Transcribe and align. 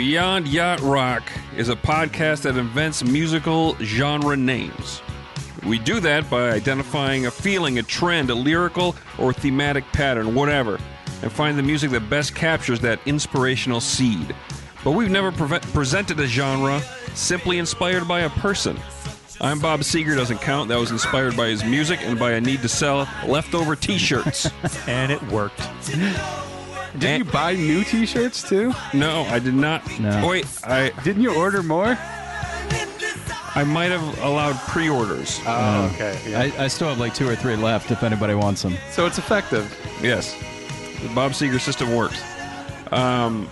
Beyond 0.00 0.48
Yacht 0.48 0.80
Rock 0.80 1.30
is 1.58 1.68
a 1.68 1.76
podcast 1.76 2.40
that 2.44 2.56
invents 2.56 3.04
musical 3.04 3.76
genre 3.82 4.34
names. 4.34 5.02
We 5.66 5.78
do 5.78 6.00
that 6.00 6.30
by 6.30 6.52
identifying 6.52 7.26
a 7.26 7.30
feeling, 7.30 7.78
a 7.78 7.82
trend, 7.82 8.30
a 8.30 8.34
lyrical 8.34 8.96
or 9.18 9.34
thematic 9.34 9.84
pattern, 9.92 10.34
whatever, 10.34 10.80
and 11.20 11.30
find 11.30 11.58
the 11.58 11.62
music 11.62 11.90
that 11.90 12.08
best 12.08 12.34
captures 12.34 12.80
that 12.80 12.98
inspirational 13.04 13.82
seed. 13.82 14.34
But 14.82 14.92
we've 14.92 15.10
never 15.10 15.30
preve- 15.30 15.70
presented 15.74 16.18
a 16.18 16.26
genre 16.26 16.80
simply 17.12 17.58
inspired 17.58 18.08
by 18.08 18.20
a 18.20 18.30
person. 18.30 18.80
I'm 19.38 19.60
Bob 19.60 19.80
Seger, 19.80 20.16
doesn't 20.16 20.40
count. 20.40 20.70
That 20.70 20.78
was 20.78 20.92
inspired 20.92 21.36
by 21.36 21.48
his 21.48 21.62
music 21.62 22.00
and 22.04 22.18
by 22.18 22.32
a 22.32 22.40
need 22.40 22.62
to 22.62 22.70
sell 22.70 23.06
leftover 23.26 23.76
t 23.76 23.98
shirts. 23.98 24.48
and 24.88 25.12
it 25.12 25.22
worked. 25.30 25.60
Did 26.98 27.18
you 27.18 27.24
buy 27.24 27.54
new 27.54 27.84
T-shirts 27.84 28.48
too? 28.48 28.72
no, 28.92 29.22
I 29.22 29.38
did 29.38 29.54
not. 29.54 29.82
No. 30.00 30.26
Wait, 30.28 30.46
I, 30.64 30.90
Didn't 31.04 31.22
you 31.22 31.34
order 31.34 31.62
more? 31.62 31.96
I 33.52 33.64
might 33.64 33.90
have 33.90 34.18
allowed 34.22 34.56
pre 34.68 34.88
orders. 34.88 35.40
Oh, 35.44 35.90
okay. 35.94 36.18
Yeah. 36.28 36.40
I, 36.58 36.64
I 36.64 36.68
still 36.68 36.88
have 36.88 36.98
like 36.98 37.14
two 37.14 37.28
or 37.28 37.34
three 37.34 37.56
left 37.56 37.90
if 37.90 38.02
anybody 38.04 38.34
wants 38.34 38.62
them. 38.62 38.76
so 38.90 39.06
it's 39.06 39.18
effective. 39.18 39.76
Yes, 40.00 40.34
the 41.02 41.08
Bob 41.14 41.32
Seger 41.32 41.60
system 41.60 41.94
works. 41.94 42.22
Um, 42.92 43.48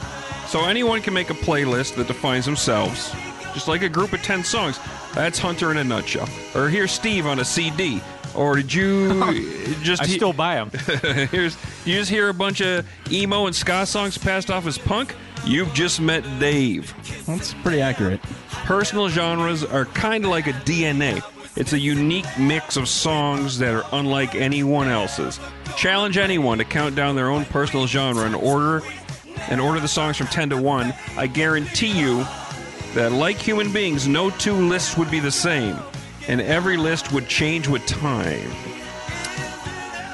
so 0.47 0.65
anyone 0.65 1.01
can 1.03 1.15
make 1.15 1.31
a 1.31 1.35
playlist 1.35 1.97
that 1.97 2.07
defines 2.07 2.45
themselves, 2.45 3.13
just 3.55 3.67
like 3.69 3.83
a 3.83 3.89
group 3.89 4.13
of 4.13 4.23
ten 4.23 4.45
songs. 4.45 4.79
That's 5.15 5.39
Hunter 5.39 5.71
in 5.73 5.77
a 5.79 5.85
nutshell. 5.85 6.29
Or 6.55 6.69
here's 6.69 6.93
Steve 6.93 7.27
on 7.27 7.41
a 7.41 7.45
CD. 7.45 8.01
Or 8.35 8.57
did 8.57 8.73
you 8.73 9.75
just 9.83 10.03
I 10.03 10.07
he- 10.07 10.15
still 10.17 10.33
buy 10.33 10.57
them. 10.57 10.71
here's 11.31 11.57
you 11.85 11.95
just 11.97 12.11
hear 12.11 12.29
a 12.29 12.35
bunch 12.35 12.61
of 12.61 12.87
emo 13.11 13.47
and 13.47 13.55
ska 13.57 13.87
songs 13.87 14.17
passed 14.19 14.51
off 14.51 14.67
as 14.67 14.79
punk? 14.79 15.15
You've 15.45 15.73
just 15.73 16.01
met 16.01 16.23
Dave. 16.39 16.93
That's 17.27 17.55
pretty 17.55 17.81
accurate. 17.81 18.21
Personal 18.51 19.09
genres 19.09 19.65
are 19.65 19.87
kind 19.87 20.25
of 20.25 20.31
like 20.31 20.47
a 20.47 20.53
DNA. 20.53 21.23
It's 21.57 21.73
a 21.73 21.79
unique 21.79 22.27
mix 22.39 22.77
of 22.77 22.89
songs 22.89 23.59
that 23.59 23.75
are 23.75 23.85
unlike 23.93 24.35
anyone 24.35 24.89
else's. 24.89 25.41
Challenge 25.77 26.17
anyone 26.19 26.59
to 26.59 26.65
count 26.65 26.95
down 26.95 27.17
their 27.17 27.31
own 27.31 27.45
personal 27.47 27.87
genre 27.87 28.25
and 28.25 28.35
order 28.37 28.83
and 29.49 29.61
order 29.61 29.81
the 29.81 29.89
songs 29.89 30.17
from 30.17 30.27
10 30.29 30.51
to 30.51 30.57
1. 30.61 30.93
I 31.17 31.27
guarantee 31.27 31.99
you 31.99 32.25
that 32.95 33.13
like 33.13 33.37
human 33.37 33.73
beings, 33.73 34.07
no 34.07 34.31
two 34.31 34.55
lists 34.55 34.97
would 34.97 35.11
be 35.11 35.21
the 35.21 35.33
same, 35.33 35.77
and 36.29 36.41
every 36.43 36.77
list 36.77 37.11
would 37.13 37.27
change 37.27 37.67
with 37.67 37.85
time. 37.87 38.51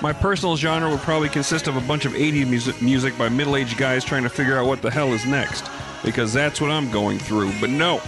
My 0.01 0.13
personal 0.13 0.57
genre 0.57 0.91
would 0.91 1.01
probably 1.01 1.29
consist 1.29 1.67
of 1.67 1.77
a 1.77 1.81
bunch 1.81 2.05
of 2.05 2.13
80s 2.13 2.49
music, 2.49 2.81
music 2.81 3.19
by 3.19 3.29
middle 3.29 3.57
aged 3.57 3.77
guys 3.77 4.05
trying 4.05 4.23
to 4.23 4.29
figure 4.29 4.57
out 4.57 4.67
what 4.67 4.81
the 4.81 4.91
hell 4.91 5.13
is 5.13 5.27
next, 5.27 5.69
because 6.05 6.33
that's 6.33 6.61
what 6.61 6.71
I'm 6.71 6.91
going 6.91 7.19
through. 7.19 7.53
But 7.61 7.71
no, 7.71 8.01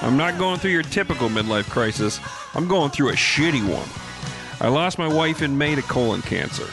I'm 0.00 0.16
not 0.16 0.38
going 0.38 0.58
through 0.58 0.70
your 0.70 0.82
typical 0.82 1.28
midlife 1.28 1.68
crisis. 1.68 2.20
I'm 2.54 2.68
going 2.68 2.90
through 2.90 3.10
a 3.10 3.14
shitty 3.14 3.62
one. 3.68 3.88
I 4.60 4.68
lost 4.68 4.98
my 4.98 5.08
wife 5.08 5.42
in 5.42 5.58
May 5.58 5.74
to 5.74 5.82
colon 5.82 6.22
cancer. 6.22 6.66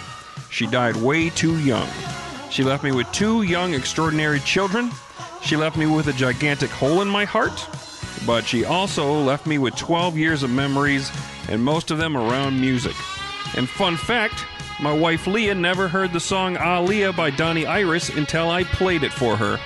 She 0.50 0.68
died 0.68 0.96
way 0.96 1.30
too 1.30 1.58
young. 1.60 1.90
She 2.52 2.64
left 2.64 2.84
me 2.84 2.92
with 2.92 3.12
two 3.12 3.42
young, 3.44 3.74
extraordinary 3.74 4.40
children. 4.40 4.92
She 5.42 5.56
left 5.56 5.78
me 5.78 5.88
with 5.88 6.08
a 6.08 6.14
gigantic 6.14 6.70
hole 6.70 7.02
in 7.02 7.08
my 7.08 7.26
heart. 7.26 7.68
But 8.26 8.46
she 8.46 8.66
also 8.66 9.12
left 9.14 9.46
me 9.46 9.58
with 9.58 9.76
12 9.76 10.18
years 10.18 10.44
of 10.44 10.50
memories, 10.50 11.12
and 11.48 11.64
most 11.64 11.92
of 11.92 11.98
them 11.98 12.18
around 12.18 12.60
music. 12.60 12.96
And 13.56 13.68
fun 13.68 13.98
fact 13.98 14.46
my 14.82 14.94
wife 14.94 15.28
Leah 15.28 15.56
never 15.56 15.90
heard 15.90 16.14
the 16.14 16.22
song 16.22 16.56
Aaliyah 16.56 17.14
by 17.16 17.32
Donnie 17.32 17.66
Iris 17.66 18.08
until 18.10 18.50
I 18.50 18.64
played 18.64 19.04
it 19.04 19.12
for 19.12 19.36
her. 19.36 19.60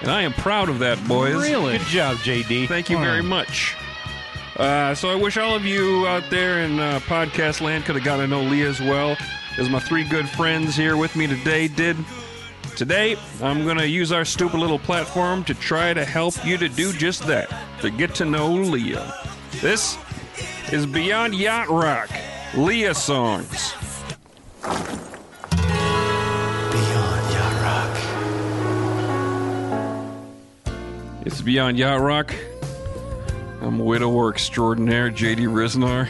And 0.00 0.10
I 0.10 0.22
am 0.22 0.32
proud 0.32 0.68
of 0.68 0.78
that, 0.78 1.02
boys. 1.08 1.34
Really? 1.34 1.78
Good 1.78 1.86
job, 1.88 2.18
JD. 2.18 2.68
Thank 2.68 2.88
you 2.88 2.98
very 2.98 3.22
much. 3.22 3.74
Uh, 4.56 4.94
so 4.94 5.10
I 5.10 5.16
wish 5.16 5.36
all 5.36 5.56
of 5.56 5.64
you 5.64 6.06
out 6.06 6.30
there 6.30 6.60
in 6.60 6.78
uh, 6.78 7.00
podcast 7.00 7.60
land 7.60 7.84
could 7.84 7.96
have 7.96 8.04
gotten 8.04 8.30
to 8.30 8.36
know 8.36 8.42
Leah 8.42 8.68
as 8.68 8.78
well 8.80 9.16
as 9.58 9.68
my 9.68 9.80
three 9.80 10.04
good 10.04 10.28
friends 10.28 10.76
here 10.76 10.96
with 10.96 11.16
me 11.16 11.26
today 11.26 11.66
did. 11.66 11.96
Today, 12.76 13.16
I'm 13.40 13.62
going 13.62 13.78
to 13.78 13.86
use 13.86 14.10
our 14.10 14.24
stupid 14.24 14.58
little 14.58 14.80
platform 14.80 15.44
to 15.44 15.54
try 15.54 15.94
to 15.94 16.04
help 16.04 16.44
you 16.44 16.58
to 16.58 16.68
do 16.68 16.92
just 16.92 17.24
that, 17.28 17.48
to 17.82 17.90
get 17.90 18.16
to 18.16 18.24
know 18.24 18.52
Leah. 18.52 19.14
This 19.60 19.96
is 20.72 20.84
Beyond 20.84 21.36
Yacht 21.36 21.68
Rock, 21.68 22.10
Leah 22.56 22.94
songs. 22.94 23.74
Beyond 24.62 25.74
Yacht 27.32 27.62
Rock. 27.62 27.96
It's 31.24 31.40
Beyond 31.42 31.78
Yacht 31.78 32.00
Rock. 32.00 32.34
I'm 33.60 33.78
widower 33.78 34.32
extraordinaire 34.32 35.12
JD 35.12 35.46
Ryznar. 35.46 36.06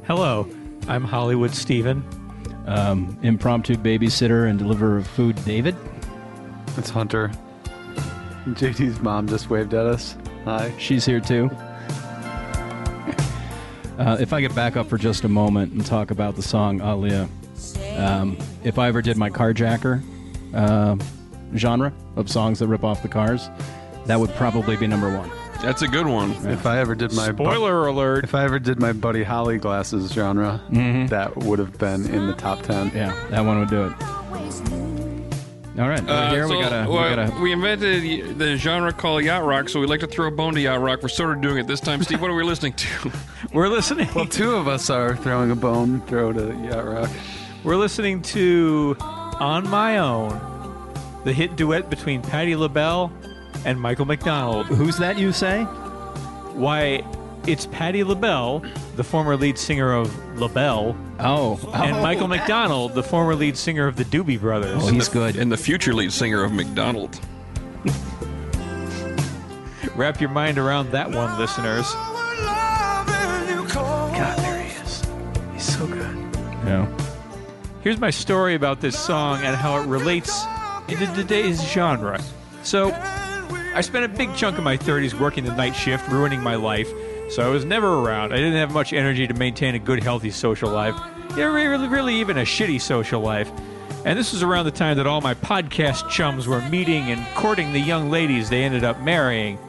Hello, 0.06 0.46
I'm 0.86 1.04
Hollywood 1.04 1.54
Steven. 1.54 2.17
Um, 2.68 3.18
impromptu 3.22 3.76
babysitter 3.76 4.50
and 4.50 4.58
deliverer 4.58 4.98
of 4.98 5.06
food, 5.06 5.42
David. 5.46 5.74
It's 6.76 6.90
Hunter. 6.90 7.30
JD's 8.44 9.00
mom 9.00 9.26
just 9.26 9.48
waved 9.48 9.72
at 9.72 9.86
us. 9.86 10.16
Hi. 10.44 10.72
She's 10.78 11.06
here 11.06 11.18
too. 11.18 11.50
Uh, 13.98 14.18
if 14.20 14.34
I 14.34 14.42
could 14.42 14.54
back 14.54 14.76
up 14.76 14.86
for 14.86 14.98
just 14.98 15.24
a 15.24 15.28
moment 15.28 15.72
and 15.72 15.84
talk 15.84 16.10
about 16.10 16.36
the 16.36 16.42
song 16.42 16.80
Aaliyah, 16.80 17.28
um, 17.98 18.36
if 18.64 18.78
I 18.78 18.88
ever 18.88 19.00
did 19.00 19.16
my 19.16 19.30
carjacker 19.30 20.02
uh, 20.54 20.96
genre 21.56 21.92
of 22.16 22.30
songs 22.30 22.58
that 22.58 22.68
rip 22.68 22.84
off 22.84 23.02
the 23.02 23.08
cars, 23.08 23.48
that 24.04 24.20
would 24.20 24.30
probably 24.34 24.76
be 24.76 24.86
number 24.86 25.16
one. 25.16 25.30
That's 25.62 25.82
a 25.82 25.88
good 25.88 26.06
one. 26.06 26.30
If 26.46 26.66
I 26.66 26.78
ever 26.78 26.94
did 26.94 27.12
my 27.12 27.32
bu- 27.32 27.44
Spoiler 27.44 27.86
alert. 27.88 28.24
if 28.24 28.34
I 28.34 28.44
ever 28.44 28.58
did 28.58 28.78
my 28.80 28.92
Buddy 28.92 29.24
Holly 29.24 29.58
glasses 29.58 30.12
genre, 30.12 30.60
that 30.70 31.36
would 31.36 31.58
have 31.58 31.76
been 31.78 32.06
in 32.06 32.26
the 32.28 32.34
top 32.34 32.62
ten. 32.62 32.90
Yeah, 32.94 33.12
that 33.30 33.44
one 33.44 33.58
would 33.58 33.68
do 33.70 33.86
it. 33.86 33.92
All 35.78 35.88
right, 35.88 36.02
Uh, 36.08 36.30
here 36.32 36.48
we 36.48 36.60
gotta, 36.60 36.90
well, 36.90 37.08
we 37.08 37.14
gotta. 37.14 37.40
we 37.40 37.52
invented 37.52 38.36
the 38.36 38.56
genre 38.56 38.92
called 38.92 39.22
yacht 39.22 39.44
rock, 39.44 39.68
so 39.68 39.78
we 39.78 39.86
like 39.86 40.00
to 40.00 40.08
throw 40.08 40.26
a 40.26 40.30
bone 40.30 40.54
to 40.54 40.60
yacht 40.60 40.80
rock. 40.80 41.02
We're 41.02 41.08
sort 41.08 41.30
of 41.36 41.40
doing 41.40 41.58
it 41.58 41.68
this 41.68 41.78
time. 41.78 42.02
Steve, 42.02 42.20
what 42.20 42.30
are 42.30 42.34
we 42.34 42.42
listening 42.42 42.72
to? 42.72 43.12
We're 43.52 43.68
listening. 43.68 44.08
Well, 44.12 44.26
two 44.26 44.56
of 44.56 44.66
us 44.66 44.90
are 44.90 45.14
throwing 45.16 45.52
a 45.52 45.56
bone 45.56 46.00
throw 46.02 46.32
to 46.32 46.52
Yacht 46.68 46.84
Rock. 46.84 47.10
We're 47.64 47.76
listening 47.76 48.20
to 48.22 48.96
On 49.00 49.68
My 49.70 49.98
Own, 49.98 50.38
the 51.24 51.32
hit 51.32 51.54
duet 51.56 51.88
between 51.88 52.20
Patti 52.22 52.56
LaBelle 52.56 53.10
and 53.64 53.80
Michael 53.80 54.04
McDonald. 54.06 54.66
Who's 54.66 54.96
that? 54.98 55.18
You 55.18 55.32
say? 55.32 55.64
Why, 56.54 57.02
it's 57.46 57.66
Patti 57.66 58.02
LaBelle, 58.04 58.62
the 58.96 59.04
former 59.04 59.36
lead 59.36 59.58
singer 59.58 59.92
of 59.92 60.14
LaBelle, 60.38 60.96
Oh, 61.20 61.58
and 61.74 61.96
oh. 61.96 62.02
Michael 62.02 62.28
McDonald, 62.28 62.94
the 62.94 63.02
former 63.02 63.34
lead 63.34 63.56
singer 63.56 63.86
of 63.86 63.96
the 63.96 64.04
Doobie 64.04 64.40
Brothers. 64.40 64.82
Oh, 64.84 64.88
he's 64.88 65.08
good. 65.08 65.36
and 65.36 65.50
the 65.50 65.56
future 65.56 65.94
lead 65.94 66.12
singer 66.12 66.44
of 66.44 66.52
McDonald. 66.52 67.18
Wrap 69.94 70.20
your 70.20 70.30
mind 70.30 70.58
around 70.58 70.92
that 70.92 71.10
one, 71.10 71.38
listeners. 71.38 71.92
God, 73.74 74.38
there 74.38 74.62
he 74.62 74.70
is. 74.82 75.02
He's 75.52 75.76
so 75.76 75.86
good. 75.86 76.16
Yeah. 76.64 76.86
Here's 77.82 77.98
my 77.98 78.10
story 78.10 78.54
about 78.54 78.80
this 78.80 78.98
song 78.98 79.42
and 79.42 79.56
how 79.56 79.80
it 79.80 79.86
relates 79.86 80.44
into 80.88 81.06
today's 81.14 81.62
genre. 81.62 82.20
So, 82.62 82.90
I 83.78 83.80
spent 83.80 84.04
a 84.04 84.08
big 84.08 84.34
chunk 84.34 84.58
of 84.58 84.64
my 84.64 84.76
30s 84.76 85.16
working 85.20 85.44
the 85.44 85.54
night 85.54 85.76
shift, 85.76 86.08
ruining 86.08 86.42
my 86.42 86.56
life. 86.56 86.88
So 87.30 87.46
I 87.46 87.48
was 87.48 87.64
never 87.64 87.86
around. 87.86 88.32
I 88.32 88.38
didn't 88.38 88.54
have 88.54 88.72
much 88.72 88.92
energy 88.92 89.24
to 89.28 89.34
maintain 89.34 89.76
a 89.76 89.78
good, 89.78 90.02
healthy 90.02 90.32
social 90.32 90.68
life. 90.68 90.96
Yeah, 91.36 91.44
really, 91.44 91.86
really 91.86 92.16
even 92.16 92.38
a 92.38 92.42
shitty 92.42 92.80
social 92.80 93.20
life. 93.20 93.48
And 94.04 94.18
this 94.18 94.32
was 94.32 94.42
around 94.42 94.64
the 94.64 94.72
time 94.72 94.96
that 94.96 95.06
all 95.06 95.20
my 95.20 95.34
podcast 95.34 96.10
chums 96.10 96.48
were 96.48 96.60
meeting 96.62 97.12
and 97.12 97.24
courting 97.36 97.72
the 97.72 97.78
young 97.78 98.10
ladies 98.10 98.50
they 98.50 98.64
ended 98.64 98.82
up 98.82 99.00
marrying. 99.00 99.60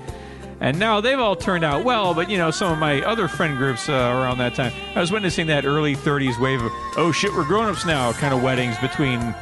And 0.60 0.80
now 0.80 1.02
they've 1.02 1.20
all 1.20 1.36
turned 1.36 1.64
out 1.64 1.84
well, 1.84 2.16
but 2.16 2.32
you 2.32 2.40
know, 2.40 2.50
some 2.50 2.74
of 2.74 2.80
my 2.80 3.04
other 3.04 3.28
friend 3.28 3.58
groups 3.58 3.90
uh, 3.90 3.92
around 3.92 4.40
that 4.40 4.56
time, 4.56 4.74
I 4.96 5.02
was 5.02 5.12
witnessing 5.12 5.46
that 5.48 5.66
early 5.66 5.96
30s 5.96 6.42
wave 6.42 6.64
of, 6.64 6.72
oh 6.98 7.12
shit, 7.12 7.32
we're 7.34 7.46
grown 7.46 7.70
ups 7.70 7.86
now 7.86 8.12
kind 8.14 8.34
of 8.34 8.42
weddings 8.42 8.76
between 8.80 9.36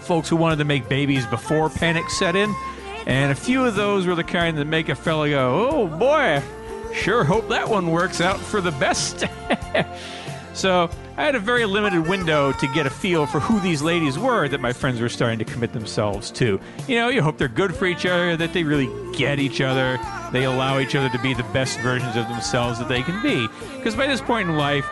folks 0.00 0.30
who 0.30 0.36
wanted 0.36 0.56
to 0.56 0.64
make 0.64 0.88
babies 0.88 1.26
before 1.26 1.68
panic 1.68 2.08
set 2.08 2.36
in. 2.36 2.54
And 3.08 3.32
a 3.32 3.34
few 3.34 3.64
of 3.64 3.74
those 3.74 4.06
were 4.06 4.14
the 4.14 4.22
kind 4.22 4.58
that 4.58 4.66
make 4.66 4.90
a 4.90 4.94
fella 4.94 5.30
go, 5.30 5.70
oh 5.70 5.86
boy, 5.86 6.42
sure 6.92 7.24
hope 7.24 7.48
that 7.48 7.66
one 7.66 7.90
works 7.90 8.20
out 8.20 8.38
for 8.38 8.60
the 8.60 8.70
best. 8.72 9.24
so 10.52 10.90
I 11.16 11.24
had 11.24 11.34
a 11.34 11.40
very 11.40 11.64
limited 11.64 12.06
window 12.06 12.52
to 12.52 12.66
get 12.74 12.84
a 12.84 12.90
feel 12.90 13.24
for 13.24 13.40
who 13.40 13.60
these 13.60 13.80
ladies 13.80 14.18
were 14.18 14.46
that 14.48 14.60
my 14.60 14.74
friends 14.74 15.00
were 15.00 15.08
starting 15.08 15.38
to 15.38 15.46
commit 15.46 15.72
themselves 15.72 16.30
to. 16.32 16.60
You 16.86 16.96
know, 16.96 17.08
you 17.08 17.22
hope 17.22 17.38
they're 17.38 17.48
good 17.48 17.74
for 17.74 17.86
each 17.86 18.04
other, 18.04 18.36
that 18.36 18.52
they 18.52 18.62
really 18.62 18.90
get 19.16 19.38
each 19.38 19.62
other, 19.62 19.98
they 20.30 20.44
allow 20.44 20.78
each 20.78 20.94
other 20.94 21.08
to 21.08 21.18
be 21.20 21.32
the 21.32 21.44
best 21.44 21.80
versions 21.80 22.14
of 22.14 22.28
themselves 22.28 22.78
that 22.78 22.88
they 22.88 23.02
can 23.02 23.22
be. 23.22 23.48
Because 23.78 23.96
by 23.96 24.06
this 24.06 24.20
point 24.20 24.50
in 24.50 24.56
life, 24.56 24.86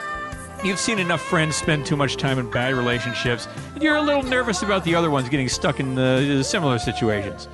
You've 0.65 0.81
seen 0.81 0.99
enough 0.99 1.21
friends 1.21 1.55
spend 1.55 1.85
too 1.85 1.97
much 1.97 2.17
time 2.17 2.39
in 2.39 2.51
bad 2.51 2.73
relationships, 2.73 3.47
and 3.75 3.83
you're 3.83 3.97
a 3.97 4.03
little 4.03 4.23
nervous 4.23 4.63
about 4.63 4.85
the 4.85 4.95
other 4.95 5.11
ones 5.11 5.29
getting 5.29 5.51
stuck 5.51 5.81
in 5.81 5.99
uh, 5.99 6.43
similar 6.43 6.79
situations. 6.79 7.47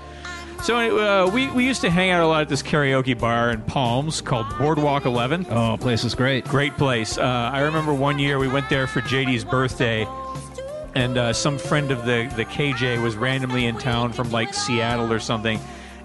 So 0.62 0.76
uh, 0.78 1.28
we 1.28 1.50
we 1.50 1.66
used 1.66 1.80
to 1.80 1.90
hang 1.90 2.10
out 2.10 2.22
a 2.22 2.26
lot 2.28 2.42
at 2.42 2.48
this 2.48 2.62
karaoke 2.62 3.18
bar 3.18 3.50
in 3.50 3.62
Palms 3.62 4.20
called 4.20 4.46
Boardwalk 4.58 5.06
Eleven. 5.06 5.44
Oh, 5.50 5.76
place 5.76 6.04
is 6.04 6.14
great. 6.14 6.44
Great 6.44 6.76
place. 6.76 7.18
Uh, 7.18 7.22
I 7.52 7.62
remember 7.62 7.92
one 7.92 8.20
year 8.20 8.38
we 8.38 8.46
went 8.46 8.70
there 8.70 8.86
for 8.86 9.00
JD's 9.00 9.42
birthday, 9.44 10.06
and 10.94 11.18
uh, 11.18 11.32
some 11.32 11.58
friend 11.58 11.90
of 11.90 12.04
the 12.04 12.32
the 12.36 12.44
KJ 12.44 13.02
was 13.02 13.16
randomly 13.16 13.66
in 13.66 13.76
town 13.76 14.12
from 14.12 14.30
like 14.30 14.54
Seattle 14.54 15.12
or 15.12 15.18
something, 15.18 15.58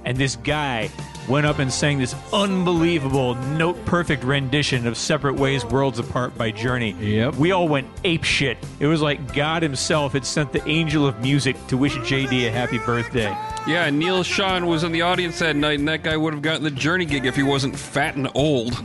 and 0.06 0.18
this 0.18 0.38
guy 0.38 0.90
went 1.28 1.46
up 1.46 1.60
and 1.60 1.72
sang 1.72 1.98
this 1.98 2.16
unbelievable 2.32 3.36
note 3.36 3.84
perfect 3.86 4.24
rendition 4.24 4.88
of 4.88 4.98
Separate 4.98 5.36
Ways 5.36 5.66
Worlds 5.66 6.00
Apart 6.00 6.38
by 6.38 6.52
Journey. 6.52 6.92
Yep. 6.94 7.36
We 7.36 7.52
all 7.52 7.68
went 7.68 7.88
ape 8.04 8.24
shit. 8.24 8.58
It 8.80 8.88
was 8.88 9.02
like 9.02 9.34
God 9.34 9.62
himself 9.62 10.14
had 10.14 10.26
sent 10.26 10.54
the 10.54 10.66
angel 10.68 11.06
of 11.06 11.20
music 11.22 11.56
to 11.68 11.78
wish 11.78 11.96
JD 11.96 12.48
a 12.48 12.52
happy 12.52 12.80
birthday. 12.80 13.36
Yeah, 13.68 13.90
Neal 13.90 14.24
Schon 14.24 14.68
was 14.68 14.84
in 14.84 14.92
the 14.92 15.02
audience 15.02 15.40
that 15.40 15.56
night, 15.56 15.80
and 15.80 15.88
that 15.88 16.04
guy 16.04 16.16
would 16.16 16.34
have 16.34 16.42
gotten 16.42 16.64
the 16.64 16.72
Journey 16.72 17.06
gig 17.06 17.26
if 17.26 17.36
he 17.36 17.44
wasn't 17.44 17.78
fat 17.78 18.16
and 18.16 18.30
old. 18.34 18.80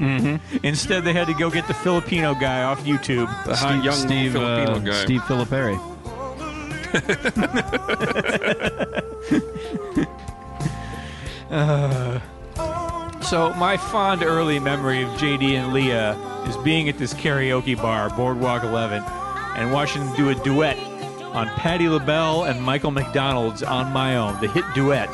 Instead, 0.63 1.05
they 1.05 1.13
had 1.13 1.29
to 1.29 1.35
go 1.35 1.51
get 1.51 1.69
the 1.69 1.75
Filipino 1.75 2.35
guy 2.35 2.63
off 2.65 2.83
YouTube. 2.85 3.29
The 3.45 3.55
hot 3.55 3.85
young 3.85 3.95
Steve, 3.95 4.33
Filipino 4.33 4.73
uh, 4.73 4.79
guy. 4.81 5.05
Steve 5.05 5.21
Filipperi. 5.23 5.79
So 13.33 13.51
my 13.55 13.79
fond 13.79 14.23
early 14.23 14.59
memory 14.59 15.01
of 15.01 15.09
JD 15.13 15.53
and 15.53 15.73
Leah 15.73 16.13
is 16.47 16.55
being 16.59 16.91
at 16.91 16.99
this 16.99 17.15
karaoke 17.15 17.75
bar, 17.75 18.11
Boardwalk 18.11 18.63
11, 18.63 19.03
and 19.57 19.73
watching 19.73 20.05
them 20.05 20.15
do 20.17 20.29
a 20.29 20.35
duet 20.35 20.77
on 21.33 21.49
Patti 21.57 21.89
LaBelle 21.89 22.45
and 22.45 22.61
Michael 22.61 22.91
McDonald's 22.91 23.63
"On 23.63 23.91
My 23.91 24.17
Own," 24.17 24.39
the 24.43 24.49
hit 24.49 24.67
duet. 24.75 25.09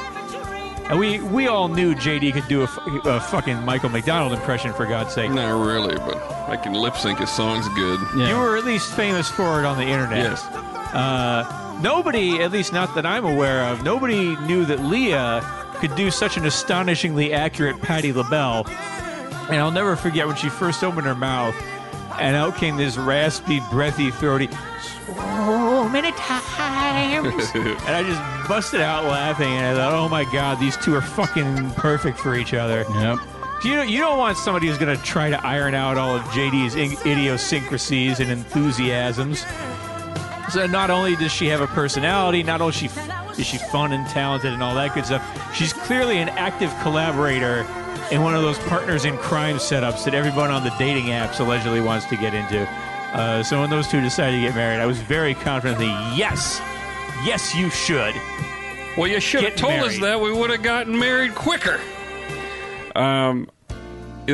And 0.90 0.98
we 0.98 1.20
we 1.20 1.46
all 1.46 1.68
knew 1.68 1.94
JD 1.94 2.32
could 2.32 2.48
do 2.48 2.62
a, 2.62 2.64
a 3.08 3.20
fucking 3.20 3.64
Michael 3.64 3.90
McDonald 3.90 4.32
impression 4.32 4.72
for 4.72 4.84
God's 4.84 5.14
sake. 5.14 5.30
Not 5.30 5.64
really, 5.64 5.94
but 5.98 6.16
I 6.48 6.56
can 6.56 6.72
lip 6.72 6.96
sync 6.96 7.20
his 7.20 7.30
songs 7.30 7.68
good. 7.76 8.00
Yeah. 8.16 8.30
You 8.30 8.36
were 8.36 8.56
at 8.56 8.64
least 8.64 8.92
famous 8.94 9.30
for 9.30 9.60
it 9.60 9.64
on 9.64 9.78
the 9.78 9.86
internet. 9.86 10.24
Yes. 10.24 10.44
Uh, 10.92 11.78
nobody, 11.80 12.42
at 12.42 12.50
least 12.50 12.72
not 12.72 12.96
that 12.96 13.06
I'm 13.06 13.24
aware 13.24 13.62
of, 13.66 13.84
nobody 13.84 14.34
knew 14.38 14.64
that 14.64 14.80
Leah 14.80 15.40
could 15.78 15.94
do 15.94 16.10
such 16.10 16.36
an 16.36 16.46
astonishingly 16.46 17.32
accurate 17.32 17.80
Patti 17.80 18.12
LaBelle. 18.12 18.66
And 19.48 19.56
I'll 19.56 19.70
never 19.70 19.96
forget 19.96 20.26
when 20.26 20.36
she 20.36 20.48
first 20.48 20.84
opened 20.84 21.06
her 21.06 21.14
mouth, 21.14 21.54
and 22.19 22.36
out 22.36 22.56
came 22.56 22.76
this 22.76 22.96
raspy, 22.96 23.60
breathy, 23.70 24.10
throaty, 24.10 24.48
so 25.06 25.88
many 25.88 26.12
times. 26.12 27.50
and 27.54 27.88
I 27.88 28.02
just 28.02 28.48
busted 28.48 28.80
out 28.80 29.04
laughing, 29.04 29.48
and 29.48 29.66
I 29.66 29.75
thought, 29.75 29.94
oh 29.94 30.08
my 30.08 30.25
god, 30.25 30.60
these 30.60 30.76
two 30.76 30.94
are 30.94 31.00
fucking 31.00 31.70
perfect 31.72 32.19
for 32.19 32.34
each 32.34 32.52
other. 32.52 32.84
Yep. 32.94 33.19
You 33.64 33.75
don't, 33.75 33.88
you 33.88 33.98
don't 33.98 34.19
want 34.19 34.36
somebody 34.36 34.69
who's 34.69 34.78
going 34.78 34.96
to 34.96 35.02
try 35.02 35.30
to 35.30 35.46
iron 35.46 35.75
out 35.75 35.96
all 35.96 36.14
of 36.14 36.22
JD's 36.26 36.76
idiosyncrasies 36.76 38.20
and 38.20 38.30
enthusiasms. 38.30 39.44
So 40.52 40.66
not 40.66 40.90
only 40.90 41.16
does 41.16 41.32
she 41.32 41.46
have 41.48 41.60
a 41.60 41.66
personality, 41.66 42.42
not 42.42 42.60
only 42.60 42.72
she, 42.72 42.88
is 43.38 43.46
she 43.46 43.58
fun 43.58 43.93
and 43.93 44.06
talented 44.08 44.52
and 44.52 44.62
all 44.62 44.75
that 44.75 44.94
good 44.94 45.06
stuff, 45.06 45.55
she's 45.55 45.73
clearly 45.73 46.19
an 46.19 46.29
active 46.31 46.75
collaborator 46.82 47.67
in 48.11 48.23
one 48.23 48.35
of 48.35 48.43
those 48.43 48.58
partners 48.61 49.05
in 49.05 49.17
crime 49.19 49.56
setups 49.56 50.05
that 50.05 50.14
everyone 50.14 50.50
on 50.50 50.64
the 50.64 50.75
dating 50.79 51.06
apps 51.06 51.40
allegedly 51.40 51.81
wants 51.81 52.06
to 52.06 52.17
get 52.17 52.35
into. 52.35 52.67
Uh, 53.12 53.43
so 53.43 53.61
when 53.61 53.70
those 53.70 53.88
two 53.88 54.00
decided 54.00 54.37
to 54.37 54.43
get 54.43 54.55
married, 54.55 54.81
I 54.81 54.87
was 54.87 54.99
very 55.00 55.35
confidently, 55.35 55.88
yes, 56.17 56.61
yes, 57.25 57.55
you 57.55 57.70
should. 57.70 58.14
Well, 58.96 59.06
you 59.06 59.20
should 59.20 59.43
have 59.43 59.52
Get 59.52 59.58
told 59.58 59.75
us 59.81 59.99
that. 60.00 60.20
We 60.20 60.32
would 60.32 60.50
have 60.50 60.62
gotten 60.62 60.99
married 60.99 61.35
quicker. 61.35 61.81
Um, 62.96 63.49
the 63.49 63.52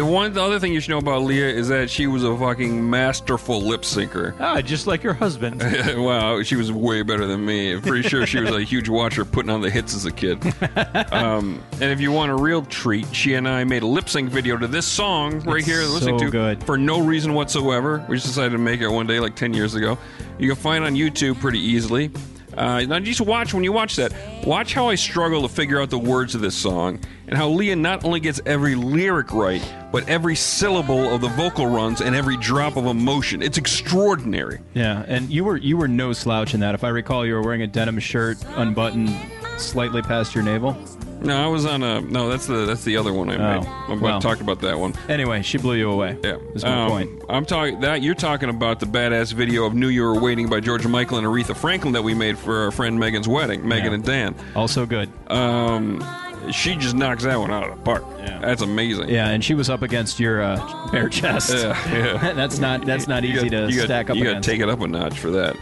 one 0.03 0.33
the 0.33 0.43
other 0.43 0.59
thing 0.59 0.73
you 0.73 0.81
should 0.81 0.91
know 0.91 0.99
about 0.99 1.23
Leah 1.23 1.49
is 1.49 1.69
that 1.69 1.89
she 1.89 2.07
was 2.07 2.25
a 2.25 2.37
fucking 2.37 2.89
masterful 2.89 3.61
lip 3.61 3.83
syncer. 3.83 4.35
Ah, 4.41 4.61
just 4.61 4.87
like 4.87 5.03
your 5.03 5.15
husband. 5.15 5.63
wow, 5.97 6.43
she 6.43 6.57
was 6.57 6.71
way 6.73 7.03
better 7.03 7.27
than 7.27 7.45
me. 7.45 7.73
I'm 7.73 7.83
pretty 7.83 8.09
sure 8.09 8.27
she 8.27 8.41
was 8.41 8.51
a 8.51 8.63
huge 8.63 8.89
watcher 8.89 9.25
putting 9.25 9.51
on 9.51 9.61
the 9.61 9.71
hits 9.71 9.95
as 9.95 10.05
a 10.07 10.13
kid. 10.13 10.39
Um, 11.13 11.63
and 11.75 11.85
if 11.85 12.01
you 12.01 12.11
want 12.13 12.33
a 12.33 12.35
real 12.35 12.63
treat, 12.63 13.07
she 13.15 13.35
and 13.35 13.49
I 13.49 13.63
made 13.65 13.83
a 13.83 13.87
lip 13.87 14.09
sync 14.09 14.31
video 14.31 14.57
to 14.57 14.67
this 14.67 14.85
song 14.87 15.41
right 15.41 15.59
It's 15.59 15.67
here. 15.67 15.83
Listening 15.83 16.19
so 16.19 16.25
to 16.27 16.31
good. 16.31 16.65
for 16.65 16.77
no 16.77 17.01
reason 17.01 17.35
whatsoever. 17.35 18.05
We 18.09 18.17
just 18.17 18.27
decided 18.27 18.51
to 18.53 18.59
make 18.59 18.81
it 18.81 18.89
one 18.89 19.07
day, 19.07 19.21
like 19.21 19.37
ten 19.37 19.55
years 19.55 19.75
ago. 19.75 19.97
You 20.39 20.49
can 20.49 20.57
find 20.57 20.85
it 20.85 20.87
on 20.89 20.95
YouTube 20.95 21.41
pretty 21.41 21.61
easily. 21.61 22.11
Uh, 22.57 22.83
now 22.83 22.99
just 23.01 23.21
watch 23.21 23.55
when 23.55 23.65
you 23.65 23.73
watch 23.73 23.97
that. 23.97 24.13
Watch 24.45 24.75
how 24.75 24.89
I 24.89 24.95
struggle 24.97 25.43
to 25.43 25.49
figure 25.49 25.81
out 25.81 25.91
the 25.91 25.99
words 25.99 26.35
of 26.35 26.41
this 26.41 26.55
song, 26.55 26.99
and 27.27 27.37
how 27.37 27.49
Leah 27.49 27.77
not 27.77 28.05
only 28.05 28.21
gets 28.21 28.41
every 28.47 28.75
lyric 28.75 29.33
right, 29.33 29.63
but 29.93 30.09
every 30.09 30.37
syllable 30.37 31.15
of 31.15 31.21
the 31.21 31.29
vocal 31.29 31.67
runs 31.67 32.01
and 32.01 32.15
every 32.15 32.37
drop 32.37 32.77
of 32.77 32.87
emotion. 32.87 33.43
It's 33.43 33.59
extraordinary. 33.59 34.61
Yeah, 34.75 35.05
and 35.07 35.31
you 35.31 35.45
were 35.45 35.57
you 35.57 35.77
were 35.77 35.89
no 35.89 36.13
slouch 36.13 36.55
in 36.55 36.61
that. 36.61 36.75
If 36.75 36.85
I 36.85 36.89
recall, 36.89 37.25
you 37.27 37.35
were 37.35 37.43
wearing 37.43 37.63
a 37.63 37.67
denim 37.67 37.99
shirt, 37.99 38.39
unbuttoned 38.57 39.11
slightly 39.59 40.03
past 40.03 40.35
your 40.35 40.43
navel. 40.45 40.77
No, 41.21 41.43
I 41.43 41.47
was 41.47 41.65
on 41.65 41.83
a 41.83 42.03
no. 42.03 42.29
That's 42.29 42.47
the 42.47 42.67
that's 42.67 42.85
the 42.85 42.97
other 42.99 43.13
one 43.13 43.31
I 43.31 43.37
Oh, 43.37 43.61
made. 43.61 43.69
I'm 43.89 44.01
well. 44.01 44.11
about 44.17 44.23
to 44.23 44.29
talk 44.29 44.41
about 44.43 44.61
that 44.61 44.79
one. 44.79 44.93
Anyway, 45.09 45.41
she 45.43 45.57
blew 45.57 45.75
you 45.77 45.91
away. 45.91 46.19
Yeah, 46.23 46.37
is 46.55 46.65
my 46.65 46.83
Um, 46.83 46.89
point. 46.91 47.11
I'm 47.31 47.47
talking 47.47 47.81
that 47.81 48.03
you're 48.03 48.15
talking 48.15 48.51
about 48.51 48.79
the 48.81 48.87
badass 48.87 49.33
video 49.33 49.65
of 49.65 49.73
"Knew 49.75 49.89
You 49.89 50.03
Were 50.03 50.21
Waiting" 50.21 50.49
by 50.49 50.61
George 50.61 50.87
Michael 50.87 51.17
and 51.19 51.27
Aretha 51.27 51.57
Franklin 51.57 51.93
that 51.95 52.03
we 52.03 52.13
made 52.13 52.37
for 52.37 52.65
our 52.65 52.71
friend 52.73 52.99
Megan's 52.99 53.29
wedding, 53.29 53.67
Megan 53.67 53.87
Yeah. 53.87 53.95
and 53.95 54.05
Dan. 54.05 54.35
Also 54.55 54.85
good. 54.85 55.09
Um, 55.29 56.05
she 56.53 56.77
just 56.77 56.95
knocks 56.95 57.25
that 57.25 57.39
one 57.39 57.51
out 57.51 57.69
of 57.69 57.77
the 57.77 57.83
park. 57.83 58.05
Yeah. 58.19 58.39
That's 58.41 58.63
amazing. 58.63 59.09
Yeah, 59.09 59.29
and 59.29 59.45
she 59.45 59.55
was 59.55 59.69
up 59.71 59.83
against 59.83 60.19
your 60.21 60.43
uh, 60.43 60.89
bare 60.91 61.09
chest. 61.09 61.53
Yeah, 61.55 61.93
yeah. 61.93 62.33
that's 62.35 62.59
not 62.59 62.85
that's 62.87 63.07
not 63.09 63.25
easy 63.25 63.49
got- 63.49 63.69
to 63.69 63.75
got- 63.77 63.85
stack 63.85 64.11
up 64.11 64.17
You 64.17 64.23
got 64.25 64.31
to 64.31 64.31
against. 64.37 64.49
take 64.49 64.61
it 64.61 64.69
up 64.69 64.81
a 64.81 64.87
notch 64.87 65.19
for 65.19 65.31
that. 65.31 65.57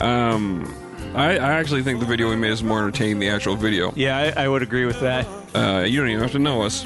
Um, 0.00 0.72
I, 1.14 1.32
I 1.38 1.52
actually 1.54 1.82
think 1.82 2.00
the 2.00 2.06
video 2.06 2.28
we 2.28 2.36
made 2.36 2.50
is 2.52 2.62
more 2.62 2.80
entertaining 2.80 3.14
than 3.18 3.20
the 3.20 3.28
actual 3.30 3.56
video. 3.56 3.92
yeah, 3.96 4.32
I, 4.36 4.44
I 4.44 4.48
would 4.48 4.62
agree 4.62 4.84
with 4.84 5.00
that. 5.00 5.26
Uh, 5.54 5.84
you 5.86 6.00
don't 6.00 6.10
even 6.10 6.20
have 6.22 6.32
to 6.32 6.38
know 6.38 6.62
us. 6.62 6.84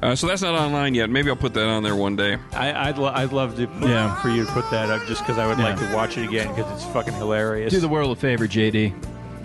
Uh, 0.00 0.14
so 0.14 0.28
that's 0.28 0.42
not 0.42 0.54
online 0.54 0.94
yet. 0.94 1.10
Maybe 1.10 1.28
I'll 1.28 1.34
put 1.34 1.54
that 1.54 1.66
on 1.66 1.82
there 1.82 1.96
one 1.96 2.14
day. 2.14 2.36
I, 2.52 2.88
I'd, 2.90 2.98
lo- 2.98 3.10
I'd 3.12 3.32
love 3.32 3.56
to 3.56 3.62
Yeah. 3.80 4.14
for 4.22 4.28
you 4.28 4.46
to 4.46 4.52
put 4.52 4.70
that 4.70 4.90
up 4.90 5.04
just 5.08 5.22
because 5.22 5.38
I 5.38 5.46
would 5.48 5.58
like 5.58 5.76
to 5.80 5.92
watch 5.92 6.16
it 6.16 6.28
again 6.28 6.54
because 6.54 6.70
it's 6.80 6.92
fucking 6.92 7.14
hilarious. 7.14 7.72
Do 7.72 7.80
the 7.80 7.88
world 7.88 8.16
a 8.16 8.20
favor, 8.20 8.46
JD. 8.46 8.94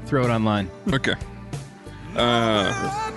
Throw 0.06 0.24
it 0.24 0.30
online. 0.30 0.69
Okay. 0.91 1.15
Uh, 2.16 3.11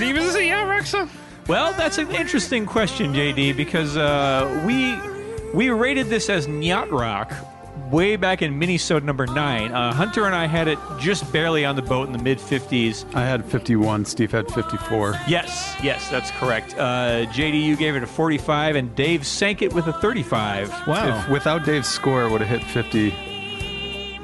Steve, 0.00 0.16
is 0.16 0.32
this 0.32 0.36
a 0.36 0.46
yeah, 0.46 0.64
Rexa? 0.64 1.10
well, 1.46 1.74
that's 1.74 1.98
an 1.98 2.10
interesting 2.12 2.64
question, 2.64 3.12
JD, 3.12 3.54
because 3.54 3.98
uh, 3.98 4.62
we 4.66 4.98
we 5.52 5.68
rated 5.68 6.06
this 6.06 6.30
as 6.30 6.46
Nyacht 6.46 6.90
Rock 6.90 7.30
way 7.90 8.16
back 8.16 8.40
in 8.40 8.58
Minnesota 8.58 9.04
number 9.04 9.26
nine. 9.26 9.72
Uh, 9.72 9.92
Hunter 9.92 10.24
and 10.24 10.34
I 10.34 10.46
had 10.46 10.68
it 10.68 10.78
just 10.98 11.30
barely 11.30 11.66
on 11.66 11.76
the 11.76 11.82
boat 11.82 12.06
in 12.06 12.14
the 12.14 12.22
mid 12.22 12.38
50s. 12.38 13.04
I 13.14 13.26
had 13.26 13.44
51. 13.44 14.06
Steve 14.06 14.32
had 14.32 14.50
54. 14.50 15.20
Yes, 15.28 15.76
yes, 15.82 16.08
that's 16.08 16.30
correct. 16.30 16.74
Uh, 16.78 17.26
JD, 17.26 17.62
you 17.62 17.76
gave 17.76 17.94
it 17.94 18.02
a 18.02 18.06
45, 18.06 18.76
and 18.76 18.96
Dave 18.96 19.26
sank 19.26 19.60
it 19.60 19.70
with 19.70 19.86
a 19.86 19.92
35. 19.92 20.86
Wow. 20.86 21.18
If 21.18 21.28
without 21.28 21.66
Dave's 21.66 21.88
score, 21.88 22.24
it 22.24 22.30
would 22.30 22.40
have 22.40 22.48
hit 22.48 22.66
50 22.70 23.10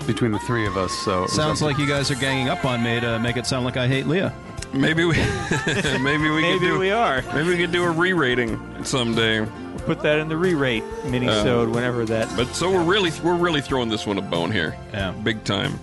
between 0.07 0.31
the 0.31 0.39
three 0.39 0.67
of 0.67 0.79
us. 0.79 0.93
So 1.05 1.27
Sounds 1.27 1.61
like 1.61 1.77
you 1.77 1.87
guys 1.87 2.11
are 2.11 2.15
ganging 2.15 2.49
up 2.49 2.65
on 2.65 2.83
me 2.83 2.99
to 2.99 3.19
make 3.19 3.37
it 3.37 3.45
sound 3.45 3.67
like 3.67 3.77
I 3.77 3.87
hate 3.87 4.07
Leah. 4.07 4.33
Maybe 4.73 5.05
we, 5.05 5.15
maybe 6.01 6.29
we 6.31 6.43
could 6.43 6.43
Maybe 6.43 6.59
do, 6.67 6.79
we 6.79 6.91
are. 6.91 7.23
maybe 7.35 7.49
we 7.51 7.57
could 7.57 7.73
do 7.73 7.85
a 7.85 7.91
re-rating 7.91 8.85
someday. 8.85 9.47
Put 9.87 10.01
that 10.03 10.19
in 10.19 10.29
the 10.29 10.37
re-rate 10.37 10.85
mini-sode 11.05 11.69
whenever 11.69 12.05
that. 12.07 12.29
But 12.37 12.49
so 12.55 12.71
we're 12.71 12.83
really, 12.83 13.13
we're 13.23 13.37
really 13.37 13.61
throwing 13.61 13.89
this 13.89 14.07
one 14.07 14.19
a 14.19 14.23
bone 14.23 14.51
here. 14.51 14.77
Yeah. 14.93 15.13
big 15.13 15.45
time. 15.45 15.79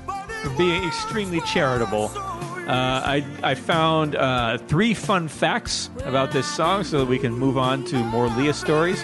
being 0.58 0.84
extremely 0.84 1.42
charitable. 1.42 2.12
Uh, 2.16 2.68
I, 3.06 3.26
I 3.44 3.56
found 3.56 4.16
uh, 4.16 4.58
three 4.58 4.94
fun 4.94 5.28
facts 5.28 5.90
about 6.06 6.32
this 6.32 6.48
song 6.48 6.84
so 6.84 7.00
that 7.00 7.08
we 7.08 7.20
can 7.20 7.34
move 7.34 7.58
on 7.58 7.84
to 7.86 7.98
more 7.98 8.28
Leah 8.30 8.54
stories. 8.54 9.02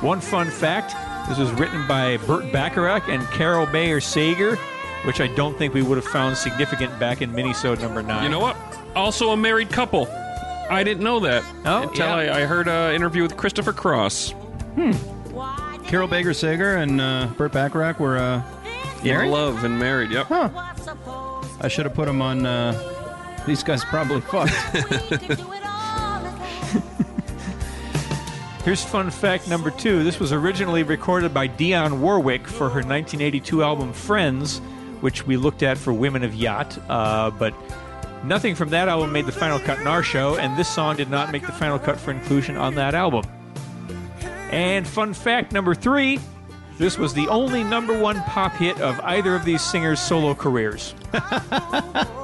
One 0.00 0.20
fun 0.20 0.50
fact 0.50 0.94
this 1.28 1.38
was 1.38 1.50
written 1.52 1.86
by 1.86 2.16
Burt 2.18 2.50
Bacharach 2.52 3.08
and 3.08 3.22
Carol 3.28 3.64
Bayer 3.66 4.00
Sager, 4.00 4.56
which 5.04 5.20
I 5.20 5.28
don't 5.28 5.56
think 5.56 5.74
we 5.74 5.80
would 5.82 5.96
have 5.96 6.06
found 6.06 6.36
significant 6.36 6.98
back 6.98 7.22
in 7.22 7.32
Minnesota 7.32 7.80
number 7.82 8.02
nine. 8.02 8.24
You 8.24 8.30
know 8.30 8.40
what? 8.40 8.56
Also 8.96 9.30
a 9.30 9.36
married 9.36 9.70
couple. 9.70 10.08
I 10.70 10.82
didn't 10.84 11.02
know 11.02 11.20
that 11.20 11.42
Oh, 11.64 11.82
until 11.82 12.06
yeah. 12.06 12.32
I, 12.34 12.40
I 12.40 12.44
heard 12.44 12.68
an 12.68 12.94
interview 12.94 13.22
with 13.22 13.36
Christopher 13.36 13.72
Cross. 13.72 14.34
Carol 15.86 16.06
Bayer 16.08 16.32
Sager 16.32 16.76
and 16.76 17.00
uh, 17.00 17.26
Burt 17.36 17.52
Bacharach 17.52 17.98
were 17.98 18.16
uh, 18.18 18.42
married. 19.02 19.26
In 19.26 19.32
love 19.32 19.64
and 19.64 19.78
married. 19.78 20.10
Yep. 20.12 20.28
I 20.30 21.66
should 21.68 21.84
have 21.86 21.94
put 21.94 22.06
them 22.06 22.22
on. 22.22 22.46
Uh, 22.46 22.72
these 23.46 23.62
guys 23.64 23.84
probably 23.84 24.20
fucked. 24.20 24.52
Here's 28.64 28.84
fun 28.84 29.10
fact 29.10 29.48
number 29.48 29.70
two. 29.70 30.04
This 30.04 30.20
was 30.20 30.32
originally 30.32 30.82
recorded 30.82 31.32
by 31.32 31.48
Dionne 31.48 31.98
Warwick 32.00 32.46
for 32.46 32.68
her 32.68 32.82
1982 32.82 33.62
album 33.62 33.92
Friends, 33.94 34.58
which 35.00 35.26
we 35.26 35.36
looked 35.38 35.62
at 35.62 35.78
for 35.78 35.92
Women 35.94 36.22
of 36.22 36.34
Yacht. 36.34 36.78
Uh, 36.88 37.30
but 37.30 37.54
Nothing 38.24 38.54
from 38.54 38.68
that 38.70 38.88
album 38.88 39.12
made 39.12 39.26
the 39.26 39.32
final 39.32 39.58
cut 39.58 39.78
in 39.78 39.86
our 39.86 40.02
show, 40.02 40.36
and 40.36 40.56
this 40.58 40.68
song 40.68 40.96
did 40.96 41.10
not 41.10 41.32
make 41.32 41.46
the 41.46 41.52
final 41.52 41.78
cut 41.78 41.98
for 41.98 42.10
inclusion 42.10 42.56
on 42.56 42.74
that 42.74 42.94
album. 42.94 43.24
And 44.50 44.86
fun 44.86 45.14
fact 45.14 45.52
number 45.52 45.74
three 45.74 46.18
this 46.80 46.96
was 46.96 47.12
the 47.12 47.28
only 47.28 47.62
number 47.62 47.96
one 47.98 48.22
pop 48.22 48.52
hit 48.52 48.80
of 48.80 48.98
either 49.00 49.34
of 49.34 49.44
these 49.44 49.60
singers' 49.60 50.00
solo 50.00 50.34
careers. 50.34 50.94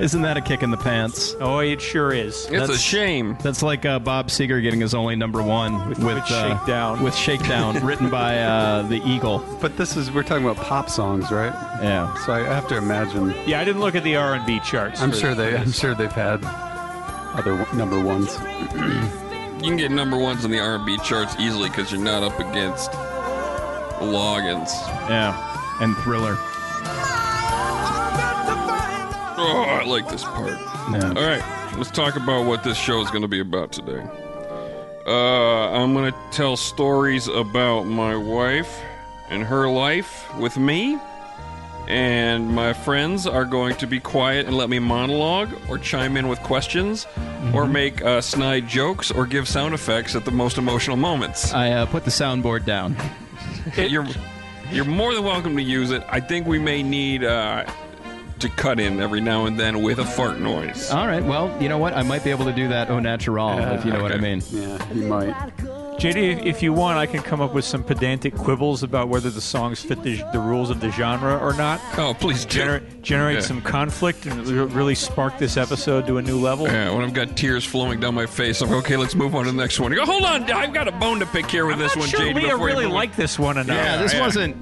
Isn't 0.00 0.22
that 0.22 0.36
a 0.36 0.40
kick 0.40 0.62
in 0.62 0.70
the 0.70 0.76
pants? 0.76 1.36
Oh, 1.40 1.58
it 1.58 1.80
sure 1.80 2.12
is. 2.12 2.44
It's 2.46 2.52
a 2.52 2.58
That's- 2.58 2.80
shame. 2.80 3.36
That's 3.42 3.62
like 3.62 3.84
uh, 3.84 3.98
Bob 3.98 4.28
Seger 4.28 4.62
getting 4.62 4.80
his 4.80 4.94
only 4.94 5.14
number 5.16 5.42
one 5.42 5.88
With- 5.88 5.98
with, 5.98 6.14
with 6.14 6.24
uh, 6.30 6.58
Shakedown. 6.58 7.02
With 7.02 7.14
Shakedown, 7.14 7.84
written 7.86 8.08
by 8.10 8.38
uh, 8.38 8.82
the 8.82 9.02
Eagle. 9.06 9.44
But 9.60 9.76
this 9.76 9.96
is 9.96 10.10
we're 10.10 10.22
talking 10.22 10.44
about 10.44 10.56
pop 10.64 10.88
songs, 10.88 11.30
right? 11.30 11.52
Yeah. 11.82 12.12
So 12.24 12.32
I 12.32 12.40
have 12.40 12.66
to 12.68 12.76
imagine. 12.76 13.34
Yeah, 13.46 13.60
I 13.60 13.64
didn't 13.64 13.80
look 13.80 13.94
at 13.94 14.04
the 14.04 14.16
R&B 14.16 14.60
charts. 14.60 15.00
I'm 15.02 15.10
for- 15.10 15.16
sure 15.18 15.34
they. 15.34 15.56
I'm 15.56 15.72
sure 15.72 15.94
they've 15.94 16.10
had 16.10 16.40
other 17.34 17.56
w- 17.56 17.78
number 17.78 18.00
ones. 18.00 18.36
You 19.62 19.68
can 19.68 19.76
get 19.76 19.90
number 19.90 20.18
ones 20.18 20.44
in 20.44 20.50
the 20.50 20.58
R&B 20.58 20.98
charts 21.04 21.36
easily 21.38 21.68
because 21.68 21.92
you're 21.92 22.00
not 22.02 22.22
up 22.22 22.38
against 22.40 22.90
Loggins. 24.00 24.70
Yeah. 25.08 25.36
And 25.80 25.96
Thriller. 25.98 26.36
Oh, 29.44 29.62
I 29.68 29.84
like 29.84 30.08
this 30.08 30.22
part. 30.22 30.58
Yeah. 30.92 31.12
All 31.16 31.26
right, 31.26 31.74
let's 31.76 31.90
talk 31.90 32.16
about 32.16 32.46
what 32.46 32.62
this 32.62 32.76
show 32.76 33.00
is 33.02 33.10
going 33.10 33.22
to 33.22 33.28
be 33.28 33.40
about 33.40 33.72
today. 33.72 34.04
Uh, 35.06 35.70
I'm 35.70 35.94
going 35.94 36.12
to 36.12 36.18
tell 36.30 36.56
stories 36.56 37.26
about 37.26 37.84
my 37.84 38.14
wife 38.14 38.80
and 39.30 39.42
her 39.42 39.68
life 39.68 40.32
with 40.38 40.56
me, 40.56 40.96
and 41.88 42.48
my 42.48 42.72
friends 42.72 43.26
are 43.26 43.44
going 43.44 43.74
to 43.76 43.86
be 43.86 43.98
quiet 43.98 44.46
and 44.46 44.56
let 44.56 44.70
me 44.70 44.78
monologue 44.78 45.52
or 45.68 45.76
chime 45.78 46.16
in 46.16 46.28
with 46.28 46.40
questions 46.42 47.06
or 47.52 47.66
make 47.66 48.00
uh, 48.02 48.20
snide 48.20 48.68
jokes 48.68 49.10
or 49.10 49.26
give 49.26 49.48
sound 49.48 49.74
effects 49.74 50.14
at 50.14 50.24
the 50.24 50.30
most 50.30 50.56
emotional 50.56 50.96
moments. 50.96 51.52
I 51.52 51.70
uh, 51.72 51.86
put 51.86 52.04
the 52.04 52.10
soundboard 52.10 52.64
down. 52.64 52.96
you're 53.76 54.06
you're 54.70 54.84
more 54.84 55.12
than 55.14 55.24
welcome 55.24 55.56
to 55.56 55.62
use 55.62 55.90
it. 55.90 56.02
I 56.08 56.20
think 56.20 56.46
we 56.46 56.58
may 56.58 56.82
need 56.82 57.24
uh, 57.24 57.64
to 58.42 58.48
cut 58.50 58.78
in 58.78 59.00
every 59.00 59.20
now 59.20 59.46
and 59.46 59.58
then 59.58 59.82
with 59.82 59.98
a 59.98 60.04
fart 60.04 60.38
noise. 60.38 60.90
All 60.90 61.06
right. 61.06 61.24
Well, 61.24 61.50
you 61.62 61.68
know 61.68 61.78
what? 61.78 61.94
I 61.94 62.02
might 62.02 62.22
be 62.24 62.30
able 62.30 62.44
to 62.44 62.52
do 62.52 62.68
that 62.68 62.90
au 62.90 62.98
natural, 63.00 63.58
if 63.58 63.84
you 63.84 63.92
know 63.92 64.02
what 64.02 64.12
I 64.12 64.18
mean. 64.18 64.42
Yeah, 64.50 64.92
you 64.92 65.06
might. 65.06 65.34
JD, 65.98 66.16
if- 66.38 66.46
if 66.52 66.62
you 66.62 66.72
want, 66.72 66.98
I 66.98 67.06
can 67.06 67.22
come 67.22 67.40
up 67.40 67.54
with 67.54 67.64
some 67.64 67.84
pedantic 67.84 68.34
quibbles 68.34 68.82
about 68.82 69.08
whether 69.08 69.30
the 69.30 69.40
songs 69.40 69.80
fit 69.80 70.02
the, 70.02 70.22
the 70.32 70.38
rules 70.40 70.68
of 70.70 70.80
the 70.80 70.90
genre 70.90 71.36
or 71.38 71.52
not. 71.54 71.80
Oh, 71.96 72.14
please 72.18 72.44
do. 72.44 72.58
Generate, 72.58 73.02
generate 73.02 73.34
Yeah. 73.36 73.40
some 73.42 73.60
conflict 73.62 74.26
and 74.26 74.46
re- 74.46 74.64
really 74.74 74.94
spark 74.94 75.38
this 75.38 75.56
episode 75.56 76.06
to 76.08 76.18
a 76.18 76.22
new 76.22 76.38
level. 76.40 76.66
Yeah, 76.66 76.90
when 76.92 77.04
I've 77.04 77.14
got 77.14 77.36
tears 77.36 77.64
flowing 77.64 78.00
down 78.00 78.14
my 78.14 78.26
face, 78.26 78.60
I'm 78.62 78.68
like, 78.70 78.78
okay. 78.84 78.96
Let's 78.96 79.14
move 79.14 79.34
on 79.34 79.44
to 79.44 79.52
the 79.52 79.56
next 79.56 79.78
one. 79.78 79.92
Go, 79.94 80.04
hold 80.04 80.24
on, 80.24 80.50
I've 80.50 80.72
got 80.74 80.88
a 80.88 80.92
bone 80.92 81.20
to 81.20 81.26
pick 81.26 81.46
here 81.50 81.66
with 81.66 81.78
this 81.78 81.92
I'm 81.94 82.00
one, 82.00 82.08
not 82.10 82.16
sure 82.18 82.26
JD. 82.26 82.34
Leah 82.34 82.42
before 82.52 82.58
you 82.58 82.64
really 82.66 82.84
move 82.84 82.92
on. 82.92 82.96
liked 82.96 83.16
this 83.16 83.38
one 83.38 83.58
enough. 83.58 83.76
Yeah, 83.76 83.96
this 83.98 84.14
yeah. 84.14 84.20
wasn't. 84.20 84.56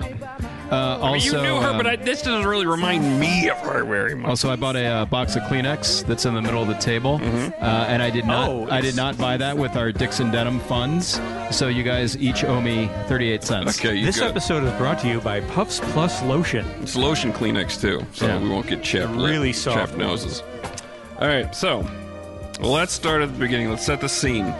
Uh, 0.70 0.98
also, 1.00 1.04
I 1.04 1.12
mean, 1.12 1.22
you 1.22 1.32
knew 1.32 1.60
her, 1.60 1.70
uh, 1.70 1.76
but 1.76 1.86
I, 1.86 1.96
this 1.96 2.22
doesn't 2.22 2.48
really 2.48 2.66
remind 2.66 3.18
me 3.18 3.48
of 3.48 3.58
her 3.58 3.82
very 3.84 4.14
much. 4.14 4.28
Also, 4.28 4.50
I 4.50 4.56
bought 4.56 4.76
a 4.76 4.84
uh, 4.84 5.04
box 5.04 5.34
of 5.34 5.42
Kleenex 5.42 6.06
that's 6.06 6.24
in 6.26 6.34
the 6.34 6.40
middle 6.42 6.62
of 6.62 6.68
the 6.68 6.74
table, 6.74 7.18
Mm-hmm. 7.18 7.62
uh, 7.62 7.86
and 7.88 8.00
I 8.02 8.10
did 8.10 8.24
not. 8.24 8.48
Oh, 8.48 8.68
I 8.70 8.80
did 8.80 8.94
not 8.94 9.18
buy 9.18 9.36
that 9.36 9.56
with 9.58 9.74
our 9.76 9.90
Dixon 9.90 10.30
Denim 10.30 10.60
funds. 10.60 11.20
So 11.50 11.66
you 11.66 11.82
guys 11.82 12.16
each 12.18 12.44
owe 12.44 12.60
me 12.60 12.88
thirty-eight 13.08 13.42
cents. 13.42 13.78
okay, 13.80 13.96
you 13.96 14.06
This 14.06 14.20
got 14.20 14.30
episode 14.30 14.62
is 14.62 14.72
brought 14.74 15.00
to 15.00 15.08
you 15.08 15.20
by 15.20 15.40
Puffs 15.40 15.80
Plus 15.92 16.22
Lotion. 16.22 16.64
it's 16.80 16.94
lotion 16.94 17.32
Kleenex 17.32 17.80
too, 17.80 18.06
so 18.12 18.26
Yeah. 18.28 18.38
we 18.40 18.48
won't 18.48 18.68
get 18.68 18.84
chapped. 18.84 19.12
Really 19.16 19.52
soft 19.52 19.76
chapped 19.76 19.96
noses. 19.98 20.42
All 21.18 21.26
right, 21.26 21.52
so 21.54 21.84
let's 22.60 22.92
start 22.92 23.22
at 23.22 23.32
the 23.32 23.38
beginning. 23.38 23.70
Let's 23.70 23.84
set 23.84 24.00
the 24.00 24.08
scene. 24.08 24.54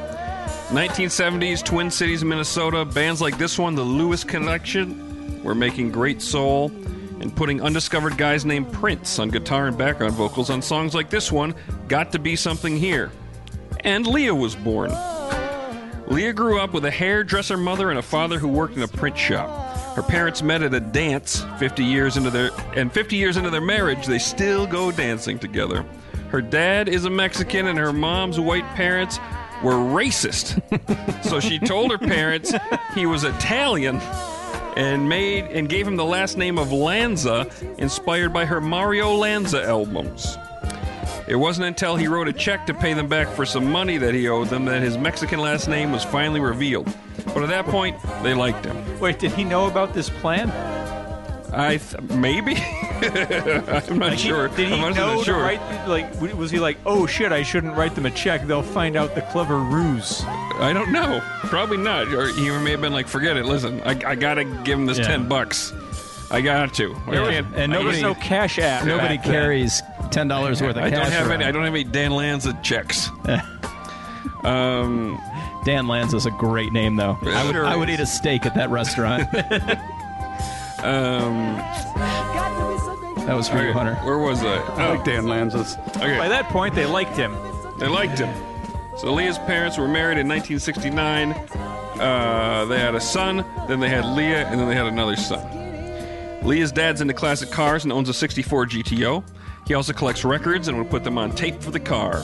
1970s, 0.70 1.64
Twin 1.64 1.90
Cities, 1.90 2.24
Minnesota. 2.24 2.84
Bands 2.84 3.20
like 3.20 3.38
this 3.38 3.58
one, 3.58 3.74
the 3.74 3.82
Lewis 3.82 4.22
Connection, 4.24 5.09
were 5.42 5.54
making 5.54 5.90
great 5.90 6.20
soul 6.22 6.70
and 7.20 7.34
putting 7.34 7.60
undiscovered 7.62 8.16
guys 8.16 8.44
named 8.44 8.72
Prince 8.72 9.18
on 9.18 9.28
guitar 9.28 9.66
and 9.66 9.76
background 9.76 10.14
vocals 10.14 10.50
on 10.50 10.62
songs 10.62 10.94
like 10.94 11.10
this 11.10 11.30
one, 11.30 11.54
Got 11.88 12.12
to 12.12 12.18
Be 12.18 12.34
Something 12.34 12.76
Here. 12.76 13.12
And 13.80 14.06
Leah 14.06 14.34
was 14.34 14.56
born. 14.56 14.90
Leah 16.06 16.32
grew 16.32 16.58
up 16.58 16.72
with 16.72 16.84
a 16.84 16.90
hairdresser 16.90 17.56
mother 17.56 17.90
and 17.90 17.98
a 17.98 18.02
father 18.02 18.38
who 18.38 18.48
worked 18.48 18.76
in 18.76 18.82
a 18.82 18.88
print 18.88 19.16
shop. 19.16 19.76
Her 19.94 20.02
parents 20.02 20.42
met 20.42 20.62
at 20.62 20.74
a 20.74 20.80
dance 20.80 21.44
50 21.58 21.84
years 21.84 22.16
into 22.16 22.30
their 22.30 22.50
and 22.74 22.92
50 22.92 23.16
years 23.16 23.36
into 23.36 23.50
their 23.50 23.60
marriage, 23.60 24.06
they 24.06 24.18
still 24.18 24.66
go 24.66 24.90
dancing 24.90 25.38
together. 25.38 25.84
Her 26.30 26.40
dad 26.42 26.88
is 26.88 27.04
a 27.04 27.10
Mexican 27.10 27.68
and 27.68 27.78
her 27.78 27.92
mom's 27.92 28.40
white 28.40 28.66
parents 28.74 29.18
were 29.62 29.74
racist. 29.74 30.60
so 31.24 31.38
she 31.38 31.58
told 31.58 31.90
her 31.90 31.98
parents 31.98 32.52
he 32.94 33.06
was 33.06 33.24
Italian 33.24 34.00
and 34.76 35.08
made 35.08 35.44
and 35.46 35.68
gave 35.68 35.86
him 35.86 35.96
the 35.96 36.04
last 36.04 36.36
name 36.36 36.58
of 36.58 36.72
Lanza, 36.72 37.46
inspired 37.78 38.32
by 38.32 38.44
her 38.44 38.60
Mario 38.60 39.14
Lanza 39.14 39.62
albums. 39.64 40.36
It 41.26 41.36
wasn't 41.36 41.66
until 41.68 41.94
he 41.96 42.08
wrote 42.08 42.26
a 42.26 42.32
check 42.32 42.66
to 42.66 42.74
pay 42.74 42.92
them 42.92 43.06
back 43.06 43.28
for 43.28 43.46
some 43.46 43.70
money 43.70 43.98
that 43.98 44.14
he 44.14 44.28
owed 44.28 44.48
them 44.48 44.64
that 44.64 44.82
his 44.82 44.98
Mexican 44.98 45.38
last 45.38 45.68
name 45.68 45.92
was 45.92 46.02
finally 46.02 46.40
revealed. 46.40 46.92
But 47.26 47.44
at 47.44 47.48
that 47.50 47.66
point, 47.66 47.96
they 48.22 48.34
liked 48.34 48.64
him. 48.64 48.98
Wait, 48.98 49.18
did 49.18 49.32
he 49.32 49.44
know 49.44 49.66
about 49.66 49.94
this 49.94 50.10
plan? 50.10 50.50
I 51.52 51.76
th- 51.76 52.02
maybe 52.10 52.54
I'm 53.02 53.98
not 53.98 54.10
Like, 54.10 54.18
he- 54.18 54.28
sure. 54.28 54.48
Did 54.48 54.68
he 54.68 54.74
I'm 54.74 54.94
know 54.94 55.16
not 55.16 55.24
to 55.24 55.34
write? 55.34 55.88
Like, 55.88 56.20
was 56.20 56.50
he 56.50 56.58
like, 56.58 56.78
"Oh 56.86 57.06
shit, 57.06 57.32
I 57.32 57.42
shouldn't 57.42 57.76
write 57.76 57.94
them 57.94 58.06
a 58.06 58.10
check. 58.10 58.46
They'll 58.46 58.62
find 58.62 58.96
out 58.96 59.14
the 59.14 59.22
clever 59.22 59.58
ruse." 59.58 60.22
I 60.26 60.72
don't 60.74 60.92
know. 60.92 61.20
Probably 61.44 61.76
not. 61.78 62.08
Or 62.12 62.28
he 62.28 62.50
may 62.50 62.72
have 62.72 62.80
been 62.80 62.92
like, 62.92 63.08
"Forget 63.08 63.36
it. 63.36 63.44
Listen, 63.46 63.80
I, 63.82 63.90
I 64.06 64.14
gotta 64.14 64.44
give 64.44 64.78
him 64.78 64.86
this 64.86 64.98
Yeah. 64.98 65.06
ten 65.06 65.28
bucks. 65.28 65.72
I 66.30 66.40
got 66.40 66.72
to. 66.74 66.94
I 67.08 67.12
Yeah. 67.12 67.30
can't- 67.30 67.46
And 67.56 67.72
There 67.72 67.82
was 67.82 68.00
nobody, 68.00 68.02
no 68.02 68.14
cash 68.14 68.58
app. 68.58 68.84
nobody 68.84 69.16
back 69.16 69.24
carries 69.24 69.82
ten 70.10 70.28
dollars 70.28 70.62
worth 70.62 70.76
of 70.76 70.82
I 70.84 70.90
cash. 70.90 71.02
don't 71.02 71.12
have 71.12 71.26
around. 71.28 71.40
any. 71.42 71.44
I 71.46 71.50
don't 71.52 71.64
have 71.64 71.74
any 71.74 71.84
Dan 71.84 72.12
Lanza 72.12 72.56
checks. 72.62 73.10
um, 74.44 75.20
Dan 75.64 75.88
Lanza's 75.88 76.26
a 76.26 76.30
great 76.32 76.72
name, 76.72 76.96
though. 76.96 77.18
I 77.26 77.44
would, 77.44 77.54
Sure 77.54 77.66
I 77.66 77.74
would 77.76 77.90
eat 77.90 78.00
a 78.00 78.06
steak 78.06 78.46
at 78.46 78.54
that 78.54 78.70
restaurant. 78.70 79.28
um, 80.84 81.56
that 83.26 83.34
was 83.36 83.48
for 83.48 83.62
you, 83.62 83.72
Hunter. 83.72 83.94
where 83.96 84.18
was 84.18 84.42
I? 84.42 84.56
I 84.56 84.88
like 84.88 85.04
Dan 85.04 85.26
Lanza's. 85.26 85.76
okay. 85.96 86.18
By 86.18 86.28
that 86.28 86.46
point, 86.48 86.74
they 86.74 86.86
liked 86.86 87.16
him. 87.16 87.36
They 87.78 87.88
liked 87.88 88.18
him. 88.18 88.32
So 88.98 89.12
Leah's 89.12 89.38
parents 89.38 89.78
were 89.78 89.88
married 89.88 90.18
in 90.18 90.28
1969. 90.28 91.32
Uh, 92.00 92.64
they 92.66 92.78
had 92.78 92.94
a 92.94 93.00
son, 93.00 93.44
then 93.68 93.80
they 93.80 93.88
had 93.88 94.04
Leah, 94.04 94.46
and 94.48 94.58
then 94.60 94.68
they 94.68 94.74
had 94.74 94.86
another 94.86 95.16
son. 95.16 96.40
Leah's 96.42 96.72
dad's 96.72 97.00
into 97.00 97.14
classic 97.14 97.50
cars 97.50 97.84
and 97.84 97.92
owns 97.92 98.08
a 98.08 98.14
64 98.14 98.66
GTO. 98.66 99.22
He 99.66 99.74
also 99.74 99.92
collects 99.92 100.24
records 100.24 100.68
and 100.68 100.78
would 100.78 100.90
put 100.90 101.04
them 101.04 101.18
on 101.18 101.30
tape 101.32 101.62
for 101.62 101.70
the 101.70 101.80
car. 101.80 102.22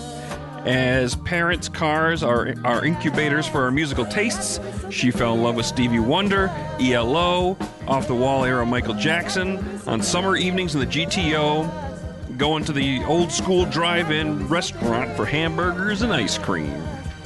As 0.67 1.15
parents' 1.15 1.69
cars 1.69 2.25
are, 2.25 2.53
are 2.65 2.85
incubators 2.85 3.47
for 3.47 3.63
our 3.63 3.71
musical 3.71 4.05
tastes, 4.05 4.59
she 4.91 5.13
fell 5.13 5.35
in 5.35 5.43
love 5.45 5.55
with 5.55 5.65
Stevie 5.65 6.01
Wonder, 6.01 6.49
ELO, 6.81 7.57
off 7.87 8.09
the 8.09 8.15
wall 8.17 8.45
era 8.45 8.67
Michael 8.67 8.95
Jackson, 8.95 9.81
on 9.87 10.03
summer 10.03 10.37
evenings 10.37 10.75
in 10.75 10.81
the 10.81 10.87
GTO, 10.87 12.37
going 12.37 12.65
to 12.65 12.73
the 12.73 13.01
old 13.05 13.31
school 13.31 13.65
drive 13.67 14.11
in 14.11 14.49
restaurant 14.49 15.17
for 15.17 15.25
hamburgers 15.25 16.03
and 16.03 16.13
ice 16.13 16.37
cream. 16.37 16.83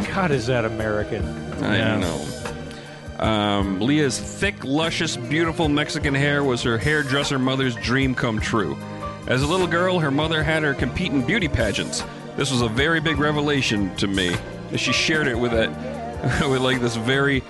God, 0.09 0.32
is 0.32 0.47
that 0.49 0.66
American? 0.66 1.25
I 1.64 1.78
Yeah. 1.78 1.97
know. 1.97 2.20
Um, 3.25 3.80
Leah's 3.80 4.18
thick, 4.18 4.56
luscious, 4.64 5.16
beautiful 5.16 5.68
Mexican 5.70 6.14
hair 6.14 6.44
was 6.44 6.62
her 6.64 6.76
hairdresser 6.76 7.38
mother's 7.38 7.75
dream 7.76 8.14
come 8.14 8.38
true. 8.38 8.76
As 9.26 9.42
a 9.42 9.47
little 9.47 9.66
girl, 9.66 9.99
her 9.99 10.11
mother 10.11 10.42
had 10.42 10.62
her 10.62 10.75
compete 10.75 11.12
in 11.12 11.23
beauty 11.23 11.49
pageants. 11.49 12.02
This 12.40 12.50
was 12.50 12.62
a 12.62 12.68
very 12.68 13.00
big 13.00 13.18
revelation 13.18 13.94
to 13.97 14.06
me. 14.06 14.35
And 14.70 14.80
She 14.80 14.94
shared 14.94 15.26
it 15.26 15.38
with 15.38 15.52
that, 15.52 15.68
with 16.49 16.62
like 16.62 16.80
this 16.80 16.97
very, 16.97 17.42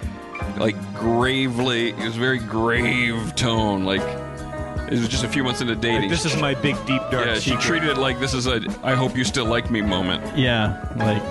like 0.59 0.75
gravely, 0.95 1.91
it 1.91 2.05
was 2.05 2.17
very 2.17 2.41
grave 2.41 3.37
tone. 3.37 3.85
Like 3.85 4.01
it 4.01 4.99
was 4.99 5.07
just 5.07 5.23
a 5.23 5.29
few 5.29 5.45
months 5.45 5.61
into 5.61 5.77
dating. 5.77 6.01
Like, 6.01 6.11
this 6.11 6.25
is 6.25 6.37
my 6.41 6.55
big, 6.55 6.75
deep, 6.87 7.03
dark 7.13 7.25
yeah. 7.25 7.35
She 7.35 7.51
secret. 7.51 7.61
treated 7.63 7.89
it 7.91 7.99
like 7.99 8.19
this 8.19 8.35
is 8.35 8.49
a 8.49 8.61
"I 8.83 8.97
hope 8.97 9.17
you 9.17 9.23
still 9.23 9.45
like 9.45 9.71
me" 9.71 9.81
moment. 9.81 10.37
Yeah, 10.37 10.85
like 10.97 11.23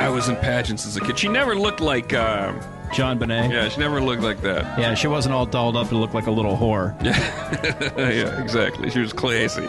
I 0.00 0.08
was 0.08 0.30
in 0.30 0.36
pageants 0.36 0.86
as 0.86 0.96
a 0.96 1.02
kid. 1.02 1.18
She 1.18 1.28
never 1.28 1.54
looked 1.54 1.80
like. 1.80 2.14
Uh, 2.14 2.54
JonBenét. 2.86 3.52
yeah, 3.52 3.68
she 3.68 3.80
never 3.80 4.00
looked 4.00 4.22
like 4.22 4.40
that. 4.42 4.78
Yeah, 4.78 4.94
she 4.94 5.08
wasn't 5.08 5.34
all 5.34 5.44
dolled 5.44 5.76
up 5.76 5.88
to 5.88 5.96
look 5.98 6.14
like 6.14 6.26
a 6.26 6.30
little 6.30 6.56
whore. 6.56 6.96
yeah, 7.04 7.98
yeah, 7.98 8.40
exactly. 8.40 8.88
She 8.88 9.00
was 9.00 9.12
classy. 9.12 9.68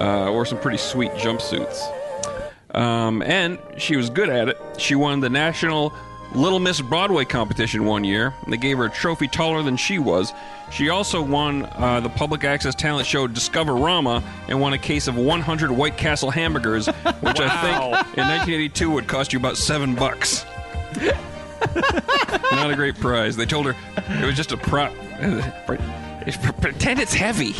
Uh, 0.00 0.30
wore 0.32 0.46
some 0.46 0.58
pretty 0.58 0.78
sweet 0.78 1.10
jumpsuits. 1.12 1.78
Um, 2.74 3.22
and 3.22 3.58
she 3.76 3.96
was 3.96 4.10
good 4.10 4.28
at 4.30 4.48
it. 4.48 4.56
She 4.78 4.94
won 4.94 5.20
the 5.20 5.28
National 5.28 5.92
Little 6.34 6.60
Miss 6.60 6.80
Broadway 6.80 7.24
competition 7.24 7.84
one 7.84 8.04
year. 8.04 8.32
and 8.44 8.52
They 8.52 8.56
gave 8.56 8.78
her 8.78 8.84
a 8.84 8.90
trophy 8.90 9.26
taller 9.28 9.62
than 9.62 9.76
she 9.76 9.98
was. 9.98 10.32
She 10.70 10.88
also 10.88 11.20
won 11.20 11.64
uh, 11.64 12.00
the 12.00 12.08
public 12.08 12.44
access 12.44 12.74
talent 12.74 13.06
show 13.06 13.26
Discover 13.26 13.74
Rama 13.74 14.22
and 14.48 14.60
won 14.60 14.72
a 14.72 14.78
case 14.78 15.08
of 15.08 15.16
100 15.16 15.70
White 15.70 15.96
Castle 15.96 16.30
hamburgers, 16.30 16.86
which 17.20 17.40
I 17.40 17.48
think 17.62 18.16
in 18.16 18.28
1982 18.28 18.90
would 18.90 19.08
cost 19.08 19.32
you 19.32 19.38
about 19.40 19.56
seven 19.56 19.94
bucks. 19.96 20.44
Not 22.52 22.70
a 22.70 22.76
great 22.76 22.94
prize. 22.98 23.36
They 23.36 23.46
told 23.46 23.66
her 23.66 23.76
it 24.22 24.24
was 24.24 24.36
just 24.36 24.52
a 24.52 24.56
prop. 24.56 24.92
Pretend 26.60 27.00
it's 27.00 27.14
heavy. 27.14 27.54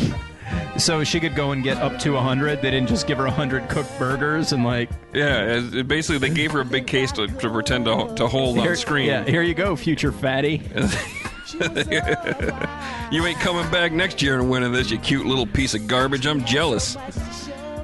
So 0.79 1.05
she 1.05 1.21
could 1.21 1.35
go 1.35 1.53
and 1.53 1.63
get 1.63 1.77
up 1.79 1.99
to 2.01 2.13
100. 2.13 2.63
They 2.63 2.71
didn't 2.71 2.89
just 2.89 3.07
give 3.07 3.19
her 3.19 3.25
100 3.25 3.69
cooked 3.69 3.99
burgers 3.99 4.53
and, 4.53 4.65
like, 4.65 4.89
Yeah, 5.13 5.39
as- 5.39 5.83
basically 5.85 6.19
they 6.19 6.35
gave 6.35 6.53
her 6.53 6.61
a 6.61 6.65
big 6.65 6.87
case 6.87 7.13
to, 7.13 7.27
to 7.27 7.51
pretend 7.51 7.85
to, 7.87 8.13
to 8.17 8.27
hold 8.29 8.59
here, 8.59 8.71
on 8.71 8.77
screen. 8.77 9.07
yeah, 9.07 9.25
here 9.25 9.43
you 9.43 9.55
go, 9.55 9.77
future 9.77 10.13
fatty. 10.13 10.63
You 13.11 13.27
ain't 13.27 13.41
coming 13.41 13.69
back 13.73 13.91
next 13.93 14.23
year 14.23 14.39
and 14.39 14.49
winning 14.49 14.73
this, 14.73 14.91
you 14.91 14.99
cute 14.99 15.27
little 15.27 15.47
piece 15.47 15.75
of 15.75 15.87
garbage. 15.89 16.27
I'm 16.27 16.45
jealous. 16.45 16.97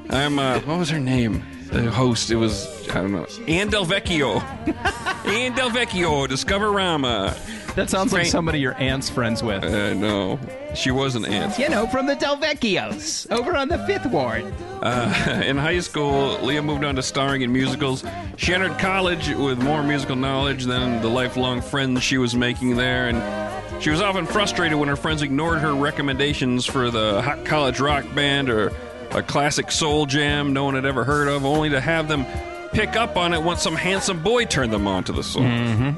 I'm, 0.08 0.38
uh, 0.38 0.60
what 0.60 0.78
was 0.78 0.88
her 0.90 1.00
name? 1.00 1.44
The 1.72 1.90
host, 1.90 2.30
it 2.30 2.36
was, 2.36 2.88
I 2.90 2.94
don't 3.02 3.10
know, 3.12 3.26
Ann 3.48 3.68
Del 3.68 3.84
Vecchio. 3.84 4.40
Ann 5.26 5.52
Del 5.56 5.70
Vecchio, 5.70 6.28
Discover 6.28 6.70
Rama. 6.70 7.36
That 7.76 7.90
sounds 7.90 8.10
like 8.10 8.24
somebody 8.24 8.58
your 8.58 8.74
aunt's 8.74 9.10
friends 9.10 9.42
with. 9.42 9.62
Uh, 9.62 9.92
know. 9.92 10.40
she 10.74 10.90
was 10.90 11.14
an 11.14 11.26
aunt. 11.26 11.58
You 11.58 11.68
know, 11.68 11.86
from 11.86 12.06
the 12.06 12.16
Delvecchios, 12.16 13.30
over 13.30 13.54
on 13.54 13.68
the 13.68 13.78
Fifth 13.86 14.06
Ward. 14.06 14.50
Uh, 14.82 15.42
in 15.44 15.58
high 15.58 15.80
school, 15.80 16.38
Leah 16.40 16.62
moved 16.62 16.84
on 16.84 16.96
to 16.96 17.02
starring 17.02 17.42
in 17.42 17.52
musicals. 17.52 18.02
She 18.38 18.54
entered 18.54 18.78
college 18.78 19.28
with 19.28 19.62
more 19.62 19.82
musical 19.82 20.16
knowledge 20.16 20.64
than 20.64 21.02
the 21.02 21.08
lifelong 21.08 21.60
friends 21.60 22.02
she 22.02 22.16
was 22.16 22.34
making 22.34 22.76
there, 22.76 23.08
and 23.08 23.82
she 23.82 23.90
was 23.90 24.00
often 24.00 24.24
frustrated 24.24 24.78
when 24.78 24.88
her 24.88 24.96
friends 24.96 25.20
ignored 25.20 25.58
her 25.58 25.74
recommendations 25.74 26.64
for 26.64 26.90
the 26.90 27.20
hot 27.20 27.44
college 27.44 27.78
rock 27.78 28.06
band 28.14 28.48
or 28.48 28.72
a 29.10 29.22
classic 29.22 29.70
soul 29.70 30.06
jam 30.06 30.54
no 30.54 30.64
one 30.64 30.74
had 30.74 30.86
ever 30.86 31.04
heard 31.04 31.28
of, 31.28 31.44
only 31.44 31.68
to 31.68 31.80
have 31.80 32.08
them 32.08 32.24
pick 32.72 32.96
up 32.96 33.18
on 33.18 33.34
it 33.34 33.42
once 33.42 33.62
some 33.62 33.76
handsome 33.76 34.22
boy 34.22 34.46
turned 34.46 34.72
them 34.72 34.86
on 34.86 35.04
to 35.04 35.12
the 35.12 35.22
song. 35.22 35.96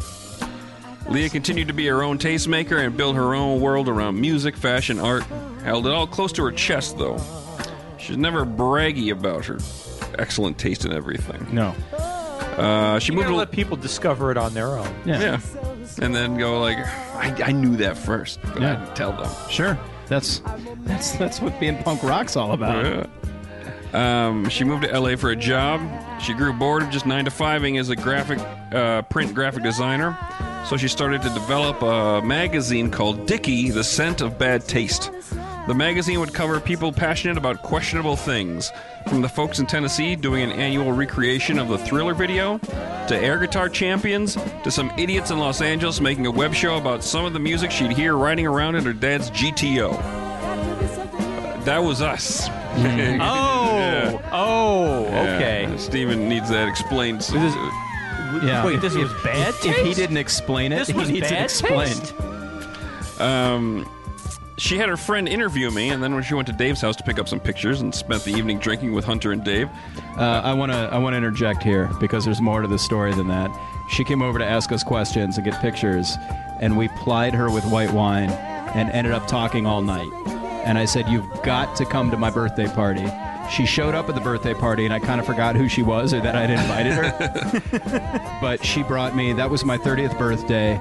Leah 1.09 1.29
continued 1.31 1.69
to 1.69 1.75
be 1.75 1.87
her 1.87 2.03
own 2.03 2.19
tastemaker 2.19 2.85
and 2.85 2.97
build 2.97 3.17
her 3.17 3.35
own 3.35 3.61
world 3.61 3.89
around 3.89 4.21
music, 4.21 4.57
fashion, 4.57 4.99
art. 4.99 5.23
Held 5.65 5.87
it 5.87 5.93
all 5.93 6.07
close 6.07 6.33
to 6.33 6.45
her 6.45 6.53
chest, 6.53 6.99
though. 6.99 7.19
She's 7.99 8.17
never 8.17 8.45
braggy 8.45 9.11
about 9.11 9.47
her 9.47 9.59
excellent 10.19 10.59
taste 10.59 10.85
in 10.85 10.93
everything. 10.93 11.47
No. 11.53 11.75
Uh, 11.99 12.99
she 12.99 13.13
You 13.13 13.17
moved 13.17 13.25
gotta 13.27 13.35
to 13.35 13.39
let 13.39 13.51
people 13.53 13.77
discover 13.77 14.31
it 14.31 14.37
on 14.37 14.53
their 14.53 14.69
own. 14.79 14.93
Yeah. 15.07 15.21
yeah, 15.21 15.41
and 16.03 16.15
then 16.15 16.37
go 16.37 16.61
like, 16.61 16.77
I, 16.79 17.35
I 17.47 17.53
knew 17.53 17.77
that 17.77 17.97
first, 17.97 18.41
but 18.43 18.61
Yeah. 18.61 18.73
I 18.73 18.85
didn't 18.85 18.97
tell 18.97 19.13
them. 19.13 19.31
Sure. 19.51 19.79
That's 20.09 20.41
that's 20.85 21.13
that's 21.13 21.41
what 21.41 21.59
being 21.61 21.77
punk 21.83 22.03
rock's 22.03 22.35
all 22.37 22.53
about. 22.53 22.85
Yeah. 23.93 24.27
Um, 24.27 24.49
she 24.49 24.65
moved 24.65 24.85
to 24.85 25.01
LA 25.01 25.17
for 25.17 25.31
a 25.31 25.37
job. 25.37 25.81
She 26.21 26.33
grew 26.35 26.53
bored 26.53 26.83
of 26.83 26.91
just 26.91 27.07
nine 27.07 27.25
to 27.27 27.31
fiving 27.31 27.79
as 27.79 27.89
a 27.91 27.97
graphic, 27.97 28.39
uh, 28.73 29.03
print 29.03 29.35
graphic 29.35 29.63
designer. 29.63 30.17
So 30.69 30.77
she 30.77 30.89
started 30.89 31.23
to 31.23 31.31
develop 31.31 31.81
a 31.83 32.21
magazine 32.23 32.91
called 32.91 33.27
Dickie: 33.27 33.71
The 33.71 33.83
Scent 33.85 34.21
of 34.21 34.39
Bad 34.39 34.67
Taste. 34.69 35.11
The 35.67 35.75
magazine 35.75 36.21
would 36.21 36.33
cover 36.35 36.61
people 36.61 36.93
passionate 36.93 37.37
about 37.37 37.63
questionable 37.63 38.17
things, 38.17 38.71
from 39.09 39.21
the 39.23 39.29
folks 39.29 39.59
in 39.59 39.67
Tennessee 39.67 40.15
doing 40.17 40.43
an 40.43 40.53
annual 40.53 40.93
recreation 40.93 41.59
of 41.59 41.69
the 41.69 41.77
Thriller 41.79 42.15
video, 42.15 42.59
to 42.59 43.17
air 43.17 43.39
guitar 43.39 43.69
champions, 43.69 44.37
to 44.65 44.71
some 44.71 44.91
idiots 44.99 45.31
in 45.31 45.39
Los 45.39 45.61
Angeles 45.63 46.01
making 46.01 46.27
a 46.27 46.31
web 46.31 46.55
show 46.55 46.77
about 46.79 47.03
some 47.05 47.25
of 47.25 47.33
the 47.35 47.39
music 47.39 47.71
she'd 47.71 47.93
hear 47.93 48.17
riding 48.17 48.47
around 48.47 48.77
in 48.77 48.85
her 48.85 48.93
dad's 48.95 49.31
GTO. 49.31 49.93
That 51.65 51.79
was 51.83 52.01
us. 52.03 52.49
Mm-hmm. 52.49 53.21
Oh, 53.71 53.77
Yeah. 53.79 54.31
oh, 54.33 55.03
Yeah. 55.05 55.35
okay. 55.37 55.75
Steven 55.79 56.29
needs 56.29 56.49
that 56.51 56.69
explained. 56.69 57.21
Is- 57.21 57.33
Yeah. 58.47 58.65
Wait, 58.65 58.81
this 58.81 58.95
was 58.95 59.13
bad 59.25 59.55
If 59.65 59.77
he 59.85 59.95
didn't 59.95 60.17
explain 60.17 60.73
it, 60.73 60.79
This 60.79 60.89
he 60.95 60.95
was 60.95 61.09
needs 61.11 61.27
it 61.27 61.31
bad 61.31 61.45
explained. 61.45 62.01
taste? 62.01 63.21
Um, 63.21 63.89
she 64.57 64.77
had 64.77 64.89
her 64.89 64.97
friend 64.97 65.29
interview 65.29 65.71
me, 65.71 65.91
and 65.91 66.03
then 66.03 66.15
when 66.15 66.23
she 66.25 66.35
went 66.35 66.47
to 66.49 66.53
Dave's 66.53 66.81
house 66.81 66.97
to 66.97 67.05
pick 67.05 67.19
up 67.19 67.29
some 67.29 67.39
pictures 67.39 67.81
and 67.81 67.95
spent 67.95 68.25
the 68.25 68.33
evening 68.33 68.59
drinking 68.59 68.93
with 68.93 69.05
Hunter 69.05 69.31
and 69.33 69.45
Dave. 69.45 69.69
Uh, 70.17 70.41
I 70.45 70.53
want 70.53 70.73
to 70.73 70.79
I 70.93 70.99
want 70.99 71.15
to 71.15 71.17
interject 71.17 71.63
here 71.63 71.89
because 72.01 72.25
there's 72.25 72.41
more 72.41 72.61
to 72.63 72.69
the 72.69 72.79
story 72.79 73.15
than 73.15 73.29
that. 73.29 73.51
She 73.91 74.03
came 74.05 74.21
over 74.21 74.39
to 74.39 74.45
ask 74.45 74.73
us 74.73 74.83
questions 74.83 75.37
and 75.37 75.45
get 75.45 75.61
pictures, 75.61 76.17
and 76.61 76.77
we 76.77 76.89
plied 76.89 77.35
her 77.35 77.51
with 77.51 77.65
white 77.67 77.93
wine 77.93 78.31
and 78.31 78.91
ended 78.91 79.13
up 79.13 79.27
talking 79.29 79.65
all 79.65 79.81
night. 79.81 80.11
And 80.65 80.77
I 80.77 80.87
said, 80.87 81.09
"You've 81.09 81.29
got 81.45 81.77
to 81.77 81.85
come 81.85 82.11
to 82.11 82.17
my 82.17 82.31
birthday 82.31 82.67
party." 82.67 83.07
She 83.51 83.65
showed 83.67 83.95
up 83.95 84.09
at 84.09 84.15
the 84.15 84.21
birthday 84.21 84.55
party, 84.55 84.85
and 84.85 84.93
I 84.95 84.99
kind 84.99 85.21
of 85.21 85.27
forgot 85.27 85.57
who 85.57 85.69
she 85.69 85.83
was 85.83 86.13
or 86.15 86.21
that 86.21 86.37
I'd 86.37 86.51
invited 86.51 86.93
her. 86.93 88.39
but 88.41 88.65
she 88.65 88.83
brought 88.83 89.17
me. 89.17 89.33
That 89.33 89.51
was 89.51 89.65
my 89.65 89.79
30th 89.79 90.19
birthday, 90.19 90.75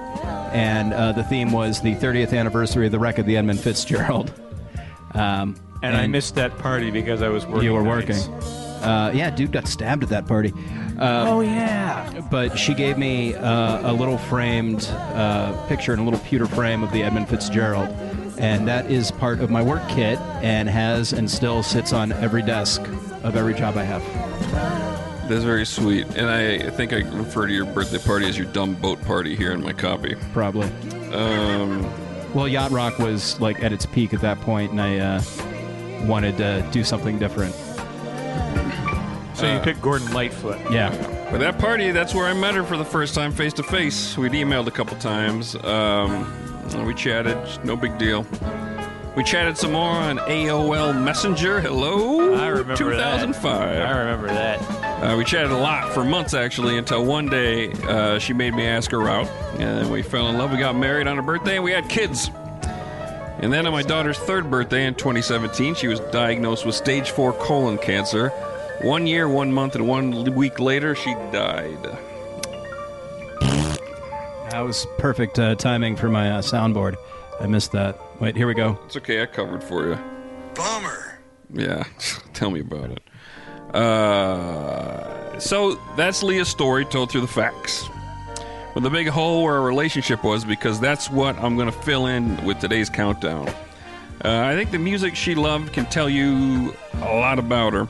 and 0.54 0.94
uh, 0.94 1.12
the 1.14 1.24
theme 1.24 1.52
was 1.52 1.82
the 1.82 1.96
30th 1.96 2.38
anniversary 2.38 2.86
of 2.88 2.92
the 2.92 3.00
wreck 3.00 3.18
of 3.20 3.26
the 3.26 3.38
Edmund 3.38 3.60
Fitzgerald. 3.60 4.32
Um, 5.14 5.56
And, 5.82 5.96
I 5.96 6.08
missed 6.08 6.36
that 6.36 6.58
party 6.58 6.92
because 6.92 7.22
I 7.22 7.30
was 7.30 7.46
working. 7.46 7.64
you 7.64 7.74
were 7.74 7.84
nights. 7.84 8.28
working. 8.28 8.44
Uh, 8.84 9.12
yeah, 9.14 9.30
dude 9.30 9.52
got 9.52 9.68
stabbed 9.68 10.04
at 10.04 10.10
that 10.10 10.28
party. 10.28 10.54
Uh, 11.00 11.26
Oh 11.30 11.42
yeah. 11.42 12.22
but 12.32 12.58
she 12.58 12.74
gave 12.74 12.98
me 12.98 13.34
uh, 13.36 13.92
a 13.92 13.94
little 13.94 14.18
framed 14.18 14.88
uh, 14.92 15.54
picture 15.68 15.94
in 15.94 16.00
a 16.00 16.04
little 16.04 16.20
pewter 16.20 16.46
frame 16.48 16.84
of 16.84 16.92
the 16.92 17.04
Edmund 17.04 17.30
Fitzgerald. 17.30 17.88
And 18.40 18.68
that 18.68 18.90
is 18.92 19.12
part 19.12 19.40
of 19.40 19.50
my 19.50 19.64
work 19.64 19.88
kit 19.90 20.20
and 20.42 20.70
has 20.70 21.14
and 21.14 21.30
still 21.30 21.64
sits 21.64 21.92
on 21.94 22.12
every 22.12 22.42
desk 22.44 22.82
of 23.24 23.36
every 23.36 23.54
job 23.54 23.78
I 23.78 23.84
have. 23.84 24.04
That's 25.28 25.44
very 25.44 25.66
sweet. 25.66 26.06
And 26.16 26.28
I 26.28 26.70
think 26.70 26.94
I 26.94 26.98
refer 27.00 27.48
to 27.48 27.54
your 27.54 27.66
birthday 27.66 27.98
party 27.98 28.28
as 28.28 28.38
your 28.38 28.48
dumb 28.48 28.76
boat 28.76 29.02
party 29.04 29.36
here 29.36 29.52
in 29.52 29.62
my 29.62 29.74
copy. 29.74 30.16
Probably. 30.34 30.68
Um, 31.14 31.84
Well, 32.34 32.48
Yacht 32.48 32.72
Rock 32.72 33.00
was 33.00 33.40
like 33.42 33.64
at 33.64 33.74
its 33.74 33.86
peak 33.86 34.14
at 34.14 34.22
that 34.22 34.40
point, 34.42 34.72
and 34.72 34.82
I 34.82 35.00
uh, 35.00 35.22
wanted 36.06 36.38
to 36.38 36.66
do 36.72 36.84
something 36.84 37.18
different. 37.20 37.56
So 39.36 39.52
you 39.52 39.60
picked 39.60 39.82
Gordon 39.82 40.12
Lightfoot. 40.14 40.60
Yeah. 40.72 40.90
but 41.32 41.40
that 41.40 41.60
party, 41.60 41.92
that's 41.92 42.16
where 42.16 42.26
I 42.26 42.34
met 42.34 42.56
her 42.56 42.64
for 42.64 42.76
the 42.78 42.86
first 42.86 43.14
time 43.14 43.32
face 43.32 43.54
to 43.54 43.64
face. 43.64 44.18
We'd 44.18 44.32
emailed 44.32 44.68
a 44.68 44.72
couple 44.72 44.98
times. 44.98 45.56
Um, 45.64 46.26
and 46.26 46.47
we 46.76 46.94
chatted. 46.94 47.38
No 47.64 47.76
big 47.76 47.98
deal. 47.98 48.26
We 49.16 49.24
chatted 49.24 49.58
some 49.58 49.72
more 49.72 49.90
on 49.90 50.20
AOL 50.20 51.04
Messenger. 51.04 51.60
Hello? 51.60 52.36
I 52.36 52.48
remember 52.50 52.96
that. 52.96 53.18
2005. 53.18 53.80
I 53.80 54.00
remember 54.00 54.28
that. 54.28 54.62
Uh, 55.04 55.18
we 55.18 55.24
chatted 55.24 55.52
a 55.52 55.58
lot 55.58 55.92
for 55.92 56.04
months, 56.04 56.34
actually, 56.36 56.78
until 56.78 57.04
one 57.04 57.28
day 57.28 57.72
uh, 57.72 58.20
she 58.20 58.34
made 58.34 58.54
me 58.54 58.68
ask 58.68 58.92
her 58.92 59.10
out. 59.10 59.28
And 59.54 59.62
then 59.62 59.90
we 59.90 60.04
fell 60.04 60.28
in 60.30 60.38
love. 60.38 60.52
We 60.52 60.58
got 60.58 60.76
married 60.76 61.08
on 61.08 61.16
her 61.16 61.24
birthday, 61.24 61.56
and 61.56 61.64
we 61.64 61.72
had 61.72 61.90
kids. 61.90 62.30
And 63.40 63.52
then 63.52 63.66
on 63.66 63.72
my 63.72 63.82
daughter's 63.84 64.18
third 64.20 64.52
birthday 64.52 64.86
in 64.86 64.94
2017, 64.94 65.76
she 65.76 65.88
was 65.88 66.00
diagnosed 66.00 66.66
with 66.66 66.76
stage 66.76 67.10
four 67.12 67.34
colon 67.34 67.78
cancer. 67.78 68.30
One 68.82 69.08
year, 69.08 69.28
one 69.28 69.52
month, 69.52 69.76
and 69.76 69.88
one 69.88 70.36
week 70.36 70.60
later, 70.60 70.94
she 70.94 71.14
died. 71.32 71.98
That 74.58 74.66
was 74.66 74.88
perfect 74.98 75.38
uh, 75.38 75.54
timing 75.54 75.96
for 75.96 76.10
my 76.10 76.32
uh, 76.32 76.42
soundboard. 76.42 76.96
I 77.40 77.46
missed 77.46 77.74
that. 77.74 78.00
Wait, 78.20 78.36
here 78.36 78.48
we 78.48 78.56
go. 78.56 78.80
It's 78.88 78.98
okay, 78.98 79.22
I 79.22 79.28
covered 79.28 79.64
for 79.64 79.88
you. 79.88 80.00
Bummer. 80.56 81.20
Yeah, 81.54 81.84
tell 82.34 82.50
me 82.50 82.62
about 82.62 82.90
it. 82.90 83.76
Uh, 83.76 85.38
so 85.38 85.76
that's 85.96 86.24
Leah's 86.24 86.48
story 86.48 86.86
told 86.86 87.12
through 87.12 87.22
the 87.22 87.28
facts. 87.28 87.88
With 88.74 88.84
the 88.84 88.90
big 88.90 89.10
hole 89.10 89.44
where 89.44 89.58
our 89.58 89.62
relationship 89.62 90.24
was, 90.24 90.44
because 90.44 90.80
that's 90.80 91.08
what 91.08 91.38
I'm 91.38 91.56
going 91.56 91.72
to 91.72 91.80
fill 91.84 92.08
in 92.08 92.44
with 92.44 92.58
today's 92.58 92.90
countdown. 92.90 93.48
Uh, 94.26 94.42
I 94.42 94.56
think 94.56 94.72
the 94.72 94.80
music 94.80 95.16
she 95.16 95.36
loved 95.36 95.72
can 95.72 95.86
tell 95.86 96.10
you 96.10 96.76
a 96.96 97.14
lot 97.14 97.38
about 97.38 97.74
her. 97.74 97.88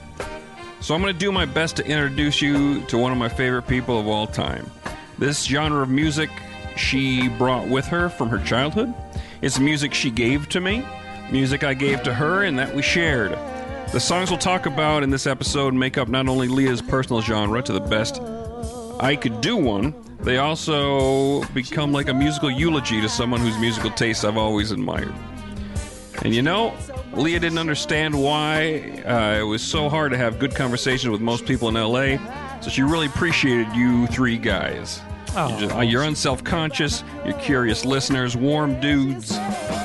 So 0.81 0.93
I'm 0.93 1.01
going 1.01 1.13
to 1.13 1.17
do 1.17 1.31
my 1.31 1.45
best 1.45 1.77
to 1.77 1.85
introduce 1.85 2.41
you 2.41 2.81
to 2.87 2.97
one 2.97 3.13
of 3.13 3.17
my 3.17 3.29
favorite 3.29 3.67
people 3.67 3.97
of 3.97 4.09
all 4.09 4.27
time. 4.27 4.69
This 5.17 5.45
genre 5.45 5.81
of 5.81 5.89
music 5.89 6.29
she 6.77 7.29
brought 7.29 7.67
with 7.67 7.85
her 7.87 8.09
from 8.09 8.29
her 8.29 8.39
childhood. 8.39 8.93
It's 9.41 9.59
music 9.59 9.93
she 9.93 10.09
gave 10.09 10.49
to 10.49 10.61
me, 10.61 10.83
music 11.31 11.63
I 11.63 11.73
gave 11.73 12.03
to 12.03 12.13
her, 12.13 12.43
and 12.43 12.57
that 12.59 12.73
we 12.73 12.81
shared. 12.81 13.37
The 13.91 13.99
songs 13.99 14.29
we'll 14.29 14.39
talk 14.39 14.65
about 14.65 15.03
in 15.03 15.09
this 15.09 15.27
episode 15.27 15.73
make 15.73 15.97
up 15.97 16.07
not 16.07 16.27
only 16.27 16.47
Leah's 16.47 16.81
personal 16.81 17.21
genre 17.21 17.61
to 17.61 17.71
the 17.73 17.79
best 17.79 18.21
I 18.99 19.15
could 19.15 19.41
do 19.41 19.55
one, 19.55 19.93
they 20.19 20.37
also 20.39 21.43
become 21.53 21.93
like 21.93 22.09
a 22.09 22.13
musical 22.13 22.51
eulogy 22.51 22.99
to 23.01 23.07
someone 23.07 23.39
whose 23.39 23.57
musical 23.59 23.91
taste 23.91 24.25
I've 24.25 24.37
always 24.37 24.71
admired. 24.71 25.13
And 26.23 26.33
you 26.33 26.41
know, 26.41 26.73
Leah 27.13 27.39
didn't 27.39 27.59
understand 27.59 28.21
why 28.21 29.01
uh, 29.05 29.39
it 29.39 29.43
was 29.43 29.61
so 29.61 29.87
hard 29.87 30.11
to 30.11 30.17
have 30.17 30.39
good 30.39 30.55
conversations 30.55 31.11
with 31.11 31.21
most 31.21 31.45
people 31.45 31.69
in 31.69 31.75
LA, 31.75 32.17
so 32.61 32.69
she 32.69 32.81
really 32.81 33.05
appreciated 33.05 33.73
you 33.75 34.07
three 34.07 34.37
guys. 34.37 34.99
You're, 35.37 35.59
just, 35.59 35.75
uh, 35.75 35.81
you're 35.81 36.03
unself-conscious. 36.03 37.03
You're 37.25 37.37
curious 37.39 37.85
listeners, 37.85 38.35
warm 38.35 38.79
dudes. 38.79 39.37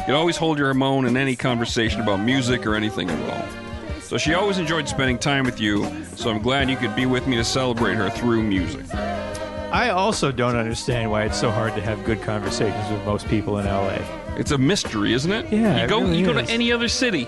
You 0.09 0.15
always 0.15 0.37
hold 0.37 0.59
your 0.59 0.71
own 0.83 1.07
in 1.07 1.17
any 1.17 1.37
conversation 1.37 2.01
about 2.01 2.21
music 2.21 2.67
or 2.67 2.75
anything 2.75 3.11
at 3.11 3.31
all. 3.31 4.01
So 4.01 4.19
she 4.19 4.35
always 4.35 4.59
enjoyed 4.59 4.89
spending 4.89 5.19
time 5.19 5.45
with 5.45 5.61
you. 5.61 5.85
So 6.17 6.31
I'm 6.31 6.41
glad 6.43 6.69
you 6.69 6.77
could 6.77 6.95
be 6.97 7.07
with 7.07 7.27
me 7.27 7.37
to 7.37 7.45
celebrate 7.45 7.95
her 7.95 8.11
through 8.11 8.43
music. 8.43 8.85
I 8.95 9.89
also 9.91 10.31
don't 10.33 10.57
understand 10.57 11.11
why 11.11 11.25
it's 11.25 11.39
so 11.41 11.51
hard 11.51 11.75
to 11.77 11.81
have 11.81 12.05
good 12.05 12.21
conversations 12.23 12.91
with 12.91 13.03
most 13.07 13.27
people 13.29 13.59
in 13.59 13.65
LA. 13.67 13.99
It's 14.37 14.51
a 14.51 14.59
mystery, 14.59 15.13
isn't 15.15 15.33
it? 15.33 15.51
Yeah, 15.53 15.83
You 15.83 15.89
go. 15.89 16.01
really 16.01 16.19
you 16.19 16.27
go 16.27 16.39
is. 16.39 16.47
to 16.49 16.53
any 16.53 16.73
other 16.73 16.89
city. 16.89 17.27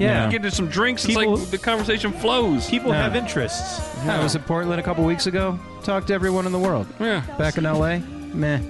Yeah. 0.00 0.24
You 0.24 0.30
get 0.32 0.44
into 0.44 0.50
some 0.56 0.68
drinks. 0.68 1.04
People- 1.06 1.34
it's 1.34 1.42
like 1.42 1.50
the 1.50 1.58
conversation 1.58 2.12
flows. 2.12 2.68
People 2.70 2.90
Yeah. 2.92 3.02
have 3.02 3.14
interests. 3.16 3.80
Yeah. 4.04 4.18
I 4.18 4.22
was 4.22 4.34
in 4.34 4.42
Portland 4.42 4.80
a 4.80 4.84
couple 4.84 5.04
weeks 5.04 5.26
ago. 5.26 5.58
Talked 5.84 6.08
to 6.08 6.14
everyone 6.14 6.46
in 6.46 6.52
the 6.52 6.58
world. 6.58 6.86
yeah. 6.98 7.22
Back 7.38 7.58
in 7.58 7.64
LA, 7.64 7.98
meh. 8.34 8.60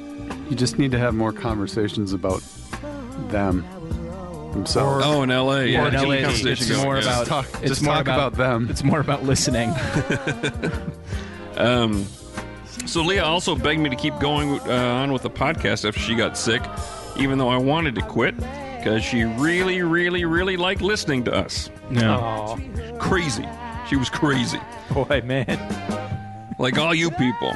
You 0.48 0.56
just 0.56 0.78
need 0.78 0.90
to 0.92 0.98
have 0.98 1.14
more 1.14 1.32
conversations 1.32 2.12
about 2.12 2.42
them 3.28 3.64
themselves. 4.52 5.04
Oh, 5.06 5.22
in 5.22 5.30
L.A. 5.30 5.66
Yeah. 5.66 5.86
in 5.86 5.94
LA, 5.94 6.16
the 6.16 6.22
conversation 6.22 6.72
it's 6.72 6.82
more 6.82 6.96
yeah. 6.98 7.02
about 7.02 7.26
talk- 7.26 7.46
it's 7.60 7.68
just 7.68 7.82
more 7.84 7.94
talk 7.94 8.02
about 8.08 8.34
them. 8.34 8.66
It's 8.68 8.82
more 8.82 8.98
about 9.00 9.22
listening. 9.24 9.72
Um, 11.56 12.06
so 12.86 13.02
Leah 13.02 13.24
also 13.24 13.54
begged 13.54 13.80
me 13.82 13.90
to 13.90 13.96
keep 13.96 14.18
going 14.18 14.58
uh, 14.60 14.72
on 15.02 15.12
with 15.12 15.22
the 15.22 15.28
podcast 15.30 15.86
after 15.86 16.00
she 16.00 16.14
got 16.14 16.38
sick, 16.38 16.62
even 17.18 17.36
though 17.38 17.48
I 17.50 17.58
wanted 17.58 17.94
to 17.96 18.02
quit 18.02 18.34
because 18.80 19.04
she 19.04 19.24
really, 19.24 19.82
really, 19.82 20.24
really 20.24 20.56
liked 20.56 20.80
listening 20.80 21.22
to 21.24 21.34
us. 21.34 21.70
no. 21.90 22.56
Oh, 22.58 22.96
Crazy. 22.98 23.46
She 23.88 23.96
was 23.96 24.08
crazy, 24.08 24.60
boy, 24.92 25.20
man. 25.24 25.58
like 26.58 26.78
all 26.78 26.94
you 26.94 27.10
people. 27.10 27.52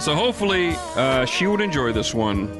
So 0.00 0.14
hopefully 0.14 0.74
uh, 0.96 1.24
she 1.24 1.46
would 1.46 1.60
enjoy 1.60 1.92
this 1.92 2.12
one. 2.12 2.50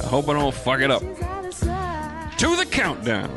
I 0.00 0.06
hope 0.06 0.28
I 0.28 0.34
don't 0.34 0.54
fuck 0.54 0.80
it 0.80 0.90
up. 0.90 1.00
To 1.02 2.56
the 2.56 2.66
countdown. 2.70 3.28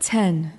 Ten, 0.00 0.52
I 0.54 0.57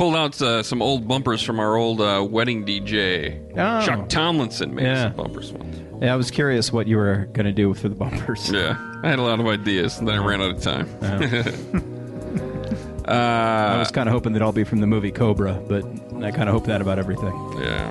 pulled 0.00 0.16
out 0.16 0.40
uh, 0.40 0.62
some 0.62 0.80
old 0.80 1.06
bumpers 1.06 1.42
from 1.42 1.60
our 1.60 1.76
old 1.76 2.00
uh, 2.00 2.26
wedding 2.26 2.64
DJ. 2.64 3.38
Oh. 3.54 3.84
Chuck 3.84 4.08
Tomlinson 4.08 4.74
made 4.74 4.84
Yeah. 4.84 5.08
some 5.08 5.16
bumpers 5.16 5.52
once. 5.52 5.76
Yeah, 6.00 6.14
I 6.14 6.16
was 6.16 6.30
curious 6.30 6.72
what 6.72 6.86
you 6.86 6.96
were 6.96 7.26
going 7.34 7.44
to 7.44 7.52
do 7.52 7.74
for 7.74 7.90
the 7.90 7.94
bumpers. 7.94 8.50
Yeah, 8.60 8.78
I 9.02 9.10
had 9.10 9.18
a 9.18 9.22
lot 9.22 9.40
of 9.40 9.46
ideas, 9.46 9.98
and 9.98 10.08
then 10.08 10.18
I 10.18 10.24
ran 10.24 10.40
out 10.40 10.52
of 10.52 10.62
time. 10.62 10.88
I 13.06 13.76
was 13.76 13.90
kind 13.90 14.08
of 14.08 14.14
hoping 14.14 14.32
that 14.32 14.40
I'll 14.40 14.52
be 14.52 14.64
from 14.64 14.80
the 14.80 14.86
movie 14.86 15.10
Cobra, 15.10 15.62
but 15.68 15.84
I 16.24 16.30
kind 16.30 16.48
of 16.48 16.54
hope 16.54 16.64
that 16.64 16.80
about 16.80 16.98
everything. 16.98 17.34
Yeah. 17.58 17.90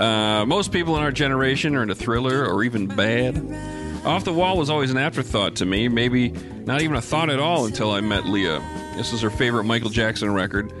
Uh, 0.00 0.44
most 0.44 0.72
people 0.72 0.96
in 0.96 1.04
our 1.04 1.12
generation 1.12 1.76
are 1.76 1.82
into 1.82 1.94
thriller 1.94 2.44
or 2.52 2.64
even 2.64 2.88
bad. 2.88 3.36
Off 4.04 4.24
the 4.24 4.32
Wall 4.32 4.58
was 4.58 4.70
always 4.70 4.90
an 4.90 4.98
afterthought 4.98 5.54
to 5.56 5.64
me, 5.64 5.86
maybe 5.86 6.30
not 6.64 6.82
even 6.82 6.96
a 6.96 7.00
thought 7.00 7.30
at 7.30 7.38
all 7.38 7.66
until 7.66 7.92
I 7.92 8.00
met 8.00 8.26
Leah. 8.26 8.60
This 8.96 9.12
is 9.12 9.20
her 9.20 9.30
favorite 9.30 9.62
Michael 9.64 9.90
Jackson 9.90 10.34
record. 10.34 10.72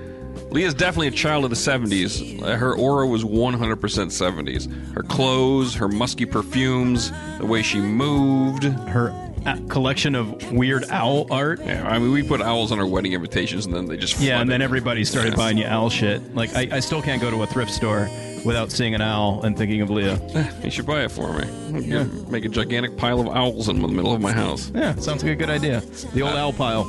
Leah's 0.50 0.74
definitely 0.74 1.08
a 1.08 1.12
child 1.12 1.44
of 1.44 1.50
the 1.50 1.56
70s. 1.56 2.42
Uh, 2.42 2.56
Her 2.56 2.74
aura 2.74 3.06
was 3.06 3.22
100% 3.24 3.76
70s. 3.76 4.92
Her 4.94 5.02
clothes, 5.02 5.74
her 5.74 5.88
musky 5.88 6.24
perfumes, 6.24 7.12
the 7.38 7.46
way 7.46 7.62
she 7.62 7.80
moved. 7.80 8.64
Her 8.64 9.10
uh, 9.46 9.56
collection 9.68 10.14
of 10.14 10.50
weird 10.52 10.84
owl 10.90 11.26
art. 11.30 11.60
Yeah, 11.60 11.86
I 11.86 11.98
mean, 11.98 12.12
we 12.12 12.22
put 12.22 12.40
owls 12.40 12.72
on 12.72 12.78
our 12.80 12.86
wedding 12.86 13.12
invitations, 13.12 13.66
and 13.66 13.74
then 13.74 13.86
they 13.86 13.96
just 13.96 14.18
Yeah, 14.20 14.40
and 14.40 14.50
then 14.50 14.62
everybody 14.62 15.04
started 15.04 15.36
buying 15.36 15.58
you 15.58 15.66
owl 15.66 15.90
shit. 15.90 16.34
Like, 16.34 16.54
I, 16.56 16.68
I 16.72 16.80
still 16.80 17.02
can't 17.02 17.20
go 17.20 17.30
to 17.30 17.42
a 17.42 17.46
thrift 17.46 17.70
store 17.70 18.08
without 18.44 18.70
seeing 18.70 18.94
an 18.94 19.00
owl 19.02 19.42
and 19.42 19.56
thinking 19.56 19.80
of 19.82 19.90
Leah. 19.90 20.18
You 20.62 20.70
should 20.70 20.86
buy 20.86 21.02
it 21.04 21.10
for 21.10 21.32
me. 21.38 21.80
Yeah. 21.86 22.04
Make 22.30 22.44
a 22.44 22.48
gigantic 22.48 22.96
pile 22.96 23.20
of 23.20 23.28
owls 23.28 23.68
in 23.68 23.82
the 23.82 23.88
middle 23.88 24.14
of 24.14 24.20
my 24.20 24.32
house. 24.32 24.70
Yeah, 24.74 24.94
sounds 24.96 25.22
like 25.22 25.32
a 25.32 25.36
good 25.36 25.50
idea. 25.50 25.80
The 26.14 26.22
old 26.22 26.34
owl 26.34 26.52
pile. 26.52 26.84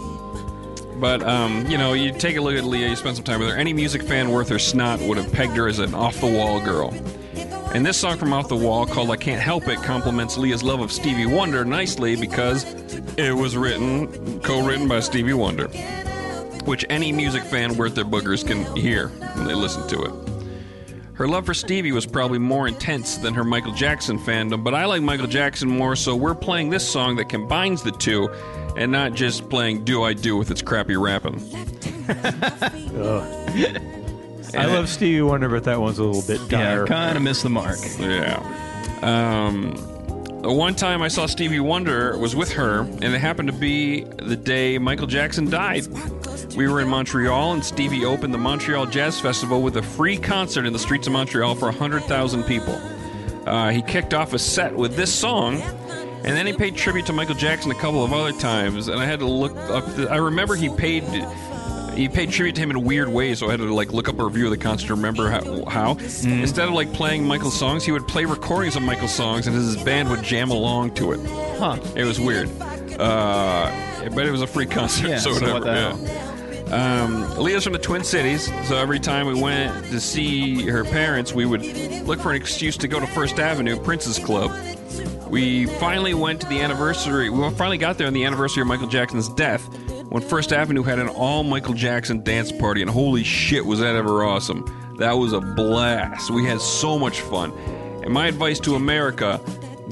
But 0.99 1.23
um, 1.23 1.65
you 1.67 1.77
know, 1.77 1.93
you 1.93 2.11
take 2.11 2.35
a 2.35 2.41
look 2.41 2.55
at 2.55 2.63
Leah, 2.65 2.89
you 2.89 2.95
spend 2.95 3.15
some 3.15 3.23
time 3.23 3.39
with 3.39 3.49
her. 3.49 3.55
Any 3.55 3.73
music 3.73 4.03
fan 4.03 4.31
worth 4.31 4.49
her 4.49 4.59
snot 4.59 4.99
would 5.01 5.17
have 5.17 5.31
pegged 5.31 5.55
her 5.55 5.67
as 5.67 5.79
an 5.79 5.95
off-the-wall 5.95 6.61
girl. 6.61 6.93
And 7.73 7.85
this 7.85 7.97
song 7.97 8.17
from 8.17 8.33
Off 8.33 8.49
the 8.49 8.55
Wall, 8.55 8.85
called 8.85 9.11
"I 9.11 9.15
Can't 9.15 9.41
Help 9.41 9.67
It," 9.67 9.77
compliments 9.83 10.37
Leah's 10.37 10.63
love 10.63 10.81
of 10.81 10.91
Stevie 10.91 11.27
Wonder 11.27 11.63
nicely 11.63 12.15
because 12.15 12.65
it 13.15 13.35
was 13.35 13.55
written, 13.55 14.39
co-written 14.41 14.87
by 14.87 14.99
Stevie 14.99 15.33
Wonder, 15.33 15.67
which 16.65 16.83
any 16.89 17.11
music 17.11 17.43
fan 17.43 17.77
worth 17.77 17.95
their 17.95 18.05
boogers 18.05 18.45
can 18.45 18.65
hear 18.75 19.09
when 19.35 19.45
they 19.45 19.53
listen 19.53 19.87
to 19.87 20.03
it. 20.03 20.28
Her 21.19 21.27
love 21.27 21.45
for 21.45 21.53
Stevie 21.53 21.91
was 21.91 22.05
probably 22.05 22.39
more 22.39 22.65
intense 22.65 23.17
than 23.17 23.33
her 23.33 23.43
Michael 23.43 23.73
Jackson 23.73 24.17
fandom, 24.17 24.63
but 24.63 24.73
I 24.73 24.85
like 24.85 25.01
Michael 25.01 25.27
Jackson 25.27 25.67
more, 25.67 25.97
so 25.97 26.15
we're 26.15 26.33
playing 26.33 26.69
this 26.69 26.89
song 26.89 27.17
that 27.17 27.27
combines 27.27 27.83
the 27.83 27.91
two 27.91 28.29
and 28.77 28.89
not 28.89 29.15
just 29.15 29.49
playing 29.49 29.83
Do 29.83 30.03
I 30.03 30.13
Do 30.13 30.37
with 30.37 30.49
its 30.49 30.61
crappy 30.61 30.95
rapping. 30.95 31.41
I 34.57 34.65
love 34.65 34.87
Stevie 34.87 35.21
Wonder, 35.21 35.49
but 35.49 35.65
that 35.65 35.81
one's 35.81 35.99
a 35.99 36.05
little 36.05 36.21
bit 36.21 36.39
Yeah, 36.49 36.85
kind 36.87 37.17
of 37.17 37.21
missed 37.21 37.43
the 37.43 37.49
mark. 37.49 37.79
Yeah. 37.99 38.39
Um, 39.01 39.73
the 39.73 39.98
one 40.43 40.75
time 40.75 41.01
I 41.01 41.09
saw 41.09 41.25
Stevie 41.25 41.59
Wonder 41.59 42.17
was 42.17 42.35
with 42.35 42.51
her, 42.53 42.79
and 42.79 43.03
it 43.03 43.19
happened 43.19 43.49
to 43.49 43.57
be 43.57 44.01
the 44.03 44.35
day 44.35 44.77
Michael 44.77 45.07
Jackson 45.07 45.49
died. 45.49 45.85
We 46.55 46.67
were 46.67 46.81
in 46.81 46.87
Montreal, 46.87 47.53
and 47.53 47.63
Stevie 47.63 48.05
opened 48.05 48.33
the 48.33 48.37
Montreal 48.37 48.85
Jazz 48.85 49.19
Festival 49.19 49.61
with 49.61 49.77
a 49.77 49.81
free 49.81 50.17
concert 50.17 50.65
in 50.65 50.73
the 50.73 50.79
streets 50.79 51.07
of 51.07 51.13
Montreal 51.13 51.55
for 51.55 51.65
100,000 51.65 52.43
people. 52.43 52.75
Uh, 53.45 53.69
he 53.71 53.81
kicked 53.81 54.13
off 54.13 54.33
a 54.33 54.39
set 54.39 54.73
with 54.75 54.95
this 54.95 55.13
song, 55.13 55.61
and 56.23 56.37
then 56.37 56.45
he 56.45 56.53
paid 56.53 56.75
tribute 56.75 57.05
to 57.07 57.13
Michael 57.13 57.35
Jackson 57.35 57.71
a 57.71 57.75
couple 57.75 58.03
of 58.03 58.13
other 58.13 58.31
times. 58.33 58.87
And 58.87 58.99
I 58.99 59.05
had 59.05 59.19
to 59.19 59.27
look 59.27 59.55
up. 59.69 59.85
The, 59.95 60.09
I 60.09 60.17
remember 60.17 60.55
he 60.55 60.69
paid 60.69 61.03
he 61.99 62.07
paid 62.07 62.31
tribute 62.31 62.55
to 62.55 62.61
him 62.61 62.71
in 62.71 62.83
weird 62.83 63.09
ways, 63.09 63.39
so 63.39 63.47
I 63.47 63.51
had 63.51 63.59
to 63.59 63.73
like 63.73 63.91
look 63.91 64.07
up 64.07 64.19
a 64.19 64.23
review 64.23 64.45
of 64.45 64.51
the 64.51 64.57
concert 64.57 64.87
to 64.87 64.95
remember 64.95 65.29
how. 65.29 65.65
how. 65.65 65.91
Instead 65.97 66.67
of 66.67 66.73
like 66.73 66.93
playing 66.93 67.25
Michael's 67.27 67.57
songs, 67.59 67.83
he 67.83 67.91
would 67.91 68.07
play 68.07 68.23
recordings 68.25 68.75
of 68.77 68.83
Michael's 68.83 69.13
songs, 69.13 69.47
and 69.47 69.55
his 69.55 69.75
band 69.83 70.09
would 70.09 70.23
jam 70.23 70.49
along 70.49 70.93
to 70.95 71.11
it. 71.11 71.19
Huh. 71.59 71.77
It 71.95 72.05
was 72.05 72.19
weird, 72.19 72.49
uh, 72.99 73.69
but 74.15 74.25
it 74.25 74.31
was 74.31 74.41
a 74.41 74.47
free 74.47 74.65
concert, 74.65 75.09
Yeah, 75.09 75.17
so 75.19 75.33
so 75.33 75.41
whatever. 75.41 75.53
what 75.53 75.63
the 75.63 75.71
yeah. 75.71 76.15
hell? 76.15 76.29
Um, 76.71 77.37
Leah's 77.39 77.63
from 77.63 77.73
the 77.73 77.79
Twin 77.79 78.03
Cities, 78.03 78.45
so 78.67 78.77
every 78.77 78.99
time 78.99 79.25
we 79.25 79.33
went 79.33 79.85
to 79.87 79.99
see 79.99 80.67
her 80.67 80.85
parents, 80.85 81.33
we 81.33 81.45
would 81.45 81.63
look 82.05 82.19
for 82.21 82.29
an 82.29 82.35
excuse 82.37 82.77
to 82.77 82.87
go 82.87 82.99
to 82.99 83.07
First 83.07 83.39
Avenue, 83.39 83.75
Prince's 83.77 84.19
Club. 84.19 84.51
We 85.27 85.65
finally 85.65 86.13
went 86.13 86.41
to 86.41 86.47
the 86.47 86.61
anniversary. 86.61 87.29
We 87.29 87.49
finally 87.51 87.77
got 87.77 87.97
there 87.97 88.07
on 88.07 88.13
the 88.13 88.23
anniversary 88.25 88.61
of 88.61 88.67
Michael 88.67 88.87
Jackson's 88.87 89.29
death 89.29 89.67
when 90.09 90.21
First 90.21 90.51
Avenue 90.51 90.83
had 90.83 90.99
an 90.99 91.07
all 91.07 91.43
Michael 91.43 91.73
Jackson 91.73 92.23
dance 92.23 92.51
party, 92.51 92.81
and 92.81 92.89
holy 92.89 93.23
shit, 93.23 93.65
was 93.65 93.79
that 93.79 93.95
ever 93.95 94.23
awesome! 94.23 94.65
That 94.97 95.13
was 95.13 95.33
a 95.33 95.39
blast. 95.39 96.29
We 96.29 96.45
had 96.45 96.59
so 96.59 96.99
much 96.99 97.21
fun. 97.21 97.51
And 98.03 98.13
my 98.13 98.27
advice 98.27 98.59
to 98.61 98.75
America 98.75 99.39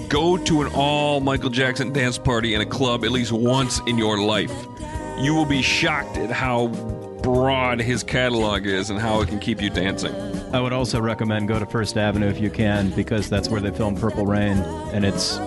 go 0.09 0.37
to 0.37 0.61
an 0.61 0.71
all 0.73 1.19
Michael 1.19 1.49
Jackson 1.49 1.93
dance 1.93 2.17
party 2.17 2.53
in 2.53 2.61
a 2.61 2.65
club 2.65 3.03
at 3.03 3.11
least 3.11 3.31
once 3.31 3.79
in 3.87 3.97
your 3.97 4.19
life. 4.19 4.51
You 5.19 5.33
will 5.33 5.45
be 5.45 5.61
shocked 5.61 6.17
at 6.17 6.29
how 6.29 6.67
broad 7.23 7.79
his 7.79 8.03
catalog 8.03 8.65
is 8.65 8.89
and 8.89 8.99
how 8.99 9.21
it 9.21 9.29
can 9.29 9.39
keep 9.39 9.61
you 9.61 9.69
dancing. 9.69 10.13
I 10.53 10.61
would 10.61 10.73
also 10.73 11.01
recommend 11.01 11.47
go 11.47 11.59
to 11.59 11.65
First 11.65 11.97
Avenue 11.97 12.27
if 12.27 12.39
you 12.39 12.49
can, 12.49 12.89
because 12.91 13.29
that's 13.29 13.49
where 13.49 13.59
they 13.59 13.71
filmed 13.71 13.99
Purple 13.99 14.25
Rain, 14.25 14.57
and 14.93 15.03
it's 15.03 15.37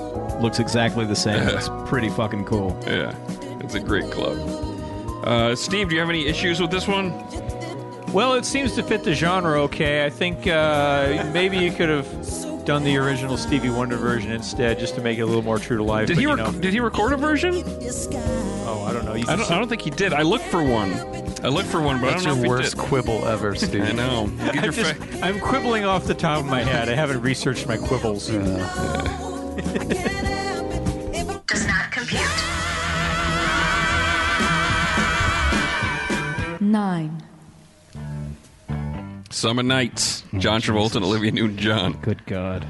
looks 0.40 0.59
exactly 0.59 1.04
the 1.04 1.16
same. 1.16 1.46
It's 1.48 1.68
pretty 1.87 2.09
fucking 2.11 2.44
cool. 2.44 2.78
Yeah, 2.87 3.14
it's 3.61 3.75
a 3.75 3.81
great 3.81 4.11
club. 4.11 4.38
Uh, 5.25 5.55
Steve, 5.55 5.88
do 5.88 5.94
you 5.94 6.01
have 6.01 6.11
any 6.11 6.27
issues 6.27 6.61
with 6.61 6.70
this 6.70 6.88
one? 6.88 7.12
Well, 8.12 8.35
it 8.35 8.44
seems 8.44 8.75
to 8.75 8.83
fit 8.83 9.05
the 9.05 9.14
genre 9.14 9.61
okay. 9.62 10.05
I 10.05 10.11
think 10.11 10.46
uh, 10.46 11.29
maybe 11.33 11.59
you 11.59 11.70
could 11.70 11.88
have 11.88 12.64
done 12.64 12.83
the 12.85 12.96
original 12.96 13.37
Stevie 13.37 13.70
Wonder 13.70 13.96
version 13.96 14.33
instead, 14.33 14.79
just 14.79 14.94
to 14.96 15.01
make 15.01 15.18
it 15.18 15.23
a 15.23 15.27
little 15.27 15.42
more 15.42 15.59
true 15.59 15.77
to 15.77 15.83
life. 15.83 16.07
Did 16.09 16.16
but, 16.16 16.23
he 16.23 16.29
you 16.29 16.37
know- 16.37 16.53
did 16.53 16.73
he 16.73 16.81
record 16.81 17.12
a 17.12 17.16
version? 17.16 17.62
oh, 17.64 18.85
I 18.88 18.92
don't 18.92 19.05
know. 19.05 19.14
You 19.14 19.25
I 19.29 19.37
don't, 19.37 19.51
I 19.51 19.59
don't 19.59 19.68
think 19.68 19.83
he 19.83 19.90
did. 19.90 20.12
I 20.12 20.23
looked 20.23 20.44
for 20.44 20.62
one. 20.62 20.92
I 21.42 21.49
looked 21.49 21.68
for 21.68 21.81
one, 21.81 22.01
but 22.01 22.11
That's 22.11 22.27
I 22.27 22.29
don't 22.31 22.42
know 22.42 22.44
your 22.49 22.57
if 22.57 22.61
worst 22.61 22.75
he 22.75 22.81
did. 22.81 22.88
quibble 22.88 23.27
ever, 23.27 23.55
Steve. 23.57 23.83
I 23.83 23.92
know. 23.92 24.27
Get 24.38 24.55
your 24.57 24.64
I'm, 24.64 24.73
just, 24.73 24.94
fa- 24.94 25.25
I'm 25.25 25.40
quibbling 25.40 25.85
off 25.85 26.05
the 26.05 26.14
top 26.14 26.40
of 26.40 26.46
my 26.46 26.62
head. 26.62 26.88
I 26.88 26.94
haven't 26.94 27.20
researched 27.23 27.66
my 27.66 27.77
quibbles. 27.77 28.27
Does 28.29 28.37
nine, 36.70 37.22
Summer 39.30 39.62
Nights. 39.62 40.24
John 40.38 40.61
Travolta 40.61 40.96
and 40.96 41.04
Olivia 41.04 41.30
Newton-John. 41.33 41.94
Good 42.02 42.24
God. 42.26 42.66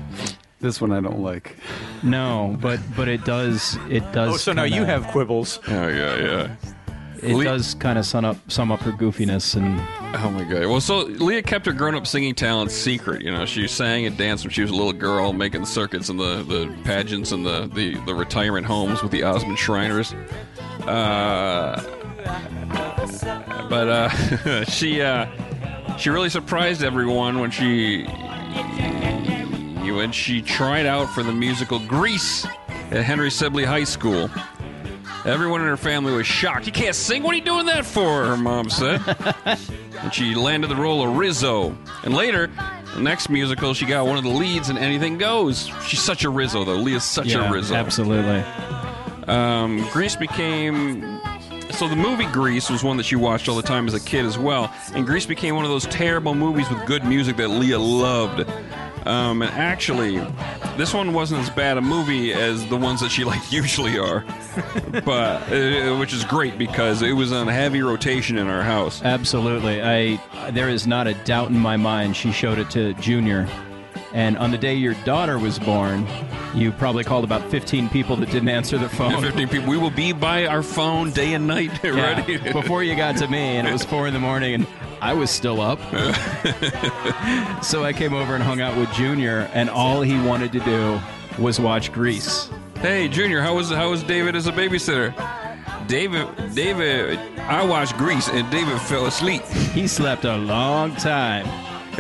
This 0.61 0.81
one 0.81 0.93
I 0.93 1.01
don't 1.01 1.21
like. 1.21 1.57
No, 2.03 2.57
but 2.61 2.81
but 2.97 3.09
it 3.09 3.25
does 3.25 3.79
it 3.89 4.01
does. 4.13 4.35
Oh, 4.35 4.37
so 4.37 4.53
now 4.53 4.65
kinda- 4.65 4.77
you 4.77 4.85
have 4.85 5.07
quibbles. 5.07 5.59
Oh 5.69 5.89
yeah, 5.89 6.17
yeah. 6.17 6.57
it 7.23 7.35
Le- 7.35 7.45
does 7.45 7.75
kind 7.75 7.99
of 7.99 8.05
sum 8.05 8.27
up 8.27 8.37
sum 8.51 8.71
up 8.71 8.81
her 8.81 8.93
goofiness 8.93 9.57
and 9.57 9.81
Oh 10.23 10.29
my 10.31 10.43
god! 10.45 10.67
Well, 10.67 10.81
so 10.81 10.99
Leah 11.05 11.43
kept 11.43 11.65
her 11.67 11.73
grown-up 11.73 12.07
singing 12.07 12.35
talent 12.35 12.73
secret. 12.73 13.23
You 13.23 13.31
know, 13.31 13.47
she 13.47 13.69
sang 13.69 14.05
and 14.07 14.19
danced 14.19 14.45
when 14.45 14.51
she 14.51 14.61
was 14.61 14.71
a 14.71 14.75
little 14.75 14.93
girl, 14.93 15.33
making 15.33 15.61
the 15.61 15.67
circuits 15.69 16.09
and 16.09 16.19
the, 16.19 16.43
the 16.43 16.75
pageants 16.85 17.31
and 17.33 17.47
the, 17.47 17.71
the, 17.73 17.95
the 18.07 18.15
retirement 18.15 18.67
homes 18.67 19.03
with 19.05 19.13
the 19.13 19.23
Osman 19.23 19.55
Shriners. 19.55 20.13
Uh, 20.81 21.81
but 23.69 23.89
uh, 23.89 24.65
she 24.65 25.01
uh, 25.03 25.27
she 25.97 26.11
really 26.11 26.31
surprised 26.31 26.83
everyone 26.83 27.41
when 27.41 27.51
she 27.51 28.07
when 29.93 30.13
she 30.13 30.41
tried 30.41 30.87
out 30.87 31.11
for 31.11 31.23
the 31.23 31.33
musical 31.33 31.79
Grease 31.81 32.47
at 32.91 33.05
Henry 33.05 33.31
Sibley 33.31 33.65
High 33.65 33.85
School. 33.85 34.31
Everyone 35.27 35.61
in 35.61 35.67
her 35.67 35.77
family 35.77 36.13
was 36.13 36.27
shocked. 36.27 36.67
You 36.67 36.73
can't 36.73 36.95
sing. 36.95 37.23
What 37.23 37.35
are 37.35 37.39
you 37.39 37.45
doing 37.45 37.67
that 37.67 37.85
for? 37.85 38.25
Her 38.25 38.37
mom 38.37 38.71
said. 38.71 39.03
and 39.45 40.15
she 40.15 40.35
landed 40.35 40.71
the 40.71 40.77
role 40.77 41.07
of 41.07 41.17
Rizzo. 41.17 41.77
And 42.05 42.15
later, 42.15 42.51
the 42.95 43.03
next 43.03 43.29
musical, 43.29 43.75
she 43.75 43.85
got 43.85 44.07
one 44.07 44.17
of 44.17 44.25
the 44.25 44.31
leads 44.31 44.71
in 44.71 44.79
Anything 44.79 45.19
Goes. 45.19 45.71
She's 45.87 46.01
such 46.01 46.25
a 46.25 46.31
Rizzo, 46.31 46.65
though. 46.65 46.77
Leah's 46.77 47.05
such 47.05 47.27
yeah, 47.27 47.49
a 47.49 47.53
Rizzo. 47.53 47.75
absolutely. 47.75 48.43
Um, 49.27 49.87
Grease 49.93 50.17
became. 50.17 51.20
So 51.81 51.89
the 51.89 51.97
movie 51.97 52.27
Grease 52.27 52.69
was 52.69 52.85
one 52.85 52.99
that 52.99 53.05
she 53.05 53.17
watched 53.17 53.49
all 53.49 53.57
the 53.57 53.63
time 53.63 53.89
as 53.89 53.95
a 53.95 54.01
kid 54.01 54.27
as 54.27 54.37
well, 54.37 54.71
and 54.93 55.07
Grease 55.07 55.25
became 55.25 55.55
one 55.57 55.65
of 55.65 55.71
those 55.71 55.87
terrible 55.87 56.35
movies 56.35 56.69
with 56.69 56.85
good 56.85 57.07
music 57.07 57.39
that 57.39 57.49
Leah 57.49 57.79
loved. 57.79 58.47
Um, 59.07 59.41
and 59.41 59.51
actually, 59.53 60.19
this 60.77 60.93
one 60.93 61.15
wasn't 61.15 61.41
as 61.41 61.49
bad 61.49 61.79
a 61.79 61.81
movie 61.81 62.35
as 62.35 62.67
the 62.67 62.77
ones 62.77 63.01
that 63.01 63.09
she 63.09 63.25
like 63.33 63.51
usually 63.51 63.99
are, 63.99 64.27
but 65.07 65.51
uh, 65.51 65.97
which 65.97 66.13
is 66.13 66.23
great 66.23 66.59
because 66.59 67.01
it 67.01 67.13
was 67.13 67.33
on 67.33 67.49
heavy 67.49 67.81
rotation 67.81 68.37
in 68.37 68.47
our 68.47 68.63
house. 68.63 69.03
Absolutely. 69.03 69.81
I 69.81 70.51
there 70.51 70.69
is 70.69 70.87
not 70.87 71.07
a 71.07 71.15
doubt 71.25 71.49
in 71.49 71.59
my 71.59 71.79
mind 71.79 72.15
she 72.15 72.31
showed 72.31 72.59
it 72.59 72.69
to 72.73 72.93
Junior. 73.01 73.49
And 74.13 74.37
on 74.39 74.51
the 74.51 74.59
day 74.59 74.75
your 74.75 74.95
daughter 75.05 75.39
was 75.39 75.59
born, 75.59 76.07
you 76.55 76.73
probably 76.73 77.05
called 77.05 77.23
about 77.25 77.49
15 77.51 77.89
people 77.91 78.17
that 78.17 78.31
didn't 78.31 78.49
answer 78.49 78.77
the 78.77 78.89
phone. 78.89 79.23
15 79.23 79.49
people. 79.49 79.69
We 79.69 79.77
will 79.77 79.91
be 79.91 80.13
by 80.13 80.47
our 80.47 80.63
phone 80.63 81.13
day 81.13 81.35
and 81.35 81.47
night, 81.47 81.71
Yeah, 81.85 81.91
ready. 81.91 82.39
before 82.53 82.83
you 82.83 82.97
got 82.97 83.17
to 83.19 83.29
me, 83.29 83.39
and 83.39 83.69
it 83.69 83.73
was 83.73 83.85
four 83.85 84.07
in 84.09 84.13
the 84.15 84.19
morning, 84.21 84.55
and 84.55 84.67
I 85.01 85.13
was 85.15 85.31
still 85.31 85.61
up. 85.61 85.79
so 87.63 87.85
I 87.85 87.93
came 87.93 88.15
over 88.15 88.35
and 88.35 88.43
hung 88.43 88.61
out 88.61 88.77
with 88.77 88.91
Junior, 88.93 89.49
and 89.55 89.71
all 89.71 90.03
he 90.03 90.21
wanted 90.27 90.53
to 90.53 90.61
do 90.61 91.01
was 91.39 91.61
watch 91.61 91.93
Grease. 91.93 92.51
Hey, 92.81 93.09
Junior, 93.09 93.41
how 93.43 93.55
was 93.55 93.71
how 93.71 93.91
was 93.91 94.03
David 94.03 94.35
as 94.35 94.47
a 94.47 94.53
babysitter? 94.53 95.15
David, 95.87 96.27
David, 96.55 97.19
I 97.39 97.65
watched 97.65 97.97
Grease 97.97 98.29
and 98.29 98.49
David 98.51 98.81
fell 98.83 99.07
asleep. 99.07 99.43
He 99.75 99.87
slept 99.89 100.25
a 100.25 100.37
long 100.37 100.95
time. 100.97 101.47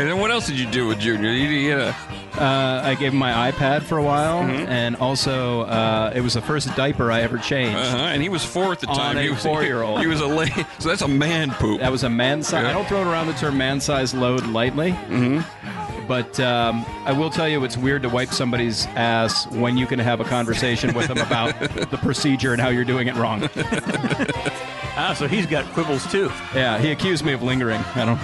And 0.00 0.08
then 0.08 0.18
what 0.18 0.30
else 0.30 0.46
did 0.46 0.58
you 0.58 0.66
do 0.66 0.86
with 0.86 0.98
Junior? 0.98 1.30
You, 1.30 1.48
you 1.48 1.70
had 1.72 1.80
a, 1.88 1.96
Uh, 2.42 2.80
I 2.84 2.94
gave 2.94 3.12
him 3.12 3.18
my 3.18 3.50
iPad 3.50 3.82
for 3.82 3.98
a 3.98 4.02
while, 4.02 4.40
Mm-hmm. 4.42 4.70
and 4.70 4.96
also 4.96 5.62
uh, 5.62 6.12
it 6.14 6.22
was 6.22 6.34
the 6.34 6.40
first 6.40 6.74
diaper 6.74 7.10
I 7.12 7.20
ever 7.20 7.36
changed. 7.38 7.76
uh-huh, 7.76 7.98
and 7.98 8.22
he 8.22 8.28
was 8.30 8.42
four 8.44 8.72
at 8.72 8.80
the 8.80 8.86
On 8.86 8.96
time. 8.96 9.18
a 9.18 9.22
he 9.22 9.28
was 9.30 9.42
four-year-old. 9.42 10.00
He 10.00 10.06
was 10.06 10.20
a 10.22 10.26
late, 10.26 10.52
so 10.78 10.88
that's 10.88 11.02
a 11.02 11.08
man 11.08 11.50
poop. 11.50 11.80
That 11.80 11.92
was 11.92 12.02
a 12.04 12.08
man 12.08 12.42
size. 12.42 12.62
Yeah. 12.62 12.70
I 12.70 12.72
don't 12.72 12.86
throw 12.88 13.02
around 13.02 13.26
the 13.26 13.34
term 13.34 13.58
man 13.58 13.78
size 13.80 14.14
load 14.14 14.46
lightly. 14.46 14.92
Mm-hmm. 14.92 16.06
But 16.08 16.40
um, 16.40 16.84
I 17.04 17.12
will 17.12 17.30
tell 17.30 17.48
you, 17.48 17.62
it's 17.64 17.76
weird 17.76 18.02
to 18.02 18.08
wipe 18.08 18.30
somebody's 18.30 18.86
ass 18.96 19.46
when 19.48 19.76
you 19.76 19.86
can 19.86 19.98
have 19.98 20.20
a 20.20 20.24
conversation 20.24 20.94
with 20.94 21.08
them 21.08 21.18
about 21.18 21.58
the 21.60 21.98
procedure 22.02 22.52
and 22.52 22.60
how 22.60 22.68
you're 22.68 22.84
doing 22.86 23.06
it 23.08 23.14
wrong. 23.16 23.48
Ah, 24.96 25.14
so 25.16 25.28
he's 25.28 25.46
got 25.46 25.64
quibbles 25.74 26.10
too. 26.10 26.30
Yeah, 26.54 26.78
he 26.78 26.90
accused 26.90 27.24
me 27.24 27.32
of 27.32 27.42
lingering. 27.42 27.80
I 27.94 28.04
don't. 28.04 28.20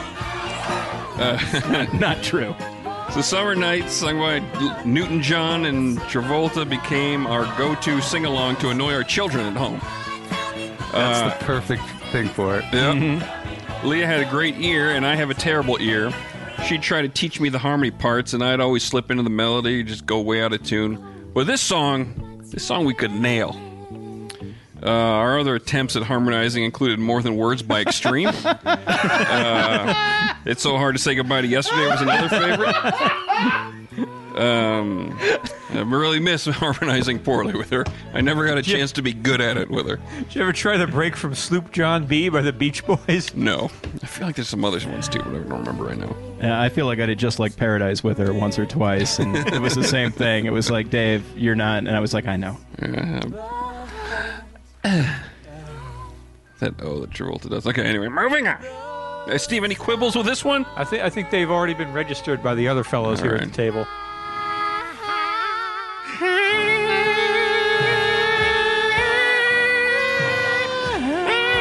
Not, 1.19 1.95
not 2.01 2.23
true. 2.23 2.55
So 3.13 3.21
Summer 3.21 3.55
Nights, 3.55 3.93
sung 3.93 4.19
by 4.19 4.41
Newton 4.85 5.23
John 5.23 5.65
and 5.67 5.97
Travolta, 6.01 6.69
became 6.69 7.27
our 7.27 7.45
go-to 7.57 8.01
sing-along 8.01 8.57
to 8.57 8.71
annoy 8.71 8.93
our 8.95 9.05
children 9.05 9.47
at 9.47 9.57
home. 9.57 9.81
That's 10.93 11.21
Uh, 11.21 11.29
the 11.39 11.45
perfect 11.45 11.83
thing 12.11 12.29
for 12.29 12.59
it. 12.59 12.65
Yep. 12.73 13.85
Leah 13.85 14.07
had 14.07 14.21
a 14.21 14.31
great 14.31 14.57
ear, 14.59 14.91
and 14.91 15.07
I 15.07 15.15
have 15.15 15.31
a 15.31 15.35
terrible 15.35 15.77
ear. 15.81 16.13
She'd 16.67 16.83
try 16.83 17.03
to 17.03 17.09
teach 17.09 17.39
me 17.39 17.49
the 17.49 17.59
harmony 17.59 17.91
parts, 17.93 18.33
and 18.33 18.43
I'd 18.43 18.61
always 18.61 18.83
slip 18.83 19.11
into 19.11 19.23
the 19.23 19.31
melody, 19.31 19.83
just 19.85 20.05
go 20.07 20.21
way 20.21 20.43
out 20.43 20.53
of 20.53 20.63
tune. 20.65 21.31
But 21.33 21.47
this 21.47 21.61
song, 21.61 22.43
this 22.51 22.65
song 22.65 22.85
we 22.87 22.95
could 22.95 23.13
nail. 23.13 23.55
Uh, 24.83 24.89
our 24.91 25.39
other 25.39 25.55
attempts 25.55 25.97
at 25.97 26.03
harmonizing 26.03 26.65
included 26.65 26.99
More 26.99 27.23
Than 27.23 27.37
Words 27.37 27.63
by 27.63 27.81
Extreme. 27.83 28.29
uh, 28.45 30.35
it's 30.47 30.63
so 30.63 30.77
hard 30.77 30.97
to 30.97 31.03
say 31.03 31.15
goodbye 31.15 31.43
to 31.43 31.47
yesterday 31.47 31.87
was 31.87 32.01
another 32.01 32.29
favorite. 32.29 32.75
Um, 34.37 35.19
I 35.71 35.81
really 35.81 36.21
miss 36.21 36.45
harmonizing 36.47 37.21
poorly 37.21 37.55
with 37.55 37.71
her. 37.71 37.87
I 38.13 38.21
never 38.21 38.47
got 38.47 38.59
a 38.59 38.63
chance 38.63 38.93
to 38.93 39.03
be 39.03 39.15
good 39.15 39.41
at 39.41 39.57
it 39.57 39.71
with 39.71 39.89
her. 39.89 39.97
Did 39.97 40.35
you 40.35 40.43
ever 40.43 40.53
try 40.53 40.77
the 40.77 40.87
break 40.87 41.17
from 41.17 41.35
Sloop 41.35 41.73
John 41.73 42.05
B 42.05 42.29
by 42.29 42.43
the 42.43 42.53
Beach 42.53 42.85
Boys? 42.87 43.35
No, 43.35 43.71
I 44.03 44.07
feel 44.07 44.27
like 44.27 44.37
there's 44.37 44.49
some 44.49 44.63
other 44.65 44.79
ones 44.89 45.09
too, 45.09 45.21
but 45.21 45.29
I 45.29 45.39
don't 45.39 45.61
remember 45.61 45.85
right 45.85 45.97
now. 45.97 46.15
Yeah, 46.39 46.61
I 46.61 46.69
feel 46.69 46.85
like 46.85 47.01
I 47.01 47.07
did 47.07 47.19
just 47.19 47.39
like 47.39 47.57
Paradise 47.57 48.05
with 48.05 48.19
her 48.19 48.35
once 48.35 48.59
or 48.59 48.67
twice, 48.67 49.19
and 49.19 49.35
it 49.35 49.61
was 49.61 49.75
the 49.75 49.85
same 49.97 50.13
thing. 50.13 50.45
It 50.45 50.53
was 50.53 50.71
like, 50.71 50.91
Dave, 50.91 51.25
you're 51.35 51.55
not. 51.55 51.79
And 51.79 51.91
I 51.91 52.01
was 52.01 52.13
like, 52.13 52.27
I 52.27 52.37
know. 52.37 52.59
That 56.59 56.73
oh, 56.81 57.01
that 57.01 57.11
Travolta 57.11 57.51
does. 57.51 57.67
Okay, 57.67 57.85
anyway, 57.85 58.09
moving 58.09 58.49
on. 58.49 58.57
Uh, 59.27 59.37
Steve, 59.37 59.65
any 59.65 59.75
quibbles 59.75 60.15
with 60.15 60.25
this 60.25 60.45
one? 60.45 60.65
I 60.77 60.85
think 60.85 61.03
I 61.03 61.11
think 61.11 61.31
they've 61.31 61.51
already 61.51 61.75
been 61.75 61.93
registered 61.93 62.45
by 62.45 62.55
the 62.55 62.69
other 62.69 62.85
fellows 62.85 63.21
here 63.21 63.35
at 63.35 63.41
right. 63.41 63.49
the 63.49 63.57
table. 63.57 63.85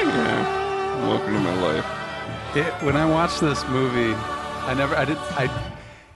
Yeah. 0.06 1.08
Welcome 1.08 1.34
to 1.34 1.40
my 1.40 1.62
life. 1.62 1.86
It, 2.56 2.72
when 2.86 2.96
I 2.96 3.10
watched 3.10 3.42
this 3.42 3.68
movie, 3.70 4.14
I 4.14 4.76
never, 4.76 4.96
I 4.96 5.06
did, 5.06 5.18
I. 5.18 5.50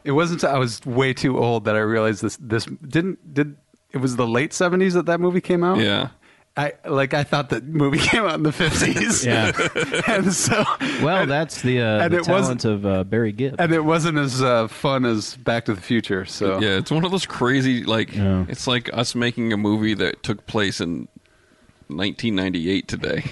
It 0.03 0.11
wasn't. 0.11 0.43
I 0.43 0.59
was 0.59 0.85
way 0.85 1.13
too 1.13 1.39
old 1.39 1.65
that 1.65 1.75
I 1.75 1.79
realized 1.79 2.21
this. 2.21 2.37
This 2.37 2.65
didn't. 2.65 3.33
Did 3.33 3.55
it 3.91 3.97
was 3.97 4.17
the 4.17 4.27
late 4.27 4.53
seventies 4.53 4.93
that 4.93 5.07
that 5.07 5.19
movie 5.19 5.41
came 5.41 5.63
out? 5.63 5.79
Yeah. 5.79 6.09
I 6.59 6.73
like. 6.89 7.13
I 7.13 7.23
thought 7.23 7.49
the 7.49 7.61
movie 7.61 7.97
came 8.09 8.23
out 8.23 8.33
in 8.35 8.43
the 8.43 8.51
fifties. 8.51 9.25
Yeah. 9.25 9.51
and 10.07 10.33
so. 10.33 10.63
Well, 11.01 11.21
and, 11.21 11.31
that's 11.31 11.61
the, 11.61 11.81
uh, 11.81 12.03
and 12.03 12.13
the 12.13 12.17
it 12.17 12.27
wasn't- 12.27 12.61
talent 12.61 12.65
of 12.65 12.85
uh, 12.85 13.03
Barry 13.05 13.31
Gibb. 13.31 13.55
and 13.59 13.71
it 13.73 13.85
wasn't 13.85 14.17
as 14.17 14.41
uh, 14.41 14.67
fun 14.67 15.05
as 15.05 15.35
Back 15.37 15.65
to 15.65 15.73
the 15.73 15.81
Future. 15.81 16.25
So 16.25 16.59
Yeah, 16.59 16.77
it's 16.77 16.91
one 16.91 17.05
of 17.05 17.11
those 17.11 17.25
crazy 17.25 17.83
like 17.83 18.13
Yeah. 18.15 18.45
it's 18.49 18.67
like 18.67 18.89
us 18.93 19.15
making 19.15 19.53
a 19.53 19.57
movie 19.57 19.93
that 19.93 20.21
took 20.23 20.45
place 20.47 20.81
in 20.81 21.07
1998 21.89 22.87
today. 22.87 23.23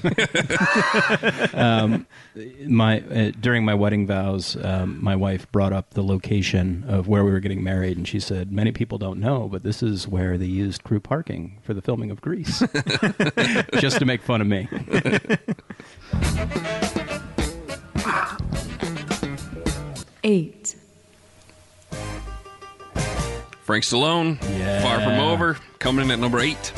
my 2.68 3.00
uh, 3.02 3.32
during 3.40 3.64
my 3.64 3.74
wedding 3.74 4.08
vows, 4.08 4.58
um, 4.64 5.02
my 5.04 5.16
wife 5.16 5.52
brought 5.52 5.74
up 5.74 5.92
the 5.92 6.04
location 6.04 6.84
of 6.88 7.08
where 7.08 7.24
we 7.24 7.32
were 7.32 7.40
getting 7.40 7.64
married, 7.64 7.98
and 7.98 8.08
she 8.08 8.20
said, 8.20 8.52
"Many 8.52 8.72
people 8.72 8.98
don't 8.98 9.20
know, 9.20 9.48
but 9.48 9.64
this 9.64 9.84
is 9.84 10.08
where 10.08 10.38
they 10.38 10.46
used 10.46 10.84
crew 10.84 11.00
parking 11.00 11.60
for 11.62 11.74
the 11.74 11.82
filming 11.82 12.10
of 12.12 12.20
Grease," 12.22 12.60
just 13.80 14.00
to 14.00 14.06
make 14.06 14.22
fun 14.24 14.42
of 14.42 14.48
me. 14.48 14.68
eight, 20.24 20.76
Frank 23.62 23.84
Stallone, 23.84 24.42
Yeah. 24.58 24.82
Far 24.82 25.00
From 25.02 25.20
Over, 25.20 25.58
coming 25.80 26.06
in 26.06 26.12
at 26.12 26.20
number 26.20 26.40
eight. 26.40 26.74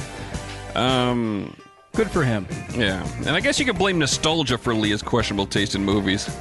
Um, 0.76 1.56
Good 1.94 2.10
for 2.12 2.24
him. 2.24 2.48
Yeah, 2.74 3.06
and 3.20 3.30
I 3.30 3.40
guess 3.40 3.60
you 3.60 3.66
could 3.66 3.78
blame 3.78 4.00
nostalgia 4.00 4.58
for 4.58 4.74
Leah's 4.74 5.02
questionable 5.02 5.46
taste 5.46 5.76
in 5.76 5.84
movies. 5.84 6.30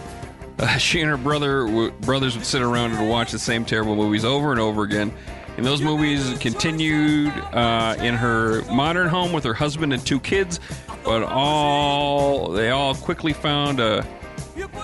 Uh, 0.61 0.77
she 0.77 1.01
and 1.01 1.09
her 1.09 1.17
brother 1.17 1.67
w- 1.67 1.93
brothers 2.01 2.35
would 2.37 2.45
sit 2.45 2.63
around 2.63 2.91
and 2.91 3.09
watch 3.09 3.31
the 3.31 3.39
same 3.39 3.65
terrible 3.65 3.95
movies 3.95 4.25
over 4.25 4.51
and 4.51 4.59
over 4.59 4.83
again. 4.83 5.13
And 5.57 5.65
those 5.65 5.81
movies 5.81 6.37
continued 6.41 7.29
uh, 7.53 7.95
in 8.01 8.15
her 8.17 8.63
modern 8.63 9.07
home 9.09 9.33
with 9.33 9.45
her 9.45 9.55
husband 9.55 9.93
and 9.93 10.05
two 10.05 10.19
kids, 10.19 10.59
but 11.05 11.23
all 11.23 12.49
they 12.49 12.71
all 12.71 12.97
quickly 12.97 13.33
found 13.33 13.79
a. 13.79 14.05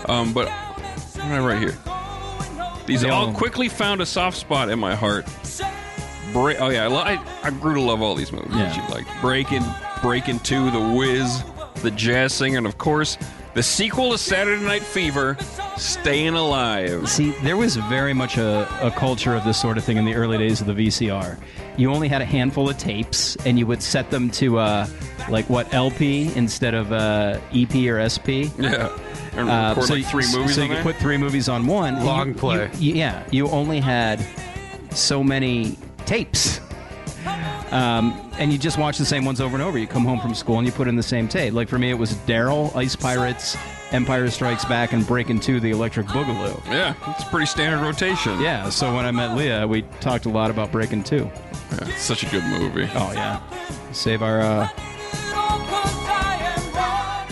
Um, 0.07 0.33
but 0.33 0.49
what 0.49 1.19
am 1.25 1.33
I 1.33 1.41
right 1.41 1.59
here? 1.59 1.77
These 2.87 3.01
They 3.01 3.09
all 3.09 3.33
quickly 3.33 3.69
found 3.69 4.01
a 4.01 4.07
soft 4.07 4.37
spot 4.37 4.69
in 4.69 4.79
my 4.79 4.95
heart. 4.95 5.27
Bra- 6.33 6.55
oh 6.61 6.69
yeah, 6.69 6.87
I, 6.87 7.15
I, 7.15 7.25
I 7.43 7.51
grew 7.51 7.75
to 7.75 7.81
love 7.81 8.01
all 8.01 8.15
these 8.15 8.31
movies. 8.31 8.55
Yeah. 8.55 8.71
She 8.71 8.93
like 8.95 9.07
Breaking, 9.21 9.65
Breaking 10.03 10.39
Two, 10.41 10.71
The 10.71 10.81
Wiz, 10.81 11.43
The 11.83 11.91
Jazz 11.91 12.33
Singer, 12.35 12.59
and 12.59 12.67
of 12.67 12.79
course 12.79 13.17
the 13.55 13.63
sequel 13.63 14.11
to 14.11 14.19
Saturday 14.19 14.65
Night 14.65 14.83
Fever, 14.83 15.37
Staying 15.77 16.35
Alive. 16.35 17.09
See, 17.09 17.31
there 17.45 17.57
was 17.57 17.77
very 17.77 18.13
much 18.13 18.37
a, 18.37 18.69
a 18.85 18.91
culture 18.91 19.37
of 19.37 19.45
this 19.45 19.61
sort 19.61 19.79
of 19.79 19.85
thing 19.85 19.97
in 19.97 20.05
the 20.05 20.15
early 20.17 20.39
days 20.39 20.61
of 20.61 20.67
the 20.67 20.73
VCR. 20.73 21.39
You 21.77 21.93
only 21.93 22.09
had 22.09 22.21
a 22.21 22.25
handful 22.25 22.69
of 22.69 22.77
tapes, 22.79 23.37
and 23.47 23.57
you 23.57 23.65
would 23.69 23.81
set 23.81 24.11
them 24.11 24.29
to 24.33 24.59
uh, 24.59 24.89
like 25.31 25.49
what 25.49 25.73
LP 25.73 26.33
instead 26.35 26.75
of 26.75 26.91
uh, 26.93 27.39
EP 27.55 27.73
or 27.87 28.03
SP. 28.11 28.51
Yeah. 28.59 28.91
And 29.37 29.49
Uh, 29.49 29.69
record 29.77 29.85
so 29.87 29.95
like 29.95 30.03
you- 30.03 30.09
three 30.09 30.27
movies 30.37 30.57
So 30.57 30.63
on 30.63 30.69
you 30.69 30.75
could 30.75 30.85
there? 30.85 30.93
put 30.93 30.97
three 30.97 31.17
movies 31.17 31.49
on 31.49 31.67
one. 31.69 32.05
Long 32.05 32.29
You- 32.31 32.35
play. 32.35 32.71
you- 32.79 32.95
yeah, 32.95 33.23
you 33.31 33.47
only 33.51 33.79
had 33.79 34.25
so 34.91 35.23
many 35.23 35.79
tapes. 36.07 36.59
Um, 37.71 38.31
and 38.39 38.53
you 38.53 38.59
just 38.59 38.79
watch 38.79 38.99
the 38.99 39.05
same 39.05 39.25
ones 39.25 39.41
over 39.41 39.57
and 39.57 39.63
over. 39.63 39.79
You 39.79 39.87
come 39.87 40.05
home 40.05 40.21
from 40.21 40.35
school 40.35 40.59
and 40.59 40.67
you 40.67 40.73
put 40.73 40.87
in 40.89 40.97
the 40.97 41.03
same 41.03 41.27
tape. 41.29 41.55
Like 41.55 41.69
for 41.69 41.79
me, 41.79 41.91
it 41.91 41.95
was 41.99 42.15
Daryl, 42.15 42.75
Ice 42.77 42.95
Pirates, 42.95 43.57
Empire 43.91 44.29
Strikes 44.31 44.65
Back, 44.65 44.93
and 44.93 45.07
Breaking 45.07 45.41
Two, 45.41 45.61
the 45.61 45.71
Electric 45.71 46.07
Boogaloo. 46.09 46.65
yeah, 46.67 46.95
it's 47.09 47.23
a 47.23 47.27
pretty 47.27 47.47
standard 47.47 47.85
rotation. 47.85 48.41
Yeah, 48.41 48.69
so 48.69 48.95
when 48.95 49.05
I 49.05 49.11
met 49.11 49.37
Leah, 49.37 49.67
we 49.67 49.83
talked 50.01 50.27
a 50.27 50.31
lot 50.31 50.51
about 50.51 50.71
Breaking 50.73 51.03
Two. 51.03 51.31
Yeah, 51.73 51.89
it's 51.89 52.03
such 52.03 52.23
a 52.23 52.27
good 52.31 52.45
movie. 52.45 52.89
Oh 52.95 53.13
yeah, 53.13 53.41
save 53.93 54.23
our. 54.23 54.41
Uh, 54.41 54.69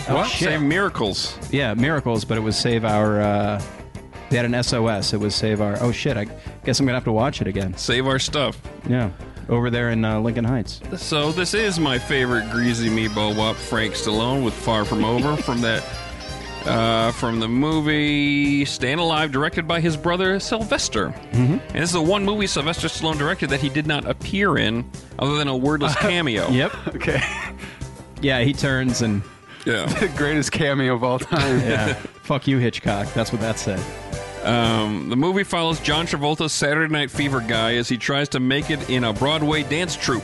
what? 0.09 0.29
shit. 0.29 0.49
Save 0.49 0.61
miracles. 0.61 1.37
yeah, 1.51 1.73
miracles, 1.73 2.25
but 2.25 2.37
it 2.37 2.41
was 2.41 2.57
save 2.57 2.83
our. 2.85 3.21
Uh, 3.21 3.61
they 4.29 4.37
had 4.37 4.45
an 4.45 4.61
SOS. 4.63 5.13
It 5.13 5.19
was 5.19 5.35
save 5.35 5.61
our. 5.61 5.77
Oh 5.81 5.91
shit! 5.91 6.17
I 6.17 6.25
guess 6.65 6.79
I'm 6.79 6.85
gonna 6.85 6.97
have 6.97 7.03
to 7.05 7.11
watch 7.11 7.41
it 7.41 7.47
again. 7.47 7.75
Save 7.77 8.07
our 8.07 8.19
stuff. 8.19 8.61
Yeah, 8.87 9.11
over 9.49 9.69
there 9.69 9.89
in 9.89 10.03
uh, 10.05 10.19
Lincoln 10.19 10.45
Heights. 10.45 10.79
So 10.97 11.31
this 11.31 11.53
is 11.53 11.79
my 11.79 11.99
favorite 11.99 12.49
greasy 12.51 12.89
meatball 12.89 13.35
wop, 13.35 13.55
Frank 13.55 13.93
Stallone 13.93 14.43
with 14.43 14.53
"Far 14.53 14.85
From 14.85 15.03
Over" 15.03 15.35
from 15.37 15.61
that 15.61 15.83
uh, 16.65 17.11
from 17.11 17.39
the 17.39 17.47
movie 17.47 18.63
Staying 18.65 18.99
Alive," 18.99 19.31
directed 19.31 19.67
by 19.67 19.79
his 19.81 19.97
brother 19.97 20.39
Sylvester. 20.39 21.09
Mm-hmm. 21.31 21.53
And 21.53 21.61
this 21.71 21.89
is 21.89 21.93
the 21.93 22.01
one 22.01 22.23
movie 22.23 22.47
Sylvester 22.47 22.87
Stallone 22.87 23.17
directed 23.17 23.49
that 23.49 23.59
he 23.59 23.69
did 23.69 23.85
not 23.87 24.05
appear 24.05 24.57
in, 24.57 24.89
other 25.19 25.35
than 25.35 25.47
a 25.47 25.55
wordless 25.57 25.95
cameo. 25.99 26.47
Yep. 26.49 26.73
Okay. 26.95 27.21
Yeah, 28.21 28.39
he 28.41 28.53
turns 28.53 29.01
and 29.01 29.21
Yeah. 29.65 29.85
the 29.99 30.07
greatest 30.15 30.51
cameo 30.53 30.93
of 30.95 31.03
all 31.03 31.19
time. 31.19 31.59
yeah, 31.59 31.93
fuck 32.23 32.47
you, 32.47 32.57
Hitchcock. 32.59 33.11
That's 33.13 33.31
what 33.33 33.41
that 33.41 33.59
said. 33.59 33.79
Um, 34.43 35.09
the 35.09 35.15
movie 35.15 35.43
follows 35.43 35.79
John 35.79 36.05
Travolta's 36.05 36.51
Saturday 36.51 36.91
Night 36.91 37.09
Fever 37.09 37.39
guy 37.39 37.75
as 37.75 37.87
he 37.87 37.97
tries 37.97 38.29
to 38.29 38.39
make 38.39 38.69
it 38.69 38.89
in 38.89 39.05
a 39.05 39.13
Broadway 39.13 39.63
dance 39.63 39.95
troupe. 39.95 40.23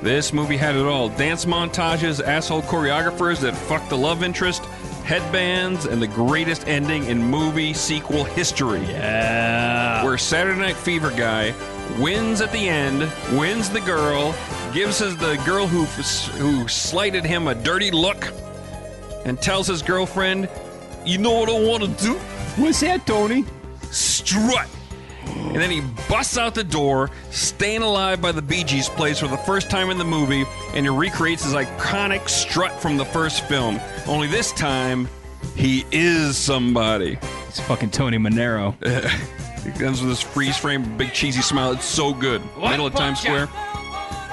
This 0.00 0.32
movie 0.32 0.56
had 0.56 0.74
it 0.74 0.86
all 0.86 1.08
dance 1.10 1.44
montages, 1.44 2.22
asshole 2.22 2.62
choreographers 2.62 3.40
that 3.40 3.54
fuck 3.54 3.88
the 3.88 3.96
love 3.96 4.22
interest, 4.22 4.64
headbands, 5.04 5.84
and 5.84 6.00
the 6.00 6.06
greatest 6.06 6.66
ending 6.66 7.04
in 7.06 7.22
movie 7.22 7.74
sequel 7.74 8.24
history. 8.24 8.80
Yeah. 8.82 10.04
Where 10.04 10.16
Saturday 10.16 10.58
Night 10.58 10.76
Fever 10.76 11.10
guy 11.10 11.54
wins 11.98 12.40
at 12.40 12.52
the 12.52 12.68
end, 12.68 13.10
wins 13.38 13.68
the 13.68 13.80
girl, 13.80 14.34
gives 14.72 14.98
his, 14.98 15.16
the 15.16 15.36
girl 15.44 15.66
who, 15.66 15.84
who 15.84 16.68
slighted 16.68 17.24
him 17.24 17.48
a 17.48 17.54
dirty 17.54 17.90
look, 17.90 18.32
and 19.24 19.40
tells 19.40 19.66
his 19.66 19.82
girlfriend, 19.82 20.48
You 21.04 21.18
know 21.18 21.32
what 21.32 21.48
I 21.48 21.60
want 21.60 21.82
to 21.82 22.04
do? 22.04 22.20
What's 22.56 22.80
that, 22.80 23.06
Tony? 23.06 23.44
strut. 23.90 24.68
And 25.26 25.56
then 25.56 25.70
he 25.70 25.80
busts 26.08 26.36
out 26.38 26.54
the 26.54 26.64
door, 26.64 27.10
staying 27.30 27.82
alive 27.82 28.20
by 28.20 28.32
the 28.32 28.42
Bee 28.42 28.62
Gees 28.64 28.88
plays 28.88 29.18
for 29.18 29.28
the 29.28 29.36
first 29.36 29.70
time 29.70 29.90
in 29.90 29.98
the 29.98 30.04
movie, 30.04 30.44
and 30.74 30.84
he 30.86 30.90
recreates 30.90 31.44
his 31.44 31.54
iconic 31.54 32.28
strut 32.28 32.72
from 32.80 32.96
the 32.96 33.04
first 33.04 33.44
film. 33.44 33.80
Only 34.06 34.26
this 34.28 34.52
time, 34.52 35.08
he 35.54 35.84
is 35.92 36.36
somebody. 36.36 37.18
It's 37.48 37.60
fucking 37.60 37.90
Tony 37.90 38.18
Manero. 38.18 38.74
He 39.66 39.84
ends 39.84 40.00
with 40.00 40.10
this 40.10 40.22
freeze 40.22 40.56
frame, 40.56 40.96
big 40.96 41.12
cheesy 41.12 41.42
smile. 41.42 41.72
It's 41.72 41.84
so 41.84 42.14
good. 42.14 42.40
Middle 42.56 42.86
of 42.86 42.94
Times 42.94 43.18
Square. 43.18 43.48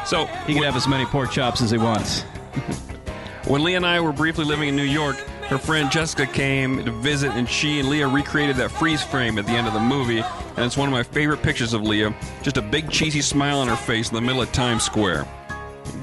So, 0.05 0.27
He 0.45 0.53
can 0.53 0.61
have 0.61 0.75
as 0.75 0.87
many 0.87 1.05
pork 1.05 1.31
chops 1.31 1.59
as 1.59 1.71
he 1.71 1.77
wants. 1.79 2.21
When 3.47 3.63
Lee 3.63 3.73
and 3.73 3.85
I 3.85 3.99
were 3.99 4.13
briefly 4.13 4.45
living 4.45 4.69
in 4.69 4.75
New 4.75 4.83
York, 4.83 5.17
her 5.53 5.59
friend 5.59 5.91
Jessica 5.91 6.25
came 6.25 6.83
to 6.83 6.91
visit, 6.91 7.31
and 7.33 7.47
she 7.47 7.79
and 7.79 7.87
Leah 7.87 8.07
recreated 8.07 8.55
that 8.55 8.71
freeze 8.71 9.03
frame 9.03 9.37
at 9.37 9.45
the 9.45 9.51
end 9.51 9.67
of 9.67 9.73
the 9.73 9.79
movie. 9.79 10.19
And 10.19 10.65
it's 10.65 10.75
one 10.75 10.87
of 10.87 10.91
my 10.91 11.03
favorite 11.03 11.43
pictures 11.43 11.73
of 11.73 11.83
Leah. 11.83 12.13
Just 12.41 12.57
a 12.57 12.61
big 12.61 12.89
cheesy 12.89 13.21
smile 13.21 13.59
on 13.59 13.67
her 13.67 13.75
face 13.75 14.09
in 14.09 14.15
the 14.15 14.21
middle 14.21 14.41
of 14.41 14.51
Times 14.51 14.83
Square. 14.83 15.27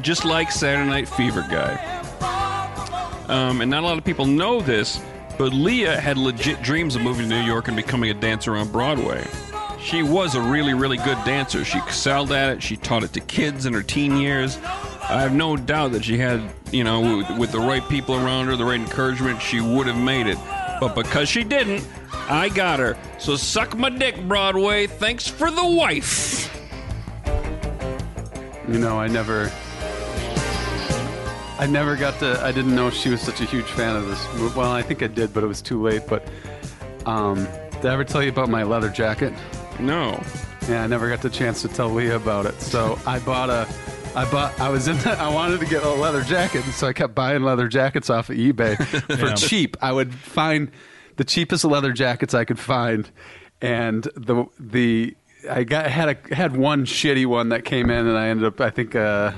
Just 0.02 0.24
like 0.24 0.52
Saturday 0.52 0.88
Night 0.88 1.08
Fever 1.08 1.44
guy. 1.50 1.74
Um, 3.28 3.60
and 3.60 3.70
not 3.70 3.82
a 3.82 3.86
lot 3.86 3.98
of 3.98 4.04
people 4.04 4.24
know 4.24 4.60
this, 4.60 5.00
but 5.36 5.52
Leah 5.52 6.00
had 6.00 6.16
legit 6.16 6.62
dreams 6.62 6.94
of 6.94 7.02
moving 7.02 7.28
to 7.28 7.40
New 7.40 7.44
York 7.44 7.66
and 7.66 7.76
becoming 7.76 8.10
a 8.10 8.14
dancer 8.14 8.56
on 8.56 8.68
Broadway. 8.70 9.26
She 9.82 10.02
was 10.02 10.34
a 10.34 10.40
really, 10.40 10.74
really 10.74 10.98
good 10.98 11.18
dancer. 11.24 11.64
She 11.64 11.78
excelled 11.78 12.32
at 12.32 12.50
it. 12.50 12.62
She 12.62 12.76
taught 12.76 13.02
it 13.02 13.12
to 13.14 13.20
kids 13.20 13.66
in 13.66 13.72
her 13.72 13.82
teen 13.82 14.16
years. 14.16 14.58
I 14.58 15.22
have 15.22 15.34
no 15.34 15.56
doubt 15.56 15.92
that 15.92 16.04
she 16.04 16.18
had, 16.18 16.40
you 16.70 16.84
know, 16.84 17.16
with, 17.18 17.38
with 17.38 17.52
the 17.52 17.58
right 17.58 17.86
people 17.88 18.14
around 18.14 18.46
her, 18.46 18.56
the 18.56 18.64
right 18.64 18.78
encouragement, 18.78 19.42
she 19.42 19.60
would 19.60 19.86
have 19.86 19.98
made 19.98 20.26
it. 20.26 20.38
But 20.80 20.94
because 20.94 21.28
she 21.28 21.44
didn't, 21.44 21.86
I 22.28 22.48
got 22.48 22.78
her. 22.78 22.96
So 23.18 23.36
suck 23.36 23.76
my 23.76 23.90
dick, 23.90 24.22
Broadway. 24.28 24.86
Thanks 24.86 25.26
for 25.26 25.50
the 25.50 25.66
wife. 25.66 26.54
You 28.68 28.78
know, 28.78 29.00
I 29.00 29.08
never. 29.08 29.50
I 31.58 31.66
never 31.66 31.96
got 31.96 32.18
to. 32.20 32.40
I 32.42 32.52
didn't 32.52 32.74
know 32.74 32.88
she 32.90 33.10
was 33.10 33.20
such 33.20 33.40
a 33.40 33.44
huge 33.44 33.66
fan 33.66 33.96
of 33.96 34.06
this. 34.06 34.54
Well, 34.54 34.70
I 34.70 34.82
think 34.82 35.02
I 35.02 35.08
did, 35.08 35.34
but 35.34 35.42
it 35.42 35.46
was 35.46 35.60
too 35.60 35.82
late. 35.82 36.06
But 36.06 36.26
um, 37.04 37.46
did 37.72 37.86
I 37.86 37.92
ever 37.92 38.04
tell 38.04 38.22
you 38.22 38.30
about 38.30 38.48
my 38.48 38.62
leather 38.62 38.88
jacket? 38.88 39.34
No. 39.80 40.22
Yeah, 40.68 40.84
I 40.84 40.86
never 40.86 41.08
got 41.08 41.22
the 41.22 41.30
chance 41.30 41.62
to 41.62 41.68
tell 41.68 41.88
Leah 41.90 42.16
about 42.16 42.46
it. 42.46 42.60
So 42.60 42.98
I 43.06 43.18
bought 43.18 43.50
a. 43.50 43.66
I 44.14 44.30
bought. 44.30 44.58
I 44.60 44.68
was 44.68 44.88
in. 44.88 44.96
The, 44.98 45.10
I 45.18 45.28
wanted 45.32 45.60
to 45.60 45.66
get 45.66 45.82
a 45.82 45.90
leather 45.90 46.22
jacket, 46.22 46.62
so 46.64 46.86
I 46.88 46.92
kept 46.92 47.14
buying 47.14 47.42
leather 47.42 47.68
jackets 47.68 48.10
off 48.10 48.28
of 48.30 48.36
eBay 48.36 48.76
for 49.18 49.26
Yeah. 49.28 49.34
cheap. 49.34 49.76
I 49.80 49.92
would 49.92 50.12
find 50.14 50.70
the 51.16 51.24
cheapest 51.24 51.64
leather 51.64 51.92
jackets 51.92 52.34
I 52.34 52.44
could 52.44 52.58
find, 52.58 53.10
and 53.62 54.04
the 54.16 54.46
the 54.58 55.16
I 55.50 55.64
got 55.64 55.86
had 55.90 56.08
a 56.30 56.34
had 56.34 56.56
one 56.56 56.84
shitty 56.86 57.24
one 57.26 57.48
that 57.50 57.64
came 57.64 57.88
in, 57.90 58.06
and 58.06 58.18
I 58.18 58.28
ended 58.28 58.46
up. 58.46 58.60
I 58.60 58.70
think 58.70 58.94
uh, 58.94 59.32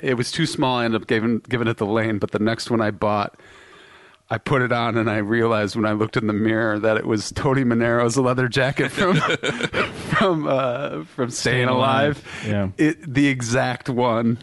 it 0.00 0.14
was 0.14 0.30
too 0.30 0.46
small. 0.46 0.78
I 0.78 0.84
ended 0.84 1.02
up 1.02 1.08
giving 1.08 1.38
giving 1.48 1.66
it 1.68 1.78
the 1.78 1.86
lane. 1.86 2.18
But 2.18 2.30
the 2.32 2.38
next 2.38 2.70
one 2.70 2.80
I 2.80 2.90
bought. 2.90 3.38
I 4.28 4.38
put 4.38 4.62
it 4.62 4.72
on 4.72 4.96
and 4.96 5.08
I 5.08 5.18
realized 5.18 5.76
when 5.76 5.84
I 5.86 5.92
looked 5.92 6.16
in 6.16 6.26
the 6.26 6.32
mirror 6.32 6.78
that 6.80 6.96
it 6.96 7.06
was 7.06 7.30
Tony 7.32 7.62
Manero's 7.62 8.16
leather 8.16 8.48
jacket 8.48 8.90
from 8.90 9.16
from 10.16 10.48
uh, 10.48 11.04
from 11.04 11.30
Staying, 11.30 11.68
Alive. 11.68 12.22
Yeah. 12.44 12.70
It 12.76 13.14
the 13.14 13.28
exact 13.28 13.88
one, 13.88 14.38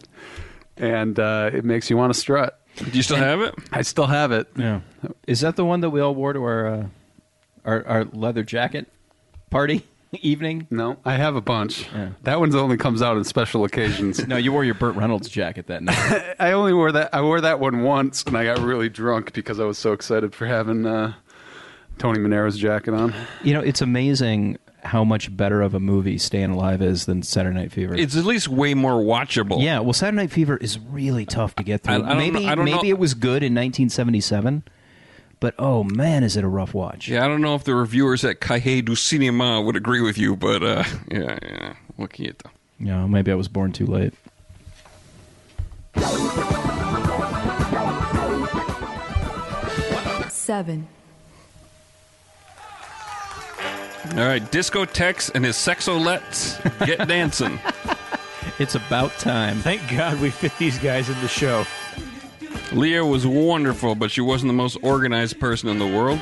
and 0.78 1.20
uh, 1.20 1.52
it 1.54 1.66
makes 1.66 1.90
you 1.90 1.98
want 1.98 2.14
to 2.14 2.20
strut. 2.20 2.60
Do 2.78 2.92
you 2.92 3.04
still 3.04 3.18
have 3.18 3.42
it? 3.42 3.54
I 3.72 3.82
still 3.82 4.08
have 4.08 4.32
it. 4.32 4.48
Yeah. 4.56 4.82
Is 5.28 5.42
that 5.42 5.58
the 5.58 5.66
one 5.66 5.82
that 5.82 5.90
we 5.90 6.00
all 6.00 6.16
wore 6.16 6.34
to 6.34 6.44
our 6.44 6.68
uh, 6.68 6.88
our, 7.66 7.86
our 7.86 8.04
leather 8.06 8.44
jacket 8.44 8.88
party 9.50 9.84
evening? 10.22 10.68
No, 10.70 10.98
I 11.06 11.14
have 11.16 11.36
a 11.36 11.42
bunch. 11.42 11.88
Yeah. 11.94 12.10
That 12.24 12.40
one's 12.40 12.56
only 12.56 12.78
comes 12.78 13.02
out 13.02 13.18
on 13.18 13.24
special 13.24 13.64
occasions. 13.66 14.26
No, 14.28 14.38
you 14.38 14.52
wore 14.52 14.64
your 14.64 14.76
Burt 14.76 14.96
Reynolds 14.96 15.30
jacket 15.30 15.68
that 15.68 15.84
night. 15.84 16.36
I 16.40 16.52
only 16.54 16.74
wore 16.74 16.92
that. 16.92 17.14
I 17.14 17.22
wore 17.22 17.42
that 17.42 17.60
one 17.60 17.82
once, 17.84 18.24
and 18.24 18.38
I 18.38 18.44
got 18.46 18.60
really 18.60 18.90
drunk 18.90 19.34
because 19.34 19.60
I 19.60 19.66
was 19.66 19.78
so 19.78 19.92
excited 19.94 20.34
for 20.36 20.46
having 20.46 20.86
uh, 20.86 21.14
Tony 21.98 22.20
Manero's 22.20 22.58
jacket 22.58 22.94
on. 22.94 23.14
you 23.44 23.54
know, 23.54 23.62
it's 23.62 23.82
amazing 23.82 24.58
how 24.84 25.04
much 25.04 25.34
better 25.36 25.62
of 25.62 25.74
a 25.74 25.80
movie 25.80 26.18
Staying 26.18 26.50
Alive 26.52 26.82
is 26.82 27.06
than 27.06 27.24
Saturday 27.24 27.56
Night 27.58 27.72
Fever. 27.72 27.96
It's 27.96 28.18
at 28.18 28.26
least 28.26 28.50
way 28.50 28.74
more 28.74 29.02
watchable. 29.02 29.62
yeah, 29.64 29.80
well, 29.80 29.94
Saturday 29.94 30.18
Night 30.24 30.32
Fever 30.32 30.58
is 30.58 30.78
really 30.78 31.26
tough 31.26 31.56
to 31.56 31.64
get 31.64 31.84
through. 31.84 31.94
I- 31.94 31.98
I 31.98 32.00
don't 32.10 32.18
maybe 32.18 32.40
know- 32.46 32.52
I 32.52 32.56
don't 32.56 32.66
maybe 32.66 32.90
know- 32.90 32.96
it 32.96 33.00
was 33.00 33.14
good 33.14 33.44
in 33.44 33.54
1977, 33.54 34.64
but 35.44 35.56
oh 35.60 35.84
man, 35.84 36.24
is 36.24 36.38
it 36.38 36.46
a 36.46 36.48
rough 36.48 36.74
watch? 36.74 37.10
Yeah, 37.10 37.26
I 37.26 37.28
don't 37.28 37.42
know 37.42 37.54
if 37.54 37.66
the 37.66 37.76
reviewers 37.76 38.24
at 38.24 38.40
Cahiers 38.40 38.86
du 38.86 38.96
Cinema 38.96 39.62
would 39.62 39.76
agree 39.76 40.00
with 40.00 40.18
you, 40.18 40.38
but 40.38 40.64
uh, 40.64 40.86
yeah, 41.12 41.38
yeah. 41.42 41.74
What 41.98 42.14
can 42.14 42.24
you 42.24 42.32
do? 42.32 42.50
Yeah, 42.80 43.06
maybe 43.08 43.30
I 43.30 43.36
was 43.36 43.50
born 43.50 43.74
too 43.74 43.86
late. 43.86 44.14
seven, 50.30 50.88
All 54.12 54.26
right, 54.26 54.50
Disco 54.50 54.86
Tex 54.86 55.30
and 55.30 55.44
his 55.44 55.58
sexolettes 55.58 56.58
get 56.86 57.06
dancing. 57.06 57.60
It's 58.60 58.76
about 58.76 59.18
time. 59.18 59.58
Thank 59.58 59.90
God 59.90 60.22
we 60.22 60.30
fit 60.30 60.56
these 60.60 60.78
guys 60.78 61.10
in 61.10 61.20
the 61.22 61.28
show. 61.28 61.66
Leah 62.72 63.06
was 63.06 63.26
wonderful, 63.28 63.94
but 63.96 64.10
she 64.12 64.22
wasn't 64.22 64.50
the 64.50 64.54
most 64.54 64.78
organized 64.82 65.40
person 65.40 65.70
in 65.70 65.78
the 65.80 65.88
world. 65.88 66.20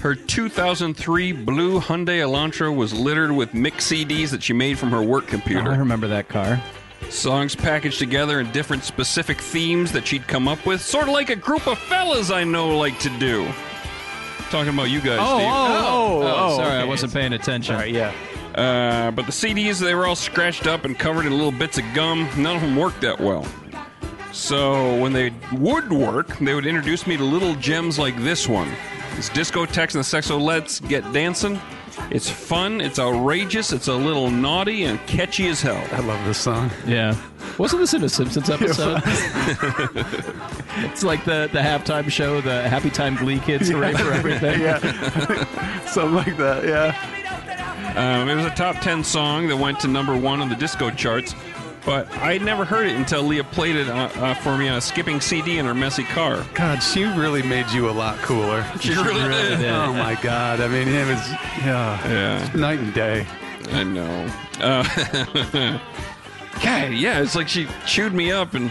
Her 0.00 0.14
2003 0.14 1.32
blue 1.32 1.78
Hyundai 1.80 2.18
Elantra 2.20 2.74
was 2.74 2.92
littered 2.92 3.30
with 3.30 3.54
mix 3.54 3.86
CDs 3.90 4.30
that 4.30 4.42
she 4.42 4.52
made 4.52 4.78
from 4.78 4.90
her 4.90 5.02
work 5.02 5.24
Oh, 5.24 5.26
I 5.28 5.30
computer. 5.30 5.70
remember 5.70 6.08
that 6.08 6.28
car. 6.28 6.60
Songs 7.08 7.54
packaged 7.54 7.98
together 7.98 8.40
in 8.40 8.50
different 8.52 8.84
specific 8.84 9.40
themes 9.40 9.92
that 9.92 10.06
she'd 10.06 10.26
come 10.26 10.48
up 10.48 10.64
with, 10.66 10.80
sort 10.80 11.04
of 11.04 11.10
like 11.10 11.30
a 11.30 11.36
group 11.36 11.66
of 11.68 11.78
fellas 11.78 12.30
I 12.30 12.42
know 12.42 12.76
like 12.78 12.98
to 13.00 13.10
do. 13.18 13.46
Talking 14.50 14.72
about 14.74 14.90
you 14.90 14.98
guys, 15.00 15.18
Steve. 15.18 15.48
oh, 15.50 16.22
Oh, 16.24 16.56
sorry, 16.56 16.76
I 16.78 16.84
wasn't 16.84 17.12
paying 17.12 17.32
attention. 17.32 17.74
All 17.74 17.80
right, 17.80 17.92
yeah. 17.92 18.12
Uh, 18.54 19.10
but 19.12 19.26
the 19.26 19.32
CDs, 19.32 19.78
they 19.80 19.94
were 19.94 20.06
all 20.06 20.16
scratched 20.16 20.66
up 20.66 20.84
and 20.84 20.98
covered 20.98 21.26
in 21.26 21.32
little 21.32 21.52
bits 21.52 21.78
of 21.78 21.84
gum. 21.94 22.28
None 22.36 22.56
of 22.56 22.62
them 22.62 22.76
worked 22.76 23.00
that 23.02 23.18
well. 23.20 23.46
So 24.32 24.96
when 25.00 25.12
they 25.12 25.32
would 25.52 25.92
work, 25.92 26.38
they 26.38 26.54
would 26.54 26.66
introduce 26.66 27.06
me 27.06 27.16
to 27.16 27.24
little 27.24 27.54
gems 27.56 27.98
like 27.98 28.16
this 28.22 28.48
one. 28.48 28.70
It's 29.16 29.28
Discotex 29.30 29.94
and 29.94 30.02
the 30.02 30.08
Sexolettes 30.08 30.86
Get 30.88 31.10
Dancing. 31.12 31.60
It's 32.10 32.28
fun, 32.30 32.80
it's 32.80 32.98
outrageous, 32.98 33.70
it's 33.72 33.88
a 33.88 33.94
little 33.94 34.30
naughty 34.30 34.84
and 34.84 34.98
catchy 35.06 35.48
as 35.48 35.60
hell. 35.60 35.82
I 35.92 36.00
love 36.00 36.24
this 36.24 36.38
song. 36.38 36.70
Yeah. 36.86 37.14
Wasn't 37.58 37.80
this 37.80 37.92
in 37.92 38.02
a 38.02 38.08
Simpsons 38.08 38.48
episode? 38.50 39.02
it's 40.78 41.02
like 41.02 41.24
the, 41.26 41.50
the 41.52 41.58
halftime 41.58 42.10
show, 42.10 42.40
the 42.40 42.66
Happy 42.68 42.88
Time 42.88 43.14
Glee 43.16 43.38
Kids 43.40 43.68
Hooray 43.68 43.92
for 43.92 44.10
Everything. 44.14 44.62
yeah, 44.62 44.78
something 45.84 46.14
like 46.14 46.36
that. 46.38 46.64
Yeah. 46.64 46.96
Um, 47.94 48.28
it 48.30 48.36
was 48.36 48.46
a 48.46 48.50
top 48.54 48.76
10 48.80 49.04
song 49.04 49.48
that 49.48 49.56
went 49.58 49.78
to 49.80 49.88
number 49.88 50.16
one 50.16 50.40
on 50.40 50.48
the 50.48 50.56
disco 50.56 50.88
charts, 50.90 51.34
but 51.84 52.08
I 52.18 52.38
never 52.38 52.64
heard 52.64 52.86
it 52.86 52.94
until 52.96 53.22
Leah 53.22 53.44
played 53.44 53.76
it 53.76 53.88
uh, 53.88 54.08
uh, 54.14 54.34
for 54.34 54.56
me 54.56 54.68
on 54.68 54.76
a 54.78 54.80
skipping 54.80 55.20
CD 55.20 55.58
in 55.58 55.66
her 55.66 55.74
messy 55.74 56.04
car. 56.04 56.44
God, 56.54 56.78
she 56.80 57.04
really 57.04 57.42
made 57.42 57.68
you 57.70 57.88
a 57.88 57.92
lot 57.92 58.18
cooler. 58.18 58.64
She 58.80 58.94
really 58.94 59.28
did. 59.28 59.64
Oh 59.66 59.92
my 59.92 60.18
God! 60.22 60.60
I 60.60 60.68
mean, 60.68 60.88
it 60.88 61.06
was 61.06 61.28
yeah, 61.64 62.08
Yeah. 62.08 62.52
night 62.54 62.78
and 62.78 62.94
day. 62.94 63.26
I 63.72 63.82
know. 63.84 64.28
Uh, 64.60 65.78
God, 66.62 66.92
yeah, 66.92 67.20
it's 67.20 67.34
like 67.34 67.48
she 67.48 67.66
chewed 67.86 68.12
me 68.12 68.30
up 68.30 68.54
and 68.54 68.70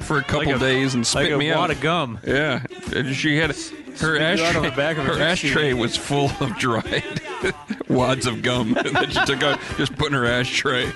for 0.00 0.18
a 0.18 0.22
couple 0.22 0.46
Like 0.46 0.56
a- 0.56 0.58
days 0.58 0.94
and 0.94 1.06
spit 1.06 1.24
like 1.24 1.32
a 1.32 1.38
me 1.38 1.50
wad 1.50 1.58
out. 1.58 1.70
of 1.70 1.80
gum. 1.80 2.18
Yeah, 2.26 2.64
and 2.94 3.14
she 3.14 3.36
had 3.36 3.50
her 3.50 3.54
Spit 3.54 4.00
you 4.00 4.06
out 4.16 4.20
ashtray. 4.20 4.56
on 4.56 4.62
the 4.62 4.70
back 4.70 4.96
of 4.96 5.04
her 5.04 5.20
ashtray 5.20 5.72
was 5.74 5.96
full 5.96 6.30
of 6.40 6.56
dried 6.58 7.20
wads 7.88 8.26
of 8.26 8.42
gum 8.42 8.72
that 8.74 9.12
she 9.12 9.24
took 9.26 9.42
out, 9.42 9.60
just 9.76 9.94
put 9.96 10.08
in 10.08 10.14
her 10.14 10.24
ashtray. 10.26 10.90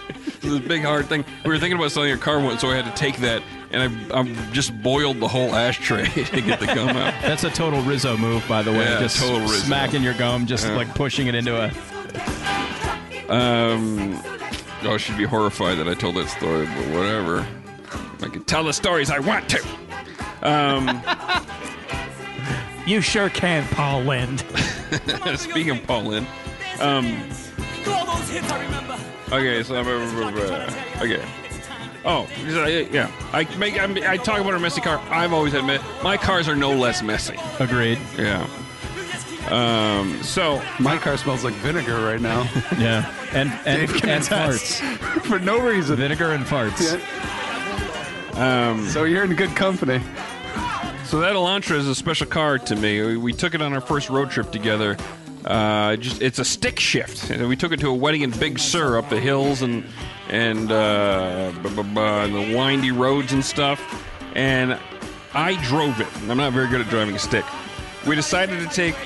It 0.46 0.50
was 0.50 0.58
a 0.60 0.68
big 0.68 0.82
hard 0.82 1.06
thing. 1.06 1.24
We 1.44 1.50
were 1.50 1.58
thinking 1.58 1.78
about 1.78 1.90
selling 1.92 2.12
a 2.12 2.16
car 2.16 2.38
once, 2.40 2.60
so 2.60 2.70
I 2.70 2.76
had 2.76 2.84
to 2.84 2.92
take 2.98 3.16
that, 3.18 3.42
and 3.72 3.82
I, 4.12 4.20
I 4.20 4.22
just 4.52 4.80
boiled 4.82 5.18
the 5.20 5.28
whole 5.28 5.54
ashtray 5.54 6.06
to 6.24 6.40
get 6.40 6.60
the 6.60 6.66
gum 6.66 6.90
out. 6.90 7.14
That's 7.22 7.44
a 7.44 7.50
total 7.50 7.82
Rizzo 7.82 8.16
move, 8.16 8.46
by 8.48 8.62
the 8.62 8.70
way. 8.72 8.78
Yeah, 8.78 9.00
just 9.00 9.18
total 9.18 9.40
Rizzo. 9.40 9.64
smacking 9.66 10.02
your 10.02 10.14
gum, 10.14 10.46
just 10.46 10.68
like 10.68 10.94
pushing 10.94 11.26
it 11.26 11.34
into 11.34 11.56
a. 11.60 11.70
Um, 13.28 14.20
oh, 14.82 14.96
she'd 14.98 15.18
be 15.18 15.24
horrified 15.24 15.78
that 15.78 15.88
I 15.88 15.94
told 15.94 16.14
that 16.16 16.28
story, 16.28 16.66
but 16.66 16.86
whatever. 16.96 17.46
I 18.22 18.28
can 18.28 18.44
tell 18.44 18.62
the 18.64 18.72
stories 18.72 19.10
I 19.10 19.18
want 19.18 19.48
to. 19.50 19.66
Um, 20.42 21.02
You 22.86 23.00
sure 23.00 23.28
can, 23.30 23.66
Paul 23.74 24.02
Lynde. 24.02 24.38
speaking 25.36 25.70
of 25.76 25.84
Paul 25.88 26.04
Lynde, 26.04 26.26
um, 26.78 27.28
okay, 29.32 29.62
so 29.62 29.74
I 29.74 29.80
remember. 29.80 30.66
okay. 31.02 31.24
Oh, 32.04 32.28
yeah. 32.46 33.10
I 33.32 33.44
make 33.56 33.76
I, 33.78 34.12
I 34.12 34.16
talk 34.16 34.40
about 34.40 34.54
a 34.54 34.60
messy 34.60 34.80
car. 34.80 35.02
I've 35.10 35.32
always 35.32 35.54
admit 35.54 35.80
my 36.04 36.16
cars 36.16 36.48
are 36.48 36.54
no 36.54 36.72
less 36.72 37.02
messy. 37.02 37.36
Agreed. 37.58 37.98
Yeah. 38.16 38.46
Um. 39.50 40.22
So 40.22 40.62
My 40.80 40.98
car 40.98 41.16
smells 41.16 41.44
like 41.44 41.54
vinegar 41.54 42.00
right 42.04 42.20
now 42.20 42.42
Yeah. 42.78 43.12
And 43.32 43.50
and, 43.64 43.88
Dave 43.88 43.94
can 44.00 44.08
and 44.10 44.24
farts. 44.24 44.80
for 45.22 45.38
no 45.40 45.58
reason. 45.60 45.96
Vinegar 45.96 46.32
and 46.32 46.44
farts. 46.44 47.00
um. 48.36 48.86
So 48.88 49.02
you're 49.04 49.24
in 49.24 49.34
good 49.34 49.54
company. 49.56 50.00
So 51.04 51.20
that 51.20 51.34
Elantra 51.34 51.76
is 51.76 51.86
a 51.86 51.94
special 51.94 52.26
car 52.26 52.58
to 52.58 52.74
me. 52.76 53.00
We, 53.02 53.16
we 53.16 53.32
took 53.32 53.54
it 53.54 53.62
on 53.62 53.72
our 53.72 53.80
first 53.80 54.10
road 54.10 54.30
trip 54.30 54.50
together. 54.50 54.96
Uh, 55.46 55.96
just 55.96 56.20
it's 56.20 56.38
a 56.38 56.44
stick 56.44 56.80
shift. 56.80 57.30
And 57.30 57.48
we 57.48 57.56
took 57.56 57.72
it 57.72 57.80
to 57.80 57.88
a 57.88 57.94
wedding 57.94 58.22
in 58.22 58.30
Big 58.30 58.58
Sur 58.58 58.98
up 58.98 59.08
the 59.08 59.20
hills 59.20 59.62
and 59.62 59.84
and 60.28 60.72
uh, 60.72 61.52
and 61.54 62.34
the 62.34 62.56
windy 62.56 62.90
roads 62.90 63.32
and 63.32 63.44
stuff. 63.44 63.80
And 64.34 64.78
I 65.34 65.62
drove 65.64 66.00
it. 66.00 66.08
I'm 66.28 66.36
not 66.36 66.52
very 66.52 66.68
good 66.68 66.80
at 66.80 66.88
driving 66.88 67.14
a 67.14 67.18
stick. 67.18 67.44
We 68.06 68.16
decided 68.16 68.58
to 68.60 68.74
take 68.74 68.96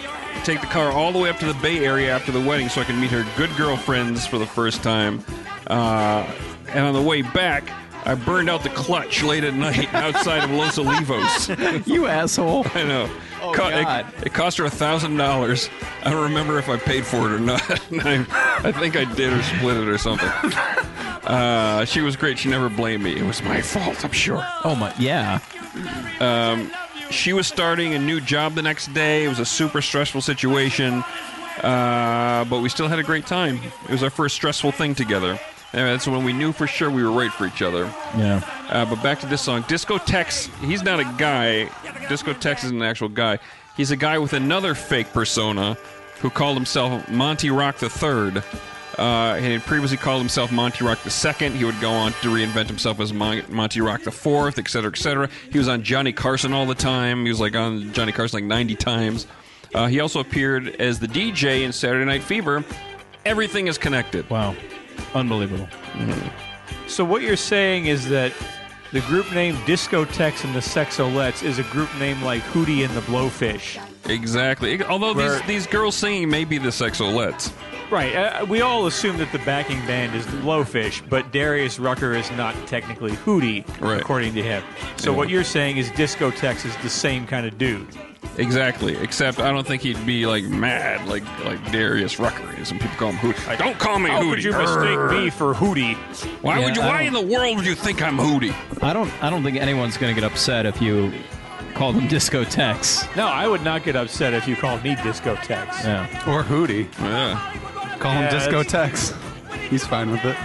take 0.44 0.60
the 0.60 0.66
car 0.66 0.90
all 0.90 1.12
the 1.12 1.18
way 1.18 1.28
up 1.28 1.38
to 1.38 1.46
the 1.46 1.54
Bay 1.54 1.84
Area 1.84 2.14
after 2.14 2.32
the 2.32 2.40
wedding 2.40 2.68
so 2.68 2.80
I 2.80 2.84
could 2.84 2.96
meet 2.96 3.10
her 3.10 3.26
good 3.36 3.54
girlfriends 3.56 4.26
for 4.26 4.38
the 4.38 4.46
first 4.46 4.82
time. 4.82 5.22
Uh, 5.66 6.26
and 6.68 6.86
on 6.86 6.94
the 6.94 7.02
way 7.02 7.22
back. 7.22 7.70
I 8.02 8.14
burned 8.14 8.48
out 8.48 8.62
the 8.62 8.70
clutch 8.70 9.22
late 9.22 9.44
at 9.44 9.52
night 9.52 9.92
outside 9.94 10.42
of 10.42 10.50
Los 10.50 10.78
Olivos. 10.78 11.86
You 11.86 12.06
asshole. 12.06 12.66
I 12.74 12.82
know. 12.82 13.10
Oh, 13.42 13.52
Co- 13.52 13.68
it-. 13.68 14.26
It, 14.26 14.34
cost 14.34 14.58
her 14.58 14.64
a 14.64 14.70
thousand 14.70 15.16
dollars. 15.16 15.68
I 16.04 16.10
don't 16.10 16.22
remember 16.22 16.58
if 16.58 16.68
I 16.68 16.76
paid 16.76 17.04
for 17.06 17.26
it 17.30 17.32
or 17.32 17.38
not. 17.40 17.62
I, 18.04 18.26
I 18.64 18.72
think 18.72 18.96
I 18.96 19.04
did 19.14 19.32
or 19.32 19.42
split 19.42 19.76
it 19.76 19.88
or 19.88 19.98
something. 19.98 20.28
Uh, 21.20 21.84
she 21.84 22.00
was 22.00 22.16
great. 22.16 22.38
She 22.38 22.48
never 22.48 22.68
blamed 22.70 23.04
me. 23.04 23.14
It 23.14 23.22
was 23.22 23.42
my 23.42 23.60
fault. 23.60 24.04
I'm 24.04 24.10
sure. 24.10 24.44
Oh 24.64 24.74
my. 24.74 24.92
Yeah. 24.98 25.38
She 27.10 27.32
was 27.32 27.46
starting 27.46 27.94
a 27.94 27.98
new 27.98 28.20
job 28.20 28.54
the 28.54 28.62
next 28.62 28.92
day. 28.94 29.24
It 29.26 29.28
was 29.28 29.38
a 29.38 29.44
super 29.44 29.82
stressful 29.82 30.22
situation, 30.22 31.04
uh, 31.62 32.44
but 32.48 32.60
we 32.62 32.68
still 32.68 32.88
had 32.88 32.98
a 32.98 33.02
great 33.02 33.26
time. 33.26 33.60
It 33.84 33.90
was 33.90 34.02
our 34.02 34.10
first 34.10 34.34
stressful 34.36 34.72
thing 34.72 34.94
together. 34.94 35.38
And 35.72 35.86
that's 35.86 36.06
when 36.06 36.24
we 36.24 36.32
knew 36.32 36.52
for 36.52 36.66
sure 36.66 36.90
we 36.90 37.02
were 37.04 37.12
right 37.12 37.32
for 37.32 37.46
each 37.46 37.62
other. 37.62 37.84
Yeah. 38.16 38.40
Uh, 38.68 38.84
but 38.86 39.00
back 39.02 39.20
to 39.20 39.26
this 39.26 39.40
song, 39.40 39.64
Disco 39.68 39.98
Tex. 39.98 40.46
He's 40.62 40.82
not 40.82 40.98
a 40.98 41.04
guy. 41.16 41.70
Disco 42.08 42.32
Tex 42.32 42.64
is 42.64 42.72
an 42.72 42.82
actual 42.82 43.08
guy. 43.08 43.38
He's 43.76 43.92
a 43.92 43.96
guy 43.96 44.18
with 44.18 44.32
another 44.32 44.74
fake 44.74 45.12
persona 45.12 45.74
who 46.20 46.28
called 46.28 46.56
himself 46.56 47.08
Monty 47.08 47.50
Rock 47.50 47.80
III. 47.82 48.42
Uh, 48.98 49.36
and 49.36 49.46
he 49.46 49.58
previously 49.60 49.96
called 49.96 50.20
himself 50.20 50.50
Monty 50.52 50.84
Rock 50.84 50.98
II. 51.06 51.50
He 51.50 51.64
would 51.64 51.80
go 51.80 51.90
on 51.90 52.12
to 52.12 52.28
reinvent 52.28 52.66
himself 52.66 53.00
as 53.00 53.12
Mon- 53.12 53.44
Monty 53.48 53.80
Rock 53.80 54.06
IV, 54.06 54.58
et 54.58 54.68
cetera, 54.68 54.90
et 54.90 54.98
cetera. 54.98 55.28
He 55.50 55.56
was 55.58 55.68
on 55.68 55.82
Johnny 55.82 56.12
Carson 56.12 56.52
all 56.52 56.66
the 56.66 56.74
time. 56.74 57.24
He 57.24 57.30
was 57.30 57.40
like 57.40 57.54
on 57.54 57.92
Johnny 57.92 58.12
Carson 58.12 58.38
like 58.40 58.44
90 58.44 58.74
times. 58.74 59.26
Uh, 59.72 59.86
he 59.86 60.00
also 60.00 60.18
appeared 60.20 60.68
as 60.80 60.98
the 60.98 61.06
DJ 61.06 61.62
in 61.62 61.72
Saturday 61.72 62.04
Night 62.04 62.22
Fever. 62.22 62.64
Everything 63.24 63.68
is 63.68 63.78
connected. 63.78 64.28
Wow. 64.28 64.54
Unbelievable. 65.14 65.68
Mm-hmm. 65.92 66.88
So 66.88 67.04
what 67.04 67.22
you're 67.22 67.36
saying 67.36 67.86
is 67.86 68.08
that 68.08 68.32
the 68.92 69.00
group 69.02 69.32
name 69.32 69.54
Discotex 69.58 70.44
and 70.44 70.54
the 70.54 70.60
Sexolettes 70.60 71.44
is 71.44 71.58
a 71.58 71.62
group 71.64 71.88
name 71.98 72.22
like 72.22 72.42
Hootie 72.42 72.84
and 72.84 72.94
the 72.96 73.00
Blowfish. 73.02 73.80
Exactly. 74.08 74.82
Although 74.82 75.14
these, 75.14 75.28
Where- 75.28 75.46
these 75.46 75.66
girls 75.66 75.94
singing 75.94 76.28
may 76.28 76.44
be 76.44 76.58
the 76.58 76.70
Sexolettes. 76.70 77.52
Right. 77.90 78.14
Uh, 78.14 78.44
we 78.46 78.60
all 78.60 78.86
assume 78.86 79.18
that 79.18 79.32
the 79.32 79.38
backing 79.40 79.78
band 79.86 80.14
is 80.14 80.24
the 80.26 80.36
Blowfish, 80.38 81.02
but 81.08 81.32
Darius 81.32 81.78
Rucker 81.80 82.12
is 82.14 82.30
not 82.32 82.54
technically 82.66 83.12
Hootie, 83.12 83.64
Right. 83.80 84.00
according 84.00 84.34
to 84.34 84.42
him. 84.42 84.62
So 84.96 85.10
Yeah. 85.10 85.16
what 85.16 85.28
you're 85.28 85.42
saying 85.44 85.76
is 85.78 85.90
Discotex 85.90 86.64
is 86.64 86.76
the 86.78 86.88
same 86.90 87.26
kind 87.26 87.46
of 87.46 87.58
dude. 87.58 87.88
Exactly. 88.38 88.96
Except 88.96 89.40
I 89.40 89.50
don't 89.50 89.66
think 89.66 89.82
he'd 89.82 90.04
be 90.06 90.24
like 90.24 90.44
mad 90.44 91.08
like 91.08 91.24
like 91.44 91.72
Darius 91.72 92.18
Rucker 92.20 92.54
is, 92.60 92.70
and 92.70 92.80
people 92.80 92.96
call 92.96 93.10
him 93.12 93.16
Hootie. 93.32 93.48
I, 93.48 93.56
don't 93.56 93.78
call 93.78 93.98
me 93.98 94.08
How 94.10 94.22
Hootie. 94.22 94.34
could 94.36 94.44
you 94.44 94.52
mistake 94.52 95.10
me 95.10 95.30
for 95.30 95.52
Hootie? 95.54 95.96
Why 96.42 96.58
Yeah, 96.58 96.64
would 96.66 96.76
you? 96.76 96.82
I 96.82 96.86
Why 96.88 97.00
in 97.02 97.12
the 97.12 97.20
world 97.20 97.56
would 97.56 97.66
you 97.66 97.74
think 97.74 98.00
I'm 98.02 98.16
Hootie? 98.18 98.54
I 98.82 98.92
don't. 98.92 99.10
I 99.22 99.30
don't 99.30 99.42
think 99.42 99.56
anyone's 99.56 99.96
going 99.96 100.14
to 100.14 100.20
get 100.20 100.30
upset 100.30 100.64
if 100.64 100.80
you 100.80 101.12
call 101.74 101.92
them 101.92 102.08
discotheques. 102.08 103.14
No, 103.16 103.26
I 103.26 103.48
would 103.48 103.62
not 103.64 103.82
get 103.84 103.96
upset 103.96 104.32
if 104.32 104.46
you 104.46 104.54
called 104.56 104.84
me 104.84 104.94
Discotex. 104.96 105.82
Yeah. 105.84 106.06
Or 106.32 106.42
Hootie. 106.44 106.86
Yeah. 107.00 107.52
Call 108.00 108.12
him 108.12 108.22
Yeah, 108.22 108.30
Disco 108.30 108.62
Tex. 108.62 109.14
He's 109.68 109.86
fine 109.86 110.10
with 110.10 110.24
it. 110.24 110.36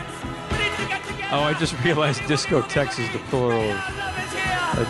Oh, 1.31 1.41
I 1.41 1.55
just 1.57 1.73
realized 1.83 2.25
Disco 2.27 2.61
Tex 2.61 2.99
is 2.99 3.09
the 3.11 3.17
plural 3.29 3.71
of 3.71 4.87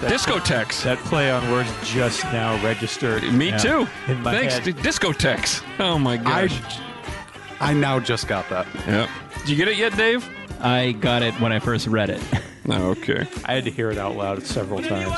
Discotex. 0.00 0.82
that 0.84 0.98
play 1.04 1.30
on 1.30 1.50
words 1.50 1.70
just 1.84 2.24
now 2.24 2.62
registered. 2.64 3.22
Me 3.32 3.48
Yeah. 3.48 3.56
Uh, 3.56 3.58
too. 3.58 3.88
In 4.08 4.22
my 4.22 4.32
Thanks 4.32 4.54
head. 4.58 4.64
to 4.64 4.72
Discotex. 4.72 5.62
Oh 5.78 5.98
my 5.98 6.16
gosh. 6.16 6.58
I 7.60 7.72
now 7.74 8.00
just 8.00 8.26
got 8.26 8.48
that. 8.50 8.66
yeah. 8.86 9.08
Did 9.40 9.48
you 9.50 9.56
get 9.56 9.68
it 9.68 9.76
yet, 9.76 9.96
Dave? 9.96 10.26
I 10.60 10.92
got 10.92 11.22
it 11.22 11.34
when 11.40 11.52
I 11.52 11.58
first 11.58 11.86
read 11.86 12.10
it. 12.10 12.22
Oh, 12.72 12.90
okay. 12.90 13.26
I 13.46 13.54
had 13.54 13.64
to 13.64 13.70
hear 13.70 13.90
it 13.90 13.98
out 13.98 14.16
loud 14.16 14.44
several 14.44 14.80
times. 14.80 15.10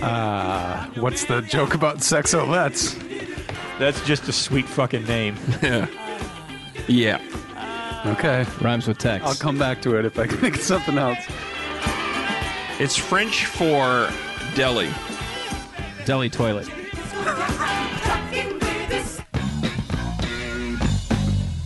Uh, 0.00 0.86
what's 0.96 1.24
the 1.24 1.40
joke 1.40 1.74
about 1.74 1.96
sexolettes? 1.96 2.94
That's 3.78 4.04
just 4.06 4.28
a 4.28 4.32
sweet 4.32 4.66
fucking 4.66 5.04
name. 5.04 5.36
Yeah. 5.62 5.86
Yeah. 6.88 8.12
Okay. 8.18 8.46
Rhymes 8.60 8.86
with 8.86 8.98
text. 8.98 9.26
I'll 9.26 9.34
come 9.34 9.58
back 9.58 9.82
to 9.82 9.96
it 9.98 10.04
if 10.04 10.18
I 10.18 10.26
can 10.26 10.36
think 10.40 10.56
of 10.56 10.62
something 10.62 10.96
else. 10.98 11.18
It's 12.78 12.96
French 12.96 13.46
for 13.46 14.08
deli. 14.54 14.90
Deli 16.04 16.30
toilet. 16.30 16.68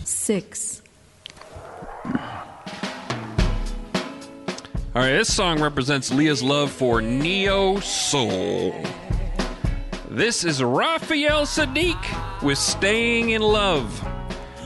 six, 0.03 0.81
All 4.93 5.01
right, 5.01 5.11
this 5.11 5.33
song 5.33 5.61
represents 5.61 6.11
Leah's 6.11 6.43
love 6.43 6.69
for 6.71 7.01
neo 7.01 7.79
soul. 7.79 8.73
This 10.13 10.43
is 10.43 10.61
Raphael 10.61 11.43
Saadiq 11.43 12.41
with 12.43 12.57
"Staying 12.57 13.29
in 13.29 13.41
Love." 13.41 14.03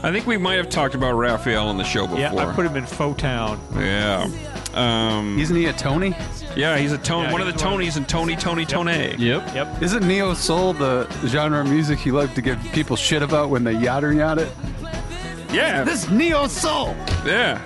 I 0.03 0.11
think 0.11 0.25
we 0.27 0.37
might 0.37 0.55
have 0.55 0.69
talked 0.69 0.95
about 0.95 1.13
Raphael 1.13 1.67
on 1.67 1.77
the 1.77 1.83
show 1.83 2.05
before. 2.05 2.19
Yeah, 2.19 2.33
I 2.35 2.51
put 2.53 2.65
him 2.65 2.75
in 2.75 2.85
Faux 2.85 3.19
Town. 3.19 3.59
Yeah. 3.75 4.27
Um, 4.73 5.37
Isn't 5.39 5.55
he 5.55 5.65
a 5.67 5.73
Tony? 5.73 6.15
yeah, 6.55 6.77
he's 6.77 6.91
a 6.91 6.97
Tony. 6.97 7.27
Yeah, 7.27 7.31
one 7.31 7.41
of 7.41 7.47
the 7.47 7.53
he's 7.53 7.63
one 7.63 7.73
of- 7.73 7.79
Tonys 7.79 7.97
and 7.97 8.09
Tony, 8.09 8.35
Tony, 8.35 8.65
Tony. 8.65 9.15
Yep. 9.17 9.53
Yep. 9.55 9.81
Isn't 9.83 10.07
neo 10.07 10.33
soul 10.33 10.73
the 10.73 11.07
genre 11.27 11.61
of 11.61 11.69
music 11.69 12.05
you 12.05 12.13
like 12.13 12.33
to 12.35 12.41
give 12.41 12.59
people 12.73 12.95
shit 12.95 13.21
about 13.21 13.49
when 13.49 13.63
they 13.63 13.73
yatter 13.75 14.15
yada 14.15 14.49
yada? 14.49 15.53
Yeah, 15.53 15.83
This 15.83 16.09
neo 16.09 16.47
soul. 16.47 16.95
yeah, 17.25 17.61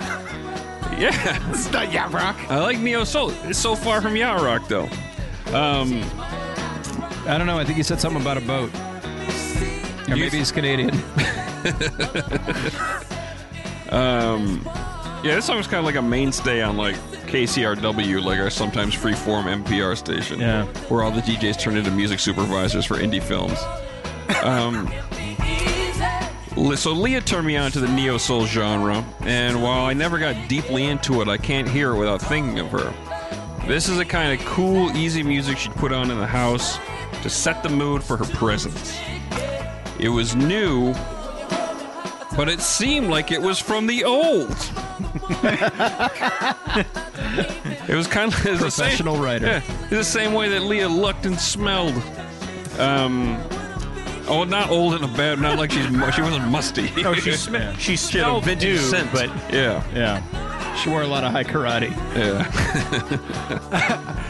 yeah. 0.98 1.38
This 1.50 1.66
is 1.66 1.72
not 1.72 1.90
yacht 1.92 2.12
rock. 2.12 2.36
I 2.50 2.58
like 2.60 2.78
neo 2.78 3.04
soul. 3.04 3.30
It's 3.44 3.58
so 3.58 3.74
far 3.74 4.00
from 4.02 4.16
yacht 4.16 4.40
rock 4.42 4.68
though. 4.68 4.88
Um, 5.52 6.02
I 7.26 7.38
don't 7.38 7.46
know. 7.46 7.58
I 7.58 7.64
think 7.64 7.76
he 7.76 7.82
said 7.82 8.00
something 8.00 8.20
about 8.20 8.36
a 8.36 8.40
boat. 8.40 8.70
Or 10.08 10.16
maybe 10.16 10.38
he's 10.38 10.50
Canadian. 10.50 10.90
um, 13.90 14.62
yeah, 15.22 15.34
this 15.34 15.44
song 15.44 15.58
was 15.58 15.66
kind 15.66 15.78
of 15.78 15.84
like 15.84 15.96
a 15.96 16.02
mainstay 16.02 16.62
on 16.62 16.78
like 16.78 16.96
KCRW, 17.26 18.24
like 18.24 18.40
our 18.40 18.48
sometimes 18.48 18.94
freeform 18.94 19.62
NPR 19.62 19.96
station. 19.96 20.40
Yeah. 20.40 20.64
where 20.88 21.02
all 21.02 21.10
the 21.10 21.20
DJs 21.20 21.60
turn 21.60 21.76
into 21.76 21.90
music 21.90 22.18
supervisors 22.18 22.86
for 22.86 22.96
indie 22.96 23.22
films. 23.22 23.58
Um, 24.42 24.90
so 26.76 26.92
Leah 26.92 27.20
turned 27.20 27.46
me 27.46 27.56
on 27.56 27.70
to 27.72 27.80
the 27.80 27.88
neo 27.88 28.16
soul 28.16 28.46
genre, 28.46 29.04
and 29.20 29.62
while 29.62 29.84
I 29.84 29.92
never 29.92 30.18
got 30.18 30.48
deeply 30.48 30.86
into 30.86 31.20
it, 31.20 31.28
I 31.28 31.36
can't 31.36 31.68
hear 31.68 31.92
it 31.92 31.98
without 31.98 32.22
thinking 32.22 32.58
of 32.58 32.70
her. 32.70 32.92
This 33.66 33.88
is 33.88 33.98
a 33.98 34.04
kind 34.04 34.38
of 34.38 34.44
cool, 34.46 34.90
easy 34.96 35.22
music 35.22 35.58
she'd 35.58 35.72
put 35.72 35.92
on 35.92 36.10
in 36.10 36.18
the 36.18 36.26
house 36.26 36.78
to 37.22 37.30
set 37.30 37.62
the 37.62 37.68
mood 37.68 38.02
for 38.02 38.16
her 38.16 38.24
presence. 38.24 38.98
It 39.98 40.08
was 40.08 40.34
new, 40.34 40.94
but 42.36 42.48
it 42.48 42.60
seemed 42.60 43.08
like 43.08 43.30
it 43.32 43.40
was 43.42 43.58
from 43.58 43.86
the 43.86 44.04
old. 44.04 44.50
it 47.88 47.94
was 47.94 48.06
kind 48.06 48.32
of 48.32 48.46
it 48.46 48.52
was 48.52 48.60
the 48.60 48.70
same- 48.70 48.84
Professional 48.86 49.16
writer. 49.18 49.46
Yeah, 49.46 49.62
the 49.90 50.04
same 50.04 50.32
way 50.32 50.48
that 50.48 50.62
Leah 50.62 50.88
looked 50.88 51.26
and 51.26 51.38
smelled. 51.38 51.94
Um, 52.78 53.36
oh, 54.26 54.44
not 54.48 54.70
old 54.70 54.94
in 54.94 55.04
a 55.04 55.08
bad, 55.16 55.38
not 55.40 55.58
like 55.58 55.70
she's 55.72 55.84
she 56.14 56.22
wasn't 56.22 56.48
musty. 56.48 56.90
No, 57.02 57.14
she 57.14 57.32
sm- 57.32 57.56
she 57.78 57.96
She 57.96 58.18
had 58.18 58.26
a 58.26 58.30
smelled 58.30 58.44
vintage 58.44 58.80
scent, 58.80 59.12
but 59.12 59.28
yeah, 59.52 59.82
Yeah. 59.94 60.74
She 60.76 60.88
wore 60.88 61.02
a 61.02 61.06
lot 61.06 61.24
of 61.24 61.32
Hai 61.32 61.44
Karate. 61.44 61.90
yeah. 62.16 62.46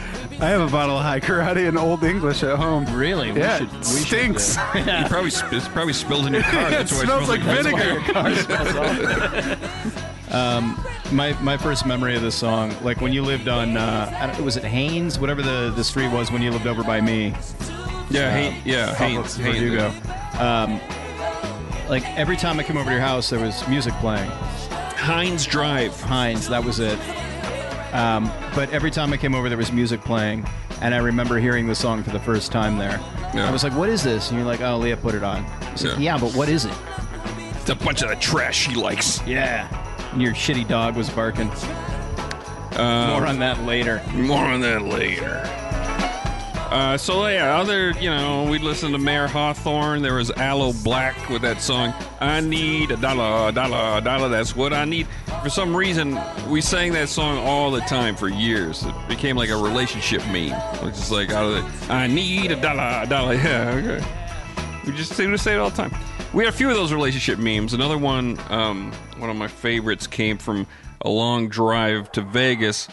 I 0.41 0.49
have 0.49 0.61
a 0.61 0.71
bottle 0.71 0.97
of 0.97 1.03
Hai 1.03 1.19
Karate 1.19 1.67
and 1.67 1.77
old 1.77 2.03
English 2.03 2.41
at 2.41 2.57
home. 2.57 2.85
Really? 2.97 3.29
Yeah, 3.31 3.59
we 3.59 3.65
should, 3.67 3.67
it 3.67 3.77
we 3.77 3.83
should, 3.83 4.07
stinks. 4.07 4.57
You 4.75 5.07
probably 5.07 5.31
it's 5.57 5.67
probably 5.67 5.93
spilled 5.93 6.25
in 6.25 6.33
your 6.33 6.41
car. 6.41 6.67
it 6.67 6.71
That's 6.71 6.91
why 6.91 7.03
smells 7.03 7.29
like 7.29 7.43
that's 7.43 7.71
why- 7.71 8.93
vinegar. 8.95 9.57
my 11.11 11.33
my 11.41 11.57
first 11.57 11.85
memory 11.85 12.15
of 12.15 12.23
this 12.23 12.33
song, 12.35 12.73
like 12.83 13.01
when 13.01 13.13
you 13.13 13.21
lived 13.21 13.47
on, 13.49 13.77
uh, 13.77 14.35
was 14.43 14.57
it 14.57 14.63
Haynes, 14.63 15.19
whatever 15.19 15.43
the, 15.43 15.71
the 15.75 15.83
street 15.83 16.11
was 16.11 16.31
when 16.31 16.41
you 16.41 16.49
lived 16.49 16.65
over 16.65 16.83
by 16.83 17.01
me, 17.01 17.35
Yeah, 18.09 18.31
Hay- 18.31 18.57
yeah, 18.65 18.89
off 18.91 18.97
Haynes, 18.97 19.37
of 19.37 19.43
Haynes. 19.45 19.57
Verdugo. 19.59 19.93
Um, 20.39 20.79
like 21.87 22.03
every 22.17 22.35
time 22.37 22.59
I 22.59 22.63
came 22.63 22.77
over 22.77 22.85
to 22.89 22.91
your 22.95 23.01
house, 23.01 23.29
there 23.29 23.39
was 23.39 23.67
music 23.67 23.93
playing. 23.95 24.29
Heinz 24.31 25.45
Drive. 25.45 25.99
Heinz, 26.01 26.47
that 26.49 26.63
was 26.63 26.79
it. 26.79 26.97
Um, 27.93 28.31
but 28.55 28.69
every 28.71 28.91
time 28.91 29.11
I 29.13 29.17
came 29.17 29.35
over, 29.35 29.49
there 29.49 29.57
was 29.57 29.71
music 29.71 30.01
playing, 30.01 30.45
and 30.81 30.93
I 30.93 30.97
remember 30.97 31.37
hearing 31.39 31.67
the 31.67 31.75
song 31.75 32.03
for 32.03 32.11
the 32.11 32.19
first 32.19 32.51
time 32.51 32.77
there. 32.77 32.99
Yeah. 33.33 33.47
I 33.47 33.51
was 33.51 33.63
like, 33.63 33.75
"What 33.75 33.89
is 33.89 34.03
this?" 34.03 34.29
And 34.29 34.37
you're 34.37 34.47
like, 34.47 34.61
"Oh, 34.61 34.77
Leah 34.77 34.97
put 34.97 35.13
it 35.15 35.23
on." 35.23 35.45
Yeah. 35.77 35.97
"Yeah, 35.97 36.17
but 36.17 36.33
what 36.33 36.47
is 36.49 36.65
it?" 36.65 36.73
It's 37.59 37.69
a 37.69 37.75
bunch 37.75 38.01
of 38.01 38.09
the 38.09 38.15
trash 38.15 38.57
she 38.67 38.75
likes. 38.75 39.21
Yeah. 39.27 39.67
And 40.13 40.21
your 40.21 40.33
shitty 40.33 40.67
dog 40.67 40.95
was 40.95 41.09
barking. 41.09 41.51
Um, 42.77 43.09
More 43.09 43.27
on 43.27 43.39
that 43.39 43.63
later. 43.65 44.01
More 44.13 44.45
on 44.45 44.61
that 44.61 44.81
later. 44.83 45.43
Uh, 46.71 46.97
so 46.97 47.27
yeah, 47.27 47.59
other 47.59 47.91
you 47.99 48.09
know, 48.09 48.45
we 48.49 48.57
listened 48.57 48.93
to 48.93 48.97
Mayer 48.97 49.27
Hawthorne. 49.27 50.01
There 50.01 50.15
was 50.15 50.31
Aloe 50.31 50.71
Blacc 50.71 51.29
with 51.29 51.41
that 51.41 51.61
song. 51.61 51.93
I 52.21 52.39
need 52.39 52.91
a 52.91 52.95
dollar, 52.95 53.49
a 53.49 53.51
dollar, 53.51 53.97
a 53.97 54.01
dollar. 54.01 54.29
That's 54.29 54.55
what 54.55 54.71
I 54.71 54.85
need. 54.85 55.05
For 55.43 55.49
some 55.49 55.75
reason, 55.75 56.17
we 56.49 56.61
sang 56.61 56.93
that 56.93 57.09
song 57.09 57.39
all 57.39 57.71
the 57.71 57.81
time 57.81 58.15
for 58.15 58.29
years. 58.29 58.85
It 58.85 58.95
became 59.09 59.35
like 59.35 59.49
a 59.49 59.57
relationship 59.57 60.25
meme. 60.27 60.53
It's 60.87 60.97
just 60.99 61.11
like 61.11 61.31
out 61.31 61.43
of 61.43 61.87
the, 61.87 61.93
I 61.93 62.07
need 62.07 62.51
a 62.51 62.61
dollar, 62.61 63.03
a 63.03 63.07
dollar. 63.07 63.33
Yeah, 63.41 63.71
okay. 63.71 64.81
We 64.85 64.93
just 64.93 65.11
seem 65.13 65.31
to 65.31 65.37
say 65.37 65.53
it 65.55 65.57
all 65.57 65.71
the 65.71 65.75
time. 65.75 65.93
We 66.33 66.45
had 66.45 66.53
a 66.53 66.55
few 66.55 66.69
of 66.69 66.75
those 66.75 66.93
relationship 66.93 67.37
memes. 67.37 67.73
Another 67.73 67.97
one, 67.97 68.39
um, 68.49 68.93
one 69.17 69.29
of 69.29 69.35
my 69.35 69.49
favorites, 69.49 70.07
came 70.07 70.37
from 70.37 70.65
a 71.01 71.09
long 71.09 71.49
drive 71.49 72.11
to 72.13 72.21
Vegas. 72.21 72.87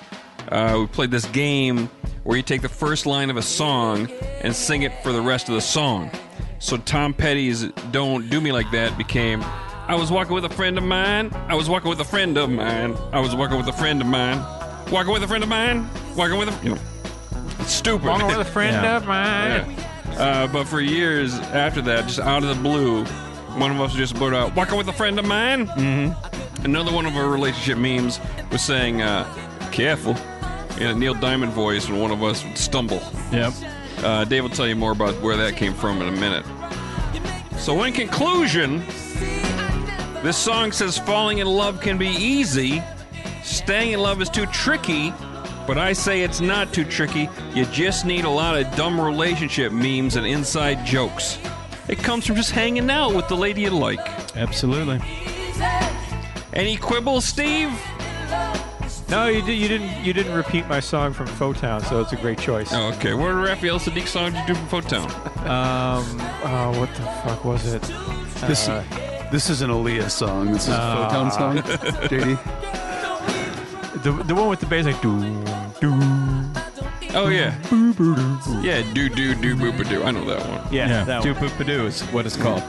Uh, 0.48 0.78
we 0.80 0.86
played 0.86 1.10
this 1.10 1.26
game 1.26 1.88
where 2.28 2.36
you 2.36 2.42
take 2.42 2.60
the 2.60 2.68
first 2.68 3.06
line 3.06 3.30
of 3.30 3.38
a 3.38 3.42
song 3.42 4.06
and 4.42 4.54
sing 4.54 4.82
it 4.82 4.92
for 5.02 5.12
the 5.12 5.20
rest 5.22 5.48
of 5.48 5.54
the 5.54 5.62
song. 5.62 6.10
So 6.58 6.76
Tom 6.76 7.14
Petty's 7.14 7.68
"Don't 7.90 8.28
Do 8.28 8.38
Me 8.38 8.52
Like 8.52 8.70
That" 8.72 8.98
became 8.98 9.42
"I 9.86 9.94
was 9.94 10.12
walking 10.12 10.34
with 10.34 10.44
a 10.44 10.50
friend 10.50 10.76
of 10.76 10.84
mine. 10.84 11.30
I 11.48 11.54
was 11.54 11.70
walking 11.70 11.88
with 11.88 12.00
a 12.00 12.04
friend 12.04 12.36
of 12.36 12.50
mine. 12.50 12.94
I 13.14 13.20
was 13.20 13.34
walking 13.34 13.56
with 13.56 13.66
a 13.68 13.72
friend 13.72 14.02
of 14.02 14.06
mine. 14.08 14.40
Walking 14.92 15.10
with 15.10 15.22
a 15.22 15.26
friend 15.26 15.42
of 15.42 15.48
mine. 15.48 15.88
Walking 16.16 16.36
with 16.38 16.50
a 16.50 16.64
you 16.64 16.74
know." 16.74 16.80
It's 17.60 17.72
stupid. 17.72 18.06
Walking 18.06 18.26
with 18.26 18.36
a 18.40 18.44
friend 18.44 18.74
Yeah. 18.82 18.96
of 18.98 19.06
mine. 19.06 19.74
Yeah. 19.78 20.22
Uh, 20.22 20.46
but 20.48 20.64
for 20.68 20.82
years 20.82 21.32
after 21.32 21.80
that, 21.80 22.08
just 22.08 22.18
out 22.20 22.42
of 22.42 22.50
the 22.54 22.62
blue, 22.62 23.06
one 23.56 23.70
of 23.70 23.80
us 23.80 23.94
just 23.94 24.14
blurted 24.16 24.38
out, 24.38 24.54
"Walking 24.54 24.76
with 24.76 24.88
a 24.88 24.92
friend 24.92 25.18
of 25.18 25.24
mine." 25.24 25.66
Mm-hmm. 25.68 26.64
Another 26.66 26.92
one 26.92 27.06
of 27.06 27.16
our 27.16 27.28
relationship 27.30 27.78
memes 27.78 28.20
was 28.52 28.60
saying, 28.60 29.00
uh, 29.00 29.24
"Careful," 29.72 30.14
in 30.80 30.86
a 30.86 30.94
Neil 30.94 31.14
Diamond 31.14 31.52
voice, 31.52 31.88
and 31.88 32.00
one 32.00 32.10
of 32.10 32.22
us 32.22 32.44
would 32.44 32.56
stumble. 32.56 33.02
Yep. 33.32 33.52
Uh, 33.98 34.24
Dave 34.24 34.44
will 34.44 34.50
tell 34.50 34.66
you 34.66 34.76
more 34.76 34.92
about 34.92 35.20
where 35.20 35.36
that 35.36 35.56
came 35.56 35.74
from 35.74 36.00
in 36.00 36.08
a 36.08 36.12
minute. 36.12 36.44
So, 37.58 37.82
in 37.82 37.92
conclusion, 37.92 38.78
this 40.22 40.36
song 40.36 40.72
says 40.72 40.98
falling 40.98 41.38
in 41.38 41.46
love 41.46 41.80
can 41.80 41.98
be 41.98 42.08
easy, 42.08 42.82
staying 43.42 43.92
in 43.92 44.00
love 44.00 44.22
is 44.22 44.30
too 44.30 44.46
tricky, 44.46 45.12
but 45.66 45.76
I 45.78 45.92
say 45.92 46.22
it's 46.22 46.40
not 46.40 46.72
too 46.72 46.84
tricky. 46.84 47.28
You 47.54 47.64
just 47.66 48.06
need 48.06 48.24
a 48.24 48.30
lot 48.30 48.56
of 48.56 48.74
dumb 48.76 49.00
relationship 49.00 49.72
memes 49.72 50.16
and 50.16 50.26
inside 50.26 50.86
jokes. 50.86 51.38
It 51.88 51.98
comes 51.98 52.26
from 52.26 52.36
just 52.36 52.52
hanging 52.52 52.90
out 52.90 53.14
with 53.14 53.28
the 53.28 53.36
lady 53.36 53.62
you 53.62 53.70
like. 53.70 54.00
Absolutely. 54.36 55.00
Any 56.52 56.76
quibbles, 56.76 57.24
Steve? 57.24 57.70
No, 59.11 59.26
you 59.26 59.40
did. 59.42 59.54
You 59.59 59.68
didn't. 59.68 60.04
You 60.04 60.12
didn't 60.12 60.34
repeat 60.34 60.66
my 60.68 60.80
song 60.80 61.12
from 61.14 61.26
Fotown, 61.28 61.82
so 61.88 62.00
it's 62.02 62.12
a 62.12 62.16
great 62.16 62.38
choice. 62.38 62.68
Oh, 62.72 62.88
okay. 62.94 63.14
What 63.14 63.30
Raphael 63.30 63.78
Saadiq 63.78 64.06
song 64.06 64.32
did 64.32 64.40
you 64.48 64.48
do 64.48 64.54
from 64.54 64.82
Fotown? 64.82 65.11
Um. 65.48 66.04
Oh, 66.44 66.74
what 66.78 66.94
the 66.94 67.02
fuck 67.24 67.42
was 67.44 67.64
it? 67.72 67.80
This, 68.46 68.68
Uh, 68.68 68.82
this 69.32 69.48
is 69.48 69.62
an 69.62 69.70
Aaliyah 69.70 70.11
song. 70.11 70.52
This 70.52 70.64
is 70.68 70.74
a 70.74 71.09
Photon 71.09 71.30
song. 71.30 71.56
JD. 72.11 72.36
the 74.02 74.12
the 74.24 74.34
one 74.34 74.48
with 74.50 74.61
the 74.61 74.66
bass 74.66 74.84
like 74.84 75.00
doo 75.00 75.18
doo. 75.80 75.94
Oh, 77.14 77.28
yeah. 77.28 77.54
Yeah, 78.61 78.82
do, 78.92 79.09
do, 79.09 79.34
do, 79.34 79.56
boop, 79.56 79.88
doo. 79.88 80.04
I 80.04 80.11
know 80.11 80.24
that 80.26 80.46
one. 80.46 80.61
Yeah, 80.70 80.88
Yeah. 80.88 81.04
that 81.04 81.22
Do 81.22 81.32
one. 81.32 81.48
poop 81.48 81.66
doo 81.66 81.86
is 81.86 82.02
what 82.12 82.26
it's 82.26 82.36
called. 82.36 82.62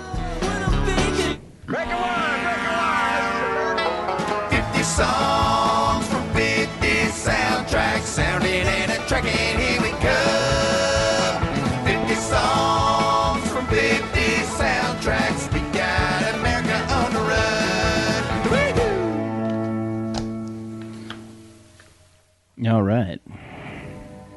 All 22.69 22.83
right. 22.83 23.19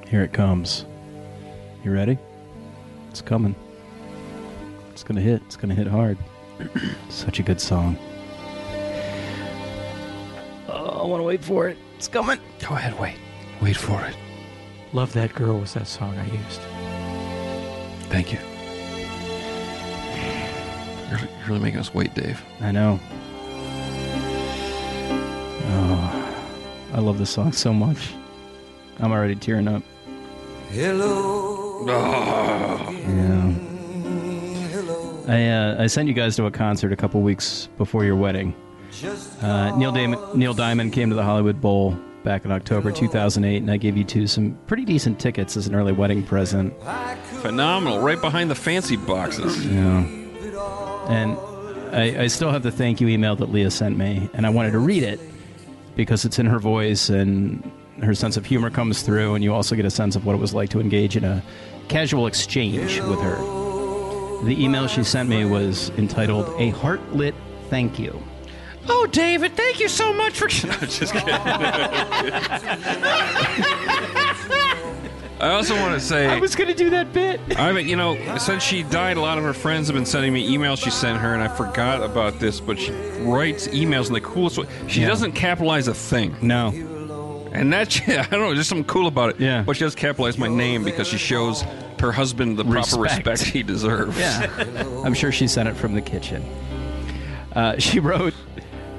Here 0.09 0.23
it 0.23 0.33
comes. 0.33 0.87
You 1.85 1.93
ready? 1.93 2.17
It's 3.11 3.21
coming. 3.21 3.55
It's 4.91 5.03
going 5.03 5.17
to 5.17 5.23
hit. 5.23 5.43
It's 5.45 5.57
going 5.57 5.69
to 5.69 5.75
hit 5.75 5.87
hard. 5.87 6.17
Such 7.11 7.41
a 7.41 7.43
good 7.43 7.61
song. 7.61 7.99
Oh, 10.67 11.03
I 11.03 11.07
want 11.07 11.21
to 11.21 11.25
wait 11.25 11.45
for 11.45 11.69
it. 11.69 11.77
It's 11.99 12.09
coming. 12.09 12.39
Go 12.67 12.75
ahead, 12.75 12.99
wait. 12.99 13.17
Wait 13.61 13.77
for 13.77 14.03
it. 14.07 14.17
Love 14.95 15.13
that 15.13 15.35
girl 15.35 15.59
was 15.59 15.75
that 15.75 15.87
song 15.87 16.17
I 16.17 16.25
used. 16.25 16.61
Thank 18.09 18.33
you. 18.33 18.39
You're, 21.11 21.19
you're 21.19 21.49
really 21.49 21.61
making 21.61 21.81
us 21.81 21.93
wait, 21.93 22.15
Dave. 22.15 22.43
I 22.63 22.73
know. 22.73 22.99
Oh, 25.69 26.45
I 26.95 27.01
love 27.01 27.19
this 27.19 27.29
song 27.29 27.53
so 27.53 27.75
much. 27.75 28.15
I'm 29.03 29.11
already 29.11 29.35
tearing 29.35 29.67
up. 29.67 29.83
Hello. 30.71 31.85
Yeah. 31.87 33.55
I 35.29 35.49
uh, 35.49 35.83
I 35.83 35.87
sent 35.89 36.09
you 36.09 36.15
guys 36.15 36.37
to 36.37 36.47
a 36.47 36.51
concert 36.51 36.93
a 36.93 36.97
couple 36.97 37.21
weeks 37.21 37.69
before 37.79 38.05
your 38.05 38.17
wedding. 38.17 38.55
Uh, 39.41 39.77
Neil 39.77 39.91
Diamond, 39.91 40.35
Neil 40.35 40.55
Diamond 40.55 40.93
came 40.93 41.11
to 41.11 41.17
the 41.17 41.23
Hollywood 41.23 41.61
Bowl 41.61 41.99
back 42.23 42.45
in 42.45 42.53
October 42.53 42.93
2008, 42.93 43.57
and 43.57 43.71
I 43.71 43.77
gave 43.77 43.97
you 43.97 44.05
two 44.05 44.29
some 44.29 44.57
pretty 44.67 44.85
decent 44.85 45.19
tickets 45.19 45.57
as 45.57 45.67
an 45.67 45.75
early 45.75 45.93
wedding 45.93 46.23
present. 46.25 46.73
Phenomenal. 47.41 48.01
Right 48.01 48.21
behind 48.21 48.51
the 48.51 48.55
fancy 48.55 48.97
boxes. 48.97 49.67
Yeah. 49.67 50.07
And 51.09 51.37
I, 51.93 52.23
I 52.23 52.27
still 52.29 52.51
have 52.51 52.63
the 52.63 52.71
thank 52.71 53.01
you 53.01 53.09
email 53.09 53.35
that 53.37 53.51
Leah 53.51 53.73
sent 53.73 53.99
me, 53.99 54.31
and 54.35 54.47
I 54.47 54.51
wanted 54.51 54.71
to 54.73 54.79
read 54.79 55.03
it 55.03 55.19
because 55.97 56.25
it's 56.25 56.39
in 56.39 56.47
her 56.47 56.61
voice 56.61 57.09
and 57.09 57.69
her 58.03 58.15
sense 58.15 58.37
of 58.37 58.45
humor 58.47 58.71
comes 58.71 59.03
through, 59.03 59.35
and 59.35 59.45
you 59.45 59.53
also 59.55 59.75
get 59.77 59.85
a 59.85 59.91
sense 59.91 60.17
of 60.17 60.25
what 60.27 60.35
it 60.35 60.39
was 60.39 60.53
like 60.55 60.71
to 60.71 60.81
engage 60.81 61.17
in 61.17 61.25
a 61.25 61.43
casual 61.89 62.27
exchange 62.27 63.01
with 63.01 63.21
her. 63.21 63.37
The 64.45 64.57
email 64.59 64.87
she 64.89 65.05
sent 65.05 65.29
me 65.29 65.45
was 65.45 65.91
entitled 65.91 66.49
A 66.59 66.73
Heartlight 66.73 67.35
Thank 67.71 67.99
You. 67.99 68.21
Oh, 68.89 69.07
David, 69.07 69.57
thank 69.57 69.79
you 69.79 69.89
so 69.89 70.13
much 70.13 70.33
for. 70.39 70.47
No, 70.67 70.73
just 70.87 71.13
kidding. 71.13 71.29
I 75.41 75.55
also 75.55 75.75
want 75.77 75.95
to 75.95 76.01
say. 76.01 76.27
I 76.29 76.39
was 76.39 76.55
going 76.55 76.69
to 76.69 76.75
do 76.75 76.91
that 76.91 77.13
bit. 77.13 77.41
I 77.59 77.73
mean, 77.73 77.89
you 77.89 77.97
know, 77.97 78.17
since 78.39 78.63
she 78.63 78.85
died, 78.85 79.17
a 79.17 79.21
lot 79.21 79.39
of 79.39 79.45
her 79.45 79.53
friends 79.53 79.89
have 79.89 79.95
been 79.97 80.07
sending 80.07 80.33
me 80.33 80.49
emails 80.57 80.83
she 80.85 80.91
sent 80.91 81.19
her, 81.19 81.35
and 81.35 81.43
I 81.43 81.49
forgot 81.49 82.01
about 82.03 82.39
this, 82.39 82.61
but 82.61 82.79
she 82.79 82.93
writes 83.21 83.67
emails 83.69 84.07
in 84.07 84.13
the 84.13 84.21
coolest 84.21 84.59
way. 84.59 84.67
She 84.87 85.01
Yeah. 85.01 85.09
doesn't 85.09 85.33
capitalize 85.33 85.89
a 85.89 85.95
thing. 85.95 86.37
No. 86.43 86.71
And 87.53 87.73
that, 87.73 88.01
I 88.09 88.23
don't 88.31 88.41
know, 88.41 88.55
there's 88.55 88.69
something 88.69 88.85
cool 88.85 89.07
about 89.07 89.31
it. 89.31 89.41
Yeah. 89.41 89.63
But 89.63 89.77
she 89.77 89.85
does 89.85 89.95
capitalize 89.95 90.39
my 90.39 90.49
name 90.49 90.85
because 90.85 91.07
she 91.07 91.19
shows 91.19 91.63
her 92.01 92.11
husband 92.13 92.59
the 92.59 92.65
proper 92.65 92.99
Respect. 93.01 93.27
respect 93.27 93.43
he 93.53 93.63
deserves. 93.63 94.19
Yeah. 94.19 94.51
I'm 95.05 95.15
sure 95.15 95.31
she 95.31 95.47
sent 95.47 95.69
it 95.69 95.77
from 95.77 95.95
the 95.95 96.03
kitchen. 96.03 96.43
Uh, 97.55 97.77
she 97.79 98.01
wrote, 98.01 98.35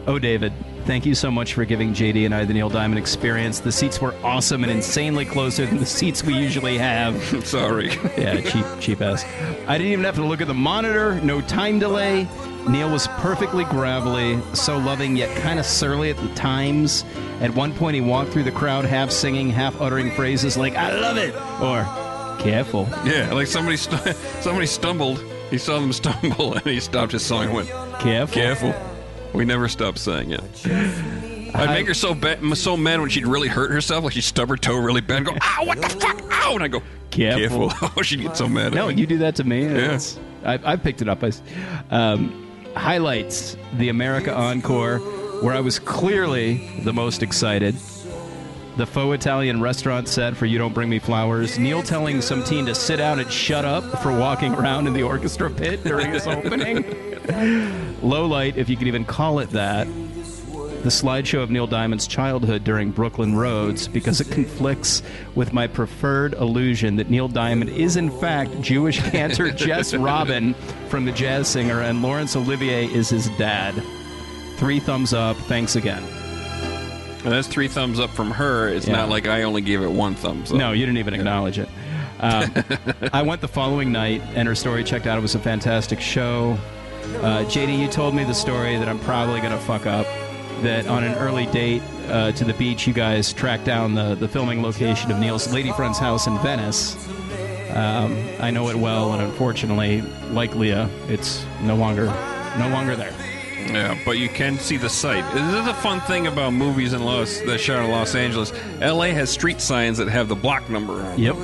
Oh, 0.05 0.19
David, 0.19 0.51
thank 0.85 1.05
you 1.05 1.15
so 1.15 1.31
much 1.31 1.53
for 1.53 1.63
giving 1.63 1.93
JD 1.93 2.25
and 2.25 2.35
I 2.35 2.43
the 2.43 2.53
Neil 2.53 2.69
Diamond 2.69 2.99
experience. 2.99 3.59
The 3.61 3.71
seats 3.71 4.01
were 4.01 4.13
awesome 4.21 4.63
and 4.63 4.71
insanely 4.71 5.23
closer 5.25 5.65
than 5.65 5.77
the 5.77 5.85
seats 5.85 6.23
we 6.25 6.33
usually 6.33 6.77
have. 6.77 7.21
Sorry. 7.47 7.89
Yeah, 8.17 8.41
cheap, 8.41 8.65
cheap 8.81 9.01
ass. 9.01 9.23
I 9.65 9.77
didn't 9.77 9.93
even 9.93 10.03
have 10.03 10.15
to 10.15 10.25
look 10.25 10.41
at 10.41 10.47
the 10.47 10.53
monitor, 10.53 11.21
no 11.21 11.39
time 11.41 11.79
delay. 11.79 12.27
Neil 12.67 12.89
was 12.89 13.07
perfectly 13.19 13.65
gravelly, 13.65 14.39
so 14.53 14.77
loving 14.77 15.15
yet 15.17 15.35
kind 15.41 15.59
of 15.59 15.65
surly 15.65 16.09
at 16.09 16.17
the 16.17 16.27
times. 16.33 17.03
At 17.41 17.53
one 17.53 17.73
point, 17.73 17.95
he 17.95 18.01
walked 18.01 18.31
through 18.31 18.43
the 18.43 18.51
crowd, 18.51 18.85
half 18.85 19.11
singing, 19.11 19.49
half 19.49 19.79
uttering 19.81 20.11
phrases 20.11 20.55
like, 20.57 20.75
I 20.75 20.97
love 20.99 21.17
it, 21.17 21.35
or 21.61 21.83
careful. 22.41 22.87
Yeah, 23.05 23.31
like 23.33 23.47
somebody 23.47 23.77
stu- 23.77 24.13
somebody 24.41 24.65
stumbled. 24.67 25.23
He 25.49 25.57
saw 25.57 25.79
them 25.79 25.93
stumble, 25.93 26.53
and 26.53 26.65
he 26.65 26.79
stopped 26.79 27.11
his 27.11 27.25
song 27.25 27.45
and 27.45 27.53
went, 27.53 27.69
Careful. 27.99 28.33
"Careful." 28.33 28.73
We 29.33 29.45
never 29.45 29.67
stopped 29.67 29.97
saying 29.97 30.31
it. 30.31 30.67
I'd 31.55 31.69
make 31.69 31.87
her 31.87 31.93
so 31.93 32.15
so 32.55 32.77
mad 32.77 32.99
when 32.99 33.09
she'd 33.09 33.27
really 33.27 33.47
hurt 33.47 33.71
herself, 33.71 34.03
like 34.05 34.13
she'd 34.13 34.21
stub 34.21 34.49
her 34.49 34.57
toe 34.57 34.77
really 34.77 35.01
bad, 35.01 35.17
and 35.17 35.25
go, 35.25 35.33
"Ow! 35.41 35.65
What 35.65 35.81
the 35.81 35.89
fuck? 35.89 36.21
Ow!" 36.31 36.55
And 36.55 36.63
I 36.63 36.67
go, 36.67 36.81
Careful. 37.13 37.71
Oh, 37.95 38.01
she'd 38.01 38.21
get 38.21 38.35
so 38.35 38.47
mad. 38.47 38.73
No, 38.73 38.87
me. 38.87 38.95
you 38.95 39.05
do 39.05 39.19
that 39.19 39.35
to 39.35 39.43
me. 39.43 39.65
Yeah. 39.65 39.99
I, 40.43 40.73
I 40.73 40.75
picked 40.75 41.01
it 41.01 41.09
up. 41.09 41.23
I, 41.23 41.31
um, 41.91 42.42
highlights 42.75 43.57
the 43.73 43.89
America 43.89 44.33
Encore, 44.33 44.99
where 45.41 45.53
I 45.53 45.59
was 45.59 45.79
clearly 45.79 46.67
the 46.83 46.93
most 46.93 47.23
excited. 47.23 47.75
The 48.75 48.87
faux 48.87 49.13
Italian 49.13 49.61
restaurant 49.61 50.07
set 50.07 50.35
for 50.35 50.47
You 50.47 50.57
Don't 50.57 50.73
Bring 50.73 50.89
Me 50.89 50.97
Flowers. 50.97 51.59
Neil 51.59 51.83
telling 51.83 52.21
some 52.21 52.43
teen 52.43 52.65
to 52.65 52.73
sit 52.73 52.97
down 52.97 53.19
and 53.19 53.31
shut 53.31 53.65
up 53.65 53.83
for 54.01 54.17
walking 54.17 54.53
around 54.55 54.87
in 54.87 54.93
the 54.93 55.03
orchestra 55.03 55.49
pit 55.51 55.83
during 55.83 56.11
his 56.11 56.25
opening. 56.25 56.83
Low 58.01 58.25
light, 58.25 58.57
if 58.57 58.69
you 58.69 58.77
could 58.77 58.87
even 58.87 59.05
call 59.05 59.39
it 59.39 59.51
that. 59.51 59.87
The 60.83 60.89
slideshow 60.89 61.41
of 61.41 61.49
Neil 61.49 61.65
Diamond's 61.65 62.07
childhood 62.07 62.65
during 62.65 62.91
Brooklyn 62.91 63.35
Roads 63.37 63.87
because 63.87 64.19
it 64.19 64.29
conflicts 64.29 65.01
with 65.33 65.53
my 65.53 65.65
preferred 65.65 66.33
illusion 66.33 66.97
that 66.97 67.09
Neil 67.09 67.29
Diamond 67.29 67.69
is, 67.69 67.95
in 67.95 68.11
fact, 68.11 68.59
Jewish 68.59 68.99
cantor 69.11 69.49
Jess 69.51 69.93
Robin 69.93 70.53
from 70.89 71.05
The 71.05 71.13
Jazz 71.13 71.47
Singer 71.47 71.81
and 71.81 72.01
Laurence 72.01 72.35
Olivier 72.35 72.85
is 72.87 73.09
his 73.09 73.29
dad. 73.37 73.73
Three 74.57 74.81
thumbs 74.81 75.13
up. 75.13 75.37
Thanks 75.37 75.77
again. 75.77 76.03
And 77.23 77.31
that's 77.31 77.47
three 77.47 77.69
thumbs 77.69 77.97
up 78.01 78.09
from 78.09 78.29
her. 78.31 78.67
It's 78.67 78.85
Yeah. 78.85 78.97
not 78.97 79.07
like 79.09 79.25
I 79.25 79.43
only 79.43 79.61
gave 79.61 79.81
it 79.81 79.89
one 79.89 80.15
thumbs 80.15 80.51
up. 80.51 80.57
No, 80.57 80.73
you 80.73 80.85
didn't 80.85 80.97
even 80.99 81.13
acknowledge 81.13 81.59
it. 81.59 81.69
Um, 82.19 82.51
I 83.13 83.21
went 83.21 83.39
the 83.39 83.47
following 83.47 83.93
night, 83.93 84.21
and 84.35 84.49
her 84.49 84.55
story 84.55 84.83
checked 84.83 85.07
out. 85.07 85.17
It 85.17 85.21
was 85.21 85.33
a 85.35 85.39
fantastic 85.39 86.01
show. 86.01 86.57
Uh, 87.21 87.45
JD, 87.45 87.79
you 87.79 87.87
told 87.87 88.13
me 88.13 88.25
the 88.25 88.33
story 88.33 88.75
that 88.77 88.89
I'm 88.89 88.99
probably 88.99 89.39
going 89.39 89.53
to 89.53 89.59
fuck 89.59 89.85
up. 89.85 90.05
That 90.61 90.87
on 90.87 91.03
an 91.03 91.15
early 91.15 91.45
date 91.47 91.81
uh, 92.07 92.31
to 92.33 92.45
the 92.45 92.53
beach, 92.53 92.87
you 92.87 92.93
guys 92.93 93.33
tracked 93.33 93.65
down 93.65 93.93
the, 93.95 94.15
the 94.15 94.27
filming 94.27 94.61
location 94.61 95.11
of 95.11 95.19
Neil's 95.19 95.51
lady 95.51 95.71
friend's 95.73 95.99
house 95.99 96.27
in 96.27 96.37
Venice. 96.39 96.95
Um, 97.71 98.17
I 98.39 98.51
know 98.51 98.69
it 98.69 98.75
well, 98.75 99.13
and 99.13 99.21
unfortunately, 99.21 100.01
like 100.31 100.55
Leah, 100.55 100.89
it's 101.07 101.45
no 101.61 101.75
longer 101.75 102.05
no 102.57 102.69
longer 102.69 102.95
there. 102.95 103.13
Yeah, 103.67 103.97
but 104.05 104.17
you 104.17 104.29
can 104.29 104.57
see 104.57 104.77
the 104.77 104.89
site. 104.89 105.23
This 105.33 105.53
is 105.55 105.67
a 105.67 105.73
fun 105.73 106.01
thing 106.01 106.27
about 106.27 106.53
movies 106.53 106.93
in 106.93 107.03
Los 107.03 107.39
that 107.41 107.59
shot 107.59 107.83
in 107.83 107.89
Los 107.91 108.13
Angeles. 108.13 108.53
L.A. 108.81 109.11
has 109.11 109.29
street 109.29 109.61
signs 109.61 109.97
that 109.97 110.07
have 110.09 110.27
the 110.27 110.35
block 110.35 110.69
number 110.69 110.93
on. 110.93 110.99
them. 111.03 111.19
Yep. 111.19 111.35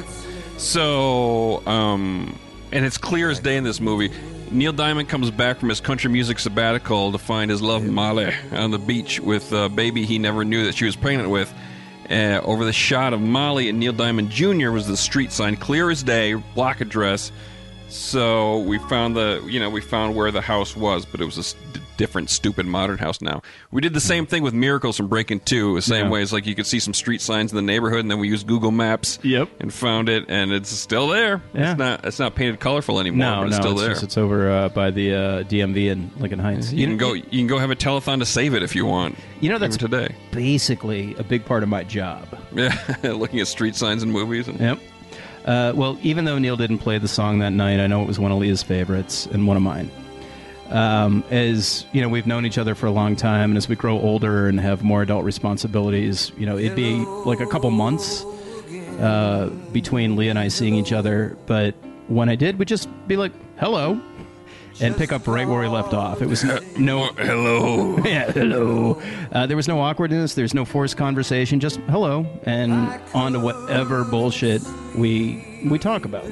So, 0.58 1.66
um, 1.66 2.38
and 2.72 2.86
it's 2.86 2.98
clear 2.98 3.30
as 3.30 3.40
day 3.40 3.58
in 3.58 3.64
this 3.64 3.80
movie. 3.80 4.12
Neil 4.52 4.74
Diamond 4.74 5.08
comes 5.10 5.30
back 5.30 5.60
from 5.60 5.70
his 5.70 5.80
country 5.80 6.10
music 6.10 6.40
sabbatical 6.40 7.12
to 7.12 7.18
find 7.18 7.52
his 7.52 7.62
love 7.62 7.84
Molly 7.84 8.34
on 8.52 8.72
the 8.72 8.80
beach 8.80 9.20
with 9.20 9.52
a 9.52 9.70
baby 9.70 10.06
he 10.06 10.18
never 10.18 10.44
knew 10.44 10.66
that 10.66 10.76
she 10.76 10.86
was 10.86 10.96
pregnant 10.96 11.30
with. 11.30 11.54
Uh, 12.10 12.42
over 12.44 12.66
the 12.66 12.74
shot 12.74 13.14
of 13.14 13.22
Molly 13.22 13.70
and 13.70 13.80
Neil 13.80 13.94
Diamond 13.94 14.32
Jr. 14.32 14.72
was 14.72 14.88
the 14.88 14.98
street 14.98 15.32
sign, 15.32 15.56
clear 15.56 15.92
as 15.92 16.02
day, 16.02 16.34
block 16.34 16.82
address. 16.82 17.32
So 17.90 18.60
we 18.60 18.80
found 18.80 19.16
the, 19.16 19.46
you 19.48 19.60
know, 19.60 19.70
we 19.70 19.82
found 19.82 20.16
where 20.16 20.32
the 20.32 20.42
house 20.42 20.76
was, 20.76 21.06
but 21.06 21.22
it 21.22 21.26
was 21.26 21.38
a 21.38 21.80
different, 22.00 22.30
stupid 22.32 22.66
modern 22.66 22.98
house 22.98 23.22
now. 23.22 23.42
We 23.72 23.82
did 23.82 23.94
the 23.94 24.00
same 24.00 24.26
thing 24.26 24.42
with 24.42 24.54
Miracles 24.56 24.98
from 24.98 25.08
Breaking 25.10 25.42
Two. 25.42 25.76
The 25.76 25.82
same 25.84 26.06
Yeah. 26.06 26.12
way, 26.12 26.22
it's 26.24 26.32
like 26.34 26.48
you 26.48 26.56
could 26.56 26.66
see 26.66 26.80
some 26.80 26.94
street 26.96 27.22
signs 27.22 27.52
in 27.52 27.58
the 27.58 27.62
neighborhood, 27.62 28.00
and 28.00 28.10
then 28.10 28.20
we 28.20 28.28
used 28.30 28.48
Google 28.48 28.72
Maps. 28.72 29.20
Yep. 29.22 29.50
And 29.60 29.72
found 29.74 30.10
it, 30.10 30.26
and 30.30 30.52
it's 30.52 30.70
still 30.70 31.10
there. 31.10 31.42
Yeah. 31.54 31.72
It's 31.72 31.78
not. 31.80 32.06
It's 32.06 32.18
not 32.20 32.34
painted 32.36 32.60
colorful 32.60 33.00
anymore. 33.00 33.20
No, 33.20 33.38
but 33.42 33.48
it's 33.50 33.58
no, 33.58 33.62
still 33.62 33.72
it's, 33.74 33.82
there. 33.82 33.90
just- 33.92 34.04
it's 34.04 34.18
over 34.18 34.50
uh, 34.50 34.70
by 34.70 34.90
the 34.90 35.14
uh, 35.14 35.44
DMV 35.44 35.90
in 35.92 36.10
Lincoln 36.18 36.40
Heights. 36.40 36.72
you 36.72 36.88
can 36.88 36.98
go. 36.98 37.14
You 37.14 37.24
can 37.24 37.48
go 37.48 37.60
have 37.60 37.70
a 37.70 37.76
telethon 37.76 38.20
to 38.20 38.26
save 38.26 38.54
it 38.56 38.64
if 38.64 38.76
you 38.76 38.86
want. 38.86 39.16
You 39.42 39.50
know, 39.50 39.58
that's 39.60 39.78
today. 39.78 40.16
basically 40.32 41.14
a 41.16 41.24
big 41.24 41.46
part 41.46 41.62
of 41.64 41.70
my 41.70 41.84
job. 41.84 42.28
Yeah, 42.56 42.76
looking 43.04 43.40
at 43.42 43.48
street 43.48 43.76
signs 43.76 44.02
in 44.04 44.10
movies. 44.12 44.48
And, 44.48 44.60
Yep. 44.60 44.80
Uh, 45.46 45.72
well, 45.76 45.98
even 46.04 46.26
though 46.26 46.38
Neil 46.38 46.58
didn't 46.58 46.80
play 46.80 46.98
the 46.98 47.08
song 47.08 47.40
that 47.40 47.52
night, 47.54 47.80
I 47.80 47.88
know 47.88 48.02
it 48.02 48.08
was 48.08 48.20
one 48.20 48.32
of 48.32 48.38
Leah's 48.40 48.62
favorites 48.64 49.26
and 49.28 49.48
one 49.48 49.56
of 49.58 49.64
mine. 49.64 49.90
Um, 50.70 51.24
as 51.32 51.86
you 51.92 52.02
know, 52.02 52.10
we've 52.10 52.28
known 52.28 52.46
each 52.46 52.58
other 52.58 52.76
for 52.76 52.86
a 52.86 52.92
long 52.92 53.16
time, 53.16 53.52
and 53.52 53.58
as 53.58 53.68
we 53.68 53.76
grow 53.76 54.00
older 54.00 54.48
and 54.48 54.60
have 54.60 54.84
more 54.84 55.02
adult 55.02 55.26
responsibilities, 55.26 56.32
you 56.38 56.46
know, 56.46 56.58
it'd 56.58 56.76
be 56.76 56.98
like 57.26 57.40
a 57.40 57.48
couple 57.48 57.72
months 57.72 58.24
uh, 59.00 59.50
between 59.72 60.16
Lee 60.16 60.30
and 60.30 60.38
I 60.38 60.48
seeing 60.50 60.76
each 60.76 60.92
other. 60.92 61.38
But 61.48 61.74
when 62.08 62.30
I 62.30 62.36
did, 62.36 62.60
we'd 62.60 62.68
just 62.68 62.88
be 63.08 63.18
like, 63.18 63.32
"Hello," 63.60 64.00
and 64.80 64.96
pick 64.96 65.12
up 65.12 65.28
right 65.28 65.48
where 65.48 65.60
we 65.60 65.68
left 65.68 65.94
off. 65.94 66.22
It 66.22 66.28
was 66.28 66.44
no, 66.44 66.60
no 66.78 67.06
Hello. 67.18 67.98
yeah, 68.06 68.32
hello. 68.32 69.02
Uh, 69.32 69.46
there 69.48 69.58
was 69.58 69.68
no 69.68 69.80
awkwardness. 69.80 70.36
There's 70.36 70.54
no 70.54 70.66
forced 70.66 70.98
conversation. 70.98 71.60
Just 71.60 71.80
hello, 71.82 72.26
and 72.44 72.90
on 73.14 73.34
to 73.34 73.40
whatever 73.40 74.04
bullshit 74.04 74.62
we 74.96 75.62
we 75.66 75.80
talk 75.80 76.06
about. 76.06 76.26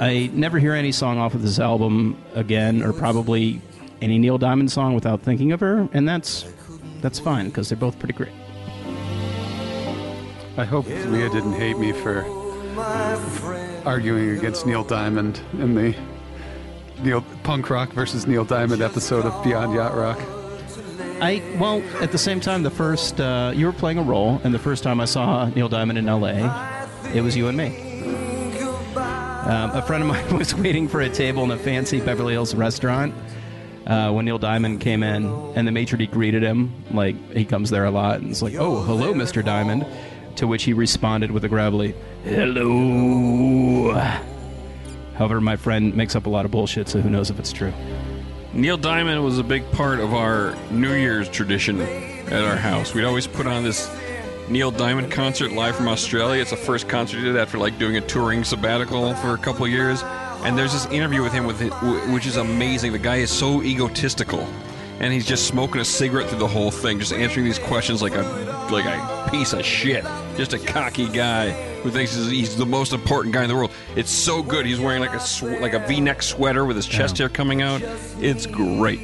I 0.00 0.30
never 0.32 0.58
hear 0.58 0.72
any 0.72 0.92
song 0.92 1.18
off 1.18 1.34
of 1.34 1.42
this 1.42 1.58
album 1.58 2.16
again, 2.34 2.82
or 2.82 2.94
probably 2.94 3.60
any 4.00 4.18
Neil 4.18 4.38
Diamond 4.38 4.72
song 4.72 4.94
without 4.94 5.20
thinking 5.20 5.52
of 5.52 5.60
her, 5.60 5.86
and 5.92 6.08
that's 6.08 6.50
that's 7.02 7.18
fine 7.18 7.48
because 7.48 7.68
they're 7.68 7.76
both 7.76 7.98
pretty 7.98 8.14
great. 8.14 8.32
I 10.56 10.64
hope 10.64 10.86
Leah 10.86 11.28
didn't 11.28 11.52
hate 11.52 11.78
me 11.78 11.92
for 11.92 12.24
arguing 13.86 14.30
against 14.30 14.66
Neil 14.66 14.84
Diamond 14.84 15.40
in 15.52 15.74
the 15.74 15.94
Neil 17.02 17.22
punk 17.42 17.68
rock 17.68 17.92
versus 17.92 18.26
Neil 18.26 18.46
Diamond 18.46 18.80
episode 18.80 19.26
of 19.26 19.44
Beyond 19.44 19.74
Yacht 19.74 19.94
Rock. 19.94 20.18
I 21.20 21.42
well, 21.58 21.82
at 22.00 22.12
the 22.12 22.18
same 22.18 22.40
time, 22.40 22.62
the 22.62 22.70
first 22.70 23.20
uh, 23.20 23.52
you 23.54 23.66
were 23.66 23.72
playing 23.72 23.98
a 23.98 24.02
role, 24.02 24.40
and 24.44 24.54
the 24.54 24.58
first 24.58 24.82
time 24.82 24.98
I 24.98 25.04
saw 25.04 25.46
Neil 25.50 25.68
Diamond 25.68 25.98
in 25.98 26.08
L.A., 26.08 26.80
it 27.14 27.20
was 27.20 27.36
you 27.36 27.48
and 27.48 27.58
me. 27.58 27.89
Um, 29.42 29.70
a 29.70 29.82
friend 29.82 30.02
of 30.02 30.08
mine 30.08 30.36
was 30.38 30.54
waiting 30.54 30.86
for 30.86 31.00
a 31.00 31.08
table 31.08 31.44
in 31.44 31.50
a 31.50 31.56
fancy 31.56 32.00
Beverly 32.00 32.34
Hills 32.34 32.54
restaurant 32.54 33.14
uh, 33.86 34.12
when 34.12 34.24
Neil 34.26 34.38
Diamond 34.38 34.80
came 34.80 35.02
in, 35.02 35.26
and 35.56 35.66
the 35.66 35.72
maitre 35.72 35.98
d' 35.98 36.10
greeted 36.10 36.42
him 36.42 36.72
like 36.90 37.16
he 37.32 37.44
comes 37.44 37.70
there 37.70 37.84
a 37.84 37.90
lot, 37.90 38.20
and 38.20 38.30
it's 38.30 38.42
like, 38.42 38.54
"Oh, 38.54 38.80
hello, 38.82 39.14
Mr. 39.14 39.44
Diamond," 39.44 39.86
to 40.36 40.46
which 40.46 40.64
he 40.64 40.72
responded 40.72 41.30
with 41.30 41.44
a 41.44 41.48
gravelly, 41.48 41.94
"Hello." 42.24 43.92
However, 45.14 45.40
my 45.40 45.56
friend 45.56 45.94
makes 45.96 46.14
up 46.14 46.26
a 46.26 46.30
lot 46.30 46.44
of 46.44 46.50
bullshit, 46.50 46.88
so 46.88 47.00
who 47.00 47.10
knows 47.10 47.30
if 47.30 47.38
it's 47.38 47.52
true. 47.52 47.72
Neil 48.52 48.76
Diamond 48.76 49.24
was 49.24 49.38
a 49.38 49.44
big 49.44 49.70
part 49.72 50.00
of 50.00 50.12
our 50.12 50.54
New 50.70 50.94
Year's 50.94 51.28
tradition 51.28 51.80
at 51.80 52.44
our 52.44 52.56
house. 52.56 52.94
We'd 52.94 53.04
always 53.04 53.26
put 53.26 53.46
on 53.46 53.64
this 53.64 53.88
Neil 54.50 54.72
Diamond 54.72 55.12
concert 55.12 55.52
live 55.52 55.76
from 55.76 55.86
Australia. 55.86 56.40
It's 56.42 56.50
the 56.50 56.56
first 56.56 56.88
concert 56.88 57.18
he 57.18 57.22
did 57.24 57.36
after 57.36 57.56
like 57.56 57.78
doing 57.78 57.96
a 57.96 58.00
touring 58.00 58.42
sabbatical 58.42 59.14
for 59.14 59.34
a 59.34 59.38
couple 59.38 59.66
years. 59.68 60.02
And 60.42 60.58
there's 60.58 60.72
this 60.72 60.86
interview 60.86 61.22
with 61.22 61.32
him 61.32 61.46
with 61.46 61.62
it, 61.62 61.72
wh- 61.72 62.12
which 62.12 62.26
is 62.26 62.36
amazing. 62.36 62.90
The 62.92 62.98
guy 62.98 63.16
is 63.16 63.30
so 63.30 63.62
egotistical, 63.62 64.40
and 64.98 65.12
he's 65.12 65.26
just 65.26 65.46
smoking 65.46 65.80
a 65.80 65.84
cigarette 65.84 66.28
through 66.28 66.40
the 66.40 66.48
whole 66.48 66.70
thing, 66.72 66.98
just 66.98 67.12
answering 67.12 67.44
these 67.44 67.58
questions 67.60 68.02
like 68.02 68.14
a 68.14 68.22
like 68.72 68.86
a 68.86 69.28
piece 69.30 69.52
of 69.52 69.64
shit. 69.64 70.04
Just 70.36 70.52
a 70.52 70.58
cocky 70.58 71.08
guy 71.08 71.50
who 71.82 71.90
thinks 71.90 72.14
he's, 72.16 72.30
he's 72.30 72.56
the 72.56 72.66
most 72.66 72.92
important 72.92 73.32
guy 73.34 73.42
in 73.44 73.48
the 73.48 73.54
world. 73.54 73.70
It's 73.94 74.10
so 74.10 74.42
good. 74.42 74.66
He's 74.66 74.80
wearing 74.80 75.00
like 75.00 75.14
a 75.14 75.20
sw- 75.20 75.60
like 75.60 75.74
a 75.74 75.86
V-neck 75.86 76.22
sweater 76.22 76.64
with 76.64 76.74
his 76.76 76.86
chest 76.86 77.18
hair 77.18 77.28
coming 77.28 77.62
out. 77.62 77.82
It's 78.20 78.46
great. 78.46 79.00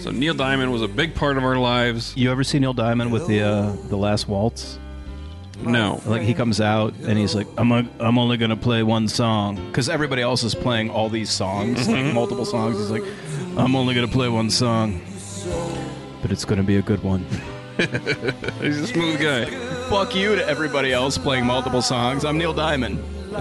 So 0.00 0.10
Neil 0.10 0.34
Diamond 0.34 0.72
was 0.72 0.82
a 0.82 0.88
big 0.88 1.14
part 1.14 1.36
of 1.36 1.44
our 1.44 1.56
lives. 1.56 2.16
You 2.16 2.30
ever 2.30 2.44
see 2.44 2.58
Neil 2.58 2.72
Diamond 2.72 3.12
with 3.12 3.26
the 3.26 3.42
uh, 3.42 3.76
the 3.88 3.96
Last 3.96 4.28
Waltz? 4.28 4.78
No. 5.60 6.00
Like 6.06 6.22
he 6.22 6.34
comes 6.34 6.60
out 6.60 6.94
and 7.02 7.18
he's 7.18 7.34
like, 7.34 7.46
"I'm 7.56 7.72
a, 7.72 7.86
I'm 7.98 8.18
only 8.18 8.36
gonna 8.36 8.56
play 8.56 8.82
one 8.82 9.08
song," 9.08 9.56
because 9.66 9.88
everybody 9.88 10.22
else 10.22 10.44
is 10.44 10.54
playing 10.54 10.90
all 10.90 11.08
these 11.08 11.30
songs, 11.30 11.88
like 11.88 12.14
multiple 12.14 12.44
songs. 12.44 12.78
He's 12.78 12.90
like, 12.90 13.04
"I'm 13.56 13.74
only 13.74 13.94
gonna 13.94 14.08
play 14.08 14.28
one 14.28 14.50
song, 14.50 15.00
but 16.22 16.30
it's 16.30 16.44
gonna 16.44 16.62
be 16.62 16.76
a 16.76 16.82
good 16.82 17.02
one." 17.02 17.26
He's 18.60 18.78
a 18.80 18.86
smooth 18.88 19.20
guy. 19.20 19.44
Fuck 19.88 20.14
you 20.14 20.34
to 20.34 20.46
everybody 20.46 20.92
else 20.92 21.16
playing 21.16 21.46
multiple 21.46 21.82
songs. 21.82 22.24
I'm 22.24 22.36
Neil 22.36 22.52
Diamond. 22.52 22.98
Uh, 23.32 23.38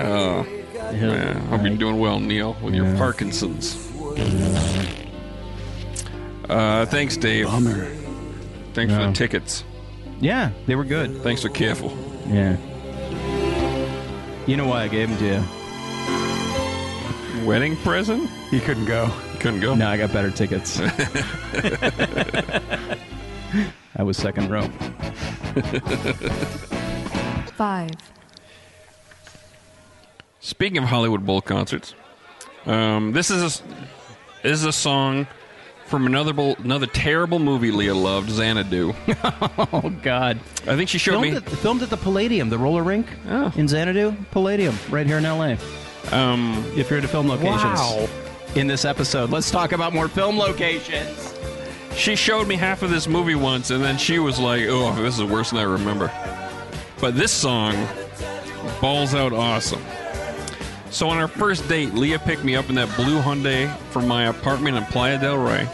oh, 0.00 0.46
yeah. 0.92 1.34
Hope 1.48 1.62
you're 1.62 1.76
doing 1.76 1.98
well, 1.98 2.18
Neil, 2.18 2.56
with 2.62 2.74
your 2.74 2.96
Parkinson's. 2.96 3.76
Uh, 6.48 6.84
thanks, 6.86 7.16
Dave. 7.16 7.46
Bummer. 7.46 7.86
Thanks 8.74 8.92
for 8.92 9.00
Yeah. 9.00 9.06
the 9.08 9.12
tickets. 9.12 9.64
Yeah, 10.20 10.50
they 10.66 10.74
were 10.74 10.84
good. 10.84 11.22
Thanks 11.22 11.42
for 11.42 11.48
careful. 11.48 11.96
Yeah. 12.28 12.56
You 14.46 14.56
know 14.56 14.66
why 14.66 14.82
I 14.84 14.88
gave 14.88 15.08
them 15.08 15.18
to 15.18 15.24
you? 17.40 17.46
Wedding 17.46 17.76
present? 17.78 18.28
He 18.50 18.60
couldn't 18.60 18.84
go. 18.86 19.10
Couldn't 19.40 19.60
go. 19.60 19.74
No, 19.74 19.88
I 19.88 19.96
got 19.96 20.12
better 20.12 20.30
tickets. 20.30 20.80
I 23.96 24.02
was 24.02 24.16
second 24.16 24.50
row. 24.50 24.68
five, 27.56 27.90
Speaking 30.40 30.78
of 30.78 30.84
Hollywood 30.84 31.24
Bowl 31.24 31.40
concerts, 31.40 31.94
um, 32.66 33.12
this 33.12 33.30
is 33.30 33.60
a, 33.60 33.62
this 34.42 34.52
is 34.60 34.64
a 34.64 34.72
song 34.72 35.26
from 35.94 36.06
another 36.06 36.32
bowl, 36.32 36.56
another 36.64 36.86
terrible 36.86 37.38
movie 37.38 37.70
Leah 37.70 37.94
loved, 37.94 38.28
Xanadu. 38.30 38.94
Oh 39.72 39.92
God! 40.02 40.40
I 40.66 40.74
think 40.76 40.88
she 40.88 40.98
showed 40.98 41.12
Filmed 41.20 41.30
me. 41.30 41.36
at, 41.36 41.48
filmed 41.48 41.82
at 41.82 41.90
the 41.90 41.96
Palladium, 41.96 42.48
the 42.50 42.58
roller 42.58 42.82
rink 42.82 43.06
Oh. 43.28 43.52
in 43.56 43.68
Xanadu. 43.68 44.12
Palladium, 44.32 44.76
right 44.90 45.06
here 45.06 45.18
in 45.18 45.24
L.A. 45.24 45.56
Um, 46.12 46.64
If 46.76 46.90
you're 46.90 46.98
into 46.98 47.08
film 47.08 47.28
locations, 47.28 47.62
Wow. 47.78 48.08
in 48.56 48.66
this 48.66 48.84
episode, 48.84 49.30
let's 49.30 49.50
talk 49.50 49.70
about 49.72 49.92
more 49.94 50.08
film 50.08 50.36
locations. 50.36 51.32
she 51.96 52.16
showed 52.16 52.48
me 52.48 52.56
half 52.56 52.82
of 52.82 52.90
this 52.90 53.06
movie 53.06 53.36
once, 53.36 53.70
and 53.70 53.82
then 53.82 53.96
she 53.96 54.18
was 54.18 54.38
like, 54.40 54.64
"Oh, 54.68 54.92
this 55.00 55.16
is 55.18 55.22
worse 55.24 55.50
than 55.50 55.60
I 55.60 55.62
remember." 55.64 56.10
But 57.00 57.14
this 57.16 57.30
song, 57.32 57.74
balls 58.80 59.14
out 59.14 59.32
awesome. 59.32 59.82
So 60.90 61.08
on 61.08 61.18
our 61.18 61.28
first 61.28 61.68
date, 61.68 61.94
Leah 61.94 62.18
picked 62.20 62.44
me 62.44 62.54
up 62.56 62.68
in 62.68 62.74
that 62.76 62.94
blue 62.96 63.20
Hyundai 63.20 63.74
from 63.90 64.06
my 64.08 64.24
apartment 64.26 64.76
in 64.76 64.84
Playa 64.86 65.18
del 65.18 65.38
Rey. 65.38 65.68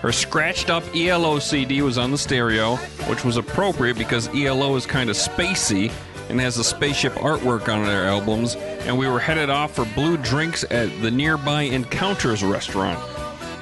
Her 0.00 0.12
scratched 0.12 0.70
up 0.70 0.84
ELO 0.94 1.40
CD 1.40 1.82
was 1.82 1.98
on 1.98 2.12
the 2.12 2.18
stereo, 2.18 2.76
which 3.08 3.24
was 3.24 3.36
appropriate 3.36 3.98
because 3.98 4.28
ELO 4.28 4.76
is 4.76 4.86
kind 4.86 5.10
of 5.10 5.16
spacey 5.16 5.90
and 6.28 6.40
has 6.40 6.56
a 6.58 6.64
spaceship 6.64 7.14
artwork 7.14 7.72
on 7.72 7.84
their 7.84 8.06
albums. 8.06 8.54
And 8.54 8.96
we 8.96 9.08
were 9.08 9.18
headed 9.18 9.50
off 9.50 9.74
for 9.74 9.84
blue 9.84 10.16
drinks 10.18 10.64
at 10.70 10.88
the 11.02 11.10
nearby 11.10 11.62
Encounters 11.62 12.44
restaurant. 12.44 12.98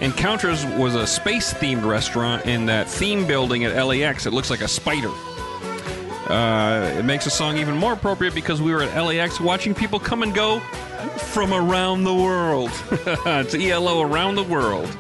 Encounters 0.03 0.66
was 0.66 0.95
a 0.95 1.07
space 1.07 1.55
themed 1.55 1.87
restaurant 1.87 2.45
in 2.45 2.66
that 2.66 2.87
theme 2.87 3.26
building 3.26 3.64
at 3.64 3.82
LAX. 3.82 4.26
It 4.26 4.34
looks 4.34 4.51
like 4.51 4.61
a 4.61 4.68
spider. 4.68 5.11
Uh, 6.28 6.93
it 6.99 7.05
makes 7.05 7.24
the 7.24 7.30
song 7.30 7.57
even 7.57 7.76
more 7.76 7.95
appropriate 7.95 8.34
because 8.34 8.61
we 8.61 8.72
were 8.72 8.82
at 8.82 9.01
LAX 9.01 9.41
watching 9.41 9.74
people 9.74 9.99
come 9.99 10.22
and 10.22 10.34
go 10.34 10.61
from 11.18 11.55
around 11.55 12.05
the 12.05 12.14
world. 12.14 12.70
it's 12.91 13.55
ELO 13.55 14.03
around 14.03 14.34
the 14.34 14.43
world. 14.43 14.95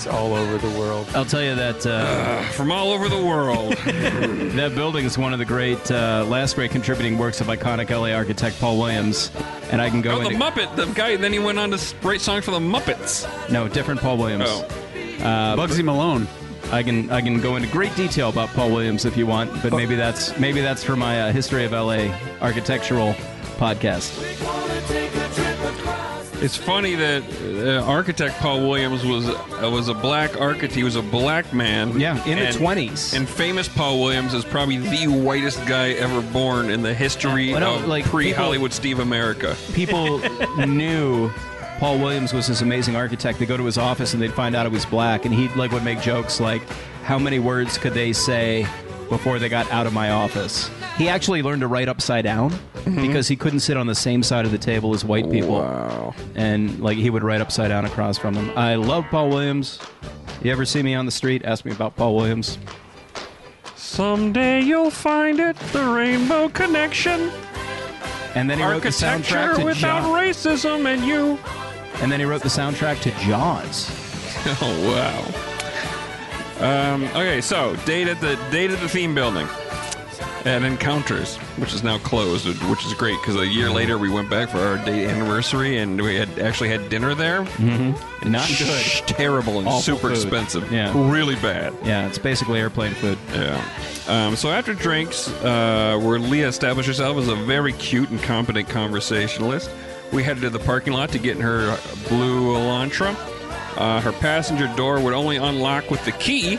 It's 0.00 0.06
all 0.06 0.34
over 0.34 0.56
the 0.56 0.78
world. 0.78 1.06
I'll 1.14 1.26
tell 1.26 1.42
you 1.42 1.54
that 1.56 1.84
uh, 1.84 2.40
From 2.52 2.72
all 2.72 2.90
over 2.90 3.10
the 3.10 3.22
world. 3.22 3.72
that 3.84 4.74
building 4.74 5.04
is 5.04 5.18
one 5.18 5.34
of 5.34 5.38
the 5.38 5.44
great, 5.44 5.90
uh, 5.90 6.24
last 6.26 6.54
great 6.54 6.70
contributing 6.70 7.18
works 7.18 7.42
of 7.42 7.48
iconic 7.48 7.90
LA 7.90 8.16
architect 8.16 8.58
Paul 8.58 8.78
Williams. 8.78 9.30
And 9.70 9.78
I 9.78 9.90
can 9.90 10.00
go 10.00 10.12
oh, 10.12 10.22
the 10.22 10.30
Muppet. 10.30 10.74
The 10.74 10.86
guy, 10.86 11.16
then 11.16 11.34
he 11.34 11.38
went 11.38 11.58
on 11.58 11.68
to 11.68 11.74
s- 11.74 11.94
write 12.02 12.22
songs 12.22 12.46
for 12.46 12.50
the 12.50 12.60
Muppets. 12.60 13.28
no 13.52 13.68
different 13.68 14.00
Paul 14.00 14.16
Williams. 14.16 14.46
Oh. 14.46 14.64
Bugsy 15.58 15.84
Malone. 15.84 16.26
I 16.72 16.82
can 16.82 17.10
I 17.10 17.20
can 17.20 17.38
go 17.38 17.56
into 17.56 17.68
great 17.68 17.94
detail 17.94 18.30
about 18.30 18.48
Paul 18.50 18.70
Williams 18.70 19.04
if 19.04 19.18
you 19.18 19.26
want, 19.26 19.62
but 19.62 19.74
maybe 19.74 19.96
that's 19.96 20.38
maybe 20.38 20.62
that's 20.62 20.82
for 20.82 20.96
my 20.96 21.28
uh, 21.28 21.32
history 21.32 21.66
of 21.66 21.72
LA 21.72 22.08
architectural 22.40 23.12
podcast. 23.58 24.16
It's 26.42 26.56
funny 26.56 26.94
that 26.94 27.22
uh, 27.42 27.84
architect 27.84 28.36
Paul 28.38 28.66
Williams 28.66 29.04
was 29.04 29.28
uh, 29.28 29.68
was 29.70 29.88
a 29.88 29.94
black 29.94 30.40
architect. 30.40 30.74
He 30.74 30.84
was 30.84 30.96
a 30.96 31.02
black 31.02 31.52
man. 31.52 31.98
Yeah, 32.00 32.24
in 32.26 32.38
the 32.38 32.46
20s. 32.46 33.14
And 33.14 33.28
famous 33.28 33.68
Paul 33.68 34.00
Williams 34.00 34.32
is 34.32 34.44
probably 34.44 34.78
the 34.78 35.06
whitest 35.06 35.64
guy 35.66 35.90
ever 35.90 36.22
born 36.32 36.70
in 36.70 36.82
the 36.82 36.94
history 36.94 37.52
Well, 37.52 37.76
of 37.76 37.86
like, 37.86 38.06
pre-Hollywood 38.06 38.72
Steve 38.72 39.00
America. 39.00 39.54
People 39.74 40.18
knew 40.66 41.30
Paul 41.78 41.98
Williams 41.98 42.32
was 42.32 42.46
this 42.46 42.62
amazing 42.62 42.96
architect. 42.96 43.38
They 43.38 43.46
go 43.46 43.58
to 43.58 43.64
his 43.64 43.76
office 43.76 44.14
and 44.14 44.22
they'd 44.22 44.32
find 44.32 44.56
out 44.56 44.66
he 44.66 44.72
was 44.72 44.86
black, 44.86 45.26
and 45.26 45.34
he 45.34 45.48
like 45.50 45.72
would 45.72 45.84
make 45.84 46.00
jokes 46.00 46.40
like, 46.40 46.62
"How 47.02 47.18
many 47.18 47.38
words 47.38 47.76
could 47.76 47.92
they 47.92 48.14
say 48.14 48.66
before 49.10 49.38
they 49.38 49.50
got 49.50 49.70
out 49.70 49.86
of 49.86 49.92
my 49.92 50.10
office?" 50.10 50.70
He 50.96 51.08
actually 51.08 51.42
learned 51.42 51.60
to 51.60 51.66
write 51.66 51.88
upside 51.88 52.24
down 52.24 52.50
mm-hmm. 52.50 53.02
because 53.02 53.28
he 53.28 53.36
couldn't 53.36 53.60
sit 53.60 53.76
on 53.76 53.86
the 53.86 53.94
same 53.94 54.22
side 54.22 54.46
of 54.46 54.52
the 54.52 54.58
table 54.58 54.94
as 54.94 55.04
white 55.04 55.30
people. 55.30 55.56
Wow. 55.60 56.14
and 56.34 56.80
like 56.80 56.96
he 56.96 57.10
would 57.10 57.22
write 57.22 57.40
upside 57.40 57.68
down 57.68 57.84
across 57.84 58.16
from 58.16 58.34
them. 58.34 58.50
I 58.56 58.76
love 58.76 59.04
Paul 59.10 59.28
Williams. 59.28 59.78
You 60.42 60.50
ever 60.52 60.64
see 60.64 60.82
me 60.82 60.94
on 60.94 61.04
the 61.04 61.12
street? 61.12 61.44
Ask 61.44 61.64
me 61.64 61.72
about 61.72 61.96
Paul 61.96 62.16
Williams. 62.16 62.58
Someday 63.76 64.60
you'll 64.60 64.90
find 64.90 65.40
it, 65.40 65.56
the 65.72 65.84
Rainbow 65.84 66.48
Connection. 66.48 67.30
And 68.34 68.48
then 68.48 68.58
he 68.58 68.64
wrote 68.64 68.82
the 68.82 68.90
soundtrack 68.90 69.56
to 69.56 69.64
without 69.64 70.02
Jaws. 70.02 70.36
racism 70.36 70.86
and 70.86 71.04
you. 71.04 71.38
And 72.00 72.10
then 72.12 72.20
he 72.20 72.26
wrote 72.26 72.42
the 72.42 72.48
soundtrack 72.48 73.00
to 73.02 73.10
Jaws. 73.26 73.90
Oh 74.62 74.88
wow. 74.88 75.49
Um, 76.60 77.04
okay, 77.04 77.40
so 77.40 77.74
date 77.86 78.08
at 78.08 78.20
the 78.20 78.36
date 78.50 78.70
at 78.70 78.80
the 78.80 78.88
theme 78.88 79.14
building 79.14 79.46
at 80.46 80.62
Encounters, 80.62 81.36
which 81.58 81.74
is 81.74 81.82
now 81.82 81.98
closed, 81.98 82.46
which 82.70 82.84
is 82.86 82.94
great 82.94 83.18
because 83.20 83.36
a 83.36 83.46
year 83.46 83.68
later 83.70 83.98
we 83.98 84.08
went 84.08 84.30
back 84.30 84.48
for 84.48 84.58
our 84.58 84.76
date 84.78 85.06
anniversary 85.06 85.76
and 85.78 86.00
we 86.00 86.16
had 86.16 86.38
actually 86.38 86.70
had 86.70 86.88
dinner 86.88 87.14
there. 87.14 87.42
Mm-hmm. 87.44 88.30
Not 88.30 88.48
good. 88.58 88.84
Terrible 89.06 89.58
and 89.58 89.68
Awful 89.68 89.80
super 89.80 90.08
food. 90.08 90.12
expensive. 90.12 90.72
Yeah. 90.72 90.92
really 91.10 91.34
bad. 91.36 91.74
Yeah, 91.84 92.06
it's 92.06 92.18
basically 92.18 92.58
airplane 92.58 92.92
food. 92.94 93.18
Yeah. 93.34 93.62
Um, 94.08 94.34
so 94.34 94.48
after 94.50 94.72
drinks, 94.72 95.28
uh, 95.42 95.98
where 96.02 96.18
Leah 96.18 96.48
established 96.48 96.88
herself 96.88 97.18
as 97.18 97.28
a 97.28 97.36
very 97.36 97.74
cute 97.74 98.08
and 98.10 98.22
competent 98.22 98.68
conversationalist, 98.68 99.70
we 100.10 100.22
headed 100.22 100.42
to 100.42 100.50
the 100.50 100.58
parking 100.58 100.94
lot 100.94 101.10
to 101.10 101.18
get 101.18 101.36
in 101.36 101.42
her 101.42 101.78
blue 102.08 102.54
Elantra. 102.54 103.14
Uh, 103.76 104.00
her 104.00 104.12
passenger 104.12 104.66
door 104.76 105.00
would 105.00 105.14
only 105.14 105.36
unlock 105.36 105.90
with 105.90 106.04
the 106.04 106.12
key. 106.12 106.58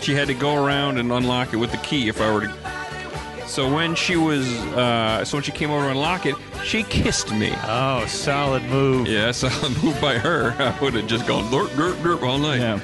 She 0.00 0.14
had 0.14 0.28
to 0.28 0.34
go 0.34 0.62
around 0.64 0.98
and 0.98 1.10
unlock 1.10 1.52
it 1.52 1.56
with 1.56 1.72
the 1.72 1.78
key 1.78 2.08
if 2.08 2.20
I 2.20 2.32
were 2.32 2.42
to. 2.42 3.46
So 3.46 3.72
when 3.72 3.94
she 3.94 4.16
was, 4.16 4.46
uh, 4.74 5.24
so 5.24 5.36
when 5.36 5.44
she 5.44 5.52
came 5.52 5.70
over 5.70 5.84
to 5.84 5.90
unlock 5.90 6.26
it, 6.26 6.34
she 6.64 6.82
kissed 6.82 7.32
me. 7.32 7.52
Oh, 7.64 8.04
solid 8.06 8.62
move. 8.64 9.06
Yeah, 9.06 9.30
solid 9.32 9.82
move 9.82 10.00
by 10.00 10.18
her, 10.18 10.54
I 10.58 10.78
would 10.80 10.94
have 10.94 11.06
just 11.06 11.26
gone 11.26 11.44
derp, 11.44 11.68
derp, 11.68 11.94
derp 12.02 12.22
all 12.22 12.38
night. 12.38 12.60
Yeah. 12.60 12.80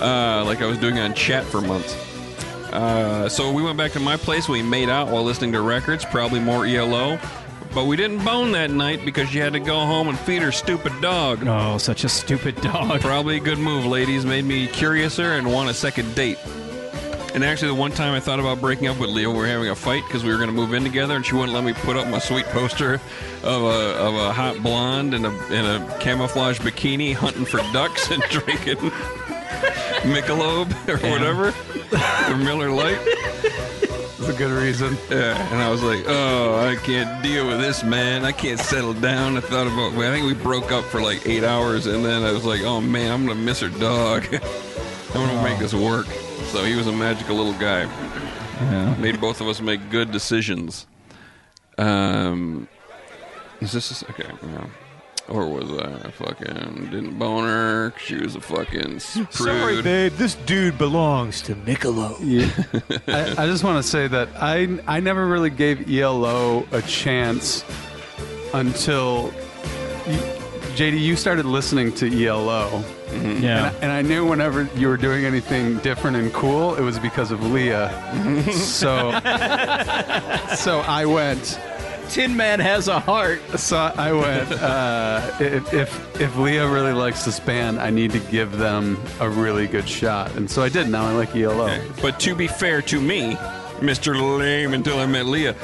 Uh, 0.00 0.44
like 0.44 0.62
I 0.62 0.66
was 0.66 0.78
doing 0.78 0.98
on 0.98 1.14
chat 1.14 1.44
for 1.44 1.60
months. 1.60 1.94
Uh, 2.72 3.28
so 3.28 3.52
we 3.52 3.62
went 3.62 3.76
back 3.76 3.92
to 3.92 4.00
my 4.00 4.16
place. 4.16 4.48
We 4.48 4.62
made 4.62 4.88
out 4.88 5.08
while 5.08 5.24
listening 5.24 5.52
to 5.52 5.60
records, 5.60 6.04
probably 6.04 6.40
more 6.40 6.66
ELO. 6.66 7.18
But 7.72 7.84
we 7.84 7.96
didn't 7.96 8.24
bone 8.24 8.52
that 8.52 8.70
night 8.70 9.04
because 9.04 9.28
she 9.28 9.38
had 9.38 9.52
to 9.52 9.60
go 9.60 9.78
home 9.80 10.08
and 10.08 10.18
feed 10.18 10.42
her 10.42 10.50
stupid 10.50 10.92
dog. 11.00 11.46
Oh, 11.46 11.78
such 11.78 12.02
a 12.02 12.08
stupid 12.08 12.56
dog. 12.60 13.00
Probably 13.00 13.36
a 13.36 13.40
good 13.40 13.58
move, 13.58 13.86
ladies. 13.86 14.26
Made 14.26 14.44
me 14.44 14.66
curiouser 14.66 15.34
and 15.34 15.52
want 15.52 15.70
a 15.70 15.74
second 15.74 16.14
date. 16.16 16.38
And 17.32 17.44
actually, 17.44 17.68
the 17.68 17.76
one 17.76 17.92
time 17.92 18.12
I 18.12 18.18
thought 18.18 18.40
about 18.40 18.60
breaking 18.60 18.88
up 18.88 18.98
with 18.98 19.10
Leo, 19.10 19.30
we 19.30 19.38
were 19.38 19.46
having 19.46 19.68
a 19.68 19.76
fight 19.76 20.02
because 20.08 20.24
we 20.24 20.30
were 20.30 20.36
going 20.36 20.48
to 20.48 20.54
move 20.54 20.74
in 20.74 20.82
together, 20.82 21.14
and 21.14 21.24
she 21.24 21.36
wouldn't 21.36 21.52
let 21.52 21.62
me 21.62 21.72
put 21.72 21.96
up 21.96 22.08
my 22.08 22.18
sweet 22.18 22.44
poster 22.46 22.94
of 23.44 23.62
a, 23.62 23.96
of 23.98 24.14
a 24.16 24.32
hot 24.32 24.60
blonde 24.64 25.14
in 25.14 25.24
a, 25.24 25.30
in 25.46 25.64
a 25.64 25.96
camouflage 26.00 26.58
bikini 26.58 27.14
hunting 27.14 27.44
for 27.44 27.58
ducks 27.72 28.10
and 28.10 28.20
drinking 28.30 28.78
Michelob 30.10 30.72
or 30.88 30.98
whatever, 31.08 31.54
or 32.32 32.36
Miller 32.36 32.70
Lite. 32.70 32.98
That's 34.20 34.36
a 34.36 34.38
good 34.38 34.50
reason. 34.50 34.98
Yeah, 35.08 35.50
and 35.50 35.62
I 35.62 35.70
was 35.70 35.82
like, 35.82 36.04
oh, 36.06 36.68
I 36.68 36.76
can't 36.76 37.22
deal 37.22 37.46
with 37.46 37.58
this, 37.58 37.82
man. 37.82 38.22
I 38.22 38.32
can't 38.32 38.60
settle 38.60 38.92
down. 38.92 39.38
I 39.38 39.40
thought 39.40 39.66
about, 39.66 39.94
I 39.94 40.10
think 40.10 40.26
we 40.26 40.34
broke 40.34 40.70
up 40.70 40.84
for 40.84 41.00
like 41.00 41.26
eight 41.26 41.42
hours, 41.42 41.86
and 41.86 42.04
then 42.04 42.22
I 42.22 42.30
was 42.30 42.44
like, 42.44 42.60
oh 42.60 42.82
man, 42.82 43.10
I'm 43.10 43.26
gonna 43.26 43.40
miss 43.40 43.60
her 43.60 43.70
dog. 43.70 44.26
I'm 44.34 45.26
gonna 45.26 45.42
make 45.42 45.58
this 45.58 45.72
work. 45.72 46.04
So 46.48 46.62
he 46.64 46.76
was 46.76 46.86
a 46.86 46.92
magical 46.92 47.34
little 47.34 47.58
guy. 47.58 47.84
Yeah. 48.60 48.94
Made 48.96 49.22
both 49.22 49.40
of 49.40 49.48
us 49.48 49.62
make 49.62 49.88
good 49.88 50.10
decisions. 50.10 50.86
Um, 51.78 52.68
is 53.62 53.72
this 53.72 54.04
okay? 54.10 54.30
Yeah. 54.42 54.66
Or 55.30 55.48
was 55.48 55.70
I 55.70 56.10
fucking 56.10 56.88
didn't 56.90 57.16
bone 57.16 57.44
her? 57.44 57.94
She 58.04 58.16
was 58.16 58.34
a 58.34 58.40
fucking 58.40 59.00
prude. 59.32 59.84
babe. 59.84 60.12
This 60.14 60.34
dude 60.34 60.76
belongs 60.76 61.40
to 61.42 61.54
Michelob. 61.54 62.18
I, 63.08 63.44
I 63.44 63.46
just 63.46 63.62
want 63.62 63.82
to 63.82 63.88
say 63.88 64.08
that 64.08 64.28
I 64.36 64.80
I 64.88 64.98
never 64.98 65.26
really 65.26 65.50
gave 65.50 65.88
ELO 65.88 66.66
a 66.72 66.82
chance 66.82 67.64
until 68.54 69.32
you, 70.08 70.18
JD 70.74 71.00
you 71.00 71.14
started 71.14 71.44
listening 71.46 71.92
to 71.92 72.06
ELO, 72.26 72.68
mm-hmm. 73.06 73.42
Yeah. 73.42 73.68
and, 73.68 73.76
I, 73.76 73.78
and 73.82 73.92
I 73.92 74.02
knew 74.02 74.26
whenever 74.28 74.68
you 74.76 74.88
were 74.88 74.96
doing 74.96 75.24
anything 75.24 75.78
different 75.78 76.16
and 76.16 76.32
cool, 76.32 76.74
it 76.74 76.82
was 76.82 76.98
because 76.98 77.30
of 77.30 77.40
Leah. 77.52 77.88
Mm-hmm. 78.14 78.50
so 78.50 79.12
so 80.56 80.80
I 80.80 81.04
went. 81.06 81.60
Tin 82.10 82.36
Man 82.36 82.58
has 82.60 82.88
a 82.88 82.98
heart. 82.98 83.40
So 83.58 83.76
I 83.76 84.12
went. 84.12 84.50
Uh, 84.52 85.30
if, 85.40 85.72
if 85.72 86.20
if 86.20 86.36
Leah 86.36 86.68
really 86.68 86.92
likes 86.92 87.24
this 87.24 87.38
band, 87.40 87.78
I 87.80 87.90
need 87.90 88.10
to 88.12 88.18
give 88.18 88.58
them 88.58 88.98
a 89.20 89.28
really 89.30 89.66
good 89.66 89.88
shot, 89.88 90.34
and 90.36 90.50
so 90.50 90.62
I 90.62 90.68
did. 90.68 90.88
Now 90.88 91.06
I 91.06 91.12
like 91.12 91.34
ELO. 91.36 91.80
But 92.02 92.18
to 92.20 92.34
be 92.34 92.46
fair 92.48 92.82
to 92.82 93.00
me, 93.00 93.34
Mr. 93.80 94.14
Lame, 94.38 94.74
until 94.74 94.98
I 94.98 95.06
met 95.06 95.26
Leah, 95.26 95.54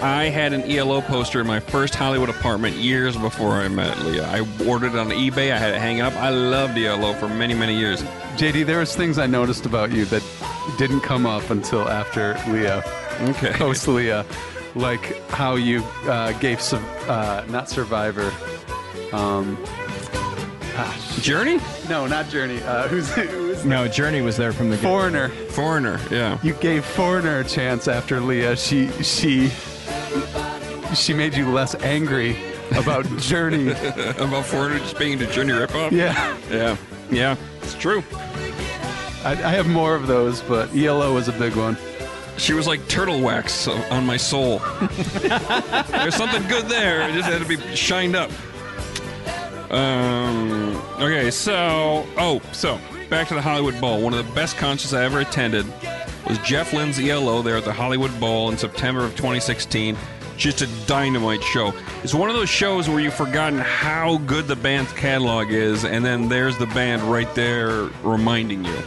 I 0.00 0.24
had 0.24 0.54
an 0.54 0.62
ELO 0.70 1.02
poster 1.02 1.40
in 1.42 1.46
my 1.46 1.60
first 1.60 1.94
Hollywood 1.94 2.30
apartment 2.30 2.76
years 2.76 3.16
before 3.16 3.52
I 3.52 3.68
met 3.68 3.98
Leah. 4.00 4.26
I 4.26 4.40
ordered 4.66 4.94
it 4.94 4.98
on 4.98 5.08
eBay. 5.10 5.52
I 5.52 5.58
had 5.58 5.74
it 5.74 5.78
hanging 5.80 6.00
up. 6.00 6.14
I 6.16 6.30
loved 6.30 6.78
ELO 6.78 7.12
for 7.14 7.28
many, 7.28 7.52
many 7.54 7.76
years. 7.76 8.02
JD, 8.38 8.64
there 8.64 8.78
was 8.78 8.96
things 8.96 9.18
I 9.18 9.26
noticed 9.26 9.66
about 9.66 9.90
you 9.92 10.06
that 10.06 10.22
didn't 10.78 11.00
come 11.02 11.26
up 11.26 11.50
until 11.50 11.86
after 11.88 12.40
Leah, 12.48 12.82
Okay. 13.20 13.52
post 13.52 13.86
Leah, 13.86 14.24
like 14.74 15.28
how 15.30 15.56
you 15.56 15.82
uh, 16.04 16.32
gave 16.38 16.60
some 16.60 16.84
uh, 17.08 17.44
not 17.48 17.68
Survivor. 17.68 18.32
Um, 19.12 19.58
ah, 20.76 21.16
Journey? 21.20 21.58
no, 21.88 22.06
not 22.06 22.28
Journey. 22.28 22.62
Uh, 22.62 22.86
who's 22.88 23.12
who's 23.14 23.64
No, 23.64 23.88
Journey 23.88 24.20
was 24.20 24.36
there 24.36 24.52
from 24.52 24.70
the 24.70 24.76
get- 24.76 24.84
Foreigner? 24.84 25.28
Foreigner, 25.28 25.98
yeah. 26.10 26.38
You 26.42 26.54
gave 26.54 26.84
Foreigner 26.84 27.40
a 27.40 27.44
chance 27.44 27.88
after 27.88 28.20
Leah. 28.20 28.56
She 28.56 28.88
she 29.02 29.48
she 30.94 31.12
made 31.14 31.34
you 31.34 31.50
less 31.50 31.74
angry 31.76 32.36
about 32.76 33.04
Journey. 33.18 33.70
About 34.18 34.44
Foreigner 34.44 34.78
just 34.78 34.98
being 34.98 35.18
the 35.18 35.26
Journey 35.26 35.52
ripoff? 35.52 35.90
yeah, 35.92 36.36
Yeah. 36.50 36.76
Yeah. 37.10 37.36
It's 37.62 37.74
true. 37.74 38.02
I, 39.24 39.32
I 39.32 39.50
have 39.50 39.66
more 39.68 39.94
of 39.96 40.06
those, 40.06 40.40
but 40.42 40.74
ELO 40.74 41.12
was 41.14 41.26
a 41.28 41.32
big 41.32 41.54
one. 41.56 41.76
She 42.40 42.54
was 42.54 42.66
like 42.66 42.88
turtle 42.88 43.20
wax 43.20 43.68
on 43.68 44.06
my 44.06 44.16
soul. 44.16 44.58
There's 45.90 46.14
something 46.14 46.48
good 46.48 46.66
there. 46.66 47.02
It 47.08 47.12
just 47.12 47.28
had 47.28 47.42
to 47.42 47.46
be 47.46 47.58
shined 47.76 48.16
up. 48.16 48.30
Um. 49.70 50.74
Okay. 50.98 51.30
So. 51.30 52.06
Oh. 52.16 52.40
So 52.52 52.80
back 53.10 53.28
to 53.28 53.34
the 53.34 53.42
Hollywood 53.42 53.78
Bowl. 53.78 54.00
One 54.00 54.14
of 54.14 54.26
the 54.26 54.32
best 54.32 54.56
concerts 54.56 54.94
I 54.94 55.04
ever 55.04 55.20
attended 55.20 55.66
was 56.26 56.38
Jeff 56.38 56.72
Lynne's 56.72 56.98
ELO 56.98 57.42
there 57.42 57.58
at 57.58 57.66
the 57.66 57.74
Hollywood 57.74 58.18
Bowl 58.18 58.50
in 58.50 58.56
September 58.56 59.04
of 59.04 59.10
2016. 59.16 59.94
Just 60.38 60.62
a 60.62 60.66
dynamite 60.86 61.42
show. 61.42 61.74
It's 62.02 62.14
one 62.14 62.30
of 62.30 62.36
those 62.36 62.48
shows 62.48 62.88
where 62.88 63.00
you've 63.00 63.12
forgotten 63.12 63.58
how 63.58 64.16
good 64.18 64.48
the 64.48 64.56
band's 64.56 64.92
catalog 64.94 65.50
is, 65.50 65.84
and 65.84 66.02
then 66.02 66.30
there's 66.30 66.56
the 66.56 66.66
band 66.68 67.02
right 67.02 67.32
there 67.34 67.90
reminding 68.02 68.64
you. 68.64 68.82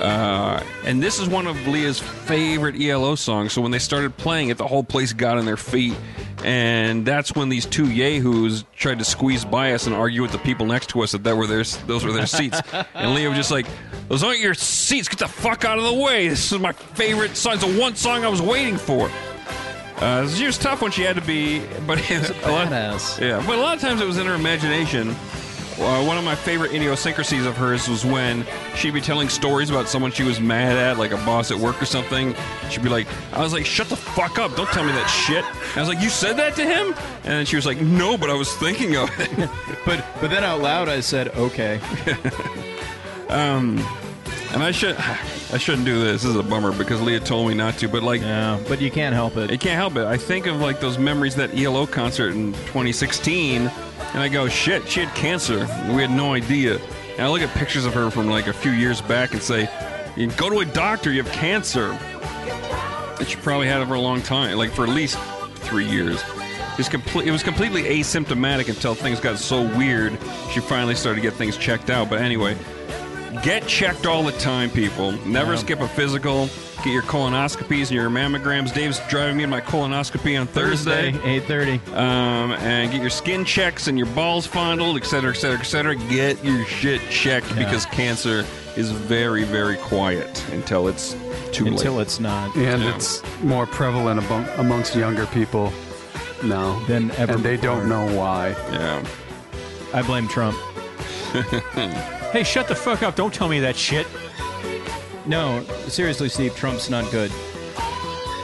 Uh, 0.00 0.62
and 0.84 1.02
this 1.02 1.18
is 1.18 1.28
one 1.28 1.46
of 1.46 1.66
Leah's 1.66 1.98
favorite 1.98 2.80
ELO 2.80 3.14
songs. 3.14 3.52
So 3.52 3.62
when 3.62 3.70
they 3.70 3.78
started 3.78 4.16
playing 4.16 4.50
it, 4.50 4.58
the 4.58 4.66
whole 4.66 4.84
place 4.84 5.12
got 5.12 5.38
on 5.38 5.44
their 5.44 5.56
feet. 5.56 5.94
And 6.44 7.06
that's 7.06 7.34
when 7.34 7.48
these 7.48 7.66
two 7.66 7.90
yahoos 7.90 8.64
tried 8.76 8.98
to 8.98 9.04
squeeze 9.04 9.44
by 9.44 9.72
us 9.72 9.86
and 9.86 9.96
argue 9.96 10.22
with 10.22 10.32
the 10.32 10.38
people 10.38 10.66
next 10.66 10.90
to 10.90 11.02
us 11.02 11.12
that, 11.12 11.24
that 11.24 11.36
were 11.36 11.46
their, 11.46 11.64
those 11.86 12.04
were 12.04 12.12
their 12.12 12.26
seats. 12.26 12.60
and 12.94 13.14
Leah 13.14 13.30
was 13.30 13.38
just 13.38 13.50
like, 13.50 13.66
"Those 14.08 14.22
aren't 14.22 14.38
your 14.40 14.54
seats. 14.54 15.08
Get 15.08 15.18
the 15.18 15.28
fuck 15.28 15.64
out 15.64 15.78
of 15.78 15.84
the 15.84 15.94
way. 15.94 16.28
This 16.28 16.52
is 16.52 16.58
my 16.60 16.72
favorite 16.72 17.36
song. 17.36 17.54
It's 17.54 17.64
the 17.64 17.80
one 17.80 17.96
song 17.96 18.24
I 18.24 18.28
was 18.28 18.42
waiting 18.42 18.76
for." 18.76 19.10
Uh, 19.96 20.28
she 20.28 20.44
was 20.44 20.58
tough 20.58 20.82
when 20.82 20.90
she 20.92 21.02
had 21.02 21.16
to 21.16 21.22
be, 21.22 21.60
but 21.86 21.98
a 22.10 22.50
lot, 22.52 22.70
yeah, 23.18 23.42
but 23.46 23.56
a 23.56 23.60
lot 23.60 23.74
of 23.74 23.80
times 23.80 24.02
it 24.02 24.06
was 24.06 24.18
in 24.18 24.26
her 24.26 24.34
imagination. 24.34 25.16
Uh, 25.78 26.02
one 26.04 26.16
of 26.16 26.24
my 26.24 26.34
favorite 26.34 26.72
idiosyncrasies 26.72 27.44
of 27.44 27.54
hers 27.56 27.86
was 27.86 28.04
when 28.04 28.46
she'd 28.76 28.94
be 28.94 29.00
telling 29.00 29.28
stories 29.28 29.68
about 29.68 29.88
someone 29.88 30.10
she 30.10 30.22
was 30.22 30.40
mad 30.40 30.76
at, 30.76 30.98
like 30.98 31.10
a 31.10 31.18
boss 31.18 31.50
at 31.50 31.58
work 31.58 31.80
or 31.82 31.84
something. 31.84 32.34
She'd 32.70 32.82
be 32.82 32.88
like, 32.88 33.06
I 33.34 33.40
was 33.42 33.52
like, 33.52 33.66
shut 33.66 33.88
the 33.88 33.96
fuck 33.96 34.38
up. 34.38 34.56
Don't 34.56 34.68
tell 34.70 34.84
me 34.84 34.92
that 34.92 35.06
shit. 35.06 35.44
And 35.44 35.76
I 35.76 35.80
was 35.80 35.88
like, 35.88 36.00
you 36.00 36.08
said 36.08 36.38
that 36.38 36.56
to 36.56 36.64
him? 36.64 36.94
And 37.24 37.32
then 37.32 37.44
she 37.46 37.56
was 37.56 37.66
like, 37.66 37.78
no, 37.80 38.16
but 38.16 38.30
I 38.30 38.34
was 38.34 38.52
thinking 38.56 38.96
of 38.96 39.10
it. 39.20 39.50
But 39.84 40.04
but 40.20 40.30
then 40.30 40.42
out 40.42 40.60
loud 40.60 40.88
I 40.88 40.98
said, 40.98 41.28
okay. 41.36 41.78
um, 43.28 43.78
and 44.52 44.62
I 44.62 44.72
should, 44.72 44.96
I 44.96 45.58
shouldn't 45.58 45.84
do 45.84 46.00
this. 46.00 46.22
This 46.22 46.30
is 46.30 46.36
a 46.36 46.42
bummer 46.42 46.72
because 46.72 47.00
Leah 47.02 47.20
told 47.20 47.48
me 47.48 47.54
not 47.54 47.76
to, 47.78 47.88
but 47.88 48.02
like, 48.02 48.20
Yeah, 48.20 48.58
but 48.68 48.80
you 48.80 48.90
can't 48.90 49.14
help 49.14 49.36
it. 49.36 49.50
I 49.50 49.56
can't 49.56 49.76
help 49.76 49.96
it. 49.96 50.06
I 50.06 50.16
think 50.16 50.46
of 50.46 50.60
like 50.60 50.80
those 50.80 50.98
memories 50.98 51.36
that 51.36 51.54
ELO 51.56 51.86
concert 51.86 52.30
in 52.34 52.52
2016, 52.52 53.70
and 54.12 54.22
I 54.22 54.28
go, 54.28 54.48
shit, 54.48 54.88
she 54.88 55.00
had 55.00 55.14
cancer. 55.14 55.58
We 55.88 56.02
had 56.02 56.10
no 56.10 56.34
idea. 56.34 56.80
And 57.12 57.20
I 57.20 57.28
look 57.28 57.42
at 57.42 57.50
pictures 57.56 57.84
of 57.84 57.94
her 57.94 58.10
from 58.10 58.28
like 58.28 58.46
a 58.46 58.52
few 58.52 58.70
years 58.70 59.00
back 59.00 59.32
and 59.32 59.42
say, 59.42 59.68
you 60.16 60.28
go 60.28 60.50
to 60.50 60.60
a 60.60 60.64
doctor, 60.64 61.12
you 61.12 61.22
have 61.22 61.32
cancer. 61.32 61.92
And 63.18 63.26
she 63.26 63.36
probably 63.36 63.66
had 63.66 63.80
it 63.80 63.86
for 63.86 63.94
a 63.94 64.00
long 64.00 64.22
time, 64.22 64.56
like 64.56 64.70
for 64.72 64.84
at 64.84 64.90
least 64.90 65.18
three 65.56 65.86
years. 65.86 66.22
It 66.72 66.78
was, 66.78 66.88
complete, 66.88 67.26
it 67.26 67.30
was 67.30 67.42
completely 67.42 67.84
asymptomatic 67.84 68.68
until 68.68 68.94
things 68.94 69.18
got 69.18 69.38
so 69.38 69.62
weird. 69.78 70.18
She 70.52 70.60
finally 70.60 70.94
started 70.94 71.22
to 71.22 71.22
get 71.22 71.32
things 71.32 71.56
checked 71.56 71.88
out. 71.88 72.10
But 72.10 72.20
anyway, 72.20 72.56
Get 73.42 73.66
checked 73.66 74.06
all 74.06 74.22
the 74.22 74.32
time, 74.32 74.70
people. 74.70 75.12
Never 75.26 75.56
skip 75.56 75.80
a 75.80 75.88
physical. 75.88 76.48
Get 76.84 76.92
your 76.92 77.02
colonoscopies 77.02 77.82
and 77.82 77.92
your 77.92 78.10
mammograms. 78.10 78.72
Dave's 78.72 79.00
driving 79.08 79.36
me 79.38 79.42
to 79.44 79.48
my 79.48 79.60
colonoscopy 79.60 80.38
on 80.40 80.46
Thursday. 80.46 81.18
eight 81.24 81.44
thirty. 81.44 81.80
Um, 81.94 82.52
and 82.52 82.92
get 82.92 83.00
your 83.00 83.10
skin 83.10 83.44
checks 83.44 83.88
and 83.88 83.98
your 83.98 84.06
balls 84.08 84.46
fondled, 84.46 84.96
et 84.96 85.04
cetera, 85.04 85.30
et 85.30 85.34
cetera, 85.34 85.58
et 85.58 85.64
cetera. 85.64 85.96
Get 85.96 86.44
your 86.44 86.64
shit 86.66 87.00
checked 87.10 87.48
because 87.56 87.86
cancer 87.86 88.44
is 88.76 88.90
very, 88.90 89.42
very 89.44 89.76
quiet 89.78 90.44
until 90.52 90.86
it's 90.86 91.14
too 91.50 91.64
late. 91.64 91.72
Until 91.72 91.94
late. 91.94 92.02
it's 92.02 92.20
not. 92.20 92.54
and 92.56 92.82
Yeah. 92.82 92.94
it's 92.94 93.22
more 93.42 93.66
prevalent 93.66 94.20
among, 94.20 94.46
amongst 94.58 94.94
younger 94.94 95.26
people 95.26 95.72
now 96.44 96.78
Than 96.86 97.10
ever 97.12 97.32
and 97.34 97.42
they 97.42 97.56
before. 97.56 97.76
don't 97.80 97.88
know 97.88 98.14
why. 98.16 98.50
yeah. 98.70 99.02
I 99.94 100.02
blame 100.02 100.28
Trump. 100.28 100.56
Hey, 102.32 102.42
shut 102.42 102.68
the 102.68 102.74
fuck 102.74 103.02
up. 103.02 103.14
Don't 103.16 103.32
tell 103.32 103.48
me 103.48 103.60
that 103.60 103.76
shit. 103.76 104.06
No, 105.26 105.64
seriously, 105.88 106.28
Steve, 106.28 106.54
Trump's 106.56 106.88
not 106.90 107.10
good. 107.10 107.32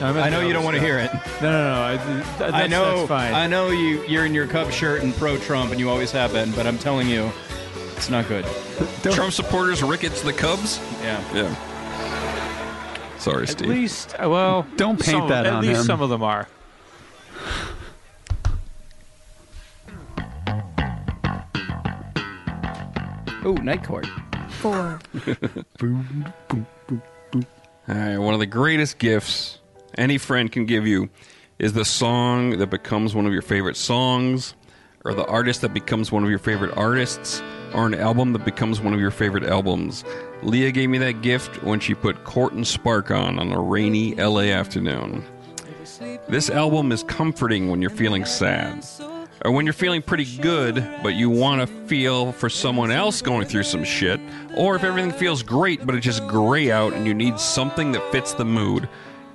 I'm 0.01 0.16
I 0.16 0.28
know 0.30 0.41
you 0.41 0.53
don't 0.53 0.64
want 0.64 0.74
to 0.76 0.83
hear 0.83 0.99
it. 0.99 1.12
No, 1.41 1.53
no, 1.53 1.74
no. 1.74 1.80
I, 1.80 1.97
that's, 2.39 2.53
I 2.55 2.66
know. 2.66 2.97
That's 2.97 3.09
fine. 3.09 3.35
I 3.35 3.47
know 3.47 3.68
you. 3.70 4.03
You're 4.07 4.26
in 4.26 4.35
your 4.35 4.49
Cubs 4.49 4.74
shirt 4.74 5.03
and 5.03 5.14
pro 5.14 5.39
Trump, 5.39 5.70
and 5.70 5.78
you 5.78 5.89
always 5.89 6.11
have 6.11 6.33
been. 6.33 6.51
But 6.53 6.66
I'm 6.66 6.76
telling 6.78 7.09
you, 7.09 7.30
it's 7.97 8.11
not 8.11 8.26
good. 8.26 8.45
Trump 9.12 9.33
supporters 9.33 9.80
rickets 9.83 10.22
the 10.22 10.33
Cubs. 10.33 10.80
Yeah. 11.03 11.22
Yeah. 11.33 13.16
Sorry, 13.18 13.47
Steve. 13.47 13.70
At 13.70 13.76
least, 13.76 14.14
uh, 14.18 14.28
well, 14.28 14.66
Don't 14.74 14.99
paint 15.01 15.18
some- 15.18 15.28
that 15.28 15.47
At 15.47 15.53
on 15.53 15.62
least 15.62 15.80
him. 15.83 15.87
some 15.87 16.03
of 16.03 16.11
them 16.11 16.24
are. 16.24 16.49
Oh, 23.45 23.55
night 23.62 23.83
court. 23.85 24.07
Four, 24.63 25.01
All 27.35 27.43
right, 27.89 28.17
one 28.17 28.33
of 28.33 28.39
the 28.39 28.47
greatest 28.47 28.99
gifts 28.99 29.59
any 29.99 30.19
friend 30.19 30.53
can 30.53 30.67
give 30.67 30.87
you 30.87 31.11
is 31.59 31.73
the 31.73 31.85
song 31.85 32.59
that 32.59 32.69
becomes 32.69 33.13
one 33.13 33.27
of 33.27 33.33
your 33.33 33.43
favorite 33.43 33.77
songs, 33.77 34.55
or 35.05 35.15
the 35.15 35.27
artist 35.27 35.63
that 35.63 35.75
becomes 35.75 36.13
one 36.13 36.23
of 36.23 36.31
your 36.31 36.39
favorite 36.39 36.77
artists, 36.77 37.43
or 37.75 37.87
an 37.87 37.95
album 37.95 38.33
that 38.35 38.45
becomes 38.45 38.81
one 38.81 38.95
of 38.95 39.01
your 39.01 39.11
favorite 39.11 39.43
albums. 39.45 40.05
Leah 40.45 40.71
gave 40.71 40.89
me 40.89 40.99
that 40.99 41.23
gift 41.23 41.61
when 41.65 41.81
she 41.81 41.93
put 41.93 42.23
Court 42.23 42.53
and 42.53 42.65
Spark 42.65 43.11
on 43.11 43.41
on 43.41 43.51
a 43.51 43.61
rainy 43.61 44.15
LA 44.15 44.43
afternoon. 44.43 45.25
This 46.29 46.51
album 46.51 46.93
is 46.93 47.03
comforting 47.03 47.69
when 47.69 47.81
you're 47.83 47.91
feeling 47.91 48.25
sad. 48.25 48.85
Or 49.45 49.51
when 49.51 49.66
you're 49.66 49.72
feeling 49.72 50.03
pretty 50.03 50.24
good, 50.38 50.86
but 51.03 51.14
you 51.14 51.28
want 51.28 51.61
to 51.61 51.66
feel 51.86 52.32
for 52.32 52.49
someone 52.49 52.90
else 52.90 53.22
going 53.22 53.47
through 53.47 53.64
some 53.64 53.84
shit, 53.84 54.20
or 54.57 54.76
if 54.76 54.84
everything 54.84 55.11
feels 55.11 55.43
great, 55.43 55.84
but 55.84 55.95
it's 55.95 56.05
just 56.05 56.26
gray 56.26 56.70
out 56.70 56.93
and 56.93 57.07
you 57.07 57.14
need 57.14 57.38
something 57.38 57.93
that 57.93 58.12
fits 58.12 58.34
the 58.34 58.45
mood. 58.45 58.88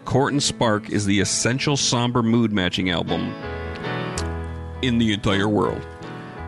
Court 0.06 0.32
and 0.32 0.42
Spark 0.42 0.90
is 0.90 1.06
the 1.06 1.20
essential 1.20 1.76
somber 1.76 2.24
mood 2.24 2.54
matching 2.54 2.90
album 2.90 3.34
in 4.82 4.98
the 4.98 5.12
entire 5.12 5.50
world. 5.50 5.86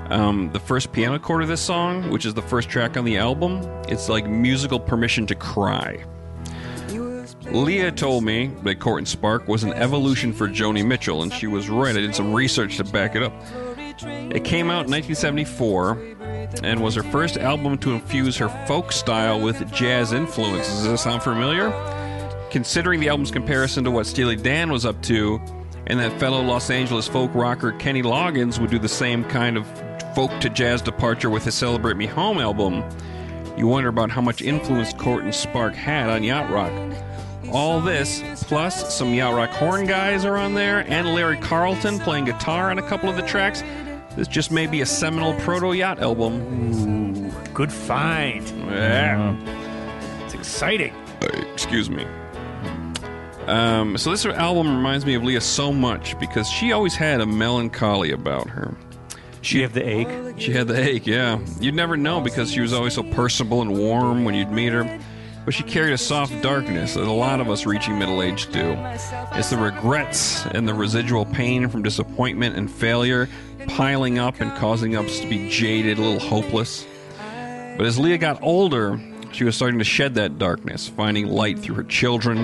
Um, 0.10 0.50
the 0.54 0.60
first 0.60 0.92
piano 0.92 1.20
chord 1.20 1.44
of 1.44 1.50
this 1.50 1.62
song, 1.62 2.10
which 2.10 2.26
is 2.26 2.34
the 2.34 2.42
first 2.42 2.70
track 2.70 2.98
on 2.98 3.06
the 3.06 3.18
album, 3.18 3.62
it's 3.88 4.10
like 4.10 4.26
musical 4.28 4.80
permission 4.80 5.28
to 5.28 5.36
cry. 5.36 6.04
Leah 7.52 7.92
told 7.92 8.24
me 8.24 8.48
that 8.64 8.80
Court 8.80 9.00
and 9.00 9.08
Spark 9.08 9.48
was 9.48 9.64
an 9.64 9.74
evolution 9.74 10.34
for 10.34 10.48
Joni 10.48 10.86
Mitchell, 10.86 11.24
and 11.24 11.34
she 11.34 11.48
was 11.48 11.70
right. 11.70 11.96
I 11.96 12.02
did 12.02 12.16
some 12.16 12.34
research 12.34 12.78
to 12.78 12.84
back 12.84 13.16
it 13.16 13.24
up. 13.24 13.34
It 14.32 14.44
came 14.44 14.70
out 14.70 14.86
in 14.86 14.92
1974 14.92 16.16
and 16.64 16.82
was 16.82 16.96
her 16.96 17.04
first 17.04 17.38
album 17.38 17.78
to 17.80 17.94
infuse 17.94 18.38
her 18.38 18.50
folk 18.68 18.92
style 18.92 19.42
with 19.42 19.72
jazz 19.74 20.14
influences. 20.14 20.74
Does 20.76 20.84
this 20.88 21.02
sound 21.02 21.24
familiar? 21.24 21.72
Considering 22.52 23.00
the 23.00 23.10
album's 23.10 23.32
comparison 23.32 23.84
to 23.84 23.92
what 23.92 24.06
Steely 24.06 24.36
Dan 24.36 24.72
was 24.72 24.86
up 24.86 25.02
to, 25.04 25.42
and 25.88 26.00
that 26.00 26.18
fellow 26.20 26.42
Los 26.42 26.70
Angeles 26.70 27.08
folk 27.08 27.32
rocker 27.34 27.72
Kenny 27.74 28.04
Loggins 28.04 28.60
would 28.60 28.70
do 28.70 28.80
the 28.80 28.88
same 28.88 29.24
kind 29.26 29.58
of 29.58 29.66
folk 30.16 30.32
to 30.42 30.50
jazz 30.50 30.82
departure 30.82 31.30
with 31.30 31.44
his 31.44 31.56
Celebrate 31.56 31.98
Me 31.98 32.06
Home 32.06 32.40
album, 32.40 32.84
you 33.58 33.68
wonder 33.68 33.90
about 33.90 34.10
how 34.10 34.22
much 34.22 34.42
influence 34.42 34.94
Court 34.94 35.24
and 35.24 35.36
Spark 35.36 35.74
had 35.74 36.10
on 36.10 36.24
yacht 36.24 36.50
rock. 36.50 36.72
All 37.52 37.82
this, 37.82 38.22
plus 38.44 38.96
some 38.96 39.14
yacht 39.14 39.36
rock 39.36 39.50
horn 39.52 39.86
guys 39.86 40.26
are 40.26 40.38
on 40.38 40.54
there, 40.54 40.86
and 40.88 41.14
Larry 41.14 41.38
Carlton 41.38 42.00
playing 42.00 42.26
guitar 42.26 42.70
on 42.72 42.78
a 42.80 42.84
couple 42.84 43.10
of 43.10 43.16
the 43.16 43.24
tracks. 43.24 43.64
This 44.16 44.28
just 44.28 44.52
may 44.52 44.68
be 44.68 44.82
a 44.82 44.86
seminal 44.86 45.34
proto 45.36 45.74
yacht 45.74 46.00
album. 46.00 47.26
Ooh, 47.26 47.32
Good 47.54 47.72
find. 47.72 48.48
Yeah. 48.70 49.36
It's 50.26 50.34
exciting. 50.34 50.94
Uh, 51.22 51.28
excuse 51.54 51.90
me. 51.90 52.06
Um, 53.48 53.98
so 53.98 54.12
this 54.12 54.26
album 54.26 54.76
reminds 54.76 55.06
me 55.06 55.16
of 55.16 55.24
Leah 55.24 55.42
so 55.42 55.74
much 55.74 56.18
because 56.20 56.48
she 56.48 56.72
always 56.72 56.96
had 56.96 57.20
a 57.20 57.26
melancholy 57.26 58.12
about 58.12 58.48
her. 58.50 58.76
She 59.42 59.62
have 59.62 59.74
the 59.74 59.88
ache. 59.88 60.36
She 60.38 60.52
had 60.52 60.68
the 60.68 60.82
ache, 60.82 61.08
yeah. 61.08 61.40
You'd 61.60 61.74
never 61.74 61.98
know 61.98 62.22
because 62.22 62.52
she 62.52 62.62
was 62.62 62.74
always 62.74 62.94
so 62.94 63.04
personable 63.04 63.62
and 63.62 63.78
warm 63.78 64.24
when 64.24 64.36
you'd 64.36 64.52
meet 64.52 64.74
her. 64.74 65.00
But 65.46 65.54
she 65.54 65.64
carried 65.64 65.94
a 65.94 65.98
soft 65.98 66.42
darkness 66.42 66.94
that 66.94 67.06
a 67.06 67.12
lot 67.12 67.40
of 67.40 67.50
us 67.50 67.66
reaching 67.66 67.98
middle 67.98 68.22
age 68.22 68.52
do. 68.52 68.76
It's 69.34 69.50
the 69.50 69.58
regrets 69.58 70.46
and 70.46 70.68
the 70.68 70.74
residual 70.74 71.26
pain 71.26 71.70
from 71.70 71.82
disappointment 71.82 72.56
and 72.56 72.70
failure 72.70 73.28
piling 73.68 74.20
up 74.20 74.40
and 74.42 74.54
causing 74.56 74.96
us 74.96 75.20
to 75.20 75.28
be 75.28 75.50
jaded, 75.50 75.98
a 75.98 76.02
little 76.02 76.20
hopeless. 76.20 76.86
But 77.78 77.86
as 77.86 77.98
Leah 77.98 78.18
got 78.18 78.42
older, 78.44 79.00
she 79.32 79.44
was 79.44 79.56
starting 79.56 79.80
to 79.80 79.86
shed 79.86 80.16
that 80.16 80.38
darkness, 80.38 80.88
finding 80.88 81.28
light 81.28 81.60
through 81.60 81.76
her 81.76 81.84
children, 81.84 82.38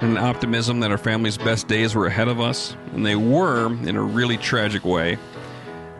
and 0.00 0.12
an 0.12 0.18
optimism 0.18 0.80
that 0.80 0.90
our 0.90 0.98
family's 0.98 1.38
best 1.38 1.68
days 1.68 1.94
were 1.94 2.06
ahead 2.06 2.28
of 2.28 2.40
us, 2.40 2.76
and 2.92 3.04
they 3.04 3.16
were 3.16 3.66
in 3.66 3.96
a 3.96 4.02
really 4.02 4.36
tragic 4.36 4.84
way. 4.84 5.18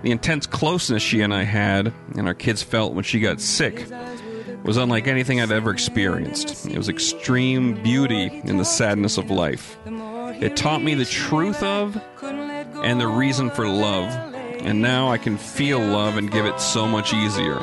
The 0.02 0.10
intense 0.10 0.46
closeness 0.46 1.02
she 1.02 1.20
and 1.20 1.32
I 1.32 1.44
had, 1.44 1.92
and 2.16 2.26
our 2.26 2.34
kids 2.34 2.62
felt 2.62 2.94
when 2.94 3.04
she 3.04 3.20
got 3.20 3.40
sick, 3.40 3.86
was 4.62 4.76
unlike 4.76 5.06
anything 5.08 5.40
I'd 5.40 5.50
ever 5.50 5.70
experienced. 5.70 6.66
It 6.66 6.76
was 6.76 6.88
extreme 6.88 7.82
beauty 7.82 8.42
in 8.44 8.58
the 8.58 8.64
sadness 8.64 9.18
of 9.18 9.30
life. 9.30 9.76
It 9.86 10.56
taught 10.56 10.82
me 10.82 10.94
the 10.94 11.04
truth 11.04 11.62
of 11.62 12.00
and 12.22 13.00
the 13.00 13.06
reason 13.06 13.50
for 13.50 13.68
love, 13.68 14.10
and 14.60 14.80
now 14.80 15.10
I 15.10 15.18
can 15.18 15.36
feel 15.36 15.80
love 15.80 16.16
and 16.16 16.30
give 16.30 16.46
it 16.46 16.60
so 16.60 16.86
much 16.86 17.12
easier. 17.12 17.58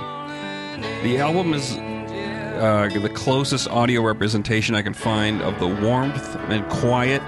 The 1.03 1.17
album 1.19 1.53
is 1.53 1.73
uh, 1.73 2.89
the 3.01 3.09
closest 3.09 3.69
audio 3.69 4.01
representation 4.01 4.75
I 4.75 4.81
can 4.81 4.93
find 4.93 5.41
of 5.41 5.59
the 5.59 5.67
warmth 5.67 6.35
and 6.49 6.67
quiet, 6.69 7.21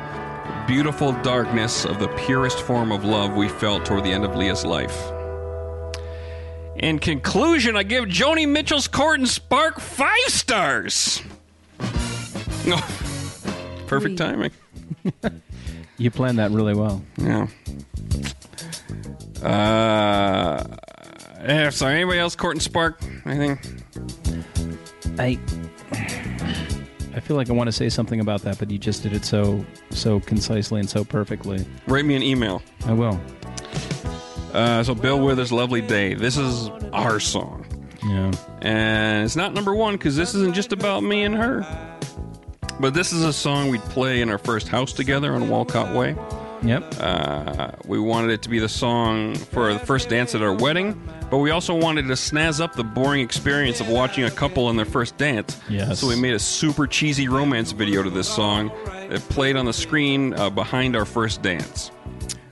beautiful 0.68 1.14
darkness 1.22 1.86
of 1.86 2.00
the 2.00 2.10
purest 2.10 2.60
form 2.60 2.92
of 2.92 3.06
love 3.06 3.34
we 3.34 3.48
felt 3.48 3.86
toward 3.86 4.04
the 4.04 4.12
end 4.12 4.26
of 4.26 4.36
Leah's 4.36 4.66
life. 4.66 5.12
In 6.76 7.00
conclusion, 7.00 7.76
I 7.76 7.84
give 7.84 8.06
Joni 8.06 8.48
Mitchell's 8.48 8.88
Court 8.88 9.20
and 9.20 9.30
Spark 9.30 9.80
five 9.80 10.20
stars. 10.28 11.22
Perfect 13.88 14.18
timing. 14.18 14.52
You 15.98 16.12
planned 16.12 16.40
that 16.40 16.52
really 16.52 16.74
well. 16.74 17.04
Yeah. 17.18 17.48
Uh, 19.44 20.64
yeah, 21.44 21.70
sorry. 21.72 21.96
Anybody 21.96 22.20
else? 22.20 22.36
Court 22.36 22.56
and 22.56 22.62
Spark? 22.62 23.02
Anything? 23.26 23.60
I 25.20 25.38
I 27.14 27.20
feel 27.20 27.36
like 27.36 27.50
I 27.50 27.54
want 27.54 27.68
to 27.68 27.72
say 27.72 27.90
something 27.90 28.22
about 28.22 28.42
that, 28.44 28.58
but 28.58 28.72
you 28.72 28.78
just 28.78 29.04
did 29.04 29.14
it 29.14 29.26
so 29.26 29.66
so 29.90 30.20
concisely 30.22 30.80
and 30.80 30.90
so 30.90 31.04
perfectly. 31.04 31.66
Write 31.88 32.06
me 32.06 32.16
an 32.16 32.24
email. 32.24 32.62
I 32.86 32.94
will. 32.94 33.20
Uh, 34.54 34.84
so 34.84 34.93
Bill 34.95 35.20
Withers, 35.20 35.52
"Lovely 35.52 35.82
Day." 35.82 36.14
This 36.14 36.38
is 36.38 36.70
our 36.93 37.20
song, 37.20 37.66
Yeah. 38.08 38.32
and 38.62 39.26
it's 39.26 39.36
not 39.36 39.54
number 39.54 39.74
one 39.74 39.93
because 39.95 40.16
this 40.16 40.36
isn't 40.36 40.54
just 40.54 40.74
about 40.74 41.04
me 41.04 41.24
and 41.24 41.36
her. 41.36 41.66
But 42.80 42.93
this 42.93 43.14
is 43.14 43.24
a 43.24 43.34
song 43.34 43.70
we'd 43.70 43.82
play 43.86 44.22
in 44.22 44.30
our 44.30 44.38
first 44.39 44.68
house 44.68 44.91
together 44.93 45.34
on 45.36 45.49
Walcott 45.49 45.93
Way. 45.95 46.16
Yep. 46.64 46.95
Uh, 46.99 47.72
we 47.88 47.99
wanted 47.99 48.32
it 48.32 48.43
to 48.43 48.49
be 48.49 48.60
the 48.60 48.70
song 48.70 49.34
for 49.36 49.74
the 49.74 49.80
first 49.80 50.10
dance 50.10 50.36
at 50.36 50.43
our 50.43 50.54
wedding, 50.54 50.99
but 51.32 51.39
we 51.39 51.49
also 51.49 51.74
wanted 51.76 52.04
to 52.08 52.14
snazz 52.14 52.60
up 52.62 52.76
the 52.76 52.84
boring 52.84 53.22
experience 53.22 53.82
of 53.82 53.88
watching 53.88 54.26
a 54.26 54.32
couple 54.32 54.70
in 54.70 54.76
their 54.76 54.86
first 54.86 55.18
dance. 55.18 55.60
Yes. 55.70 55.99
So 55.99 56.08
we 56.08 56.16
made 56.16 56.34
a 56.34 56.39
super 56.39 56.86
cheesy 56.86 57.28
romance 57.28 57.72
video 57.72 58.04
to 58.04 58.12
this 58.12 58.28
song 58.30 58.72
that 59.10 59.22
played 59.30 59.56
on 59.56 59.66
the 59.66 59.74
screen 59.74 60.34
uh, 60.36 60.49
behind 60.52 60.95
our 60.95 61.06
first 61.06 61.41
dance. 61.41 61.89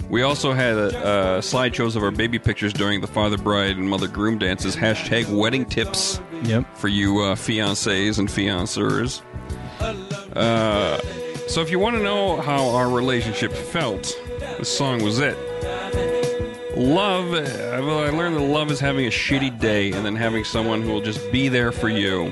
We 0.09 0.23
also 0.23 0.53
had 0.53 0.75
uh, 0.77 0.81
uh, 0.81 1.41
slideshows 1.41 1.95
of 1.95 2.03
our 2.03 2.09
baby 2.11 2.39
pictures 2.39 2.73
during 2.73 2.99
the 3.01 3.07
father 3.07 3.37
bride 3.37 3.77
and 3.77 3.87
mother 3.87 4.07
groom 4.07 4.39
dances. 4.39 4.75
Hashtag 4.75 5.27
wedding 5.29 5.65
tips 5.65 6.19
Yep. 6.43 6.75
for 6.77 6.87
you 6.87 7.19
uh, 7.19 7.35
fiancés 7.35 8.17
and 8.17 8.29
fianceurs. 8.29 9.21
Uh, 9.79 10.99
so 11.47 11.61
if 11.61 11.69
you 11.69 11.77
want 11.79 11.95
to 11.95 12.01
know 12.03 12.41
how 12.41 12.69
our 12.69 12.89
relationship 12.89 13.51
felt, 13.51 14.15
this 14.57 14.75
song 14.75 15.03
was 15.03 15.19
it. 15.19 15.37
Love, 16.75 17.33
uh, 17.33 17.75
I 17.75 17.79
learned 18.09 18.35
that 18.37 18.41
love 18.41 18.71
is 18.71 18.79
having 18.79 19.05
a 19.05 19.09
shitty 19.09 19.59
day 19.59 19.91
and 19.91 20.05
then 20.05 20.15
having 20.15 20.43
someone 20.43 20.81
who 20.81 20.89
will 20.91 21.01
just 21.01 21.31
be 21.31 21.49
there 21.49 21.71
for 21.71 21.89
you 21.89 22.31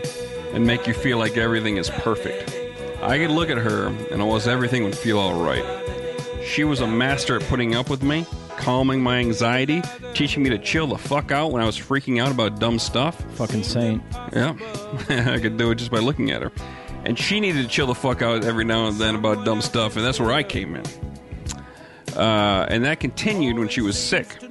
and 0.54 0.66
make 0.66 0.88
you 0.88 0.94
feel 0.94 1.18
like 1.18 1.38
everything 1.38 1.78
is 1.78 1.90
perfect. 1.90 2.56
I 3.02 3.18
could 3.20 3.32
look 3.32 3.50
at 3.50 3.58
her 3.58 3.88
and 4.12 4.22
almost 4.22 4.48
everything 4.48 4.84
would 4.84 4.98
feel 4.98 5.20
all 5.20 5.40
right. 5.44 5.64
She 6.48 6.64
was 6.64 6.80
a 6.80 6.88
master 6.88 7.36
at 7.36 7.44
putting 7.44 7.76
up 7.76 7.90
with 7.90 8.02
me, 8.02 8.26
calming 8.58 9.02
my 9.02 9.20
anxiety, 9.20 9.82
teaching 10.14 10.42
me 10.42 10.50
to 10.50 10.58
chill 10.58 10.88
the 10.88 10.98
fuck 10.98 11.32
out 11.32 11.52
when 11.52 11.62
I 11.62 11.66
was 11.66 11.78
freaking 11.78 12.22
out 12.22 12.32
about 12.32 12.60
dumb 12.60 12.80
stuff. 12.80 13.22
Fucking 13.36 13.64
saint. 13.64 14.02
Yeah, 14.34 14.56
I 15.10 15.40
could 15.40 15.58
do 15.58 15.70
it 15.72 15.76
just 15.76 15.92
by 15.92 16.00
looking 16.00 16.32
at 16.32 16.42
her. 16.42 16.52
And 17.06 17.20
she 17.20 17.40
needed 17.40 17.64
to 17.64 17.68
chill 17.68 17.88
the 17.88 17.96
fuck 17.96 18.22
out 18.22 18.46
every 18.46 18.64
now 18.64 18.88
and 18.88 18.98
then 18.98 19.16
about 19.16 19.46
dumb 19.46 19.62
stuff, 19.62 19.98
and 19.98 20.06
that's 20.06 20.20
where 20.20 20.32
I 20.32 20.42
came 20.42 20.76
in. 20.76 20.84
Uh, 22.16 22.66
and 22.70 22.84
that 22.86 23.00
continued 23.00 23.60
when 23.60 23.68
she 23.68 23.82
was 23.82 24.00
sick. 24.00 24.42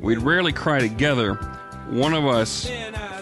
We'd 0.00 0.18
rarely 0.18 0.52
cry 0.52 0.78
together. 0.78 1.34
One 1.90 2.14
of 2.14 2.26
us 2.26 2.70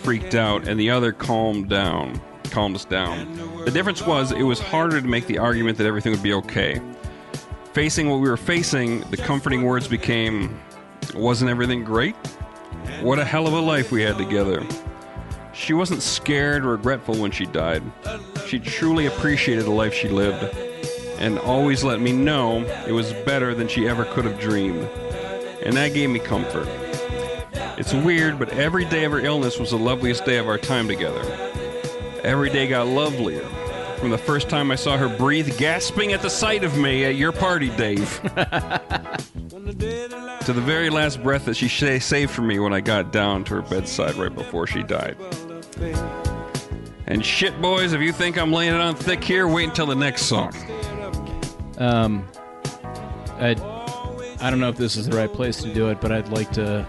freaked 0.01 0.35
out, 0.35 0.68
and 0.68 0.79
the 0.79 0.91
other 0.91 1.12
calmed 1.12 1.70
down, 1.70 2.20
calmed 2.51 2.76
us 2.76 2.85
down. 2.85 3.64
The 3.64 3.70
difference 3.70 4.07
was 4.07 4.33
it 4.33 4.43
was 4.43 4.61
harder 4.61 5.01
to 5.01 5.07
make 5.07 5.26
the 5.26 5.39
argument 5.39 5.79
that 5.79 5.87
everything 5.87 6.12
would 6.12 6.22
be 6.22 6.35
okay. 6.35 6.81
Facing 7.79 8.11
what 8.11 8.18
we 8.18 8.29
were 8.29 8.37
facing, 8.37 9.03
the 9.03 9.16
comforting 9.16 9.62
words 9.62 9.87
became, 9.87 10.59
"Wasn't 11.14 11.49
everything 11.49 11.85
great? 11.85 12.16
What 13.03 13.20
a 13.20 13.24
hell 13.24 13.47
of 13.47 13.53
a 13.53 13.61
life 13.61 13.93
we 13.93 14.03
had 14.03 14.18
together." 14.18 14.66
She 15.53 15.74
wasn't 15.74 16.03
scared 16.03 16.64
or 16.64 16.70
regretful 16.70 17.14
when 17.18 17.31
she 17.31 17.47
died. 17.47 17.85
She 18.49 18.59
truly 18.59 19.07
appreciated 19.07 19.64
the 19.64 19.70
life 19.70 19.95
she 19.95 20.09
lived 20.09 20.45
and 21.20 21.39
always 21.39 21.85
let 21.85 22.01
me 22.01 22.11
know 22.11 22.64
it 22.89 22.91
was 22.91 23.12
better 23.24 23.55
than 23.55 23.68
she 23.68 23.87
ever 23.87 24.05
could 24.07 24.24
have 24.24 24.41
dreamed. 24.41 24.89
And 25.64 25.76
that 25.76 25.95
gave 25.95 26.11
me 26.11 26.18
comfort. 26.18 26.66
It's 27.76 27.95
weird, 27.95 28.41
but 28.41 28.49
every 28.55 28.87
day 28.87 29.05
of 29.05 29.12
her 29.12 29.20
illness 29.20 29.57
was 29.57 29.70
the 29.70 29.79
loveliest 29.79 30.24
day 30.24 30.39
of 30.39 30.49
our 30.49 30.59
time 30.59 30.89
together. 30.89 31.22
Every 32.24 32.51
day 32.51 32.66
got 32.66 32.89
lovelier. 32.89 33.45
From 33.99 34.11
the 34.11 34.18
first 34.18 34.49
time 34.49 34.70
I 34.70 34.76
saw 34.76 34.96
her 34.96 35.09
breathe, 35.09 35.59
gasping 35.59 36.12
at 36.12 36.22
the 36.22 36.30
sight 36.30 36.62
of 36.62 36.78
me 36.78 37.05
at 37.05 37.16
your 37.16 37.32
party, 37.32 37.68
Dave. 37.70 38.20
to 40.49 40.53
the 40.53 40.62
very 40.64 40.88
last 40.88 41.22
breath 41.22 41.44
that 41.46 41.57
she 41.57 41.68
saved 41.68 42.30
for 42.30 42.42
me 42.42 42.61
when 42.61 42.72
I 42.72 42.80
got 42.80 43.12
down 43.12 43.44
to 43.44 43.57
her 43.57 43.62
bedside 43.62 44.14
right 44.14 44.34
before 44.34 44.66
she 44.68 44.84
died. 44.84 45.16
And 47.09 47.26
shit, 47.26 47.61
boys, 47.61 47.92
if 47.92 48.01
you 48.01 48.12
think 48.12 48.38
I'm 48.38 48.53
laying 48.53 48.72
it 48.72 48.80
on 48.80 48.94
thick 48.94 49.22
here, 49.24 49.49
wait 49.49 49.68
until 49.68 49.86
the 49.86 49.96
next 49.96 50.22
song. 50.22 50.55
Um, 51.78 52.24
I, 53.38 53.57
I 54.40 54.51
don't 54.51 54.61
know 54.61 54.68
if 54.68 54.76
this 54.76 54.96
is 54.96 55.09
the 55.09 55.16
right 55.16 55.32
place 55.32 55.61
to 55.62 55.74
do 55.74 55.88
it, 55.88 56.01
but 56.01 56.12
I'd 56.12 56.28
like 56.28 56.53
to 56.53 56.86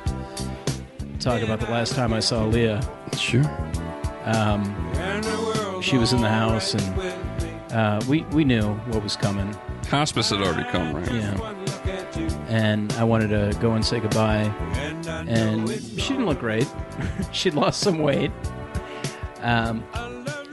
talk 1.19 1.41
about 1.41 1.59
the 1.59 1.71
last 1.71 1.95
time 1.95 2.13
I 2.13 2.19
saw 2.19 2.45
Leah. 2.45 2.81
Sure. 3.17 3.43
Um, 4.25 4.88
she 5.81 5.97
was 5.97 6.13
in 6.13 6.21
the 6.21 6.29
house, 6.29 6.73
and 6.73 7.73
uh, 7.73 8.01
we 8.07 8.21
we 8.31 8.43
knew 8.43 8.73
what 8.91 9.03
was 9.03 9.15
coming. 9.15 9.53
Hospice 9.89 10.29
had 10.29 10.41
already 10.41 10.69
come, 10.69 10.95
right? 10.95 11.11
Yeah. 11.11 11.55
And 12.47 12.91
I 12.93 13.03
wanted 13.03 13.29
to 13.29 13.57
go 13.59 13.73
and 13.73 13.85
say 13.85 13.99
goodbye, 13.99 14.51
and 15.27 15.69
she 15.69 16.09
didn't 16.09 16.25
look 16.25 16.39
great. 16.39 16.67
She'd 17.31 17.53
lost 17.53 17.79
some 17.81 17.99
weight. 17.99 18.31
Um, 19.41 19.83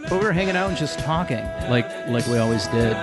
but 0.08 0.12
we 0.12 0.18
were 0.18 0.32
hanging 0.32 0.56
out 0.56 0.68
and 0.68 0.78
just 0.78 0.98
talking, 1.00 1.44
like 1.68 1.88
like 2.08 2.26
we 2.26 2.38
always 2.38 2.66
did. 2.68 2.94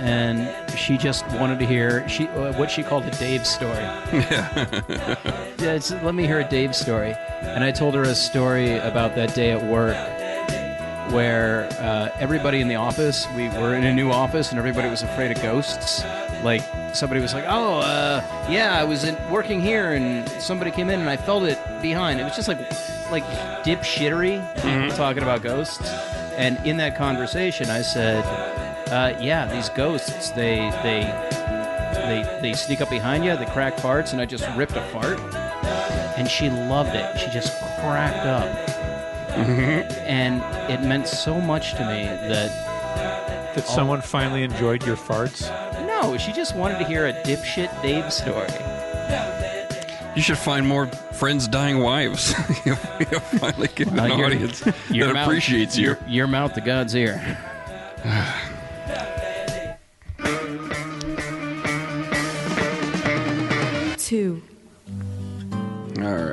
And 0.00 0.48
she 0.78 0.96
just 0.96 1.26
wanted 1.32 1.58
to 1.58 1.66
hear 1.66 2.08
she 2.08 2.26
uh, 2.28 2.58
what 2.58 2.70
she 2.70 2.82
called 2.82 3.04
a 3.04 3.10
Dave 3.12 3.46
story. 3.46 3.86
Yeah, 5.60 5.78
let 6.02 6.14
me 6.14 6.26
hear 6.26 6.40
a 6.40 6.48
Dave 6.48 6.74
story. 6.74 7.12
And 7.42 7.62
I 7.62 7.70
told 7.70 7.94
her 7.94 8.00
a 8.02 8.14
story 8.14 8.76
about 8.78 9.14
that 9.16 9.34
day 9.34 9.50
at 9.50 9.62
work 9.70 9.94
where 11.10 11.68
uh, 11.78 12.10
everybody 12.18 12.60
in 12.60 12.68
the 12.68 12.76
office, 12.76 13.26
we 13.34 13.48
were 13.48 13.74
in 13.74 13.84
a 13.84 13.92
new 13.92 14.10
office, 14.10 14.50
and 14.50 14.58
everybody 14.58 14.88
was 14.88 15.02
afraid 15.02 15.30
of 15.30 15.42
ghosts. 15.42 16.04
Like 16.42 16.62
somebody 16.94 17.20
was 17.20 17.34
like, 17.34 17.44
"Oh, 17.46 17.80
uh, 17.80 18.22
yeah, 18.48 18.78
I 18.78 18.84
was 18.84 19.04
in, 19.04 19.16
working 19.30 19.60
here, 19.60 19.92
and 19.92 20.28
somebody 20.40 20.70
came 20.70 20.90
in, 20.90 21.00
and 21.00 21.08
I 21.08 21.16
felt 21.16 21.44
it 21.44 21.58
behind." 21.82 22.20
It 22.20 22.24
was 22.24 22.36
just 22.36 22.48
like, 22.48 22.58
like 23.10 23.24
dipshittery 23.64 24.96
talking 24.96 25.22
about 25.22 25.42
ghosts. 25.42 25.86
And 26.36 26.64
in 26.66 26.76
that 26.78 26.96
conversation, 26.96 27.70
I 27.70 27.82
said, 27.82 28.24
uh, 28.90 29.18
"Yeah, 29.20 29.46
these 29.46 29.68
ghosts, 29.70 30.30
they 30.30 30.70
they 30.82 31.02
they 31.94 32.38
they 32.40 32.52
sneak 32.54 32.80
up 32.80 32.90
behind 32.90 33.24
you, 33.24 33.36
they 33.36 33.46
crack 33.46 33.76
farts, 33.76 34.12
and 34.12 34.20
I 34.20 34.26
just 34.26 34.48
ripped 34.56 34.76
a 34.76 34.82
fart." 34.88 35.18
And 36.16 36.28
she 36.28 36.50
loved 36.50 36.94
it. 36.94 37.18
She 37.18 37.30
just 37.30 37.58
cracked 37.80 38.26
up 38.26 38.69
and 39.32 40.42
it 40.70 40.82
meant 40.86 41.06
so 41.08 41.40
much 41.40 41.72
to 41.74 41.80
me 41.80 42.04
that 42.28 43.54
That 43.54 43.66
someone 43.66 44.00
finally 44.00 44.42
enjoyed 44.42 44.84
your 44.86 44.96
farts. 44.96 45.48
no, 45.86 46.16
she 46.18 46.32
just 46.32 46.54
wanted 46.56 46.78
to 46.78 46.84
hear 46.84 47.06
a 47.06 47.12
dipshit 47.12 47.70
Dave 47.82 48.12
story. 48.12 48.48
You 50.16 50.22
should 50.22 50.38
find 50.38 50.66
more 50.66 50.86
friends 51.12 51.46
dying 51.46 51.78
wives. 51.78 52.34
you'll, 52.64 52.76
you'll 53.10 53.20
finally 53.20 53.68
get 53.74 53.88
an 53.88 54.00
Uh, 54.00 54.06
your- 54.06 54.26
audience 54.26 54.62
your 54.90 55.06
that 55.08 55.14
mouth- 55.14 55.26
appreciates 55.28 55.76
you. 55.76 55.84
Your, 55.86 55.98
your 56.08 56.26
mouth 56.26 56.52
to 56.54 56.60
God's 56.60 56.94
ear. 56.96 57.38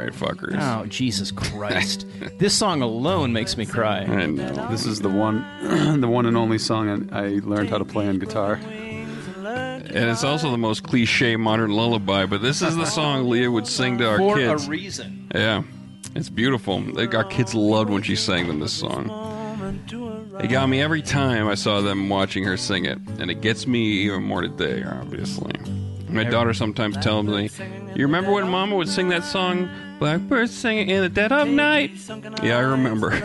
All 0.07 0.27
right, 0.29 0.37
fuckers. 0.37 0.57
Oh 0.59 0.85
Jesus 0.85 1.31
Christ! 1.31 2.05
this 2.37 2.53
song 2.55 2.81
alone 2.81 3.33
makes 3.33 3.57
me 3.57 3.65
cry. 3.65 3.99
I 4.01 4.25
know. 4.25 4.67
This 4.69 4.85
is 4.85 5.01
the 5.01 5.09
one, 5.09 5.45
the 6.01 6.07
one 6.07 6.25
and 6.25 6.37
only 6.37 6.57
song 6.57 7.09
I 7.11 7.25
I 7.25 7.27
learned 7.43 7.69
how 7.69 7.77
to 7.77 7.85
play 7.85 8.07
on 8.07 8.19
guitar. 8.19 8.59
And 9.89 10.09
it's 10.09 10.23
also 10.23 10.51
the 10.51 10.57
most 10.57 10.83
cliche 10.83 11.37
modern 11.37 11.71
lullaby, 11.71 12.25
but 12.25 12.41
this 12.41 12.61
is 12.61 12.75
the 12.75 12.85
song 12.85 13.29
Leah 13.29 13.49
would 13.49 13.67
sing 13.67 13.97
to 13.99 14.07
our 14.07 14.17
For 14.17 14.35
kids. 14.35 14.65
For 14.65 14.69
a 14.69 14.71
reason. 14.71 15.31
Yeah, 15.33 15.63
it's 16.13 16.29
beautiful. 16.29 16.81
Like, 16.81 17.15
Our 17.15 17.23
kids 17.23 17.55
loved 17.55 17.89
when 17.89 18.03
she 18.03 18.15
sang 18.15 18.47
them 18.47 18.59
this 18.59 18.73
song. 18.73 19.09
It 20.41 20.49
got 20.49 20.67
me 20.67 20.81
every 20.81 21.01
time 21.01 21.47
I 21.47 21.55
saw 21.55 21.81
them 21.81 22.09
watching 22.09 22.43
her 22.43 22.57
sing 22.57 22.85
it, 22.85 22.99
and 23.19 23.31
it 23.31 23.41
gets 23.41 23.65
me 23.65 23.79
even 24.03 24.23
more 24.23 24.41
today, 24.41 24.83
obviously. 24.83 25.53
My 26.09 26.23
daughter 26.25 26.53
sometimes 26.53 26.97
tells 26.97 27.25
me, 27.25 27.49
You 27.95 28.05
remember 28.05 28.31
when 28.33 28.47
Mama 28.49 28.75
would 28.75 28.89
sing 28.89 29.09
that 29.09 29.23
song, 29.23 29.69
Blackbird 29.99 30.49
singing 30.49 30.89
in 30.89 31.01
the 31.01 31.09
dead 31.09 31.31
of 31.31 31.47
night? 31.47 31.91
Yeah, 32.43 32.57
I 32.57 32.61
remember. 32.61 33.11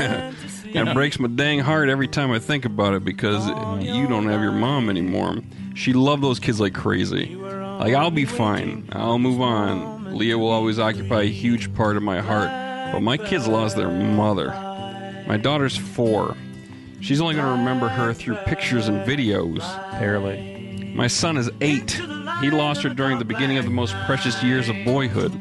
it 0.65 0.95
breaks 0.95 1.19
my 1.19 1.29
dang 1.29 1.61
heart 1.61 1.89
every 1.89 2.09
time 2.09 2.31
I 2.31 2.39
think 2.39 2.65
about 2.65 2.95
it 2.95 3.05
because 3.05 3.47
you 3.85 4.07
don't 4.07 4.29
have 4.29 4.41
your 4.41 4.53
mom 4.53 4.89
anymore. 4.89 5.37
She 5.75 5.93
loved 5.93 6.23
those 6.23 6.39
kids 6.39 6.61
like 6.61 6.75
crazy. 6.75 7.35
Like, 7.35 7.95
I'll 7.95 8.11
be 8.11 8.25
fine. 8.25 8.89
I'll 8.93 9.19
move 9.19 9.41
on. 9.41 10.17
Leah 10.17 10.39
will 10.39 10.51
always 10.51 10.79
occupy 10.79 11.23
a 11.23 11.31
huge 11.31 11.75
part 11.75 11.97
of 11.97 12.03
my 12.03 12.21
heart. 12.21 12.51
But 12.93 13.01
my 13.01 13.17
kids 13.17 13.47
lost 13.49 13.77
their 13.77 13.91
mother. 13.91 14.49
My 15.27 15.37
daughter's 15.37 15.77
four. 15.77 16.37
She's 17.01 17.21
only 17.21 17.35
going 17.35 17.47
to 17.47 17.53
remember 17.53 17.89
her 17.89 18.13
through 18.13 18.37
pictures 18.37 18.89
and 18.89 19.07
videos. 19.07 19.61
Barely. 19.99 20.93
My 20.95 21.07
son 21.07 21.37
is 21.37 21.51
eight. 21.61 21.93
He 22.41 22.51
lost 22.51 22.83
her 22.83 22.91
during 22.91 23.19
the 23.19 23.25
beginning 23.25 23.59
of 23.59 23.65
the 23.65 23.71
most 23.71 23.95
precious 24.07 24.43
years 24.43 24.69
of 24.69 24.77
boyhood. 24.85 25.33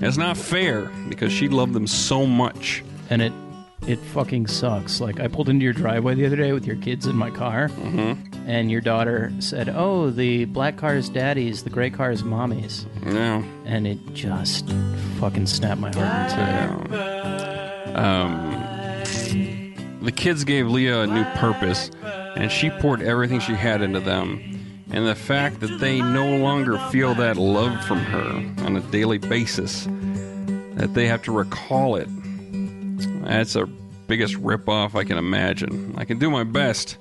It's 0.00 0.16
not 0.16 0.36
fair 0.36 0.90
because 1.08 1.32
she 1.32 1.48
loved 1.48 1.72
them 1.72 1.86
so 1.86 2.26
much. 2.26 2.82
and 3.10 3.20
it 3.22 3.32
it 3.86 3.98
fucking 3.98 4.46
sucks. 4.46 4.98
Like 5.00 5.20
I 5.20 5.28
pulled 5.28 5.50
into 5.50 5.62
your 5.62 5.74
driveway 5.74 6.14
the 6.14 6.24
other 6.24 6.36
day 6.36 6.52
with 6.52 6.66
your 6.66 6.76
kids 6.76 7.06
in 7.06 7.16
my 7.16 7.28
car, 7.30 7.68
Mm-hmm. 7.68 8.48
and 8.48 8.70
your 8.70 8.80
daughter 8.80 9.30
said, 9.40 9.68
"Oh, 9.68 10.08
the 10.10 10.46
black 10.46 10.78
car 10.78 10.96
is 10.96 11.10
daddy's, 11.10 11.62
the 11.64 11.70
gray 11.70 11.90
car 11.90 12.10
is 12.10 12.24
mommy's," 12.24 12.86
Yeah. 13.06 13.42
and 13.66 13.86
it 13.86 13.98
just 14.14 14.70
fucking 15.20 15.46
snapped 15.46 15.80
my 15.82 15.90
heart 15.94 16.32
in 16.32 16.88
two. 16.88 17.94
Um, 17.94 18.50
the 20.00 20.12
kids 20.12 20.44
gave 20.44 20.66
Leah 20.68 21.02
a 21.02 21.06
new 21.06 21.24
purpose, 21.36 21.90
and 22.36 22.50
she 22.50 22.70
poured 22.70 23.02
everything 23.02 23.38
she 23.40 23.52
had 23.52 23.82
into 23.82 24.00
them. 24.00 24.53
And 24.94 25.08
the 25.08 25.16
fact 25.16 25.58
that 25.58 25.80
they 25.80 26.00
no 26.00 26.36
longer 26.36 26.78
feel 26.92 27.16
that 27.16 27.36
love 27.36 27.84
from 27.84 27.98
her 27.98 28.64
on 28.64 28.76
a 28.76 28.80
daily 28.92 29.18
basis, 29.18 29.88
that 30.76 30.94
they 30.94 31.08
have 31.08 31.20
to 31.22 31.32
recall 31.32 31.96
it, 31.96 32.06
that's 33.24 33.54
the 33.54 33.66
biggest 34.06 34.34
ripoff 34.34 34.94
I 34.94 35.02
can 35.02 35.18
imagine. 35.18 35.96
I 35.98 36.04
can 36.04 36.20
do 36.20 36.30
my 36.30 36.44
best, 36.44 36.96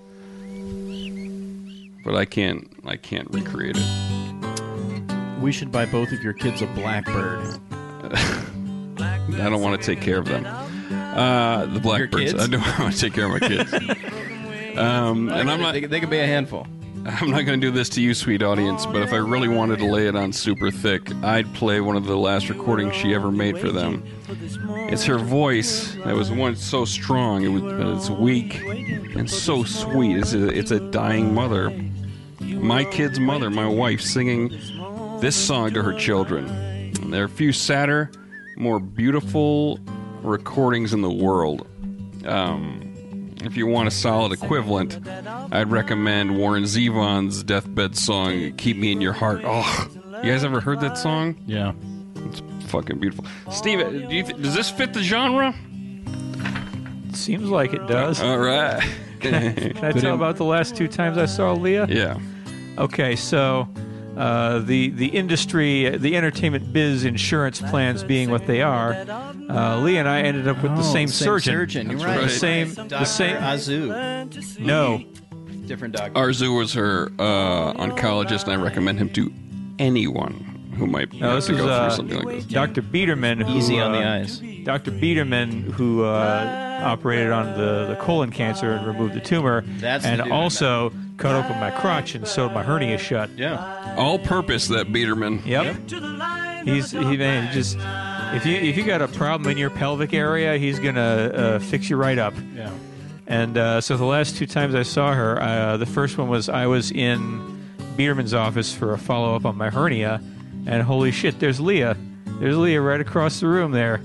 but 2.03 2.15
I 2.15 2.25
can't. 2.25 2.67
I 2.83 2.95
can't 2.95 3.29
recreate 3.29 3.77
it. 3.77 5.39
We 5.39 5.51
should 5.51 5.71
buy 5.71 5.85
both 5.85 6.11
of 6.11 6.23
your 6.23 6.33
kids 6.33 6.63
a 6.63 6.65
Blackbird. 6.65 7.59
I 8.09 9.49
don't 9.51 9.61
want 9.61 9.79
to 9.79 9.85
take 9.85 10.01
care 10.03 10.17
of 10.17 10.25
them. 10.25 10.47
Uh, 10.47 11.67
the 11.67 11.79
blackbirds. 11.79 12.33
I 12.33 12.47
don't 12.47 12.79
want 12.79 12.95
to 12.95 12.99
take 12.99 13.13
care 13.13 13.25
of 13.25 13.39
my 13.39 13.47
kids. 13.47 13.71
um, 14.79 15.29
and 15.29 15.47
I'm 15.51 15.61
not. 15.61 15.73
They, 15.73 15.81
they 15.81 15.99
could 15.99 16.09
be 16.09 16.17
a 16.17 16.25
handful. 16.25 16.65
I'm 17.06 17.32
not 17.32 17.41
going 17.45 17.60
to 17.60 17.68
do 17.68 17.70
this 17.70 17.89
to 17.89 18.01
you, 18.01 18.14
sweet 18.14 18.41
audience, 18.41 18.86
but 18.86 19.01
if 19.01 19.12
I 19.12 19.18
really 19.18 19.49
wanted 19.49 19.80
to 19.80 19.86
lay 19.86 20.08
it 20.08 20.16
on 20.16 20.32
super 20.32 20.72
thick, 20.72 21.14
I'd 21.24 21.54
play 21.54 21.82
one 21.82 21.97
of 21.97 22.06
the 22.06 22.16
last 22.16 22.47
recordings 22.47 22.95
she 22.95 23.14
ever 23.14 23.30
made 23.30 23.58
for 23.58 23.72
them. 23.72 24.06
It's 24.89 25.04
her 25.04 25.18
voice 25.18 25.95
that 26.06 26.16
was 26.16 26.32
once 26.32 26.64
so 26.64 26.86
strong, 26.86 27.43
it 27.43 27.49
was, 27.49 27.64
it's 27.99 28.10
weak 28.10 28.62
and 28.64 29.30
so 29.30 29.66
sweet. 29.66 30.18
It's 30.18 30.34
a, 30.34 30.47
it's 30.47 30.72
a 30.72 30.80
dying 30.80 31.34
mother. 31.34 31.78
My 32.39 32.86
kid's 32.86 33.20
mother, 33.20 33.49
my 33.49 33.68
wife, 33.68 33.99
singing 33.99 34.49
this 35.20 35.36
song 35.36 35.74
to 35.74 35.84
her 35.84 35.93
children. 35.93 36.47
And 36.47 37.13
there 37.13 37.24
are 37.24 37.25
a 37.25 37.30
few 37.30 37.51
sadder, 37.51 38.12
more 38.55 38.80
beautiful 38.80 39.78
recordings 40.21 40.93
in 40.93 41.01
the 41.01 41.12
world. 41.12 41.67
Um, 42.25 42.92
if 43.45 43.57
you 43.57 43.67
want 43.67 43.87
a 43.87 43.91
solid 43.91 44.32
equivalent, 44.32 44.99
I'd 45.51 45.70
recommend 45.71 46.37
Warren 46.37 46.63
Zevon's 46.63 47.43
deathbed 47.43 47.95
song 47.97 48.53
"Keep 48.57 48.78
Me 48.78 48.91
in 48.91 49.01
Your 49.01 49.13
Heart." 49.13 49.41
Oh, 49.45 49.89
you 50.24 50.32
guys 50.32 50.43
ever 50.43 50.59
heard 50.59 50.79
that 50.82 50.97
song? 50.97 51.36
Yeah. 51.45 51.74
It's 52.15 52.41
fucking 52.71 52.99
beautiful. 52.99 53.25
Steve, 53.51 53.79
uh, 53.79 53.89
do 53.89 54.15
you 54.15 54.24
th- 54.24 54.37
does 54.41 54.55
this 54.55 54.70
fit 54.70 54.93
the 54.93 55.03
genre? 55.03 55.53
Seems 57.13 57.49
like 57.49 57.74
it 57.74 57.86
does. 57.87 58.21
All 58.21 58.39
right. 58.39 58.82
Can 59.20 59.36
I 59.86 59.91
tell 59.91 60.15
about 60.15 60.36
the 60.37 60.43
last 60.45 60.75
two 60.75 60.87
times 60.87 61.17
I 61.17 61.25
saw 61.25 61.53
Leah? 61.53 61.86
yeah. 61.89 62.17
Okay, 62.78 63.15
so 63.15 63.67
uh, 64.17 64.59
the 64.59 64.89
the 64.89 65.07
industry, 65.07 65.89
the 65.97 66.15
entertainment 66.15 66.71
biz 66.73 67.03
insurance 67.05 67.61
plans 67.61 68.03
being 68.03 68.29
what 68.29 68.45
they 68.47 68.61
are, 68.61 68.93
uh, 69.49 69.77
Lee 69.79 69.97
and 69.97 70.07
I 70.07 70.21
ended 70.21 70.47
up 70.47 70.61
with 70.61 70.71
the 70.75 70.79
Oh, 70.81 70.93
same, 70.93 71.07
same 71.07 71.25
surgeon. 71.25 71.53
surgeon, 71.53 71.89
you're 71.89 71.99
The 71.99 72.05
right. 72.05 72.29
same, 72.29 72.73
the 72.73 73.05
same. 73.05 73.35
Azu. 73.37 74.59
No, 74.59 75.03
Different 75.67 75.95
doctor. 75.95 76.11
Arzu 76.19 76.57
was 76.57 76.73
her 76.73 77.09
uh, 77.19 77.73
oncologist, 77.73 78.43
and 78.43 78.53
I 78.53 78.55
recommend 78.57 78.99
him 78.99 79.09
to 79.13 79.31
anyone 79.79 80.33
who 80.77 80.87
might 80.87 81.13
no, 81.13 81.27
have 81.27 81.35
this 81.37 81.45
to 81.47 81.53
is 81.53 81.59
go 81.59 81.69
uh, 81.69 81.87
through 81.89 81.95
something 81.95 82.17
like 82.23 82.35
this. 82.37 82.45
Dr. 82.45 82.81
Biederman. 82.81 83.39
Who, 83.41 83.57
Easy 83.57 83.79
on 83.79 83.91
the 83.93 83.99
uh, 84.03 84.15
eyes. 84.19 84.41
Dr. 84.63 84.91
Biederman, 84.91 85.63
who 85.71 86.03
uh, 86.03 86.81
operated 86.83 87.31
on 87.31 87.57
the, 87.57 87.85
the 87.87 87.95
colon 88.01 88.29
cancer 88.31 88.71
and 88.73 88.85
removed 88.85 89.13
the 89.13 89.19
tumor, 89.21 89.61
That's 89.79 90.03
and 90.05 90.21
dude 90.21 90.31
I 90.31 90.35
also 90.35 90.91
cut 91.17 91.35
open 91.35 91.59
my 91.59 91.71
crotch 91.71 92.15
and 92.15 92.27
sewed 92.27 92.53
my 92.53 92.63
hernia 92.63 92.97
shut. 92.97 93.29
Yeah. 93.31 93.95
All-purpose 93.97 94.67
that 94.69 94.91
Biederman. 94.91 95.41
Yep. 95.45 95.89
He's 96.65 96.91
he 96.91 97.17
man 97.17 97.51
just 97.53 97.77
if 98.33 98.45
you 98.45 98.55
if 98.55 98.77
you 98.77 98.83
got 98.83 99.01
a 99.01 99.07
problem 99.07 99.49
in 99.49 99.57
your 99.57 99.69
pelvic 99.69 100.13
area, 100.13 100.57
he's 100.57 100.79
gonna 100.79 101.01
uh, 101.01 101.59
fix 101.59 101.89
you 101.89 101.97
right 101.97 102.17
up. 102.17 102.33
Yeah. 102.55 102.71
And 103.27 103.57
uh, 103.57 103.81
so 103.81 103.95
the 103.97 104.05
last 104.05 104.35
two 104.37 104.45
times 104.45 104.75
I 104.75 104.83
saw 104.83 105.13
her, 105.13 105.41
uh, 105.41 105.77
the 105.77 105.85
first 105.85 106.17
one 106.17 106.27
was 106.27 106.49
I 106.49 106.67
was 106.67 106.91
in 106.91 107.71
Biederman's 107.95 108.33
office 108.33 108.73
for 108.73 108.93
a 108.93 108.97
follow 108.97 109.35
up 109.35 109.45
on 109.45 109.55
my 109.57 109.69
hernia, 109.69 110.21
and 110.65 110.83
holy 110.83 111.11
shit, 111.11 111.39
there's 111.39 111.59
Leah. 111.59 111.97
There's 112.39 112.57
Leah 112.57 112.81
right 112.81 112.99
across 112.99 113.39
the 113.39 113.47
room 113.47 113.71
there. 113.71 114.01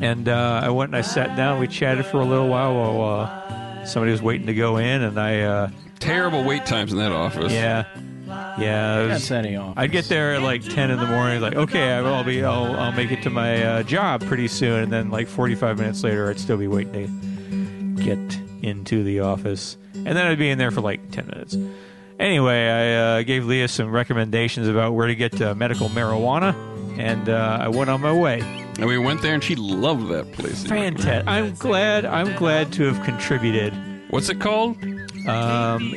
And 0.00 0.28
uh, 0.28 0.60
I 0.64 0.70
went 0.70 0.88
and 0.88 0.96
I 0.96 1.02
sat 1.02 1.36
down. 1.36 1.60
We 1.60 1.68
chatted 1.68 2.06
for 2.06 2.20
a 2.20 2.24
little 2.24 2.48
while 2.48 2.74
while 2.74 3.20
uh, 3.20 3.84
somebody 3.84 4.12
was 4.12 4.22
waiting 4.22 4.46
to 4.46 4.54
go 4.54 4.78
in, 4.78 5.02
and 5.02 5.20
I, 5.20 5.40
uh, 5.42 5.70
Terrible 6.00 6.42
wait 6.44 6.66
times 6.66 6.92
in 6.92 6.98
that 6.98 7.12
office. 7.12 7.52
yeah, 7.52 7.84
yeah. 8.58 9.00
it 9.00 9.08
was- 9.08 9.08
That's 9.28 9.30
any 9.30 9.56
office. 9.56 9.74
I'd 9.76 9.92
get 9.92 10.06
there 10.06 10.34
at 10.34 10.42
like 10.42 10.62
ten 10.62 10.90
in 10.90 10.98
the 10.98 11.06
morning, 11.06 11.40
like 11.40 11.54
okay, 11.54 11.92
I 11.92 12.00
will 12.00 12.24
be, 12.24 12.42
I'll, 12.42 12.74
I'll 12.76 12.92
make 12.92 13.12
it 13.12 13.22
to 13.22 13.30
my 13.30 13.62
uh, 13.62 13.82
job 13.82 14.24
pretty 14.24 14.48
soon, 14.48 14.82
and 14.82 14.92
then 14.92 15.10
like 15.10 15.28
forty-five 15.28 15.78
minutes 15.78 16.02
later, 16.02 16.28
I'd 16.30 16.40
still 16.40 16.56
be 16.56 16.66
waiting 16.68 17.94
to 17.96 18.02
get 18.02 18.40
into 18.62 19.04
the 19.04 19.20
office, 19.20 19.76
and 19.94 20.08
then 20.08 20.26
I'd 20.26 20.38
be 20.38 20.50
in 20.50 20.58
there 20.58 20.70
for 20.70 20.80
like 20.80 21.10
ten 21.10 21.26
minutes. 21.26 21.56
Anyway, 22.18 22.66
I 22.68 22.94
uh, 23.20 23.22
gave 23.22 23.46
Leah 23.46 23.68
some 23.68 23.90
recommendations 23.90 24.68
about 24.68 24.92
where 24.92 25.06
to 25.06 25.14
get 25.14 25.40
uh, 25.40 25.54
medical 25.54 25.88
marijuana, 25.88 26.54
and 26.98 27.28
uh, 27.28 27.58
I 27.60 27.68
went 27.68 27.88
on 27.88 28.00
my 28.02 28.12
way. 28.12 28.40
And 28.78 28.86
we 28.86 28.98
went 28.98 29.20
there, 29.22 29.34
and 29.34 29.42
she 29.44 29.54
loved 29.56 30.08
that 30.08 30.32
place. 30.32 30.64
Fantastic! 30.64 31.26
I'm 31.28 31.54
glad. 31.54 32.04
I'm 32.06 32.34
glad 32.36 32.72
to 32.74 32.84
have 32.92 33.04
contributed. 33.04 33.74
What's 34.10 34.28
it 34.30 34.40
called? 34.40 34.76
Um, 35.28 35.94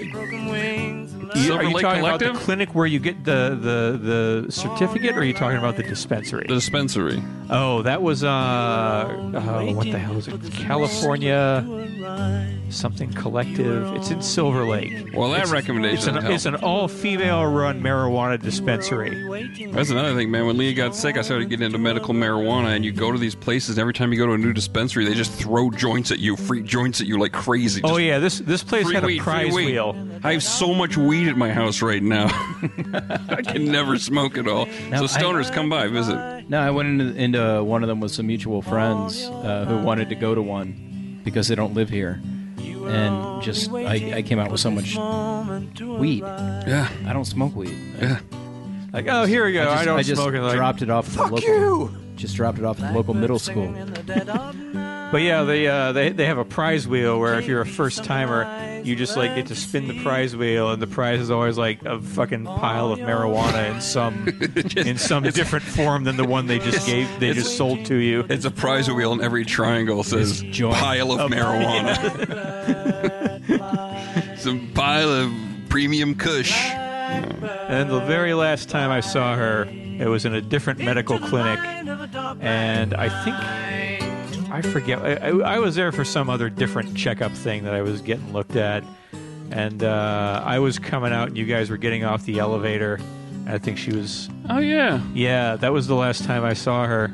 you, 1.35 1.41
Silver 1.41 1.61
are 1.61 1.63
you 1.63 1.73
Lake 1.75 1.81
talking 1.83 2.01
about 2.01 2.19
the 2.19 2.33
clinic 2.33 2.75
where 2.75 2.85
you 2.85 2.99
get 2.99 3.23
the, 3.23 3.57
the, 3.59 4.43
the 4.45 4.51
certificate, 4.51 5.15
or 5.15 5.21
are 5.21 5.23
you 5.23 5.33
talking 5.33 5.57
about 5.57 5.77
the 5.77 5.83
dispensary? 5.83 6.45
The 6.47 6.55
dispensary. 6.55 7.23
Oh, 7.49 7.81
that 7.83 8.01
was 8.01 8.23
uh, 8.23 8.27
uh 8.27 9.73
what 9.73 9.91
the 9.91 9.99
hell 9.99 10.17
is 10.17 10.27
it? 10.27 10.51
California 10.51 11.65
something 12.73 13.11
collective. 13.13 13.93
It's 13.95 14.09
in 14.09 14.21
Silver 14.21 14.65
Lake. 14.65 15.13
Well, 15.13 15.29
that 15.29 15.41
It's- 15.41 15.51
recommendation 15.51 16.15
It's 16.15 16.25
an, 16.25 16.31
it's 16.31 16.45
an 16.45 16.55
all-female 16.55 17.45
run 17.45 17.81
marijuana 17.81 18.41
dispensary. 18.41 19.71
That's 19.71 19.89
another 19.89 20.15
thing, 20.15 20.31
man. 20.31 20.47
When 20.47 20.57
Leah 20.57 20.73
got 20.73 20.95
sick, 20.95 21.17
I 21.17 21.21
started 21.21 21.49
getting 21.49 21.65
into 21.65 21.77
medical 21.77 22.13
marijuana, 22.13 22.75
and 22.75 22.83
you 22.83 22.91
go 22.91 23.11
to 23.11 23.17
these 23.17 23.35
places. 23.35 23.77
and 23.77 23.79
Every 23.79 23.93
time 23.93 24.11
you 24.11 24.17
go 24.17 24.25
to 24.25 24.33
a 24.33 24.37
new 24.37 24.53
dispensary, 24.53 25.05
they 25.05 25.13
just 25.13 25.31
throw 25.31 25.69
joints 25.69 26.11
at 26.11 26.19
you, 26.19 26.35
free 26.35 26.63
joints 26.63 27.01
at 27.01 27.07
you 27.07 27.19
like 27.19 27.31
crazy. 27.31 27.81
Oh 27.83 27.97
yeah, 27.97 28.19
this 28.19 28.39
this 28.39 28.63
place 28.63 28.85
free 28.85 28.95
had 28.95 29.03
a 29.03 29.12
weed, 29.13 29.17
free 29.19 29.23
prize 29.23 29.53
weed. 29.53 29.65
wheel. 29.65 30.07
I 30.23 30.33
have 30.33 30.43
so 30.43 30.73
much 30.73 30.97
weed 30.97 31.27
at 31.27 31.37
my 31.37 31.51
house 31.51 31.81
right 31.81 32.01
now. 32.03 32.27
I 33.29 33.41
can 33.41 33.65
never 33.65 33.97
smoke 33.97 34.37
it 34.37 34.47
all. 34.47 34.67
Now, 34.89 35.05
so 35.05 35.17
I- 35.17 35.21
stoners, 35.21 35.51
come 35.51 35.69
by, 35.69 35.87
visit. 35.87 36.49
No, 36.49 36.59
I 36.59 36.71
went 36.71 37.01
into, 37.01 37.15
into 37.21 37.63
one 37.63 37.83
of 37.83 37.89
them 37.89 37.99
with 37.99 38.11
some 38.11 38.27
mutual 38.27 38.61
friends 38.61 39.23
uh, 39.23 39.65
who 39.67 39.77
wanted 39.85 40.09
to 40.09 40.15
go 40.15 40.35
to 40.35 40.41
one 40.41 41.21
because 41.23 41.47
they 41.47 41.55
don't 41.55 41.73
live 41.73 41.89
here, 41.89 42.21
and 42.57 43.41
just 43.41 43.71
I, 43.71 44.13
I 44.17 44.21
came 44.21 44.39
out 44.39 44.51
with 44.51 44.59
so 44.59 44.69
much 44.71 44.95
weed. 45.81 46.19
Yeah, 46.21 46.89
I 47.05 47.13
don't 47.13 47.25
smoke 47.25 47.55
weed. 47.55 47.75
yeah. 48.01 48.19
Like, 48.91 49.07
oh, 49.07 49.25
here 49.25 49.45
we 49.45 49.53
go. 49.53 49.61
I 49.61 49.65
just, 49.65 49.81
I 49.81 49.85
don't 49.85 49.99
I 49.99 50.03
just 50.03 50.21
smoke 50.21 50.33
it. 50.35 50.41
Like, 50.41 50.55
dropped 50.55 50.81
it 50.83 50.89
off 50.91 51.07
at 51.07 51.13
the 51.15 51.35
local. 51.35 51.91
Just 52.15 52.35
dropped 52.35 52.57
it 52.59 52.65
off 52.65 52.79
at 52.81 52.89
the 52.91 52.97
local 52.97 53.13
middle 53.13 53.39
school. 53.39 53.73
But 55.11 55.21
yeah, 55.21 55.43
they 55.43 55.67
uh, 55.67 55.91
they 55.91 56.09
they 56.09 56.25
have 56.25 56.37
a 56.39 56.45
prize 56.45 56.87
wheel 56.87 57.19
where 57.19 57.37
if 57.39 57.45
you're 57.47 57.61
a 57.61 57.65
first 57.65 58.03
timer, 58.03 58.81
you 58.83 58.95
just 58.95 59.15
like 59.15 59.35
get 59.35 59.47
to 59.47 59.55
spin 59.55 59.87
the 59.87 60.01
prize 60.01 60.35
wheel, 60.35 60.71
and 60.71 60.81
the 60.81 60.87
prize 60.87 61.19
is 61.19 61.29
always 61.29 61.57
like 61.57 61.83
a 61.85 62.01
fucking 62.01 62.45
pile 62.45 62.91
of 62.91 62.97
marijuana 62.99 63.75
in 63.75 63.81
some 63.81 64.27
in 64.87 64.97
some 64.97 65.23
different 65.23 65.65
form 65.65 66.03
than 66.03 66.17
the 66.17 66.25
one 66.25 66.47
they 66.47 66.57
just 66.59 66.87
gave 66.87 67.07
they 67.19 67.31
just 67.33 67.57
sold 67.57 67.85
to 67.85 67.95
you. 67.95 68.25
It's 68.29 68.45
a 68.45 68.51
prize 68.51 68.89
wheel, 68.89 69.11
and 69.11 69.21
every 69.21 69.45
triangle 69.45 70.03
says 70.03 70.41
It's 70.41 70.57
joint. 70.57 70.75
pile 70.77 71.11
of 71.11 71.29
marijuana. 71.31 71.93
Some 74.37 74.71
pile 74.73 75.09
of 75.09 75.31
premium 75.69 76.15
Kush. 76.15 76.53
And 76.53 77.89
the 77.89 77.99
very 78.01 78.33
last 78.33 78.67
time 78.69 78.89
I 78.91 78.99
saw 78.99 79.35
her, 79.35 79.65
it 79.99 80.07
was 80.07 80.25
in 80.25 80.33
a 80.33 80.41
different 80.41 80.79
medical 80.79 81.19
clinic, 81.19 81.59
and 82.41 82.93
I 82.93 83.09
think 83.23 84.51
I 84.51 84.61
forget. 84.61 84.99
I, 84.99 85.13
I, 85.29 85.55
I 85.55 85.59
was 85.59 85.75
there 85.75 85.91
for 85.91 86.05
some 86.05 86.29
other 86.29 86.49
different 86.49 86.95
checkup 86.95 87.31
thing 87.31 87.63
that 87.63 87.73
I 87.73 87.81
was 87.81 88.01
getting 88.01 88.31
looked 88.33 88.55
at, 88.55 88.83
and 89.51 89.83
uh, 89.83 90.41
I 90.45 90.59
was 90.59 90.77
coming 90.79 91.11
out, 91.13 91.29
and 91.29 91.37
you 91.37 91.45
guys 91.45 91.69
were 91.69 91.77
getting 91.77 92.03
off 92.03 92.23
the 92.25 92.39
elevator. 92.39 92.99
I 93.47 93.57
think 93.57 93.77
she 93.77 93.91
was. 93.91 94.29
Oh 94.49 94.59
yeah. 94.59 95.01
Yeah, 95.13 95.55
that 95.57 95.73
was 95.73 95.87
the 95.87 95.95
last 95.95 96.23
time 96.23 96.43
I 96.45 96.53
saw 96.53 96.85
her. 96.85 97.11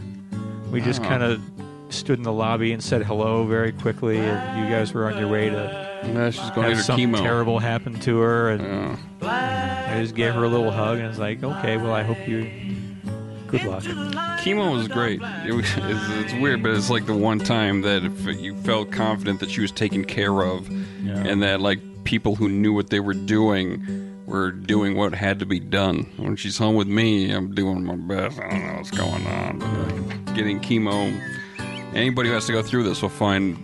We 0.72 0.82
just 0.82 1.02
Oh. 1.02 1.06
kind 1.06 1.24
of 1.24 1.42
stood 1.90 2.20
in 2.20 2.24
the 2.24 2.32
lobby 2.34 2.72
and 2.72 2.84
said 2.84 3.02
hello 3.04 3.46
very 3.46 3.72
quickly, 3.72 4.18
and 4.20 4.64
you 4.64 4.70
guys 4.76 4.94
were 4.94 5.10
on 5.12 5.18
your 5.18 5.28
way 5.28 5.50
to 5.50 5.89
Yeah, 6.04 6.30
she's 6.30 6.42
going 6.52 6.54
to 6.56 6.62
have 6.70 6.78
get 6.78 6.86
something 6.86 7.12
chemo. 7.12 7.22
terrible 7.22 7.60
happen 7.60 8.00
to 8.02 8.20
her, 8.20 8.50
and 8.50 8.98
Yeah. 9.22 9.86
I 9.96 10.02
just 10.02 10.16
gave 10.16 10.34
her 10.34 10.44
a 10.44 10.48
little 10.48 10.72
hug 10.72 11.00
and 11.00 11.08
was 11.08 11.20
like, 11.20 11.44
okay, 11.44 11.78
well, 11.78 11.94
I 11.94 12.04
hope 12.04 12.28
you. 12.28 12.50
Good 13.48 13.64
luck. 13.64 13.82
Chemo 14.42 14.72
was 14.72 14.88
great. 14.88 15.20
It 15.46 15.54
was, 15.54 15.66
it's, 15.78 16.10
it's 16.32 16.34
weird, 16.42 16.62
but 16.62 16.72
it's 16.72 16.90
like 16.92 17.08
the 17.08 17.16
one 17.16 17.40
time 17.40 17.82
that 17.82 18.04
if 18.04 18.26
you 18.40 18.56
felt 18.62 18.92
confident 18.92 19.40
that 19.40 19.50
she 19.50 19.62
was 19.62 19.72
taken 19.72 20.06
care 20.06 20.42
of, 20.44 20.70
and 21.06 21.42
that 21.42 21.60
like 21.60 21.80
people 22.04 22.36
who 22.36 22.48
knew 22.48 22.74
what 22.74 22.92
they 22.92 23.00
were 23.00 23.16
doing 23.16 24.06
were 24.28 24.52
doing 24.52 24.96
what 24.96 25.16
had 25.16 25.40
to 25.40 25.46
be 25.48 25.60
done. 25.60 26.06
When 26.18 26.36
she's 26.36 26.60
home 26.60 26.76
with 26.76 26.88
me, 26.88 27.32
I'm 27.32 27.56
doing 27.56 27.84
my 27.84 27.96
best. 27.96 28.40
I 28.40 28.50
don't 28.52 28.68
know 28.68 28.74
what's 28.76 28.92
going 28.92 29.26
on, 29.26 29.58
but 29.58 30.28
like, 30.28 30.36
getting 30.36 30.60
chemo. 30.60 31.20
Anybody 31.96 32.30
who 32.30 32.36
has 32.36 32.46
to 32.46 32.52
go 32.54 32.62
through 32.62 32.84
this 32.84 33.02
will 33.02 33.10
find 33.10 33.58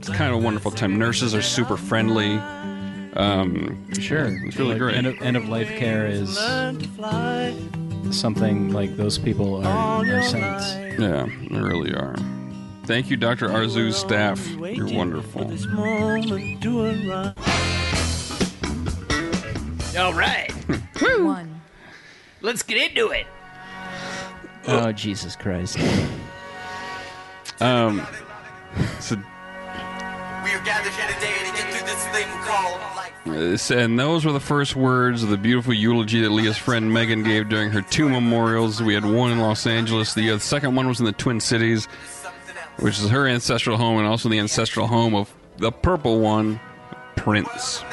it's 0.00 0.08
kind 0.08 0.32
of 0.32 0.40
a 0.40 0.42
wonderful 0.42 0.70
time. 0.70 0.98
Nurses 0.98 1.34
are 1.34 1.42
super 1.42 1.76
friendly. 1.76 2.36
Um, 3.14 3.86
Sure, 4.00 4.26
it's 4.46 4.56
really 4.56 4.70
Like, 4.70 4.78
great. 4.78 4.96
End 4.96 5.06
of, 5.06 5.20
end 5.20 5.36
of 5.36 5.48
life 5.48 5.68
care 5.76 6.06
is 6.06 6.38
something 8.16 8.72
like 8.72 8.96
those 8.96 9.18
people 9.18 9.64
are, 9.66 10.04
are 10.06 10.22
saints. 10.22 10.74
Yeah, 10.98 11.26
they 11.50 11.60
really 11.60 11.92
are. 11.94 12.16
Thank 12.84 13.10
you, 13.10 13.16
Dr. 13.18 13.48
Arzu's 13.48 13.96
staff. 13.96 14.48
You're 14.48 14.88
wonderful. 14.88 15.42
All 19.98 20.14
right, 20.14 20.50
One. 21.20 21.60
let's 22.40 22.62
get 22.62 22.90
into 22.90 23.10
it. 23.10 23.26
Oh 24.66 24.92
Jesus 24.92 25.36
Christ! 25.36 25.78
Um, 27.60 28.06
so, 29.00 29.16
We 30.44 30.52
are 30.52 30.64
gathered 30.64 30.92
here 30.92 31.06
today 31.06 31.38
to 31.38 31.56
get 31.56 31.74
through 31.74 31.86
this 31.86 32.06
thing 32.08 32.26
called 32.44 32.80
life. 32.96 33.70
and 33.70 33.98
those 33.98 34.24
were 34.24 34.32
the 34.32 34.40
first 34.40 34.74
words 34.74 35.22
of 35.22 35.28
the 35.28 35.36
beautiful 35.36 35.74
eulogy 35.74 36.22
that 36.22 36.30
Leah's 36.30 36.56
friend 36.56 36.90
Megan 36.90 37.22
gave 37.22 37.50
during 37.50 37.70
her 37.70 37.82
two 37.82 38.08
memorials. 38.08 38.82
We 38.82 38.94
had 38.94 39.04
one 39.04 39.32
in 39.32 39.38
Los 39.38 39.66
Angeles. 39.66 40.14
The 40.14 40.30
uh, 40.30 40.38
second 40.38 40.74
one 40.74 40.88
was 40.88 40.98
in 40.98 41.04
the 41.04 41.12
Twin 41.12 41.40
Cities, 41.40 41.86
which 42.78 42.98
is 42.98 43.10
her 43.10 43.26
ancestral 43.26 43.76
home 43.76 43.98
and 43.98 44.06
also 44.06 44.30
the 44.30 44.38
ancestral 44.38 44.86
home 44.86 45.14
of 45.14 45.30
the 45.58 45.70
purple 45.70 46.20
one, 46.20 46.58
Prince. 47.16 47.84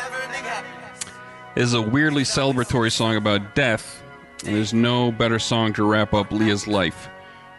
is 1.58 1.74
a 1.74 1.82
weirdly 1.82 2.24
celebratory 2.24 2.92
song 2.92 3.18
about 3.18 3.56
death, 3.56 4.02
and 4.46 4.56
there's 4.56 4.74
no 4.74 5.12
better 5.12 5.38
song 5.38 5.74
to 5.74 5.84
wrap 5.84 6.14
up 6.14 6.32
Leah's 6.32 6.66
life. 6.66 7.10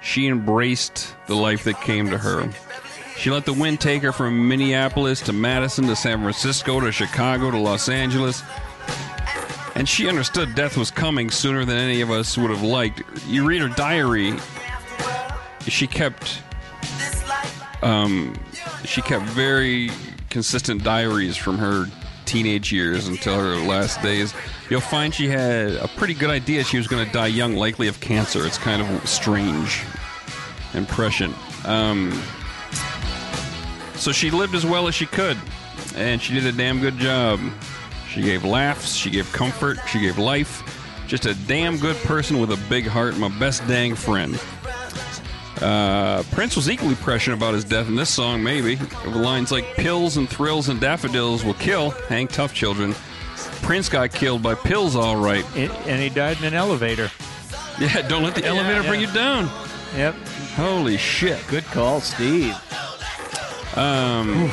She 0.01 0.29
embraced 0.29 1.15
the 1.27 1.35
life 1.35 1.65
that 1.65 1.79
came 1.83 2.09
to 2.09 2.17
her. 2.17 2.51
She 3.19 3.31
let 3.31 3.45
the 3.45 3.53
wind 3.53 3.81
take 3.81 4.03
her 4.03 4.13
from 4.13 4.47
Minneapolis 4.47 5.21
to 5.23 5.33
Madison 5.33 5.89
to 5.89 5.97
San 5.97 6.23
Francisco 6.23 6.79
to 6.79 6.93
Chicago 6.93 7.51
to 7.51 7.59
Los 7.59 7.89
Angeles. 7.89 8.45
And 9.75 9.89
she 9.89 10.09
understood 10.09 10.55
death 10.55 10.77
was 10.77 10.93
coming 10.93 11.29
sooner 11.29 11.65
than 11.65 11.77
any 11.77 12.01
of 12.01 12.13
us 12.13 12.39
would 12.39 12.51
have 12.51 12.63
liked. 12.63 13.03
You 13.27 13.45
read 13.45 13.61
her 13.61 13.69
diary, 13.69 14.35
she 15.67 15.89
kept 15.89 16.43
um, 17.83 18.35
she 18.85 19.03
kept 19.03 19.25
very 19.27 19.91
consistent 20.31 20.85
diaries 20.85 21.37
from 21.37 21.59
her 21.59 21.87
teenage 22.25 22.73
years 22.73 23.09
until 23.09 23.37
her 23.37 23.57
last 23.57 24.01
days. 24.01 24.33
You'll 24.71 24.81
find 24.81 25.13
she 25.13 25.29
had 25.29 25.73
a 25.73 25.89
pretty 25.89 26.15
good 26.15 26.31
idea 26.31 26.63
she 26.63 26.77
was 26.77 26.87
going 26.87 27.05
to 27.05 27.13
die 27.13 27.29
young, 27.29 27.57
likely 27.57 27.89
of 27.89 28.01
cancer. 28.01 28.47
It's 28.47 28.59
kind 28.59 28.81
of 28.81 29.09
strange 29.09 29.83
impression. 30.75 31.35
Um, 31.65 32.23
so 33.99 34.13
she 34.13 34.31
lived 34.31 34.55
as 34.55 34.65
well 34.65 34.89
as 34.89 34.95
she 34.95 35.07
could, 35.07 35.37
and 35.97 36.21
she 36.23 36.35
did 36.35 36.47
a 36.47 36.53
damn 36.53 36.81
good 36.81 36.97
job. 36.99 37.41
She 38.09 38.23
gave 38.23 38.45
laughs, 38.45 38.95
she 38.95 39.11
gave 39.11 39.31
comfort, 39.33 39.79
she 39.89 40.01
gave 40.01 40.19
life. 40.19 40.63
Just 41.07 41.27
a 41.27 41.35
damn 41.47 41.79
good 41.79 41.97
person 41.99 42.39
with 42.39 42.53
a 42.53 42.69
big 42.69 42.87
heart, 42.87 43.17
my 43.17 43.29
best 43.39 43.67
dang 43.67 43.95
friend. 43.95 44.39
Uh, 45.61 46.23
Prince 46.31 46.55
was 46.55 46.71
equally 46.71 46.95
prescient 46.97 47.37
about 47.37 47.55
his 47.55 47.65
death 47.65 47.89
in 47.89 47.97
this 47.97 48.11
song, 48.11 48.43
maybe. 48.43 48.77
With 48.77 49.17
lines 49.17 49.51
like 49.51 49.65
pills 49.75 50.17
and 50.17 50.29
thrills 50.29 50.69
and 50.69 50.81
daffodils 50.81 51.45
will 51.45 51.55
kill, 51.55 51.91
hang 51.91 52.29
tough 52.29 52.55
children. 52.55 52.95
Prince 53.63 53.89
got 53.89 54.13
killed 54.13 54.43
by 54.43 54.55
pills, 54.55 54.95
all 54.95 55.17
right. 55.17 55.45
And, 55.57 55.71
and 55.87 56.01
he 56.01 56.09
died 56.09 56.39
in 56.39 56.45
an 56.45 56.55
elevator. 56.55 57.11
Yeah, 57.81 58.03
don't 58.09 58.25
let 58.25 58.35
the 58.35 58.45
elevator 58.45 58.83
bring 58.83 59.01
you 59.01 59.07
down. 59.13 59.49
Yep. 59.95 60.17
Holy 60.57 60.97
shit. 60.97 61.39
Good 61.47 61.63
call, 61.67 62.01
Steve. 62.01 62.57
Um, 63.79 64.51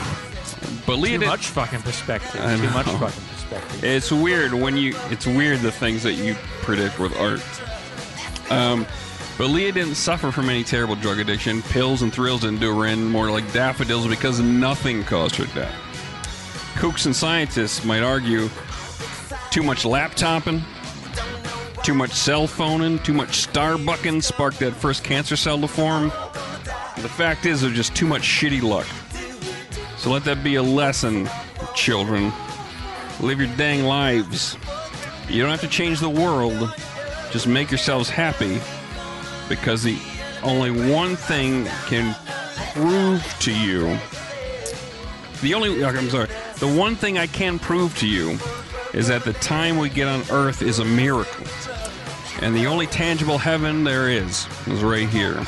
but 0.86 0.98
Leah 0.98 1.14
Too 1.14 1.20
did, 1.22 1.28
much 1.28 1.48
fucking 1.48 1.82
perspective. 1.82 2.34
Too 2.34 2.70
much 2.70 2.86
fucking 2.86 3.00
perspective. 3.00 3.28
perspective. 3.30 3.84
It's 3.84 4.12
weird 4.12 4.54
when 4.54 4.78
you. 4.78 4.96
It's 5.10 5.26
weird 5.26 5.62
the 5.62 5.72
things 5.72 6.04
that 6.04 6.14
you 6.14 6.36
predict 6.62 7.00
with 7.00 7.16
art. 7.18 7.42
Um, 8.52 8.86
but 9.38 9.48
Leah 9.48 9.72
didn't 9.72 9.96
suffer 9.96 10.32
from 10.32 10.50
any 10.50 10.64
terrible 10.64 10.96
drug 10.96 11.20
addiction. 11.20 11.62
Pills 11.64 12.04
and 12.04 12.14
thrills 12.14 12.42
didn't 12.42 12.60
do 12.60 12.78
her 12.78 12.86
in. 12.86 13.06
More 13.06 13.32
like 13.32 13.52
daffodils 13.52 14.08
because 14.08 14.40
nothing 14.40 15.04
caused 15.04 15.36
her 15.38 15.46
death. 15.56 15.74
Kooks 16.76 17.06
and 17.06 17.16
scientists 17.16 17.84
might 17.84 18.04
argue 18.04 18.50
too 19.50 19.64
much 19.64 19.86
laptoping, 19.86 20.62
too 21.84 21.94
much 21.94 22.12
cell 22.12 22.46
phoning, 22.48 23.00
too 23.00 23.14
much 23.14 23.48
starbucking 23.48 24.22
sparked 24.22 24.60
that 24.60 24.74
first 24.74 25.04
cancer 25.04 25.36
cell 25.36 25.60
to 25.60 25.68
form. 25.68 26.10
The 26.98 27.10
fact 27.10 27.46
is, 27.46 27.62
there's 27.62 27.74
just 27.76 27.96
too 27.96 28.06
much 28.06 28.22
shitty 28.22 28.62
luck. 28.62 28.88
So 30.06 30.12
let 30.12 30.24
that 30.26 30.44
be 30.44 30.54
a 30.54 30.62
lesson, 30.62 31.28
children. 31.74 32.32
Live 33.22 33.40
your 33.40 33.50
dang 33.58 33.86
lives. 33.86 34.56
You 35.28 35.42
don't 35.42 35.50
have 35.50 35.62
to 35.62 35.68
change 35.68 36.00
the 36.00 36.12
world. 36.12 36.72
Just 37.32 37.48
make 37.48 37.72
yourselves 37.72 38.08
happy 38.08 38.62
because 39.50 39.82
the 39.82 39.98
only 40.44 40.70
one 40.92 41.16
thing 41.16 41.66
can 41.88 42.16
prove 42.76 43.26
to 43.40 43.52
you 43.52 43.98
the 45.42 45.56
only 45.56 45.84
I'm 45.84 46.08
sorry. 46.12 46.30
The 46.60 46.72
one 46.72 46.96
thing 46.96 47.18
I 47.18 47.26
can 47.26 47.58
prove 47.58 47.98
to 47.98 48.08
you 48.08 48.38
is 48.94 49.08
that 49.08 49.24
the 49.24 49.34
time 49.34 49.80
we 49.80 49.90
get 49.90 50.08
on 50.08 50.22
earth 50.30 50.62
is 50.62 50.78
a 50.78 50.86
miracle. 50.86 51.48
And 52.44 52.56
the 52.56 52.68
only 52.68 52.86
tangible 52.86 53.40
heaven 53.40 53.84
there 53.84 54.08
is 54.08 54.46
is 54.68 54.84
right 54.84 55.10
here. 55.10 55.44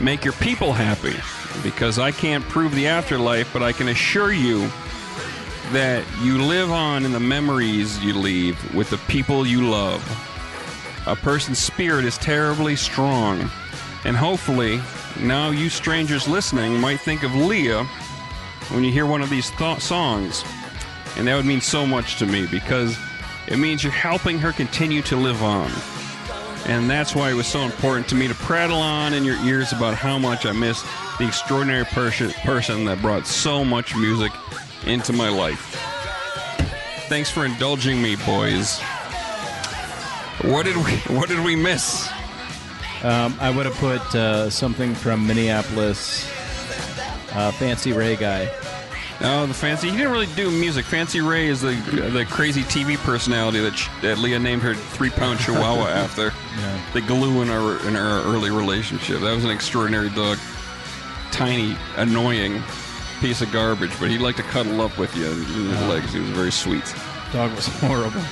Make 0.00 0.24
your 0.24 0.34
people 0.34 0.72
happy 0.72 1.14
because 1.62 1.98
I 1.98 2.10
can't 2.10 2.44
prove 2.44 2.74
the 2.74 2.86
afterlife, 2.88 3.52
but 3.52 3.62
I 3.62 3.72
can 3.72 3.88
assure 3.88 4.32
you 4.32 4.70
that 5.72 6.04
you 6.22 6.42
live 6.42 6.70
on 6.70 7.04
in 7.04 7.12
the 7.12 7.20
memories 7.20 8.02
you 8.02 8.14
leave 8.14 8.74
with 8.74 8.90
the 8.90 8.98
people 9.08 9.46
you 9.46 9.68
love. 9.68 10.02
A 11.06 11.16
person's 11.16 11.58
spirit 11.58 12.04
is 12.04 12.18
terribly 12.18 12.76
strong. 12.76 13.50
And 14.04 14.16
hopefully, 14.16 14.80
now 15.20 15.50
you 15.50 15.68
strangers 15.68 16.28
listening 16.28 16.80
might 16.80 17.00
think 17.00 17.22
of 17.22 17.34
Leah 17.34 17.84
when 18.70 18.84
you 18.84 18.92
hear 18.92 19.06
one 19.06 19.22
of 19.22 19.30
these 19.30 19.50
th- 19.50 19.80
songs. 19.80 20.44
And 21.16 21.26
that 21.26 21.34
would 21.34 21.46
mean 21.46 21.60
so 21.60 21.84
much 21.84 22.18
to 22.18 22.26
me 22.26 22.46
because 22.46 22.96
it 23.46 23.58
means 23.58 23.82
you're 23.82 23.92
helping 23.92 24.38
her 24.38 24.52
continue 24.52 25.02
to 25.02 25.16
live 25.16 25.42
on. 25.42 25.70
And 26.66 26.88
that's 26.90 27.14
why 27.14 27.30
it 27.30 27.34
was 27.34 27.46
so 27.46 27.60
important 27.60 28.08
to 28.08 28.14
me 28.14 28.28
to 28.28 28.34
prattle 28.34 28.78
on 28.78 29.14
in 29.14 29.24
your 29.24 29.36
ears 29.44 29.72
about 29.72 29.94
how 29.94 30.18
much 30.18 30.44
I 30.44 30.52
miss 30.52 30.82
the 31.18 31.26
extraordinary 31.26 31.84
person, 31.84 32.30
person 32.44 32.84
that 32.84 33.00
brought 33.00 33.26
so 33.26 33.64
much 33.64 33.96
music 33.96 34.32
into 34.84 35.12
my 35.12 35.28
life. 35.28 35.74
Thanks 37.08 37.30
for 37.30 37.46
indulging 37.46 38.02
me, 38.02 38.16
boys. 38.16 38.78
What 40.42 40.66
did 40.66 40.76
we 40.76 40.82
What 41.16 41.28
did 41.28 41.42
we 41.44 41.56
miss? 41.56 42.08
Um, 43.02 43.36
I 43.40 43.50
would 43.50 43.64
have 43.64 43.76
put 43.76 44.02
uh, 44.14 44.50
something 44.50 44.94
from 44.94 45.26
Minneapolis, 45.26 46.28
uh, 47.32 47.52
Fancy 47.52 47.92
Ray 47.92 48.16
guy. 48.16 48.50
Oh, 49.20 49.46
the 49.46 49.54
fancy. 49.54 49.90
He 49.90 49.96
didn't 49.96 50.12
really 50.12 50.28
do 50.36 50.48
music. 50.50 50.84
Fancy 50.84 51.20
Ray 51.20 51.48
is 51.48 51.60
the 51.60 51.72
the 52.12 52.24
crazy 52.28 52.62
TV 52.62 52.96
personality 52.98 53.58
that 53.60 53.76
sh- 53.76 53.88
that 54.02 54.18
Leah 54.18 54.38
named 54.38 54.62
her 54.62 54.74
three 54.74 55.10
pound 55.10 55.38
Chihuahua 55.40 55.88
after. 55.88 56.32
The 56.92 57.00
glue 57.02 57.42
in 57.42 57.50
our 57.50 57.86
in 57.86 57.96
our 57.96 58.22
early 58.22 58.50
relationship. 58.50 59.20
That 59.20 59.34
was 59.34 59.44
an 59.44 59.50
extraordinary 59.50 60.10
dog. 60.10 60.38
Tiny, 61.30 61.76
annoying 61.96 62.62
piece 63.20 63.42
of 63.42 63.52
garbage, 63.52 63.90
but 64.00 64.08
he 64.10 64.16
liked 64.18 64.38
to 64.38 64.44
cuddle 64.44 64.80
up 64.80 64.96
with 64.98 65.14
you 65.16 65.26
in 65.26 65.44
his 65.44 65.82
legs. 65.88 66.12
He 66.12 66.20
was 66.20 66.30
very 66.30 66.50
sweet. 66.52 66.84
Dog 67.32 67.54
was 67.54 67.66
horrible. 67.80 68.22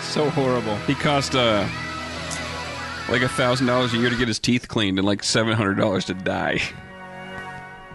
so 0.00 0.30
horrible. 0.30 0.76
He 0.86 0.94
cost 0.94 1.34
uh 1.34 1.66
like 3.10 3.22
a 3.22 3.28
thousand 3.28 3.66
dollars 3.66 3.92
a 3.92 3.98
year 3.98 4.08
to 4.10 4.16
get 4.16 4.28
his 4.28 4.38
teeth 4.38 4.68
cleaned 4.68 4.98
and 4.98 5.06
like 5.06 5.22
seven 5.22 5.52
hundred 5.54 5.74
dollars 5.74 6.04
to 6.06 6.14
die. 6.14 6.60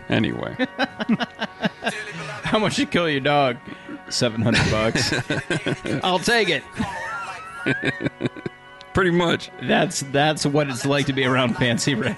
Anyway. 0.10 0.56
How 2.44 2.60
much 2.60 2.80
you 2.80 2.86
kill 2.86 3.10
your 3.10 3.20
dog? 3.20 3.58
Seven 4.08 4.42
hundred 4.42 4.72
bucks. 4.72 5.12
I'll 6.02 6.18
take 6.18 6.48
it. 6.48 6.64
Pretty 8.98 9.12
much. 9.12 9.52
That's 9.62 10.00
that's 10.12 10.44
what 10.44 10.72
it's 10.72 10.84
like 10.84 11.06
to 11.06 11.14
be 11.14 11.24
around 11.24 11.56
Fancy 11.56 11.94
Ray. 11.96 12.18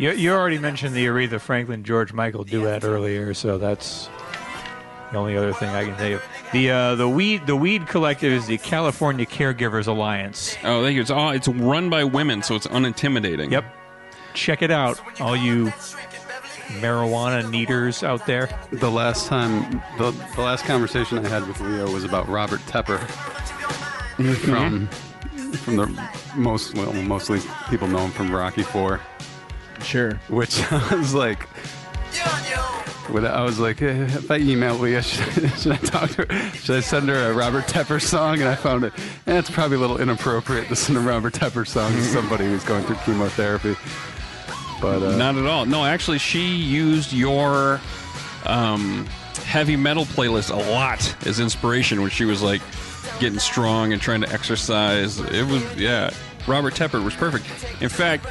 You, 0.00 0.10
you 0.10 0.32
already 0.32 0.58
mentioned 0.58 0.92
the 0.92 1.06
Aretha 1.06 1.40
Franklin 1.40 1.84
George 1.84 2.12
Michael 2.12 2.42
duet 2.42 2.82
earlier, 2.82 3.32
so 3.32 3.58
that's 3.58 4.08
the 5.12 5.18
only 5.18 5.36
other 5.36 5.52
thing 5.52 5.68
I 5.68 5.84
can 5.84 5.94
think 5.94 6.16
of. 6.16 6.24
The 6.52 6.70
uh, 6.72 6.94
the 6.96 7.08
weed 7.08 7.46
the 7.46 7.54
weed 7.54 7.86
collective 7.86 8.32
is 8.32 8.48
the 8.48 8.58
California 8.58 9.24
Caregivers 9.24 9.86
Alliance. 9.86 10.56
Oh, 10.64 10.82
thank 10.82 10.96
you. 10.96 11.00
It's 11.00 11.12
all 11.12 11.30
it's 11.30 11.46
run 11.46 11.90
by 11.90 12.02
women, 12.02 12.42
so 12.42 12.56
it's 12.56 12.66
unintimidating. 12.66 13.52
Yep, 13.52 13.72
check 14.34 14.62
it 14.62 14.72
out, 14.72 15.00
all 15.20 15.36
you 15.36 15.72
marijuana 16.80 17.48
neaters 17.50 18.02
out 18.02 18.26
there. 18.26 18.48
The 18.72 18.90
last 18.90 19.26
time, 19.28 19.82
the, 19.98 20.10
the 20.34 20.40
last 20.42 20.64
conversation 20.64 21.24
I 21.24 21.28
had 21.28 21.46
with 21.46 21.60
Leo 21.60 21.90
was 21.92 22.04
about 22.04 22.28
Robert 22.28 22.60
Tepper 22.66 22.98
from 24.36 24.88
from 25.58 25.76
the 25.76 26.08
most 26.36 26.74
well, 26.74 26.92
mostly 26.92 27.40
people 27.70 27.86
know 27.88 27.98
him 27.98 28.10
from 28.10 28.34
Rocky 28.34 28.62
Four, 28.62 29.00
Sure. 29.82 30.14
which 30.28 30.60
I 30.72 30.94
was 30.96 31.14
like. 31.14 31.48
When 33.10 33.26
I 33.26 33.42
was 33.42 33.58
like, 33.58 33.82
eh, 33.82 34.04
if 34.04 34.30
I 34.30 34.38
email 34.38 34.76
Leah, 34.76 35.02
should, 35.02 35.52
should 35.58 35.72
I 35.72 35.76
talk 35.76 36.08
to 36.12 36.24
her? 36.24 36.50
Should 36.56 36.76
I 36.76 36.80
send 36.80 37.08
her 37.10 37.30
a 37.30 37.34
Robert 37.34 37.64
Tepper 37.64 38.00
song? 38.00 38.40
And 38.40 38.48
I 38.48 38.54
found 38.54 38.82
it. 38.82 38.94
Eh, 39.26 39.38
it's 39.38 39.50
probably 39.50 39.76
a 39.76 39.80
little 39.80 40.00
inappropriate 40.00 40.68
to 40.68 40.76
send 40.76 40.96
a 40.96 41.02
Robert 41.02 41.34
Tepper 41.34 41.66
song 41.66 41.92
to 41.92 42.02
somebody 42.02 42.46
who's 42.46 42.64
going 42.64 42.82
through 42.84 42.96
chemotherapy. 43.04 43.76
But 44.84 45.02
uh, 45.02 45.16
Not 45.16 45.36
at 45.36 45.46
all. 45.46 45.64
No, 45.64 45.82
actually, 45.82 46.18
she 46.18 46.44
used 46.44 47.10
your 47.10 47.80
um, 48.44 49.06
heavy 49.46 49.76
metal 49.76 50.04
playlist 50.04 50.50
a 50.50 50.70
lot 50.70 51.26
as 51.26 51.40
inspiration 51.40 52.02
when 52.02 52.10
she 52.10 52.26
was 52.26 52.42
like 52.42 52.60
getting 53.18 53.38
strong 53.38 53.94
and 53.94 54.02
trying 54.02 54.20
to 54.20 54.30
exercise. 54.30 55.20
It 55.20 55.46
was, 55.46 55.62
yeah. 55.76 56.10
Robert 56.46 56.74
Tepper 56.74 57.02
was 57.02 57.14
perfect. 57.14 57.46
In 57.80 57.88
fact, 57.88 58.26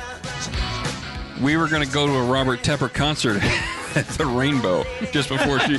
we 1.41 1.57
were 1.57 1.67
going 1.67 1.83
to 1.83 1.91
go 1.91 2.05
to 2.05 2.13
a 2.13 2.23
Robert 2.23 2.59
Tepper 2.59 2.93
concert 2.93 3.41
at 3.95 4.07
the 4.09 4.27
Rainbow 4.27 4.83
just 5.11 5.29
before 5.29 5.59
she 5.61 5.75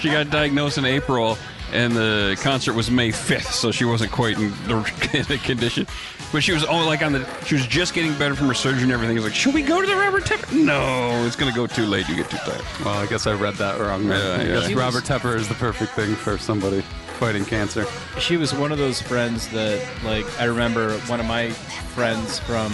she 0.00 0.08
got 0.08 0.30
diagnosed 0.30 0.78
in 0.78 0.86
April, 0.86 1.36
and 1.70 1.94
the 1.94 2.38
concert 2.40 2.72
was 2.72 2.90
May 2.90 3.10
fifth, 3.10 3.52
so 3.52 3.70
she 3.70 3.84
wasn't 3.84 4.10
quite 4.10 4.38
in 4.38 4.48
the, 4.66 5.10
in 5.12 5.24
the 5.24 5.38
condition. 5.44 5.86
But 6.34 6.42
she 6.42 6.52
was 6.52 6.64
only 6.64 6.84
like 6.84 7.00
on 7.00 7.12
the 7.12 7.24
she 7.44 7.54
was 7.54 7.64
just 7.64 7.94
getting 7.94 8.12
better 8.18 8.34
from 8.34 8.48
her 8.48 8.54
surgery 8.54 8.82
and 8.82 8.90
everything. 8.90 9.16
It 9.16 9.20
was 9.20 9.26
like, 9.30 9.36
should 9.36 9.54
we 9.54 9.62
go 9.62 9.80
to 9.80 9.86
the 9.86 9.94
Robert 9.94 10.24
Tepper? 10.24 10.52
No, 10.64 11.24
it's 11.24 11.36
going 11.36 11.48
to 11.48 11.56
go 11.56 11.68
too 11.68 11.86
late. 11.86 12.08
You 12.08 12.16
get 12.16 12.28
too 12.28 12.38
tired. 12.38 12.60
well, 12.84 12.98
I 12.98 13.06
guess 13.06 13.28
I 13.28 13.34
read 13.34 13.54
that 13.54 13.78
wrong. 13.78 14.08
then. 14.08 14.18
Yeah, 14.20 14.42
I 14.42 14.46
yeah. 14.48 14.60
guess 14.60 14.68
He 14.68 14.74
Robert 14.74 15.04
Tepper 15.04 15.36
is 15.36 15.46
the 15.46 15.54
perfect 15.54 15.92
thing 15.92 16.16
for 16.16 16.36
somebody 16.36 16.80
fighting 17.20 17.44
cancer. 17.44 17.86
She 18.18 18.36
was 18.36 18.52
one 18.52 18.72
of 18.72 18.78
those 18.78 19.00
friends 19.00 19.46
that, 19.50 19.86
like, 20.02 20.26
I 20.40 20.46
remember 20.46 20.98
one 21.02 21.20
of 21.20 21.26
my 21.26 21.50
friends 21.50 22.40
from 22.40 22.72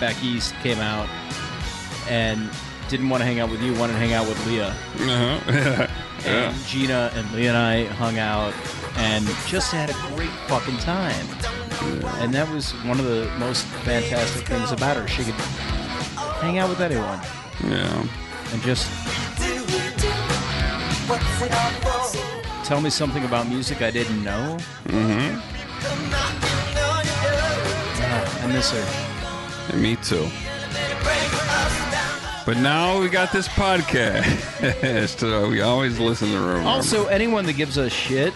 back 0.00 0.22
east 0.22 0.54
came 0.56 0.78
out 0.78 1.08
and 2.10 2.50
didn't 2.90 3.08
want 3.08 3.22
to 3.22 3.24
hang 3.24 3.40
out 3.40 3.50
with 3.50 3.62
you, 3.62 3.72
wanted 3.76 3.94
to 3.94 3.98
hang 4.00 4.12
out 4.12 4.28
with 4.28 4.46
Leah. 4.46 4.76
Uh-huh. 4.98 5.86
And 6.26 6.52
Gina 6.64 7.12
and 7.14 7.30
Leah 7.30 7.50
and 7.50 7.56
I 7.56 7.84
hung 7.84 8.18
out 8.18 8.52
and 8.98 9.26
just 9.46 9.70
had 9.70 9.90
a 9.90 10.14
great 10.14 10.30
fucking 10.48 10.76
time. 10.78 11.26
And 12.20 12.34
that 12.34 12.48
was 12.52 12.72
one 12.84 12.98
of 12.98 13.06
the 13.06 13.30
most 13.38 13.64
fantastic 13.86 14.46
things 14.46 14.72
about 14.72 14.96
her. 14.96 15.06
She 15.06 15.22
could 15.22 15.34
hang 16.42 16.58
out 16.58 16.68
with 16.68 16.80
anyone 16.80 17.20
yeah. 17.64 18.06
and 18.52 18.62
just 18.62 18.90
tell 22.64 22.80
me 22.80 22.90
something 22.90 23.24
about 23.24 23.48
music 23.48 23.82
I 23.82 23.90
didn't 23.90 24.22
know. 24.22 24.58
Mm-hmm. 24.86 25.38
I 28.44 28.46
miss 28.52 28.70
her. 28.72 29.72
And 29.72 29.82
me 29.82 29.96
too. 29.96 30.28
But 32.44 32.56
now 32.56 32.98
we 32.98 33.10
got 33.10 33.30
this 33.30 33.46
podcast. 33.46 35.18
so 35.18 35.50
we 35.50 35.60
always 35.60 35.98
listen 35.98 36.30
to 36.30 36.38
Rumor. 36.38 36.66
Also, 36.66 37.06
anyone 37.06 37.44
that 37.44 37.52
gives 37.54 37.76
us 37.76 37.92
shit 37.92 38.32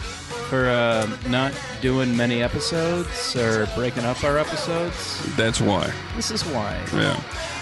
for 0.52 0.68
uh, 0.68 1.08
not 1.30 1.50
doing 1.80 2.14
many 2.14 2.42
episodes 2.42 3.34
or 3.34 3.66
breaking 3.74 4.04
up 4.04 4.22
our 4.22 4.36
episodes, 4.36 5.24
that's 5.34 5.62
why. 5.62 5.90
this 6.14 6.30
is 6.30 6.42
why. 6.44 6.78
Yeah. 6.92 7.18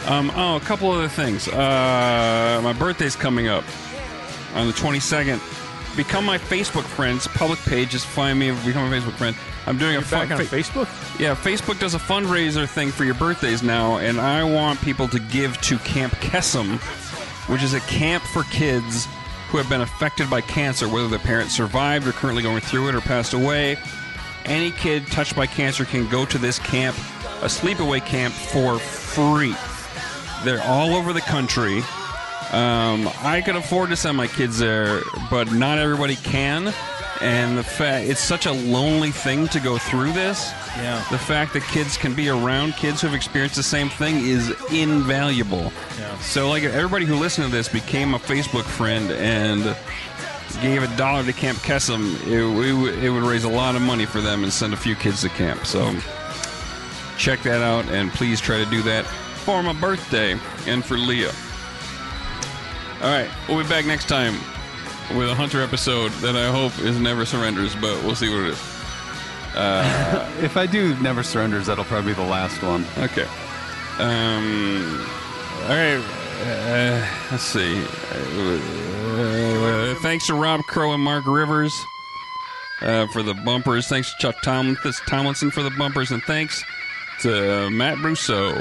Um, 0.09 0.33
oh, 0.35 0.57
a 0.57 0.61
couple 0.61 0.91
other 0.91 1.07
things. 1.07 1.47
Uh, 1.47 2.61
my 2.65 2.73
birthday's 2.73 3.15
coming 3.15 3.47
up 3.47 3.63
on 4.57 4.67
the 4.67 4.73
22nd. 4.73 5.39
Become 5.97 6.25
my 6.25 6.37
Facebook 6.37 6.83
friends. 6.83 7.29
Public 7.29 7.61
page. 7.61 7.91
Just 7.91 8.07
find 8.07 8.37
me. 8.37 8.51
Become 8.67 8.93
a 8.93 8.97
Facebook 8.97 9.13
friend. 9.13 9.37
I'm 9.69 9.79
doing 9.79 9.95
a 9.95 10.03
fun. 10.03 10.27
Back 10.27 10.41
on 10.41 10.45
fa- 10.45 10.57
Facebook? 10.57 11.21
Yeah, 11.21 11.37
Facebook 11.37 11.79
does 11.79 11.95
a 11.95 11.99
fundraiser 11.99 12.69
thing 12.69 12.91
for 12.91 13.05
your 13.05 13.15
birthdays 13.15 13.63
now, 13.63 13.99
and 13.99 14.21
I 14.21 14.43
want 14.43 14.81
people 14.81 15.07
to 15.07 15.21
give 15.21 15.61
to 15.61 15.79
Camp 15.79 16.13
Kesem, 16.15 16.79
which 17.49 17.63
is 17.63 17.73
a 17.73 17.81
camp 17.83 18.25
for 18.25 18.43
kids 18.45 19.07
who 19.51 19.59
have 19.59 19.69
been 19.69 19.81
affected 19.81 20.31
by 20.31 20.41
cancer, 20.41 20.89
whether 20.89 21.09
the 21.09 21.19
parents 21.19 21.55
survived 21.55 22.07
or 22.07 22.13
currently 22.13 22.43
going 22.43 22.61
through 22.61 22.89
it 22.89 22.95
or 22.95 23.01
passed 23.01 23.33
away. 23.33 23.77
Any 24.45 24.71
kid 24.71 25.07
touched 25.09 25.35
by 25.35 25.47
cancer 25.47 25.85
can 25.85 26.09
go 26.09 26.25
to 26.25 26.39
this 26.39 26.61
camp, 26.61 26.97
a 27.43 27.47
sleepaway 27.47 28.05
camp, 28.05 28.33
for 28.33 28.79
free. 28.79 29.55
They're 30.45 30.63
all 30.63 30.95
over 30.95 31.13
the 31.13 31.21
country. 31.21 31.79
Um, 32.53 33.09
I 33.23 33.43
could 33.45 33.57
afford 33.57 33.91
to 33.91 33.97
send 33.97 34.17
my 34.17 34.29
kids 34.29 34.59
there, 34.59 35.03
but 35.31 35.53
not 35.53 35.79
everybody 35.79 36.17
can. 36.17 36.73
And 37.21 37.59
the 37.59 37.65
fact 37.65 38.09
it's 38.09 38.21
such 38.21 38.47
a 38.47 38.53
lonely 38.53 39.11
thing 39.11 39.49
to 39.49 39.61
go 39.61 39.79
through 39.79 40.13
this. 40.13 40.53
Yeah. 40.81 41.05
The 41.11 41.19
fact 41.19 41.53
that 41.55 41.63
kids 41.65 41.97
can 41.97 42.15
be 42.15 42.29
around 42.29 42.73
kids 42.73 43.01
who 43.01 43.07
have 43.09 43.17
experienced 43.17 43.57
the 43.57 43.63
same 43.63 43.89
thing 43.89 44.25
is 44.25 44.51
invaluable. 44.73 45.73
Yeah. 45.99 46.19
So, 46.19 46.49
like, 46.49 46.63
everybody 46.63 47.05
who 47.05 47.17
listened 47.17 47.47
to 47.47 47.53
this 47.53 47.69
became 47.69 48.15
a 48.15 48.19
Facebook 48.19 48.65
friend 48.65 49.11
and 49.13 49.77
gave 50.63 50.83
a 50.83 50.97
dollar 50.97 51.25
to 51.25 51.33
Camp 51.33 51.59
Kesem, 51.59 52.15
it, 52.27 52.99
it, 52.99 53.05
it 53.05 53.11
would 53.11 53.23
raise 53.23 53.45
a 53.45 53.49
lot 53.49 53.77
of 53.77 53.83
money 53.83 54.07
for 54.07 54.21
them 54.21 54.43
and 54.43 54.53
send 54.53 54.73
a 54.73 54.77
few 54.77 54.95
kids 54.95 55.23
to 55.23 55.29
camp. 55.31 55.67
So, 55.67 55.95
check 57.19 57.43
that 57.43 57.63
out 57.63 57.85
and 57.91 58.11
please 58.13 58.41
try 58.41 58.57
to 58.63 58.69
do 58.71 58.83
that 58.83 59.05
for 59.05 59.63
my 59.63 59.75
birthday 59.75 60.39
and 60.67 60.85
for 60.85 60.97
Leah. 60.97 61.33
All 63.03 63.09
right, 63.09 63.31
we'll 63.49 63.63
be 63.63 63.69
back 63.69 63.87
next 63.87 64.09
time 64.09 64.35
with 65.17 65.29
a 65.29 65.35
Hunter 65.35 65.63
episode 65.63 66.13
that 66.21 66.37
I 66.37 66.51
hope 66.51 66.79
is 66.81 66.99
Never 66.99 67.25
Surrenders, 67.25 67.75
but 67.75 68.03
we'll 68.05 68.15
see 68.15 68.29
what 68.29 68.41
it 68.41 68.51
is. 68.51 68.80
If 70.43 70.57
I 70.57 70.67
do 70.67 70.95
Never 71.01 71.23
Surrenders, 71.23 71.67
that'll 71.67 71.85
probably 71.85 72.13
be 72.13 72.17
the 72.17 72.29
last 72.29 72.63
one. 72.63 72.85
Okay. 72.99 73.27
Um. 73.99 75.07
All 75.63 75.69
right. 75.77 76.03
Uh, 76.43 77.07
let's 77.31 77.43
see. 77.43 77.83
Uh, 79.13 79.95
thanks 80.01 80.27
to 80.29 80.35
Rob 80.35 80.63
Crow 80.63 80.93
and 80.95 81.03
Mark 81.03 81.27
Rivers 81.27 81.85
uh, 82.81 83.07
for 83.09 83.23
the 83.23 83.35
bumpers. 83.35 83.89
Thanks 83.89 84.11
to 84.15 84.19
Chuck 84.19 84.41
Tomlin- 84.43 84.79
Tomlinson 85.07 85.51
for 85.51 85.63
the 85.63 85.71
bumpers, 85.71 86.11
and 86.13 86.23
thanks 86.23 86.65
to 87.21 87.69
Matt 87.69 87.99
Russo 87.99 88.55